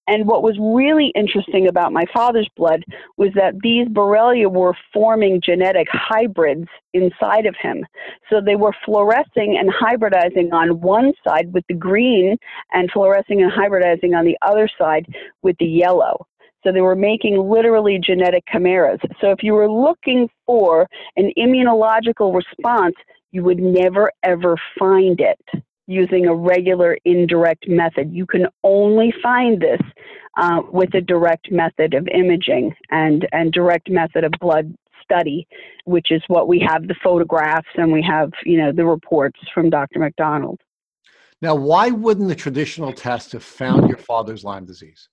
and 0.06 0.26
what 0.26 0.42
was 0.42 0.56
really 0.58 1.12
interesting 1.14 1.68
about 1.68 1.92
my 1.92 2.04
father's 2.12 2.48
blood 2.56 2.82
was 3.16 3.30
that 3.34 3.54
these 3.62 3.86
Borrelia 3.88 4.50
were 4.50 4.74
forming 4.92 5.40
genetic 5.44 5.86
hybrids 5.90 6.66
inside 6.94 7.46
of 7.46 7.54
him. 7.60 7.84
So 8.30 8.40
they 8.40 8.56
were 8.56 8.74
fluorescing 8.84 9.58
and 9.58 9.70
hybridizing 9.70 10.52
on 10.52 10.80
one 10.80 11.12
side 11.26 11.52
with 11.52 11.64
the 11.68 11.74
green 11.74 12.36
and 12.72 12.90
fluorescing 12.90 13.42
and 13.42 13.52
hybridizing 13.52 14.16
on 14.16 14.24
the 14.24 14.38
other 14.42 14.68
side 14.78 15.06
with 15.42 15.56
the 15.58 15.66
yellow. 15.66 16.26
So 16.68 16.72
they 16.72 16.82
were 16.82 16.96
making 16.96 17.38
literally 17.48 17.98
genetic 17.98 18.44
chimeras. 18.52 19.00
So 19.22 19.30
if 19.30 19.38
you 19.42 19.54
were 19.54 19.70
looking 19.70 20.28
for 20.44 20.86
an 21.16 21.32
immunological 21.38 22.34
response, 22.34 22.94
you 23.32 23.42
would 23.42 23.58
never 23.58 24.12
ever 24.22 24.54
find 24.78 25.18
it 25.18 25.62
using 25.86 26.26
a 26.26 26.34
regular 26.34 26.98
indirect 27.06 27.66
method. 27.68 28.12
You 28.12 28.26
can 28.26 28.48
only 28.64 29.14
find 29.22 29.58
this 29.58 29.80
uh, 30.36 30.60
with 30.70 30.94
a 30.94 31.00
direct 31.00 31.50
method 31.50 31.94
of 31.94 32.06
imaging 32.08 32.74
and, 32.90 33.26
and 33.32 33.50
direct 33.50 33.88
method 33.90 34.24
of 34.24 34.32
blood 34.38 34.74
study, 35.02 35.48
which 35.86 36.08
is 36.10 36.22
what 36.26 36.48
we 36.48 36.62
have 36.68 36.86
the 36.86 36.96
photographs 37.02 37.68
and 37.76 37.90
we 37.90 38.02
have, 38.02 38.30
you 38.44 38.58
know, 38.58 38.72
the 38.72 38.84
reports 38.84 39.40
from 39.54 39.70
Dr. 39.70 40.00
MacDonald. 40.00 40.60
Now, 41.40 41.54
why 41.54 41.88
wouldn't 41.88 42.28
the 42.28 42.34
traditional 42.34 42.92
test 42.92 43.32
have 43.32 43.44
found 43.44 43.88
your 43.88 43.96
father's 43.96 44.44
Lyme 44.44 44.66
disease? 44.66 45.08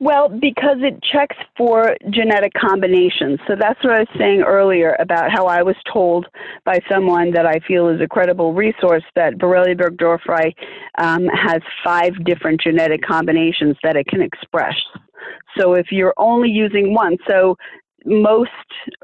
Well, 0.00 0.28
because 0.28 0.78
it 0.80 1.00
checks 1.12 1.36
for 1.56 1.96
genetic 2.10 2.52
combinations. 2.54 3.38
So 3.46 3.54
that's 3.58 3.82
what 3.84 3.94
I 3.94 3.98
was 4.00 4.08
saying 4.18 4.42
earlier 4.42 4.96
about 4.98 5.30
how 5.30 5.46
I 5.46 5.62
was 5.62 5.76
told 5.92 6.26
by 6.64 6.80
someone 6.90 7.30
that 7.32 7.46
I 7.46 7.60
feel 7.66 7.88
is 7.88 8.00
a 8.00 8.08
credible 8.08 8.52
resource 8.52 9.04
that 9.14 9.38
Borrelia 9.38 9.76
burgdorferi 9.76 10.52
um, 10.98 11.26
has 11.26 11.62
five 11.84 12.12
different 12.24 12.60
genetic 12.60 13.02
combinations 13.02 13.76
that 13.84 13.96
it 13.96 14.06
can 14.08 14.20
express. 14.20 14.74
So 15.56 15.74
if 15.74 15.86
you're 15.92 16.14
only 16.18 16.50
using 16.50 16.92
one, 16.92 17.16
so 17.30 17.56
most, 18.04 18.50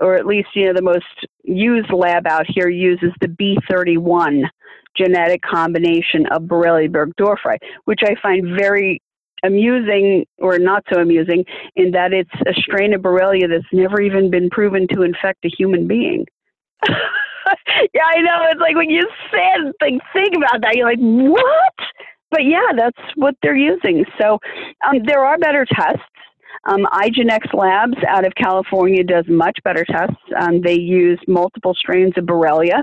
or 0.01 0.17
at 0.17 0.27
least 0.27 0.49
you 0.55 0.67
know 0.67 0.75
the 0.75 0.83
most 0.83 1.07
used 1.45 1.93
lab 1.93 2.27
out 2.27 2.47
here 2.49 2.69
uses 2.69 3.13
the 3.21 3.29
B31 3.29 4.43
genetic 4.97 5.41
combination 5.43 6.27
of 6.33 6.43
Borrelia 6.43 6.91
burgdorferi, 6.91 7.59
which 7.85 8.01
I 8.05 8.17
find 8.21 8.59
very 8.59 9.01
amusing 9.45 10.27
or 10.39 10.59
not 10.59 10.85
so 10.93 11.01
amusing 11.01 11.45
in 11.77 11.91
that 11.93 12.13
it's 12.13 12.31
a 12.47 12.55
strain 12.61 12.95
of 12.95 13.03
Borrelia 13.03 13.49
that's 13.49 13.73
never 13.73 14.01
even 14.01 14.31
been 14.31 14.51
proven 14.51 14.87
to 14.95 15.03
infect 15.03 15.45
a 15.45 15.49
human 15.49 15.87
being. 15.87 16.27
yeah, 16.89 18.03
I 18.07 18.21
know. 18.21 18.47
It's 18.51 18.61
like 18.61 18.77
when 18.77 18.91
you 18.91 19.03
say 19.33 19.73
think 19.81 20.03
think 20.13 20.35
about 20.37 20.61
that, 20.63 20.77
you're 20.77 20.89
like, 20.89 20.99
what? 20.99 21.75
But 22.31 22.45
yeah, 22.45 22.69
that's 22.77 22.99
what 23.17 23.35
they're 23.43 23.57
using. 23.57 24.05
So 24.21 24.39
um, 24.89 25.03
there 25.05 25.25
are 25.25 25.37
better 25.39 25.67
tests. 25.75 26.03
Um, 26.65 26.87
IGeneX 26.93 27.55
Labs 27.55 27.97
out 28.07 28.27
of 28.27 28.35
California 28.35 29.03
does 29.03 29.25
much 29.29 29.59
better 29.65 29.85
tests. 29.85 30.21
Um, 30.39 30.61
they 30.61 30.79
use 30.79 31.19
multiple 31.27 31.75
strains 31.75 32.13
of 32.17 32.25
Borrelia 32.25 32.83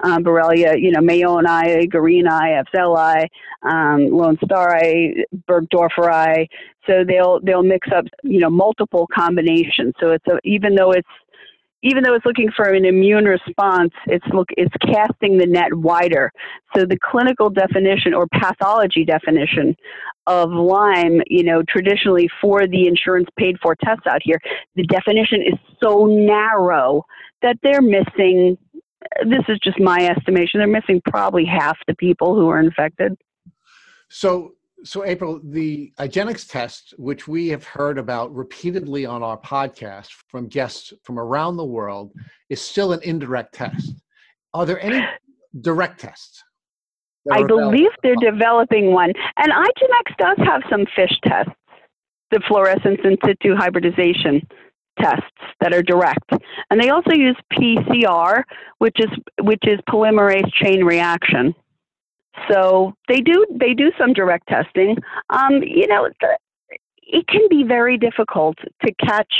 um, 0.00 0.24
Borrelia, 0.24 0.80
you 0.80 0.90
know, 0.90 1.00
Mayonii, 1.00 1.88
Garinii, 1.90 2.62
Afzelii, 2.62 3.26
um, 3.62 4.10
Lonestari, 4.10 5.22
Burgdorferi. 5.48 6.46
So 6.86 7.04
they'll 7.06 7.40
they'll 7.40 7.62
mix 7.62 7.88
up, 7.94 8.04
you 8.22 8.40
know, 8.40 8.50
multiple 8.50 9.08
combinations. 9.14 9.94
So 10.00 10.10
it's 10.10 10.26
a, 10.26 10.38
even 10.44 10.74
though 10.74 10.92
it's 10.92 11.08
even 11.84 12.02
though 12.02 12.14
it's 12.14 12.24
looking 12.24 12.50
for 12.56 12.70
an 12.70 12.86
immune 12.86 13.26
response, 13.26 13.92
it's 14.06 14.24
look 14.32 14.48
it's 14.56 14.74
casting 14.82 15.38
the 15.38 15.46
net 15.46 15.72
wider. 15.72 16.32
So 16.74 16.84
the 16.84 16.98
clinical 16.98 17.50
definition 17.50 18.14
or 18.14 18.26
pathology 18.26 19.04
definition 19.04 19.76
of 20.26 20.50
Lyme, 20.50 21.20
you 21.26 21.44
know, 21.44 21.62
traditionally 21.68 22.28
for 22.40 22.66
the 22.66 22.86
insurance 22.86 23.28
paid 23.38 23.56
for 23.62 23.76
tests 23.84 24.06
out 24.08 24.20
here, 24.22 24.40
the 24.74 24.84
definition 24.84 25.42
is 25.42 25.58
so 25.82 26.06
narrow 26.06 27.04
that 27.42 27.58
they're 27.62 27.82
missing 27.82 28.56
this 29.24 29.42
is 29.48 29.58
just 29.62 29.80
my 29.80 30.06
estimation. 30.06 30.60
They're 30.60 30.66
missing 30.66 31.00
probably 31.08 31.44
half 31.44 31.78
the 31.86 31.94
people 31.94 32.34
who 32.34 32.48
are 32.48 32.60
infected. 32.60 33.16
So, 34.08 34.54
so 34.84 35.04
April, 35.04 35.40
the 35.42 35.92
IGeneX 35.98 36.48
test, 36.48 36.94
which 36.98 37.26
we 37.26 37.48
have 37.48 37.64
heard 37.64 37.98
about 37.98 38.34
repeatedly 38.34 39.06
on 39.06 39.22
our 39.22 39.38
podcast 39.38 40.08
from 40.28 40.48
guests 40.48 40.92
from 41.02 41.18
around 41.18 41.56
the 41.56 41.64
world, 41.64 42.12
is 42.50 42.60
still 42.60 42.92
an 42.92 43.00
indirect 43.02 43.54
test. 43.54 43.94
Are 44.52 44.66
there 44.66 44.80
any 44.80 45.04
direct 45.60 46.00
tests? 46.00 46.42
I 47.32 47.42
believe 47.42 47.88
they're 48.02 48.16
developing 48.16 48.92
one, 48.92 49.12
and 49.38 49.50
IGeneX 49.50 50.16
does 50.18 50.46
have 50.46 50.62
some 50.68 50.84
FISH 50.94 51.18
tests, 51.24 51.52
the 52.30 52.40
fluorescence 52.46 53.00
in 53.02 53.16
situ 53.24 53.54
hybridization 53.56 54.46
tests 55.00 55.26
that 55.60 55.74
are 55.74 55.82
direct. 55.82 56.30
And 56.70 56.80
they 56.80 56.90
also 56.90 57.12
use 57.12 57.36
PCR, 57.52 58.42
which 58.78 58.96
is 58.98 59.10
which 59.42 59.62
is 59.64 59.78
polymerase 59.88 60.50
chain 60.54 60.84
reaction. 60.84 61.54
So 62.50 62.94
they 63.08 63.20
do 63.20 63.46
they 63.50 63.74
do 63.74 63.92
some 63.98 64.12
direct 64.12 64.48
testing. 64.48 64.96
Um, 65.30 65.62
you 65.62 65.86
know, 65.86 66.08
it 67.02 67.26
can 67.28 67.42
be 67.48 67.64
very 67.64 67.98
difficult 67.98 68.56
to 68.84 68.94
catch 69.06 69.32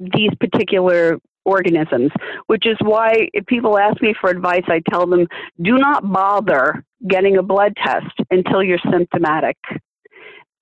these 0.00 0.30
particular 0.40 1.18
organisms, 1.44 2.12
which 2.46 2.66
is 2.66 2.76
why 2.82 3.28
if 3.32 3.46
people 3.46 3.78
ask 3.78 4.00
me 4.02 4.14
for 4.20 4.30
advice, 4.30 4.64
I 4.68 4.82
tell 4.90 5.06
them 5.06 5.26
do 5.62 5.78
not 5.78 6.10
bother 6.10 6.84
getting 7.08 7.36
a 7.36 7.42
blood 7.42 7.74
test 7.84 8.14
until 8.30 8.62
you're 8.62 8.78
symptomatic 8.90 9.56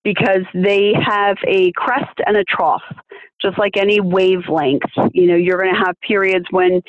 because 0.05 0.45
they 0.55 0.93
have 1.05 1.37
a 1.49 1.73
crest 1.73 2.17
and 2.27 2.37
a 2.37 2.45
trough, 2.45 2.83
just 3.41 3.59
like 3.59 3.77
any 3.77 4.01
wavelength. 4.01 4.83
You 5.13 5.27
know, 5.29 5.37
you're 5.37 5.59
going 5.59 5.75
to 5.75 5.81
have 5.85 5.95
periods 6.01 6.47
when 6.51 6.83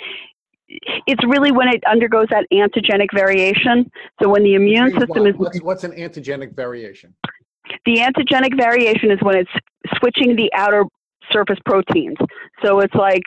it's 0.68 1.26
really 1.26 1.52
when 1.52 1.70
it 1.70 1.84
undergoes 1.89 2.28
that 2.30 2.45
antigenic 2.52 3.08
variation. 3.14 3.89
So 4.22 4.30
when 4.30 4.43
the 4.43 4.56
immune 4.56 4.91
system 5.00 5.26
is 5.26 5.36
what's, 5.36 5.62
what's 5.62 5.84
an 5.84 5.91
antigenic 5.91 6.56
variation? 6.56 7.14
The 7.86 7.98
antigenic 7.98 8.57
variation 8.57 9.11
is 9.11 9.19
when 9.22 9.38
it's 9.38 9.52
switching 9.98 10.36
the 10.36 10.49
outer 10.53 10.84
surface 11.32 11.60
proteins. 11.65 12.18
So 12.64 12.80
it's 12.80 12.94
like 12.95 13.24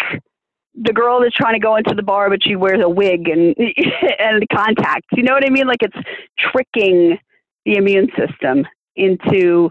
the 0.75 0.93
girl 0.93 1.21
that's 1.21 1.35
trying 1.35 1.55
to 1.55 1.61
go 1.61 1.77
into 1.77 1.95
the 1.95 2.03
bar, 2.03 2.31
but 2.31 2.43
she 2.43 2.57
wears 2.57 2.81
a 2.83 2.89
wig 2.89 3.29
and 3.29 3.55
and 4.19 4.45
contacts. 4.53 5.09
You 5.13 5.23
know 5.23 5.35
what 5.35 5.45
I 5.45 5.51
mean? 5.51 5.67
Like 5.67 5.83
it's 5.83 5.97
tricking 6.39 7.19
the 7.65 7.77
immune 7.77 8.09
system 8.19 8.67
into 8.97 9.71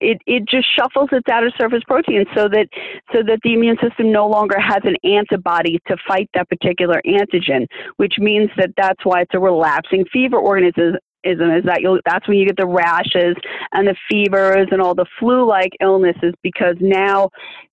it, 0.00 0.18
it 0.26 0.44
just 0.48 0.66
shuffles 0.76 1.08
its 1.12 1.28
outer 1.30 1.50
surface 1.58 1.82
protein 1.86 2.24
so 2.34 2.48
that 2.48 2.68
so 3.12 3.22
that 3.26 3.40
the 3.42 3.54
immune 3.54 3.76
system 3.82 4.12
no 4.12 4.28
longer 4.28 4.58
has 4.58 4.82
an 4.84 4.96
antibody 5.04 5.78
to 5.86 5.96
fight 6.06 6.28
that 6.34 6.48
particular 6.48 7.00
antigen, 7.06 7.66
which 7.96 8.14
means 8.18 8.50
that 8.56 8.70
that's 8.76 9.04
why 9.04 9.22
it's 9.22 9.34
a 9.34 9.38
relapsing 9.38 10.04
fever 10.12 10.38
organism. 10.38 10.96
Is 11.24 11.38
that 11.64 11.80
you'll, 11.80 11.98
that's 12.06 12.26
when 12.28 12.38
you 12.38 12.46
get 12.46 12.56
the 12.56 12.66
rashes 12.66 13.34
and 13.72 13.88
the 13.88 13.96
fevers 14.08 14.68
and 14.70 14.80
all 14.80 14.94
the 14.94 15.04
flu-like 15.18 15.72
illnesses 15.80 16.32
because 16.42 16.76
now 16.80 17.28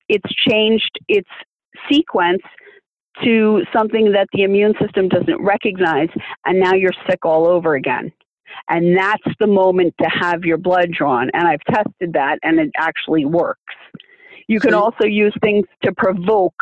it's 0.10 0.34
changed 0.49 0.91
its 1.07 1.30
sequence 1.89 2.41
to 3.23 3.61
something 3.73 4.11
that 4.11 4.27
the 4.34 4.43
immune 4.43 4.73
system 4.81 5.07
doesn't 5.07 5.41
recognize, 5.41 6.10
and 6.45 6.60
now 6.60 6.73
you're 6.73 6.91
sick 7.10 7.23
all 7.23 7.47
over 7.47 7.76
again. 7.76 8.11
And 8.69 8.97
that's 8.97 9.23
the 9.39 9.47
moment 9.47 9.93
to 10.01 10.09
have 10.09 10.43
your 10.43 10.57
blood 10.57 10.91
drawn. 10.91 11.30
And 11.34 11.47
I've 11.47 11.63
tested 11.69 12.13
that 12.13 12.39
and 12.43 12.59
it 12.59 12.72
actually 12.77 13.26
works. 13.26 13.73
You 14.47 14.59
can 14.59 14.73
also 14.76 15.05
use 15.05 15.34
things 15.41 15.65
to 15.84 15.91
provoke 15.93 16.61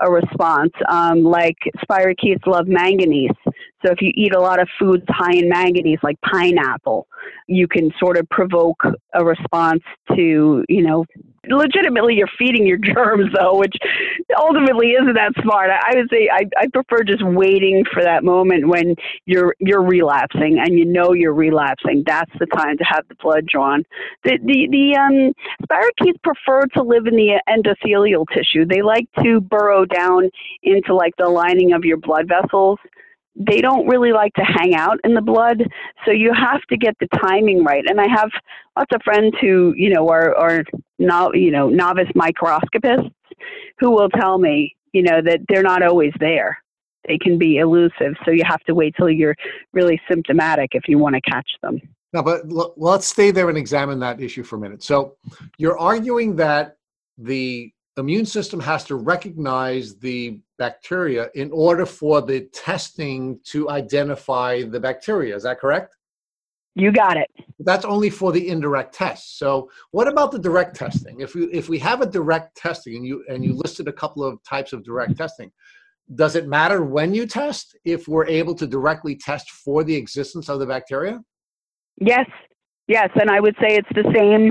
a 0.00 0.10
response, 0.10 0.72
um, 0.88 1.22
like 1.22 1.58
spirochetes 1.78 2.46
love 2.46 2.68
manganese. 2.68 3.36
So 3.84 3.92
if 3.92 4.00
you 4.00 4.10
eat 4.14 4.34
a 4.34 4.40
lot 4.40 4.60
of 4.60 4.68
foods 4.78 5.04
high 5.08 5.34
in 5.34 5.48
manganese, 5.48 5.98
like 6.02 6.16
pineapple, 6.22 7.06
you 7.46 7.68
can 7.68 7.92
sort 7.98 8.16
of 8.16 8.28
provoke 8.30 8.82
a 9.14 9.24
response 9.24 9.82
to, 10.16 10.64
you 10.68 10.82
know, 10.82 11.04
legitimately 11.46 12.14
you're 12.14 12.28
feeding 12.38 12.66
your 12.66 12.78
germs 12.94 13.32
though, 13.38 13.58
which 13.58 13.74
ultimately 14.38 14.90
isn't 14.90 15.14
that 15.14 15.32
smart. 15.42 15.70
I, 15.70 15.92
I 15.92 15.96
would 15.96 16.10
say 16.10 16.28
I, 16.32 16.42
I 16.56 16.66
prefer 16.68 17.02
just 17.04 17.24
waiting 17.24 17.84
for 17.92 18.02
that 18.02 18.24
moment 18.24 18.68
when 18.68 18.94
you're 19.26 19.54
you're 19.58 19.82
relapsing 19.82 20.58
and 20.58 20.78
you 20.78 20.84
know 20.84 21.12
you're 21.12 21.34
relapsing. 21.34 22.02
That's 22.06 22.32
the 22.38 22.46
time 22.46 22.76
to 22.78 22.84
have 22.84 23.06
the 23.08 23.14
blood 23.16 23.46
drawn. 23.46 23.84
The 24.24 24.38
the, 24.44 24.68
the 24.70 24.96
um 24.96 25.32
spirochetes 25.62 26.22
prefer 26.22 26.62
to 26.74 26.82
live 26.82 27.06
in 27.06 27.16
the 27.16 27.40
endothelial 27.48 28.26
tissue. 28.34 28.64
They 28.64 28.82
like 28.82 29.08
to 29.22 29.40
burrow 29.40 29.84
down 29.84 30.30
into 30.62 30.94
like 30.94 31.14
the 31.16 31.28
lining 31.28 31.72
of 31.72 31.84
your 31.84 31.96
blood 31.96 32.28
vessels 32.28 32.78
they 33.38 33.60
don't 33.60 33.86
really 33.86 34.12
like 34.12 34.32
to 34.34 34.42
hang 34.42 34.74
out 34.74 34.98
in 35.04 35.14
the 35.14 35.20
blood 35.20 35.62
so 36.04 36.10
you 36.10 36.32
have 36.32 36.60
to 36.62 36.76
get 36.76 36.96
the 36.98 37.06
timing 37.20 37.62
right. 37.62 37.84
And 37.88 38.00
i 38.00 38.08
have 38.08 38.30
lots 38.76 38.92
of 38.94 39.00
friends 39.02 39.34
who 39.40 39.74
you 39.76 39.90
know 39.90 40.08
are 40.08 40.34
are 40.36 40.64
no, 40.98 41.32
you 41.32 41.50
know 41.50 41.68
novice 41.68 42.08
microscopists 42.14 43.10
who 43.78 43.90
will 43.90 44.08
tell 44.10 44.38
me 44.38 44.74
you 44.92 45.02
know 45.02 45.20
that 45.22 45.40
they're 45.48 45.62
not 45.62 45.82
always 45.82 46.12
there. 46.18 46.58
They 47.06 47.18
can 47.18 47.38
be 47.38 47.58
elusive 47.58 48.14
so 48.24 48.32
you 48.32 48.42
have 48.44 48.62
to 48.64 48.74
wait 48.74 48.94
till 48.96 49.08
you're 49.08 49.36
really 49.72 50.00
symptomatic 50.10 50.70
if 50.72 50.88
you 50.88 50.98
want 50.98 51.14
to 51.14 51.20
catch 51.22 51.48
them. 51.62 51.80
Now 52.12 52.22
but 52.22 52.42
l- 52.50 52.74
let's 52.76 53.06
stay 53.06 53.30
there 53.30 53.48
and 53.48 53.58
examine 53.58 54.00
that 54.00 54.20
issue 54.20 54.42
for 54.42 54.56
a 54.56 54.58
minute. 54.58 54.82
So 54.82 55.16
you're 55.58 55.78
arguing 55.78 56.36
that 56.36 56.76
the 57.16 57.72
immune 57.98 58.26
system 58.26 58.60
has 58.60 58.84
to 58.84 58.96
recognize 58.96 59.96
the 59.96 60.40
bacteria 60.58 61.28
in 61.34 61.50
order 61.52 61.84
for 61.84 62.22
the 62.22 62.42
testing 62.52 63.38
to 63.44 63.70
identify 63.70 64.62
the 64.62 64.80
bacteria. 64.80 65.34
Is 65.34 65.42
that 65.42 65.60
correct? 65.60 65.96
You 66.74 66.92
got 66.92 67.16
it. 67.16 67.28
That's 67.58 67.84
only 67.84 68.08
for 68.08 68.30
the 68.30 68.48
indirect 68.48 68.94
tests. 68.94 69.38
So, 69.38 69.68
what 69.90 70.06
about 70.06 70.30
the 70.30 70.38
direct 70.38 70.76
testing? 70.76 71.20
If 71.20 71.34
we 71.34 71.44
if 71.46 71.68
we 71.68 71.78
have 71.80 72.02
a 72.02 72.06
direct 72.06 72.56
testing 72.56 72.96
and 72.96 73.06
you 73.06 73.24
and 73.28 73.44
you 73.44 73.54
listed 73.54 73.88
a 73.88 73.92
couple 73.92 74.22
of 74.22 74.42
types 74.44 74.72
of 74.72 74.84
direct 74.84 75.16
testing, 75.16 75.50
does 76.14 76.36
it 76.36 76.46
matter 76.46 76.84
when 76.84 77.12
you 77.14 77.26
test 77.26 77.76
if 77.84 78.06
we're 78.06 78.26
able 78.28 78.54
to 78.54 78.66
directly 78.66 79.16
test 79.16 79.50
for 79.50 79.82
the 79.82 79.94
existence 79.94 80.48
of 80.48 80.60
the 80.60 80.66
bacteria? 80.66 81.20
Yes. 82.00 82.26
Yes, 82.86 83.10
and 83.20 83.30
I 83.30 83.38
would 83.38 83.54
say 83.60 83.76
it's 83.76 83.88
the 83.94 84.10
same 84.16 84.50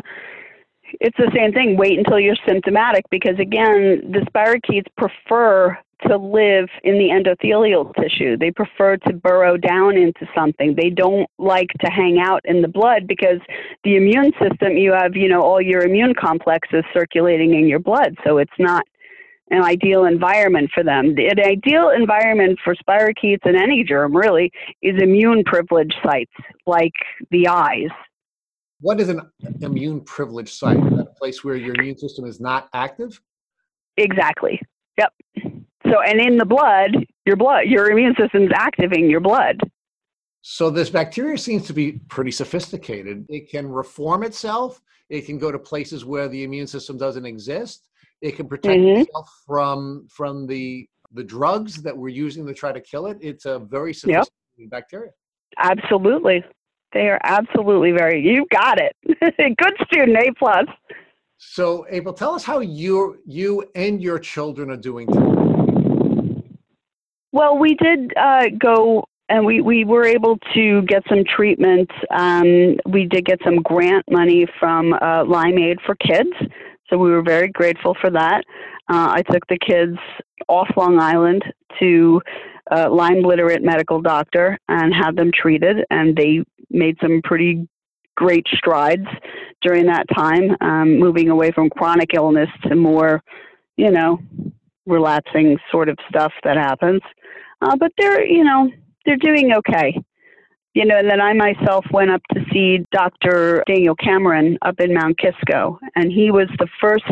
it's 1.00 1.18
the 1.18 1.32
same 1.36 1.52
thing. 1.52 1.78
Wait 1.78 1.98
until 1.98 2.20
you're 2.20 2.36
symptomatic 2.48 3.06
because 3.10 3.40
again, 3.40 4.12
the 4.12 4.26
spirochetes 4.32 4.86
prefer 4.98 5.78
to 6.08 6.16
live 6.16 6.70
in 6.84 6.98
the 7.00 7.10
endothelial 7.10 7.92
tissue. 7.96 8.38
They 8.38 8.52
prefer 8.52 8.98
to 8.98 9.14
burrow 9.14 9.58
down 9.58 9.98
into 9.98 10.28
something. 10.36 10.76
They 10.76 10.90
don't 10.90 11.28
like 11.40 11.70
to 11.84 11.90
hang 11.90 12.20
out 12.20 12.42
in 12.46 12.62
the 12.62 12.68
blood 12.68 13.08
because 13.08 13.40
the 13.84 13.96
immune 13.96 14.32
system, 14.40 14.78
you 14.78 14.94
have, 14.94 15.16
you 15.16 15.28
know, 15.28 15.42
all 15.42 15.62
your 15.62 15.82
immune 15.82 16.14
complexes 16.14 16.84
circulating 16.94 17.56
in 17.56 17.68
your 17.68 17.80
blood. 17.80 18.16
So 18.26 18.38
it's 18.38 18.52
not 18.60 18.86
an 19.50 19.64
ideal 19.64 20.06
environment 20.06 20.70
for 20.74 20.84
them. 20.84 21.16
The, 21.16 21.34
the 21.36 21.46
ideal 21.46 21.90
environment 21.90 22.60
for 22.64 22.76
spirochetes 22.76 23.40
and 23.44 23.56
any 23.56 23.84
germ 23.84 24.16
really 24.16 24.52
is 24.82 25.02
immune 25.02 25.44
privileged 25.46 25.96
sites 26.04 26.34
like 26.66 26.94
the 27.32 27.48
eyes. 27.48 27.90
What 28.80 28.99
is 28.99 29.10
an 29.10 29.22
immune 29.62 30.02
privileged 30.02 30.54
site? 30.54 30.78
Is 30.78 30.98
that 30.98 31.08
a 31.12 31.20
place 31.20 31.44
where 31.44 31.56
your 31.56 31.76
immune 31.76 31.98
system 31.98 32.26
is 32.26 32.40
not 32.40 32.70
active? 32.74 33.20
Exactly. 33.98 34.62
Yep. 34.98 35.14
So, 35.86 36.02
and 36.02 36.20
in 36.20 36.38
the 36.38 36.45
blood, 36.45 36.95
your 37.26 37.36
blood, 37.36 37.66
your 37.66 37.90
immune 37.90 38.16
system 38.20 38.44
is 38.44 38.52
activating 38.54 39.10
your 39.10 39.20
blood. 39.20 39.60
So 40.41 40.70
this 40.70 40.90
bacteria 40.90 41.38
seems 41.38 41.66
to 41.68 41.74
be 41.74 41.99
pretty 42.08 42.32
sophisticated. 42.32 43.26
It 43.30 43.49
can 43.49 43.68
reform 43.68 44.24
itself. 44.24 44.82
It 45.10 45.26
can 45.26 45.38
go 45.38 45.52
to 45.52 45.60
places 45.60 46.06
where 46.06 46.28
the 46.28 46.44
immune 46.44 46.68
system 46.68 46.98
doesn't 46.98 47.26
exist. 47.26 47.88
It 48.22 48.36
can 48.36 48.48
protect 48.48 48.80
mm-hmm. 48.80 49.02
itself 49.02 49.30
from 49.45 50.08
from 50.10 50.48
the 50.48 50.88
the 51.14 51.24
drugs 51.24 51.82
that 51.84 51.95
we're 51.95 52.10
using 52.10 52.45
to 52.48 52.54
try 52.54 52.72
to 52.72 52.82
kill 52.82 53.08
it. 53.08 53.18
It's 53.22 53.45
a 53.45 53.60
very 53.60 53.94
sophisticated 53.94 54.32
yep. 54.58 54.70
bacteria. 54.70 55.12
Absolutely, 55.58 56.44
they 56.98 57.10
are 57.10 57.19
absolutely 57.24 57.91
very. 57.91 58.22
You 58.22 58.48
got 58.52 58.80
it. 58.80 58.95
Good 59.61 59.74
student, 59.86 60.18
A 60.18 60.34
plus. 60.34 60.65
So, 61.38 61.86
April, 61.91 62.14
tell 62.14 62.34
us 62.34 62.44
how 62.44 62.60
you 62.60 63.19
you 63.26 63.64
and 63.76 64.02
your 64.02 64.18
children 64.18 64.72
are 64.72 64.78
doing 64.78 65.07
today. 65.07 66.44
Well, 67.32 67.60
we 67.60 67.76
did 67.76 68.18
uh, 68.18 68.45
go 68.57 69.06
and 69.30 69.45
we, 69.45 69.61
we 69.61 69.84
were 69.86 70.06
able 70.06 70.40
to 70.56 70.82
get 70.84 71.03
some 71.07 71.24
treatment. 71.24 71.91
Um, 72.10 72.78
we 72.88 73.06
did 73.06 73.26
get 73.26 73.40
some 73.44 73.57
grant 73.57 74.06
money 74.10 74.48
from 74.57 74.94
uh, 74.94 75.26
Lyme-Aid 75.26 75.80
for 75.86 75.95
Kids, 75.95 76.32
so 76.90 76.98
we 76.98 77.11
were 77.11 77.22
very 77.22 77.49
grateful 77.49 77.95
for 77.99 78.10
that. 78.10 78.44
Uh, 78.90 79.11
I 79.11 79.22
took 79.30 79.45
the 79.48 79.60
kids 79.60 79.98
off 80.48 80.69
Long 80.78 80.98
Island 80.98 81.44
to 81.80 82.22
a 82.72 82.90
Lyme 82.90 83.22
literate 83.22 83.61
medical 83.64 84.02
doctor 84.02 84.57
and 84.69 84.94
had 84.94 85.15
them 85.15 85.32
treated, 85.34 85.86
and 85.90 86.15
they 86.15 86.44
made 86.69 86.98
some 87.02 87.22
pretty 87.23 87.68
great 88.15 88.45
strides 88.53 89.06
during 89.61 89.85
that 89.85 90.06
time, 90.15 90.56
um, 90.61 90.99
moving 90.99 91.30
away 91.30 91.52
from 91.52 91.69
chronic 91.69 92.11
illness 92.14 92.49
to 92.64 92.76
more, 92.76 93.22
you 93.77 93.91
know, 93.91 94.19
relapsing 94.85 95.57
sort 95.72 95.89
of 95.89 95.98
stuff 96.10 96.34
that 96.44 96.57
happens. 96.57 97.02
Uh, 97.61 97.76
but 97.76 97.91
they're, 97.98 98.26
you 98.26 98.44
know, 98.44 98.69
they're 99.06 99.18
doing 99.18 99.53
okay. 99.53 99.99
You 100.73 100.85
know, 100.85 100.98
and 100.98 101.10
then 101.10 101.22
I 101.22 101.34
myself 101.34 101.85
went 101.91 102.11
up 102.11 102.22
to 102.34 102.41
see 102.52 102.85
Dr. 102.91 103.64
Daniel 103.65 103.95
Cameron 103.95 104.57
up 104.61 104.80
in 104.80 104.94
Mount 104.94 105.18
Kisco, 105.18 105.80
and 105.95 106.11
he 106.11 106.30
was 106.30 106.48
the 106.60 106.68
first. 106.80 107.03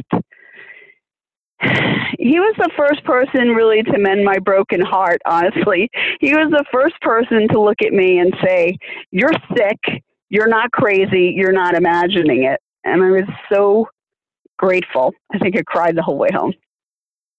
He 2.18 2.40
was 2.40 2.56
the 2.58 2.70
first 2.78 3.04
person 3.04 3.50
really 3.50 3.84
to 3.84 3.98
mend 3.98 4.24
my 4.24 4.40
broken 4.40 4.82
heart, 4.82 5.22
honestly. 5.26 5.90
He 6.20 6.34
was 6.34 6.50
the 6.52 6.66
first 6.72 7.00
person 7.02 7.48
to 7.50 7.62
look 7.62 7.82
at 7.86 7.94
me 7.94 8.20
and 8.20 8.34
say, 8.44 8.78
You're 9.12 9.34
sick. 9.56 10.04
You're 10.30 10.48
not 10.48 10.72
crazy. 10.72 11.34
You're 11.36 11.52
not 11.52 11.76
imagining 11.76 12.44
it. 12.44 12.60
And 12.84 13.04
I 13.04 13.12
was 13.12 13.30
so 13.52 13.88
grateful. 14.58 15.14
I 15.34 15.40
think 15.40 15.58
I 15.58 15.64
cried 15.64 15.96
the 15.96 16.04
whole 16.04 16.18
way 16.18 16.30
home 16.34 16.54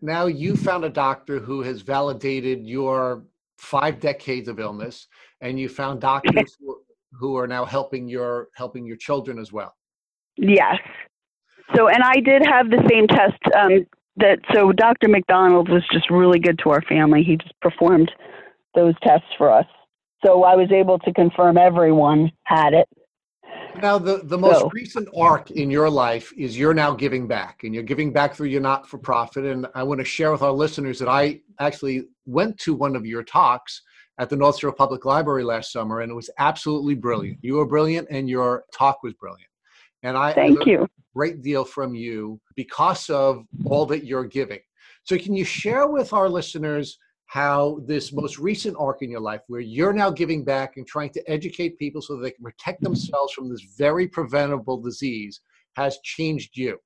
now 0.00 0.26
you 0.26 0.56
found 0.56 0.84
a 0.84 0.88
doctor 0.88 1.38
who 1.38 1.62
has 1.62 1.80
validated 1.82 2.66
your 2.66 3.24
five 3.58 4.00
decades 4.00 4.48
of 4.48 4.60
illness 4.60 5.08
and 5.40 5.58
you 5.58 5.68
found 5.68 6.00
doctors 6.00 6.56
who, 6.60 6.78
who 7.12 7.36
are 7.36 7.46
now 7.46 7.64
helping 7.64 8.08
your 8.08 8.48
helping 8.54 8.86
your 8.86 8.96
children 8.96 9.38
as 9.38 9.52
well 9.52 9.74
yes 10.36 10.76
so 11.74 11.88
and 11.88 12.02
i 12.02 12.20
did 12.20 12.44
have 12.44 12.68
the 12.70 12.82
same 12.90 13.06
test 13.06 13.40
um, 13.58 13.84
that 14.16 14.38
so 14.54 14.72
dr 14.72 15.08
MacDonald 15.08 15.68
was 15.68 15.82
just 15.92 16.10
really 16.10 16.38
good 16.38 16.58
to 16.62 16.70
our 16.70 16.82
family 16.82 17.22
he 17.22 17.36
just 17.36 17.58
performed 17.60 18.10
those 18.74 18.94
tests 19.02 19.28
for 19.38 19.50
us 19.50 19.66
so 20.24 20.44
i 20.44 20.54
was 20.54 20.70
able 20.72 20.98
to 21.00 21.12
confirm 21.12 21.58
everyone 21.58 22.30
had 22.44 22.72
it 22.72 22.88
now, 23.82 23.98
the, 23.98 24.22
the 24.24 24.38
most 24.38 24.60
so. 24.60 24.70
recent 24.72 25.08
arc 25.16 25.50
in 25.50 25.70
your 25.70 25.90
life 25.90 26.32
is 26.36 26.58
you're 26.58 26.74
now 26.74 26.94
giving 26.94 27.26
back, 27.26 27.62
and 27.64 27.74
you're 27.74 27.82
giving 27.82 28.12
back 28.12 28.34
through 28.34 28.48
your 28.48 28.60
not 28.60 28.88
for 28.88 28.98
profit. 28.98 29.44
And 29.44 29.66
I 29.74 29.82
want 29.82 30.00
to 30.00 30.04
share 30.04 30.32
with 30.32 30.42
our 30.42 30.52
listeners 30.52 30.98
that 30.98 31.08
I 31.08 31.40
actually 31.60 32.04
went 32.24 32.58
to 32.60 32.74
one 32.74 32.96
of 32.96 33.04
your 33.04 33.22
talks 33.22 33.82
at 34.18 34.30
the 34.30 34.36
North 34.36 34.58
Shore 34.58 34.72
Public 34.72 35.04
Library 35.04 35.44
last 35.44 35.72
summer, 35.72 36.00
and 36.00 36.10
it 36.10 36.14
was 36.14 36.30
absolutely 36.38 36.94
brilliant. 36.94 37.38
You 37.42 37.54
were 37.54 37.66
brilliant, 37.66 38.08
and 38.10 38.28
your 38.28 38.64
talk 38.72 39.02
was 39.02 39.12
brilliant. 39.14 39.50
And 40.02 40.16
I 40.16 40.32
thank 40.32 40.66
you. 40.66 40.82
A 40.82 40.88
great 41.14 41.42
deal 41.42 41.64
from 41.64 41.94
you 41.94 42.40
because 42.54 43.08
of 43.10 43.44
all 43.64 43.86
that 43.86 44.04
you're 44.04 44.24
giving. 44.24 44.60
So, 45.04 45.16
can 45.18 45.34
you 45.34 45.44
share 45.44 45.86
with 45.86 46.12
our 46.12 46.28
listeners 46.28 46.98
how 47.26 47.80
this 47.86 48.12
most 48.12 48.38
recent 48.38 48.76
arc 48.78 49.02
in 49.02 49.10
your 49.10 49.20
life, 49.20 49.40
where 49.48 49.60
you're 49.60 49.92
now 49.92 50.10
giving 50.10 50.44
back 50.44 50.76
and 50.76 50.86
trying 50.86 51.10
to 51.10 51.30
educate 51.30 51.78
people 51.78 52.00
so 52.00 52.16
they 52.16 52.30
can 52.30 52.44
protect 52.44 52.82
themselves 52.82 53.32
from 53.32 53.50
this 53.50 53.62
very 53.76 54.06
preventable 54.06 54.80
disease, 54.80 55.40
has 55.76 55.98
changed 56.04 56.56
you? 56.56 56.78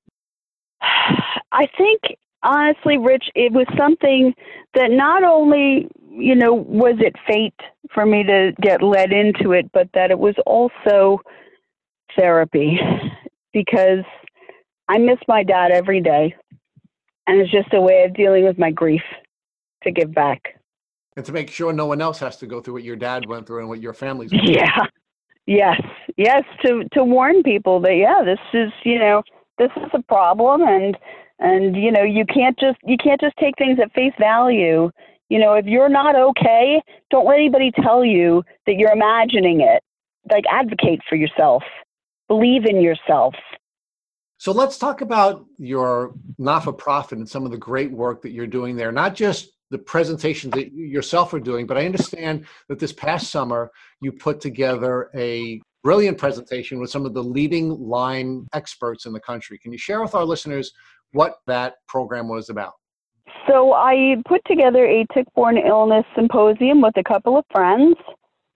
I 0.81 1.67
think, 1.77 2.01
honestly, 2.43 2.97
Rich, 2.97 3.25
it 3.35 3.51
was 3.51 3.67
something 3.77 4.33
that 4.73 4.89
not 4.89 5.23
only, 5.23 5.87
you 6.09 6.35
know, 6.35 6.53
was 6.53 6.95
it 6.99 7.15
fate 7.27 7.53
for 7.93 8.05
me 8.05 8.23
to 8.23 8.51
get 8.61 8.81
led 8.81 9.11
into 9.11 9.51
it, 9.51 9.69
but 9.73 9.89
that 9.93 10.11
it 10.11 10.19
was 10.19 10.35
also 10.45 11.19
therapy 12.17 12.79
because 13.53 14.03
I 14.87 14.97
miss 14.97 15.19
my 15.27 15.43
dad 15.43 15.71
every 15.71 16.01
day. 16.01 16.35
And 17.27 17.39
it's 17.39 17.51
just 17.51 17.73
a 17.73 17.79
way 17.79 18.03
of 18.03 18.13
dealing 18.13 18.43
with 18.43 18.57
my 18.57 18.71
grief 18.71 19.03
to 19.83 19.91
give 19.91 20.13
back. 20.13 20.59
And 21.15 21.25
to 21.25 21.31
make 21.31 21.49
sure 21.49 21.71
no 21.71 21.85
one 21.85 22.01
else 22.01 22.19
has 22.19 22.37
to 22.37 22.47
go 22.47 22.61
through 22.61 22.75
what 22.75 22.83
your 22.83 22.95
dad 22.95 23.25
went 23.27 23.47
through 23.47 23.59
and 23.59 23.69
what 23.69 23.81
your 23.81 23.93
family's 23.93 24.31
Yeah. 24.33 24.85
Yes. 25.45 25.81
Yes. 26.17 26.43
To 26.65 26.83
to 26.93 27.03
warn 27.03 27.43
people 27.43 27.79
that 27.81 27.95
yeah, 27.95 28.21
this 28.23 28.39
is 28.53 28.71
you 28.83 28.99
know 28.99 29.23
this 29.57 29.71
is 29.77 29.89
a 29.93 30.01
problem 30.03 30.61
and 30.61 30.97
and 31.39 31.75
you 31.75 31.91
know 31.91 32.03
you 32.03 32.25
can't 32.25 32.57
just 32.59 32.77
you 32.83 32.97
can't 32.97 33.19
just 33.19 33.35
take 33.37 33.55
things 33.57 33.79
at 33.81 33.91
face 33.93 34.13
value. 34.19 34.89
You 35.29 35.39
know 35.39 35.53
if 35.53 35.65
you're 35.65 35.89
not 35.89 36.15
okay, 36.15 36.81
don't 37.09 37.25
let 37.25 37.35
anybody 37.35 37.71
tell 37.81 38.05
you 38.05 38.43
that 38.65 38.75
you're 38.75 38.91
imagining 38.91 39.61
it. 39.61 39.83
Like 40.29 40.43
advocate 40.49 41.01
for 41.09 41.15
yourself. 41.15 41.63
Believe 42.31 42.63
in 42.63 42.79
yourself. 42.79 43.35
So 44.37 44.53
let's 44.53 44.77
talk 44.77 45.01
about 45.01 45.43
your 45.57 46.13
not 46.37 46.63
for 46.63 46.71
profit 46.71 47.17
and 47.17 47.27
some 47.27 47.43
of 47.43 47.51
the 47.51 47.57
great 47.57 47.91
work 47.91 48.21
that 48.21 48.31
you're 48.31 48.47
doing 48.47 48.77
there, 48.77 48.89
not 48.89 49.15
just 49.15 49.49
the 49.69 49.77
presentations 49.77 50.53
that 50.53 50.71
you 50.71 50.85
yourself 50.85 51.33
are 51.33 51.41
doing, 51.41 51.67
but 51.67 51.77
I 51.77 51.85
understand 51.85 52.45
that 52.69 52.79
this 52.79 52.93
past 52.93 53.31
summer 53.31 53.69
you 53.99 54.13
put 54.13 54.39
together 54.39 55.09
a 55.13 55.61
brilliant 55.83 56.17
presentation 56.17 56.79
with 56.79 56.89
some 56.89 57.05
of 57.05 57.13
the 57.13 57.21
leading 57.21 57.69
Lyme 57.69 58.47
experts 58.53 59.05
in 59.05 59.11
the 59.11 59.19
country. 59.19 59.59
Can 59.61 59.73
you 59.73 59.77
share 59.77 60.01
with 60.01 60.15
our 60.15 60.23
listeners 60.23 60.71
what 61.11 61.33
that 61.47 61.73
program 61.89 62.29
was 62.29 62.49
about? 62.49 62.71
So 63.45 63.73
I 63.73 64.15
put 64.25 64.39
together 64.45 64.85
a 64.85 65.05
tick-borne 65.13 65.57
illness 65.57 66.05
symposium 66.15 66.79
with 66.79 66.95
a 66.95 67.03
couple 67.03 67.37
of 67.37 67.43
friends 67.51 67.97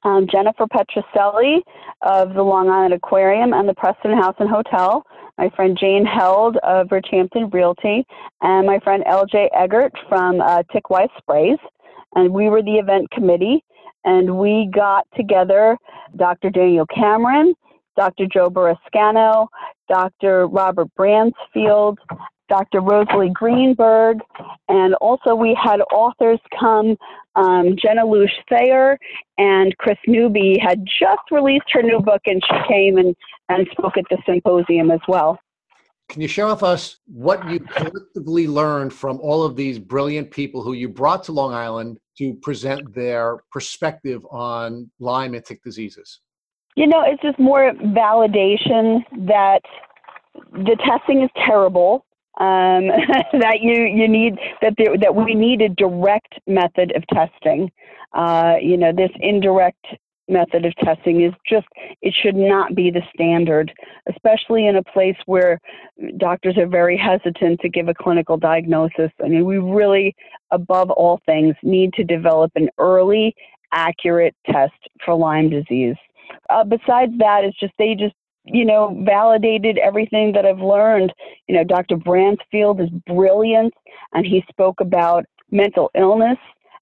um, 0.06 0.28
Jennifer 0.32 0.66
Petroselli 0.68 1.62
of 2.04 2.34
the 2.34 2.44
Long 2.44 2.70
Island 2.70 2.94
Aquarium 2.94 3.54
and 3.54 3.68
the 3.68 3.74
Preston 3.74 4.16
House 4.16 4.36
and 4.40 4.50
Hotel, 4.50 5.04
my 5.38 5.50
friend 5.56 5.78
Jane 5.78 6.06
Held 6.06 6.58
of 6.58 6.88
Bridgehampton 6.88 7.52
Realty, 7.52 8.06
and 8.42 8.68
my 8.68 8.80
friend 8.80 9.04
LJ 9.06 9.50
Eggert 9.54 9.94
from 10.08 10.40
uh, 10.40 10.64
Tickwise 10.72 11.10
Sprays. 11.18 11.58
And 12.14 12.32
we 12.32 12.48
were 12.50 12.62
the 12.62 12.76
event 12.76 13.10
committee, 13.12 13.64
and 14.06 14.38
we 14.38 14.70
got 14.74 15.06
together 15.18 15.78
Dr. 16.16 16.50
Daniel 16.50 16.86
Cameron, 16.86 17.54
Dr. 17.98 18.26
Joe 18.32 18.50
Burrascano, 18.50 19.48
Dr. 19.90 20.48
Robert 20.48 20.88
Bransfield, 20.98 21.98
Dr. 22.50 22.82
Rosalie 22.82 23.32
Greenberg, 23.34 24.20
and 24.70 24.94
also 24.96 25.36
we 25.36 25.58
had 25.62 25.82
authors 25.92 26.40
come. 26.58 26.96
Um, 27.36 27.76
Jenna 27.82 28.06
Lush 28.06 28.30
Thayer 28.50 28.98
and 29.38 29.78
Kris 29.78 29.98
Newby 30.08 30.58
had 30.62 30.86
just 30.86 31.32
released 31.32 31.66
her 31.72 31.82
new 31.82 32.00
book, 32.00 32.22
and 32.26 32.42
she 32.46 32.56
came 32.68 32.98
and, 32.98 33.16
and 33.50 33.68
spoke 33.72 33.98
at 33.98 34.06
the 34.10 34.18
symposium 34.26 34.92
as 34.92 35.02
well. 35.08 35.40
Can 36.08 36.22
you 36.22 36.28
share 36.28 36.48
with 36.48 36.64
us 36.64 36.98
what 37.08 37.50
you 37.50 37.60
collectively 37.60 38.48
learned 38.48 38.94
from 38.94 39.20
all 39.22 39.44
of 39.44 39.56
these 39.56 39.80
brilliant 39.80 40.30
people 40.30 40.62
who 40.62 40.74
you 40.74 40.88
brought 40.88 41.24
to 41.24 41.32
Long 41.32 41.54
Island 41.54 41.98
to 42.20 42.36
present 42.36 42.94
their 42.94 43.40
perspective 43.52 44.26
on 44.30 44.90
Lyme 45.00 45.34
and 45.34 45.44
tick 45.44 45.64
diseases? 45.64 46.22
You 46.76 46.88
know, 46.88 47.04
it's 47.06 47.22
just 47.22 47.40
more 47.40 47.72
validation 47.74 49.00
that 49.26 49.62
the 50.52 50.78
testing 50.86 51.24
is 51.24 51.30
terrible 51.46 52.06
um, 52.38 52.88
that 53.40 53.60
you 53.62 53.84
you 53.84 54.08
need 54.08 54.36
that 54.62 54.74
there, 54.78 54.98
that 54.98 55.16
we 55.16 55.34
need 55.34 55.62
a 55.62 55.70
direct 55.70 56.40
method 56.48 56.94
of 56.96 57.04
testing. 57.08 57.72
Uh, 58.14 58.56
you 58.62 58.78
know, 58.78 58.92
this 58.92 59.12
indirect 59.20 59.86
method 60.28 60.66
of 60.66 60.76
testing 60.78 61.22
is 61.22 61.34
just 61.48 61.68
it 62.02 62.14
should 62.14 62.36
not 62.36 62.76
be 62.76 62.90
the 62.90 63.02
standard, 63.14 63.72
especially 64.10 64.68
in 64.68 64.78
a 64.78 64.84
place 64.84 65.18
where 65.26 65.60
doctors 66.18 66.58
are 66.58 66.68
very 66.68 66.98
hesitant 66.98 67.60
to 67.62 67.70
give 67.70 67.88
a 67.88 67.94
clinical 67.94 68.38
diagnosis. 68.38 69.12
I 69.24 69.28
mean, 69.28 69.46
we 69.46 69.58
really, 69.58 70.16
above 70.52 70.90
all 70.92 71.22
things, 71.26 71.56
need 71.64 71.94
to 71.94 72.04
develop 72.04 72.52
an 72.56 72.70
early, 72.78 73.36
accurate 73.72 74.36
test 74.46 74.74
for 75.04 75.16
Lyme 75.16 75.50
disease. 75.50 75.96
Uh, 76.50 76.64
besides 76.64 77.12
that, 77.20 77.44
it's 77.44 77.60
just 77.60 77.74
they 77.78 77.96
just 77.96 78.16
you 78.46 78.66
know, 78.66 78.96
validated 79.06 79.78
everything 79.80 80.32
that 80.34 80.46
I've 80.46 80.60
learned. 80.60 81.14
You 81.48 81.56
know, 81.56 81.64
Dr. 81.64 81.98
Bransfield 81.98 82.82
is 82.82 82.90
brilliant, 83.08 83.74
and 84.14 84.26
he 84.26 84.44
spoke 84.50 84.80
about 84.80 85.26
mental 85.52 85.92
illness 85.96 86.38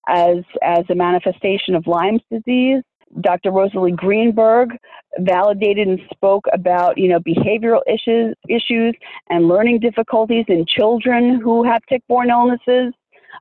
as 0.07 0.37
as 0.61 0.83
a 0.89 0.95
manifestation 0.95 1.75
of 1.75 1.87
Lyme's 1.87 2.21
disease. 2.31 2.83
Dr. 3.21 3.51
Rosalie 3.51 3.91
Greenberg 3.91 4.71
validated 5.19 5.87
and 5.87 5.99
spoke 6.11 6.45
about, 6.51 6.97
you 6.97 7.07
know, 7.07 7.19
behavioral 7.19 7.81
issues 7.87 8.35
issues 8.49 8.95
and 9.29 9.47
learning 9.47 9.79
difficulties 9.79 10.45
in 10.47 10.65
children 10.65 11.39
who 11.39 11.63
have 11.63 11.81
tick-borne 11.87 12.29
illnesses. 12.29 12.93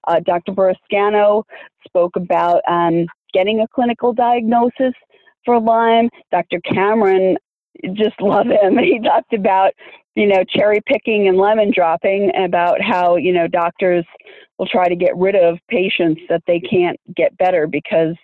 Uh, 0.08 0.20
Dr. 0.20 0.52
Burrascano 0.52 1.44
spoke 1.86 2.16
about 2.16 2.60
um, 2.68 3.06
getting 3.32 3.60
a 3.60 3.68
clinical 3.68 4.12
diagnosis 4.12 4.94
for 5.44 5.60
Lyme. 5.60 6.08
Dr. 6.30 6.60
Cameron 6.60 7.36
just 7.94 8.20
love 8.20 8.46
him. 8.46 8.78
He 8.82 9.00
talked 9.00 9.32
about, 9.32 9.72
you 10.14 10.26
know, 10.26 10.44
cherry 10.48 10.80
picking 10.86 11.28
and 11.28 11.38
lemon 11.38 11.72
dropping, 11.74 12.30
about 12.36 12.80
how, 12.80 13.16
you 13.16 13.32
know, 13.32 13.46
doctors 13.48 14.04
will 14.58 14.66
try 14.66 14.88
to 14.88 14.96
get 14.96 15.16
rid 15.16 15.34
of 15.34 15.58
patients 15.68 16.20
that 16.28 16.42
they 16.46 16.60
can't 16.60 16.98
get 17.16 17.36
better 17.38 17.66
because, 17.66 18.14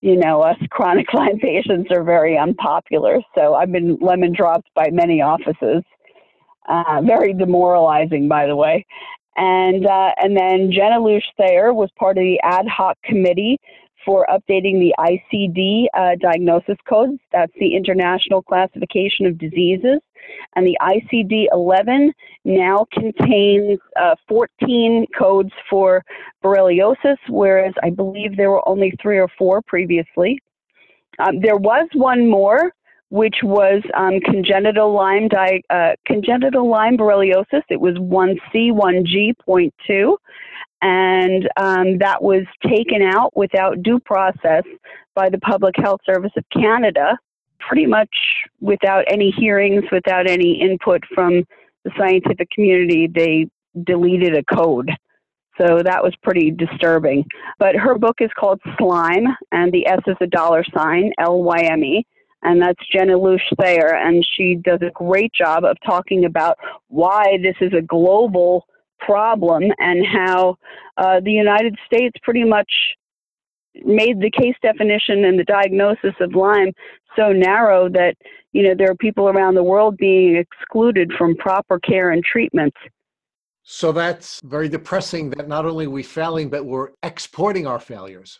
you 0.00 0.16
know, 0.16 0.42
us 0.42 0.56
chronic 0.70 1.12
Lyme 1.12 1.38
patients 1.38 1.90
are 1.90 2.02
very 2.02 2.36
unpopular. 2.36 3.20
So 3.34 3.54
I've 3.54 3.72
been 3.72 3.98
lemon 4.00 4.32
dropped 4.32 4.68
by 4.74 4.90
many 4.90 5.20
offices. 5.22 5.82
Uh, 6.68 7.00
very 7.04 7.32
demoralizing, 7.32 8.26
by 8.26 8.46
the 8.46 8.56
way. 8.56 8.84
And 9.36 9.86
uh, 9.86 10.12
and 10.20 10.36
then 10.36 10.72
Jenna 10.72 10.98
Lush 10.98 11.22
Thayer 11.36 11.72
was 11.72 11.90
part 11.98 12.18
of 12.18 12.22
the 12.22 12.40
ad 12.42 12.66
hoc 12.66 12.96
committee 13.04 13.58
for 14.06 14.26
updating 14.30 14.78
the 14.78 14.94
ICD 14.98 15.86
uh, 15.92 16.14
diagnosis 16.20 16.78
codes. 16.88 17.18
That's 17.32 17.52
the 17.58 17.74
International 17.74 18.40
Classification 18.40 19.26
of 19.26 19.36
Diseases. 19.36 19.98
And 20.54 20.66
the 20.66 20.78
ICD 20.80 21.46
11 21.52 22.12
now 22.44 22.86
contains 22.92 23.80
uh, 24.00 24.14
14 24.28 25.06
codes 25.16 25.50
for 25.68 26.02
borreliosis, 26.42 27.18
whereas 27.28 27.74
I 27.82 27.90
believe 27.90 28.36
there 28.36 28.50
were 28.50 28.66
only 28.68 28.92
three 29.02 29.18
or 29.18 29.28
four 29.36 29.60
previously. 29.62 30.38
Um, 31.18 31.40
there 31.40 31.56
was 31.56 31.88
one 31.94 32.28
more, 32.28 32.72
which 33.10 33.36
was 33.42 33.82
um, 33.94 34.20
congenital 34.20 34.92
Lyme 34.92 35.28
di- 35.28 35.62
uh, 35.70 35.92
congenital 36.06 36.68
Lyme 36.68 36.96
borreliosis. 36.96 37.62
It 37.68 37.80
was 37.80 37.96
1C1G.2 37.96 40.16
and 40.82 41.48
um, 41.56 41.98
that 41.98 42.22
was 42.22 42.44
taken 42.66 43.02
out 43.02 43.36
without 43.36 43.82
due 43.82 43.98
process 44.00 44.64
by 45.14 45.28
the 45.30 45.38
Public 45.38 45.74
Health 45.76 46.00
Service 46.04 46.32
of 46.36 46.44
Canada, 46.52 47.18
pretty 47.58 47.86
much 47.86 48.14
without 48.60 49.04
any 49.08 49.30
hearings, 49.30 49.84
without 49.90 50.28
any 50.28 50.60
input 50.60 51.02
from 51.14 51.44
the 51.84 51.90
scientific 51.98 52.50
community. 52.50 53.06
They 53.06 53.48
deleted 53.84 54.36
a 54.36 54.44
code. 54.54 54.90
So 55.58 55.80
that 55.82 56.02
was 56.02 56.14
pretty 56.22 56.50
disturbing. 56.50 57.24
But 57.58 57.76
her 57.76 57.96
book 57.96 58.16
is 58.20 58.30
called 58.38 58.60
Slime, 58.76 59.26
and 59.52 59.72
the 59.72 59.86
S 59.86 60.00
is 60.06 60.16
a 60.20 60.26
dollar 60.26 60.62
sign, 60.76 61.12
L 61.18 61.42
Y 61.42 61.60
M 61.60 61.82
E. 61.82 62.06
And 62.42 62.60
that's 62.60 62.86
Jenna 62.92 63.14
Luché-Thayer, 63.14 63.96
and 63.96 64.24
she 64.36 64.56
does 64.56 64.80
a 64.82 64.90
great 64.90 65.32
job 65.32 65.64
of 65.64 65.76
talking 65.84 66.26
about 66.26 66.58
why 66.88 67.38
this 67.42 67.56
is 67.60 67.72
a 67.72 67.82
global 67.82 68.66
problem 69.00 69.62
and 69.78 70.04
how 70.06 70.56
uh, 70.96 71.20
the 71.20 71.32
United 71.32 71.76
States 71.86 72.16
pretty 72.22 72.44
much 72.44 72.70
made 73.84 74.20
the 74.20 74.30
case 74.30 74.54
definition 74.62 75.24
and 75.24 75.38
the 75.38 75.44
diagnosis 75.44 76.14
of 76.20 76.34
Lyme 76.34 76.72
so 77.14 77.32
narrow 77.32 77.88
that 77.88 78.14
you 78.52 78.62
know 78.62 78.74
there 78.74 78.90
are 78.90 78.96
people 78.96 79.28
around 79.28 79.54
the 79.54 79.62
world 79.62 79.96
being 79.96 80.36
excluded 80.36 81.12
from 81.16 81.36
proper 81.36 81.78
care 81.80 82.10
and 82.10 82.22
treatment. 82.24 82.74
So 83.62 83.90
that's 83.90 84.40
very 84.44 84.68
depressing 84.68 85.30
that 85.30 85.48
not 85.48 85.66
only 85.66 85.86
are 85.86 85.90
we 85.90 86.04
failing, 86.04 86.48
but 86.48 86.64
we're 86.64 86.90
exporting 87.02 87.66
our 87.66 87.80
failures. 87.80 88.38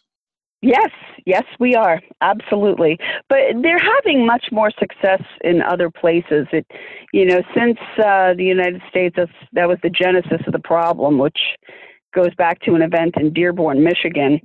Yes, 0.63 0.91
yes, 1.27 1.45
we 1.61 1.75
are 1.75 2.01
absolutely. 2.23 2.99
But 3.29 3.39
they're 3.63 3.79
having 3.79 4.27
much 4.27 4.47
more 4.51 4.71
success 4.79 5.23
in 5.43 5.63
other 5.63 5.91
places. 5.91 6.47
It, 6.53 6.67
you 7.13 7.27
know, 7.27 7.43
since 7.55 7.79
uh, 7.99 8.35
the 8.35 8.45
United 8.45 8.83
States, 8.89 9.17
that 9.53 9.69
was 9.69 9.79
the 9.83 9.91
genesis 9.91 10.41
of 10.47 10.53
the 10.53 10.59
problem, 10.59 11.19
which 11.19 11.39
goes 12.15 12.35
back 12.37 12.61
to 12.61 12.75
an 12.75 12.83
event 12.83 13.15
in 13.21 13.33
Dearborn, 13.33 13.85
Michigan. 13.85 14.41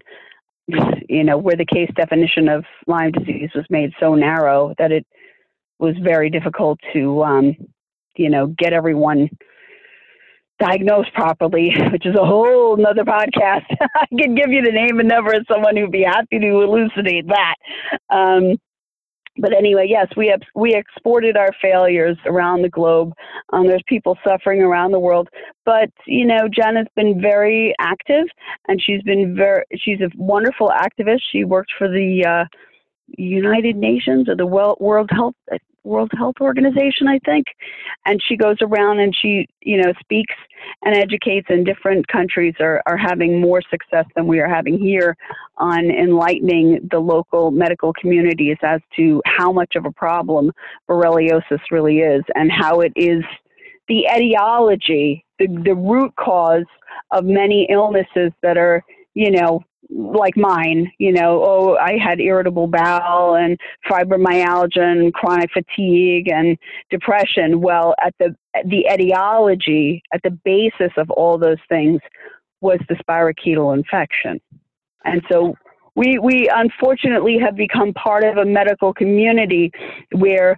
You 1.09 1.23
know, 1.23 1.37
where 1.37 1.55
the 1.55 1.65
case 1.65 1.89
definition 1.95 2.47
of 2.47 2.63
Lyme 2.87 3.11
disease 3.11 3.49
was 3.55 3.65
made 3.69 3.91
so 3.99 4.15
narrow 4.15 4.73
that 4.77 4.91
it 4.91 5.05
was 5.79 5.95
very 6.01 6.29
difficult 6.29 6.79
to, 6.93 7.23
um, 7.23 7.55
you 8.15 8.29
know, 8.29 8.47
get 8.57 8.71
everyone 8.71 9.29
diagnosed 10.61 11.13
properly, 11.13 11.73
which 11.91 12.05
is 12.05 12.15
a 12.15 12.25
whole 12.25 12.77
nother 12.77 13.03
podcast. 13.03 13.65
I 13.95 14.05
could 14.09 14.35
give 14.35 14.49
you 14.49 14.61
the 14.61 14.71
name 14.71 14.99
and 14.99 15.09
number 15.09 15.33
of 15.33 15.45
someone 15.51 15.75
who'd 15.75 15.91
be 15.91 16.03
happy 16.03 16.39
to 16.39 16.61
elucidate 16.61 17.25
that. 17.27 17.55
Um, 18.09 18.57
but 19.37 19.55
anyway, 19.55 19.87
yes, 19.89 20.07
we 20.17 20.27
have 20.27 20.41
we 20.55 20.75
exported 20.75 21.37
our 21.37 21.51
failures 21.61 22.17
around 22.25 22.61
the 22.61 22.69
globe. 22.69 23.13
Um, 23.53 23.65
there's 23.65 23.83
people 23.87 24.17
suffering 24.27 24.61
around 24.61 24.91
the 24.91 24.99
world, 24.99 25.29
but 25.65 25.89
you 26.05 26.25
know, 26.25 26.49
Jen 26.53 26.75
has 26.75 26.87
been 26.95 27.21
very 27.21 27.73
active, 27.79 28.25
and 28.67 28.81
she's 28.81 29.01
been 29.03 29.35
very 29.35 29.63
she's 29.77 30.01
a 30.01 30.09
wonderful 30.15 30.69
activist. 30.69 31.21
She 31.31 31.45
worked 31.45 31.71
for 31.77 31.87
the 31.87 32.25
uh, 32.25 32.45
United 33.17 33.77
Nations 33.77 34.27
or 34.27 34.35
the 34.35 34.45
World 34.45 35.09
Health 35.11 35.35
World 35.83 36.11
Health 36.17 36.35
Organization, 36.41 37.07
I 37.07 37.19
think. 37.25 37.45
And 38.05 38.21
she 38.27 38.37
goes 38.37 38.57
around 38.61 38.99
and 38.99 39.15
she, 39.15 39.47
you 39.61 39.77
know, 39.77 39.93
speaks 39.99 40.35
and 40.83 40.95
educates, 40.95 41.47
and 41.49 41.65
different 41.65 42.07
countries 42.07 42.53
are, 42.59 42.83
are 42.85 42.97
having 42.97 43.41
more 43.41 43.61
success 43.69 44.05
than 44.15 44.27
we 44.27 44.39
are 44.39 44.47
having 44.47 44.77
here 44.77 45.17
on 45.57 45.89
enlightening 45.89 46.87
the 46.91 46.99
local 46.99 47.51
medical 47.51 47.93
communities 47.93 48.57
as 48.61 48.79
to 48.95 49.21
how 49.25 49.51
much 49.51 49.75
of 49.75 49.85
a 49.85 49.91
problem 49.91 50.51
borreliosis 50.87 51.59
really 51.71 51.99
is 51.99 52.23
and 52.35 52.51
how 52.51 52.81
it 52.81 52.93
is 52.95 53.23
the 53.87 54.07
etiology, 54.15 55.25
the, 55.39 55.47
the 55.65 55.75
root 55.75 56.13
cause 56.15 56.65
of 57.11 57.25
many 57.25 57.67
illnesses 57.69 58.31
that 58.41 58.57
are, 58.57 58.83
you 59.15 59.31
know, 59.31 59.61
like 59.91 60.37
mine, 60.37 60.91
you 60.97 61.11
know, 61.11 61.43
oh, 61.43 61.77
I 61.77 61.97
had 61.97 62.19
irritable 62.19 62.67
bowel 62.67 63.35
and 63.35 63.59
fibromyalgia 63.89 64.79
and 64.79 65.13
chronic 65.13 65.51
fatigue 65.51 66.29
and 66.29 66.57
depression. 66.89 67.61
Well, 67.61 67.95
at 68.03 68.13
the 68.19 68.35
the 68.65 68.85
etiology, 68.91 70.01
at 70.13 70.21
the 70.23 70.31
basis 70.31 70.91
of 70.97 71.09
all 71.11 71.37
those 71.37 71.59
things 71.69 71.99
was 72.61 72.79
the 72.87 72.95
spirochetal 72.95 73.75
infection. 73.75 74.39
And 75.03 75.21
so 75.29 75.55
we 75.95 76.19
we 76.19 76.49
unfortunately 76.53 77.37
have 77.39 77.55
become 77.55 77.93
part 77.93 78.23
of 78.23 78.37
a 78.37 78.45
medical 78.45 78.93
community 78.93 79.71
where 80.13 80.57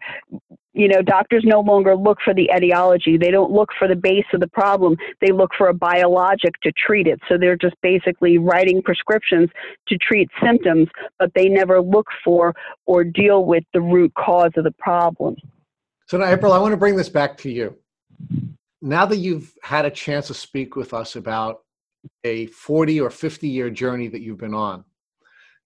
you 0.74 0.88
know 0.88 1.02
doctors 1.02 1.44
no 1.46 1.62
longer 1.62 1.96
look 1.96 2.18
for 2.24 2.34
the 2.34 2.50
etiology. 2.56 3.18
They 3.18 3.32
don't 3.32 3.52
look 3.52 3.70
for 3.78 3.88
the 3.88 3.96
base 3.96 4.26
of 4.34 4.40
the 4.40 4.48
problem. 4.48 4.98
They 5.22 5.32
look 5.32 5.52
for 5.58 5.68
a 5.70 5.74
biologic 5.74 6.60
to 6.64 6.72
treat 6.72 7.08
it. 7.08 7.20
So 7.30 7.38
they're 7.38 7.58
just 7.58 7.76
basically 7.82 8.38
writing 8.38 8.82
prescriptions 8.82 9.50
to 9.88 9.98
treat 9.98 10.30
symptoms 10.44 10.88
but 11.20 11.32
they 11.36 11.48
never 11.48 11.82
look 11.82 12.08
for 12.24 12.54
or 12.86 13.04
deal 13.04 13.46
with 13.46 13.64
the 13.74 13.82
root 13.82 14.14
cause 14.16 14.52
of 14.58 14.64
the 14.64 14.72
problem. 14.72 15.36
So 16.08 16.18
now 16.18 16.26
april 16.26 16.54
i 16.54 16.58
want 16.58 16.74
to 16.74 16.78
bring 16.78 16.96
this 16.96 17.10
back 17.10 17.38
to 17.40 17.52
you. 17.52 17.78
Now 18.82 19.06
that 19.06 19.18
you've 19.18 19.54
had 19.64 19.86
a 19.86 19.92
chance 19.92 20.28
to 20.28 20.34
speak 20.34 20.76
with 20.76 20.94
us 20.94 21.16
about 21.16 21.62
a 22.26 22.48
40 22.48 23.00
or 23.00 23.10
50 23.10 23.48
year 23.48 23.70
journey 23.70 24.08
that 24.10 24.22
you've 24.22 24.38
been 24.38 24.54
on 24.54 24.84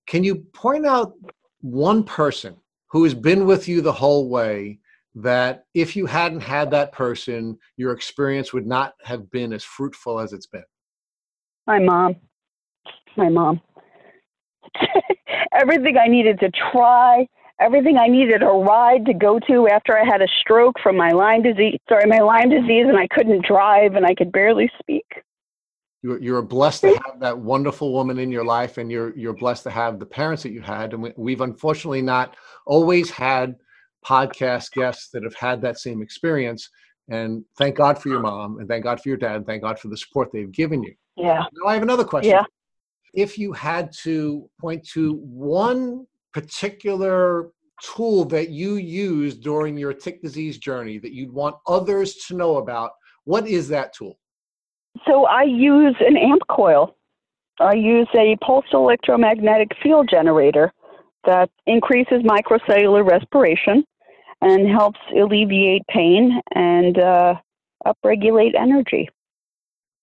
can 0.08 0.24
you 0.24 0.36
point 0.36 0.86
out 0.86 1.14
one 1.62 2.04
person 2.04 2.56
who 2.88 3.04
has 3.04 3.14
been 3.14 3.46
with 3.46 3.68
you 3.68 3.82
the 3.82 3.92
whole 3.92 4.30
way 4.30 4.80
that 5.16 5.66
if 5.74 5.96
you 5.96 6.06
hadn't 6.06 6.42
had 6.42 6.72
that 6.72 6.92
person, 6.92 7.58
your 7.76 7.92
experience 7.92 8.54
would 8.54 8.68
not 8.68 8.94
have 9.04 9.32
been 9.32 9.54
as 9.54 9.64
fruitful 9.64 10.20
as 10.20 10.34
it's 10.34 10.48
been? 10.48 10.64
My 11.66 11.80
mom. 11.80 12.16
My 13.16 13.30
mom. 13.30 13.62
everything 15.54 15.98
I 15.98 16.08
needed 16.08 16.40
to 16.40 16.52
try, 16.72 17.28
everything 17.60 17.98
I 17.98 18.08
needed 18.08 18.44
a 18.44 18.46
ride 18.46 19.06
to 19.06 19.14
go 19.14 19.40
to 19.48 19.68
after 19.68 19.98
I 19.98 20.06
had 20.06 20.22
a 20.22 20.28
stroke 20.42 20.76
from 20.82 20.98
my 20.98 21.12
Lyme 21.12 21.42
disease, 21.42 21.80
sorry, 21.90 22.06
my 22.06 22.20
Lyme 22.20 22.50
disease, 22.50 22.86
and 22.88 22.98
I 22.98 23.08
couldn't 23.08 23.46
drive 23.46 23.96
and 23.96 24.06
I 24.06 24.14
could 24.14 24.32
barely 24.32 24.70
speak 24.80 25.06
you're, 26.04 26.22
you're 26.22 26.42
blessed 26.42 26.82
to 26.82 27.00
have 27.06 27.20
that 27.20 27.38
wonderful 27.38 27.92
woman 27.92 28.20
in 28.20 28.32
your 28.32 28.46
life 28.46 28.78
and 28.78 28.92
you're 28.92 29.16
you're 29.18 29.34
blessed 29.34 29.64
to 29.64 29.70
have 29.70 30.00
the 30.00 30.06
parents 30.06 30.44
that 30.44 30.52
you 30.52 30.62
had 30.62 30.94
and 30.94 31.14
we, 31.18 31.32
have 31.34 31.42
unfortunately 31.42 32.02
not 32.02 32.36
always 32.66 33.10
had 33.10 33.56
podcast 34.06 34.72
guests 34.72 35.10
that 35.14 35.24
have 35.24 35.36
had 35.36 35.62
that 35.62 35.78
same 35.78 36.02
experience. 36.02 36.70
And 37.10 37.46
thank 37.58 37.76
god 37.76 38.02
for 38.02 38.10
your 38.10 38.20
mom 38.20 38.60
and 38.60 38.68
thank 38.68 38.84
god 38.84 39.02
for 39.02 39.10
your 39.10 39.18
dad 39.18 39.38
and 39.38 39.46
thank 39.46 39.64
god 39.64 39.80
for 39.80 39.88
the 39.88 39.98
support 39.98 40.30
they've 40.32 40.52
given 40.52 40.84
you. 40.84 40.94
Yeah. 41.16 41.44
Now 41.54 41.70
i 41.70 41.74
have 41.74 41.84
another 41.84 42.04
question. 42.04 42.32
Yeah. 42.32 42.44
If 43.14 43.38
you 43.38 43.54
had 43.54 43.92
to 44.04 44.50
point 44.60 44.86
to 44.90 45.14
one 45.14 46.06
particular 46.34 47.52
tool 47.82 48.26
that 48.26 48.50
you 48.50 48.76
used 48.76 49.42
during 49.42 49.78
your 49.78 49.94
tick 49.94 50.22
disease 50.22 50.58
journey 50.58 50.98
that 51.00 51.14
you'd 51.14 51.32
want 51.32 51.56
others 51.68 52.16
to 52.28 52.36
know 52.36 52.58
about 52.58 52.92
what 53.24 53.48
is 53.48 53.68
that 53.70 53.94
tool? 53.94 54.18
So 55.06 55.26
I 55.26 55.44
use 55.44 55.96
an 56.00 56.18
amp 56.18 56.42
coil. 56.50 56.96
I 57.60 57.74
use 57.74 58.08
a 58.16 58.38
pulsed 58.44 58.74
electromagnetic 58.74 59.72
field 59.82 60.08
generator 60.10 60.72
that 61.26 61.50
increases 61.66 62.24
microcellular 62.24 63.08
respiration 63.10 63.84
and 64.42 64.68
helps 64.68 65.00
alleviate 65.16 65.86
pain 65.88 66.42
and 66.54 66.98
uh, 67.00 67.36
upregulate 67.86 68.56
energy. 68.56 69.10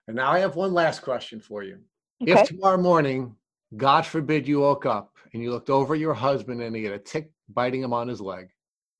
And 0.07 0.15
now 0.15 0.31
I 0.31 0.39
have 0.39 0.55
one 0.55 0.73
last 0.73 1.01
question 1.01 1.39
for 1.39 1.63
you. 1.63 1.79
Okay. 2.21 2.33
If 2.33 2.47
tomorrow 2.47 2.77
morning, 2.77 3.35
God 3.75 4.05
forbid, 4.05 4.47
you 4.47 4.59
woke 4.59 4.85
up 4.85 5.15
and 5.33 5.41
you 5.41 5.51
looked 5.51 5.69
over 5.69 5.95
your 5.95 6.13
husband 6.13 6.61
and 6.61 6.75
he 6.75 6.83
had 6.83 6.93
a 6.93 6.99
tick 6.99 7.31
biting 7.49 7.81
him 7.81 7.93
on 7.93 8.07
his 8.07 8.21
leg, 8.21 8.49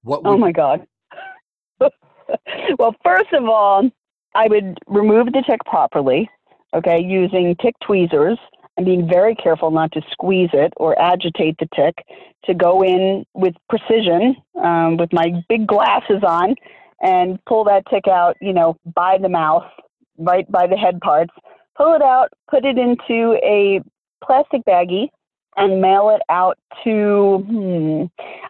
what 0.04 0.22
oh 0.26 0.32
would? 0.32 0.36
Oh 0.36 0.38
my 0.38 0.52
God. 0.52 0.86
well, 2.80 2.96
first 3.04 3.32
of 3.34 3.46
all, 3.46 3.90
I 4.34 4.48
would 4.48 4.78
remove 4.88 5.28
the 5.28 5.44
tick 5.48 5.62
properly, 5.66 6.30
okay, 6.74 7.02
using 7.02 7.56
tick 7.62 7.76
tweezers 7.86 8.38
and 8.78 8.86
being 8.86 9.08
very 9.08 9.36
careful 9.36 9.72
not 9.72 9.92
to 9.94 10.02
squeeze 10.12 10.50
it 10.54 10.74
or 10.78 11.00
agitate 11.00 11.58
the 11.60 11.68
tick, 11.76 12.06
to 12.46 12.54
go 12.54 12.84
in 12.84 13.26
with 13.34 13.56
precision 13.70 14.36
um, 14.64 14.98
with 14.98 15.12
my 15.14 15.32
big 15.50 15.66
glasses 15.66 16.22
on 16.28 16.56
and 17.02 17.44
pull 17.46 17.64
that 17.64 17.84
tick 17.90 18.08
out, 18.08 18.36
you 18.42 18.54
know, 18.54 18.78
by 18.94 19.18
the 19.22 19.30
mouth, 19.30 19.66
right 20.18 20.50
by 20.52 20.68
the 20.68 20.76
head 20.76 21.00
parts, 21.02 21.34
pull 21.78 21.94
it 21.94 22.02
out, 22.02 22.30
put 22.50 22.66
it 22.66 22.78
into 22.78 23.38
a 23.44 23.82
plastic 24.24 24.64
baggie 24.66 25.10
and 25.58 25.82
mail 25.82 26.10
it 26.10 26.22
out 26.30 26.58
to 26.84 27.38
hmm, 27.48 28.04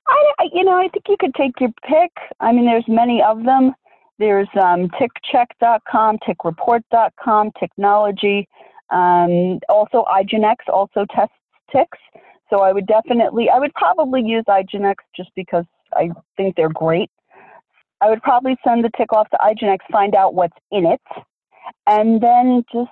I, 0.08 0.50
you 0.52 0.64
know 0.64 0.76
i 0.76 0.88
think 0.88 1.06
you 1.08 1.18
could 1.20 1.36
take 1.36 1.52
your 1.60 1.70
pick 1.88 2.12
i 2.40 2.52
mean 2.52 2.66
there's 2.66 2.88
many 2.88 3.22
of 3.22 3.44
them 3.44 3.76
there's 4.18 4.48
um, 4.62 4.90
tickcheck.com, 4.90 6.20
tickreport.com, 6.20 7.52
technology. 7.60 8.48
Um, 8.92 9.60
also, 9.70 10.06
IGeneX 10.12 10.56
also 10.72 11.06
tests 11.14 11.36
ticks. 11.72 11.98
So 12.50 12.62
I 12.62 12.72
would 12.72 12.86
definitely, 12.86 13.50
I 13.50 13.60
would 13.60 13.74
probably 13.74 14.22
use 14.22 14.44
IGeneX 14.48 14.96
just 15.16 15.30
because 15.36 15.66
I 15.94 16.10
think 16.38 16.56
they're 16.56 16.70
great. 16.70 17.10
I 18.02 18.10
would 18.10 18.22
probably 18.22 18.56
send 18.64 18.84
the 18.84 18.92
tick 18.98 19.12
off 19.14 19.30
to 19.32 19.38
IGeneX, 19.38 19.78
find 19.92 20.16
out 20.16 20.36
what's 20.36 20.58
in 20.72 20.86
it, 20.86 21.02
and 21.88 22.22
then 22.22 22.64
just 22.72 22.92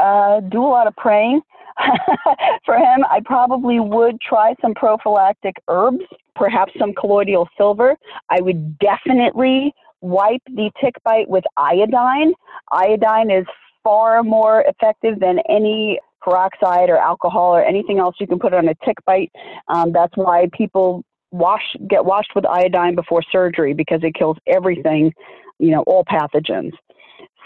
uh, 0.00 0.40
do 0.40 0.62
a 0.64 0.66
lot 0.66 0.86
of 0.86 0.96
praying 0.96 1.40
for 2.64 2.76
him. 2.76 3.04
I 3.10 3.20
probably 3.24 3.78
would 3.80 4.20
try 4.20 4.54
some 4.60 4.74
prophylactic 4.74 5.56
herbs, 5.68 6.04
perhaps 6.34 6.72
some 6.78 6.94
colloidal 6.94 7.48
silver. 7.56 7.96
I 8.28 8.40
would 8.40 8.78
definitely 8.78 9.72
wipe 10.00 10.42
the 10.46 10.70
tick 10.80 10.94
bite 11.04 11.28
with 11.28 11.44
iodine. 11.56 12.32
Iodine 12.72 13.30
is 13.30 13.46
far 13.82 14.22
more 14.22 14.64
effective 14.66 15.20
than 15.20 15.38
any 15.48 15.98
peroxide 16.22 16.90
or 16.90 16.98
alcohol 16.98 17.54
or 17.54 17.64
anything 17.64 17.98
else 17.98 18.14
you 18.20 18.26
can 18.26 18.38
put 18.38 18.52
on 18.52 18.68
a 18.68 18.74
tick 18.84 18.96
bite. 19.06 19.32
Um, 19.68 19.92
that's 19.92 20.12
why 20.16 20.48
people 20.52 21.02
wash 21.32 21.62
get 21.88 22.04
washed 22.04 22.32
with 22.34 22.44
iodine 22.44 22.94
before 22.94 23.22
surgery 23.30 23.72
because 23.72 24.00
it 24.02 24.14
kills 24.14 24.36
everything, 24.46 25.12
you 25.58 25.70
know, 25.70 25.82
all 25.82 26.04
pathogens. 26.04 26.72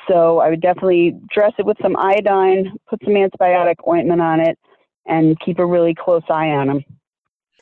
So 0.08 0.38
I 0.38 0.50
would 0.50 0.60
definitely 0.60 1.18
dress 1.32 1.52
it 1.58 1.64
with 1.64 1.78
some 1.80 1.96
iodine, 1.96 2.72
put 2.88 3.00
some 3.04 3.14
antibiotic 3.14 3.76
ointment 3.88 4.20
on 4.20 4.40
it, 4.40 4.58
and 5.06 5.38
keep 5.40 5.58
a 5.58 5.66
really 5.66 5.94
close 5.94 6.22
eye 6.28 6.50
on 6.50 6.66
them. 6.68 6.84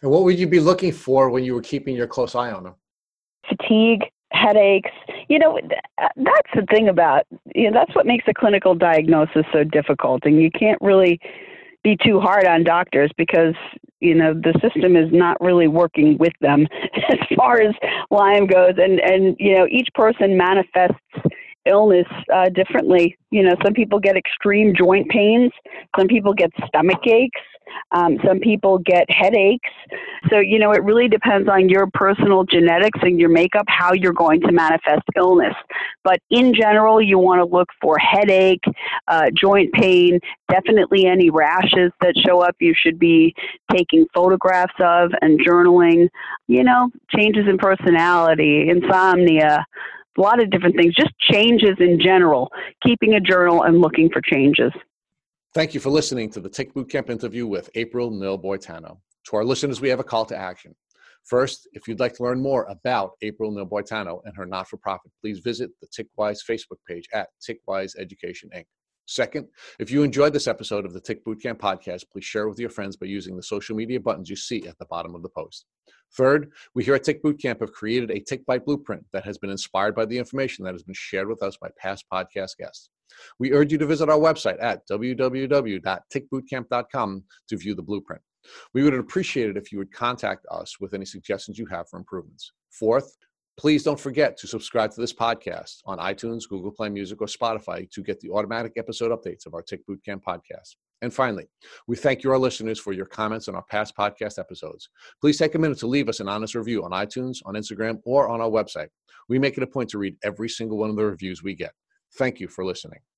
And 0.03 0.11
what 0.11 0.25
would 0.25 0.39
you 0.39 0.49
be 0.49 0.59
looking 0.59 0.93
for 0.93 1.31
when 1.31 1.45
you 1.45 1.55
were 1.55 1.63
keeping 1.63 1.95
your 1.95 2.09
close 2.09 2.35
eye 2.35 2.51
on 2.51 2.65
them? 2.65 2.75
Fatigue, 3.49 4.03
headaches. 4.33 4.91
You 5.29 5.39
know, 5.39 5.59
uh, 5.59 6.09
that's 6.17 6.51
the 6.55 6.67
thing 6.71 6.89
about, 6.89 7.27
you 7.55 7.71
know, 7.71 7.79
that's 7.79 7.95
what 7.95 8.07
makes 8.07 8.25
a 8.29 8.35
clinical 8.35 8.75
diagnosis 8.75 9.45
so 9.53 9.65
difficult. 9.65 10.25
And 10.25 10.41
you 10.41 10.51
can't 10.51 10.81
really 10.81 11.21
be 11.83 11.97
too 11.97 12.21
hard 12.21 12.47
on 12.47 12.65
doctors 12.65 13.11
because, 13.17 13.55
you 14.01 14.15
know, 14.15 14.35
the 14.35 14.59
system 14.63 14.97
is 14.97 15.09
not 15.13 15.41
really 15.41 15.69
working 15.69 16.17
with 16.19 16.33
them 16.41 16.67
as 17.11 17.19
far 17.37 17.61
as 17.61 17.75
Lyme 18.11 18.47
goes. 18.47 18.75
And, 18.77 19.01
and, 19.01 19.37
you 19.39 19.57
know, 19.57 19.67
each 19.71 19.89
person 19.95 20.37
manifests 20.37 20.97
illness 21.67 22.07
uh, 22.33 22.49
differently. 22.49 23.17
You 23.31 23.45
know, 23.45 23.55
some 23.65 23.73
people 23.73 23.99
get 23.99 24.17
extreme 24.17 24.75
joint 24.77 25.09
pains, 25.09 25.53
some 25.99 26.09
people 26.09 26.35
get 26.35 26.51
stomach 26.67 27.07
aches, 27.07 27.41
um, 27.93 28.19
some 28.27 28.39
people 28.41 28.79
get 28.79 29.05
headaches. 29.11 29.71
So, 30.31 30.39
you 30.39 30.59
know, 30.59 30.73
it 30.73 30.83
really 30.83 31.09
depends 31.09 31.49
on 31.49 31.69
your 31.69 31.89
personal 31.95 32.45
genetics 32.45 32.99
and 33.03 33.19
your 33.19 33.29
makeup, 33.29 33.65
how 33.69 33.93
you're 33.93 34.13
going 34.13 34.41
to 34.43 34.53
manifest 34.53 35.03
illness. 35.17 35.55
But 36.05 36.19
in 36.31 36.55
general, 36.55 37.01
you 37.01 37.19
want 37.19 37.39
to 37.41 37.45
look 37.45 37.69
for 37.81 37.97
headache, 37.99 38.65
uh, 39.09 39.31
joint 39.35 39.73
pain, 39.73 40.19
definitely 40.51 41.07
any 41.07 41.31
rashes 41.31 41.93
that 42.01 42.15
show 42.17 42.41
up, 42.41 42.57
you 42.61 42.75
should 42.77 42.99
be 42.99 43.35
taking 43.71 44.07
photographs 44.15 44.75
of 44.81 45.11
and 45.21 45.41
journaling. 45.41 46.09
You 46.49 46.65
know, 46.65 46.91
changes 47.15 47.47
in 47.49 47.59
personality, 47.59 48.69
insomnia 48.69 49.65
a 50.17 50.21
lot 50.21 50.43
of 50.43 50.51
different 50.51 50.77
things, 50.77 50.95
just 50.95 51.13
changes 51.19 51.77
in 51.79 51.99
general, 52.01 52.51
keeping 52.85 53.15
a 53.15 53.21
journal 53.21 53.63
and 53.63 53.81
looking 53.81 54.11
for 54.11 54.21
changes. 54.21 54.73
Thank 55.55 55.75
you 55.75 55.81
for 55.81 55.91
listening 55.91 56.31
to 56.31 56.41
the 56.41 56.49
Tick 56.49 56.75
Bootcamp 56.75 57.11
interview 57.11 57.47
with 57.47 57.71
April 57.75 58.11
Nil 58.11 58.39
Boitano. 58.39 58.99
To 59.29 59.37
our 59.37 59.45
listeners, 59.45 59.81
we 59.81 59.89
have 59.89 60.01
a 60.01 60.05
call 60.05 60.25
to 60.27 60.37
action. 60.37 60.75
First, 61.25 61.69
if 61.73 61.87
you'd 61.87 62.01
like 62.01 62.15
to 62.15 62.23
learn 62.23 62.43
more 62.43 62.65
about 62.65 63.13
April 63.23 63.53
Nil 63.53 63.67
Boitano 63.67 64.21
and 64.25 64.35
her 64.37 64.47
not 64.47 64.69
for 64.69 64.77
profit, 64.79 65.13
please 65.21 65.39
visit 65.39 65.71
the 65.81 65.87
TickWise 65.87 66.41
Facebook 66.45 66.79
page 66.89 67.07
at 67.13 67.29
TickWise 67.49 67.97
Education 67.99 68.51
Inc. 68.57 68.65
Second, 69.07 69.49
if 69.79 69.91
you 69.91 70.03
enjoyed 70.03 70.33
this 70.33 70.47
episode 70.47 70.87
of 70.87 70.93
the 70.93 71.01
Tick 71.01 71.25
Bootcamp 71.25 71.59
podcast, 71.59 72.05
please 72.13 72.25
share 72.25 72.45
it 72.45 72.49
with 72.49 72.59
your 72.59 72.71
friends 72.71 72.97
by 72.97 73.07
using 73.07 73.37
the 73.37 73.43
social 73.43 73.77
media 73.77 74.01
buttons 74.01 74.31
you 74.31 74.37
see 74.37 74.67
at 74.67 74.79
the 74.79 74.87
bottom 74.87 75.15
of 75.15 75.23
the 75.23 75.29
post. 75.29 75.67
Third, 76.17 76.51
we 76.75 76.85
here 76.85 76.95
at 76.95 77.05
Tick 77.05 77.23
Bootcamp 77.23 77.61
have 77.61 77.73
created 77.73 78.11
a 78.11 78.21
Tick 78.21 78.45
Bite 78.47 78.65
blueprint 78.65 79.05
that 79.13 79.25
has 79.25 79.39
been 79.39 79.51
inspired 79.51 79.95
by 79.95 80.05
the 80.05 80.19
information 80.19 80.65
that 80.65 80.75
has 80.75 80.83
been 80.83 80.95
shared 80.95 81.29
with 81.29 81.43
us 81.43 81.57
by 81.57 81.69
past 81.79 82.05
podcast 82.13 82.57
guests. 82.59 82.91
We 83.39 83.53
urge 83.53 83.71
you 83.73 83.79
to 83.79 83.87
visit 83.87 84.09
our 84.09 84.19
website 84.19 84.63
at 84.63 84.87
www.tickbootcamp.com 84.89 87.25
to 87.49 87.57
view 87.57 87.75
the 87.75 87.83
blueprint. 87.83 88.23
We 88.75 88.83
would 88.83 88.95
appreciate 88.95 89.51
it 89.51 89.57
if 89.57 89.71
you 89.73 89.79
would 89.79 89.93
contact 89.93 90.47
us 90.51 90.81
with 90.81 90.95
any 90.95 91.05
suggestions 91.05 91.59
you 91.59 91.67
have 91.67 91.89
for 91.89 91.99
improvements. 91.99 92.53
Fourth, 92.71 93.17
please 93.57 93.83
don't 93.83 94.01
forget 94.01 94.37
to 94.39 94.47
subscribe 94.47 94.91
to 94.93 95.01
this 95.01 95.13
podcast 95.13 95.83
on 95.85 95.99
iTunes, 95.99 96.49
Google 96.49 96.71
Play 96.71 96.89
Music, 96.89 97.21
or 97.21 97.27
Spotify 97.27 97.91
to 97.91 98.03
get 98.03 98.21
the 98.21 98.31
automatic 98.31 98.73
episode 98.77 99.11
updates 99.11 99.47
of 99.47 99.55
our 99.55 99.63
Tick 99.63 99.81
Bootcamp 99.87 100.23
podcast. 100.23 100.77
And 101.03 101.13
finally, 101.13 101.49
we 101.89 101.97
thank 101.97 102.23
you, 102.23 102.31
our 102.31 102.39
listeners, 102.39 102.79
for 102.79 102.93
your 102.93 103.07
comments 103.07 103.49
on 103.49 103.57
our 103.57 103.65
past 103.65 103.97
podcast 103.97 104.39
episodes. 104.39 104.89
Please 105.21 105.37
take 105.37 105.57
a 105.57 105.59
minute 105.59 105.79
to 105.79 105.89
leave 105.89 106.09
us 106.09 106.21
an 106.21 106.29
honest 106.29 106.55
review 106.55 106.85
on 106.85 106.93
iTunes, 106.93 107.39
on 107.45 107.55
Instagram, 107.55 107.99
or 108.05 108.29
on 108.29 108.41
our 108.41 108.49
website. 108.49 108.89
We 109.29 109.39
make 109.39 109.57
it 109.57 109.65
a 109.65 109.67
point 109.67 109.91
to 109.91 109.99
read 109.99 110.17
every 110.23 110.49
single 110.49 110.79
one 110.79 110.91
of 110.91 110.97
the 110.97 111.05
reviews 111.05 111.43
we 111.43 111.55
get. 111.55 111.73
Thank 112.19 112.39
you 112.39 112.47
for 112.47 112.65
listening. 112.65 113.01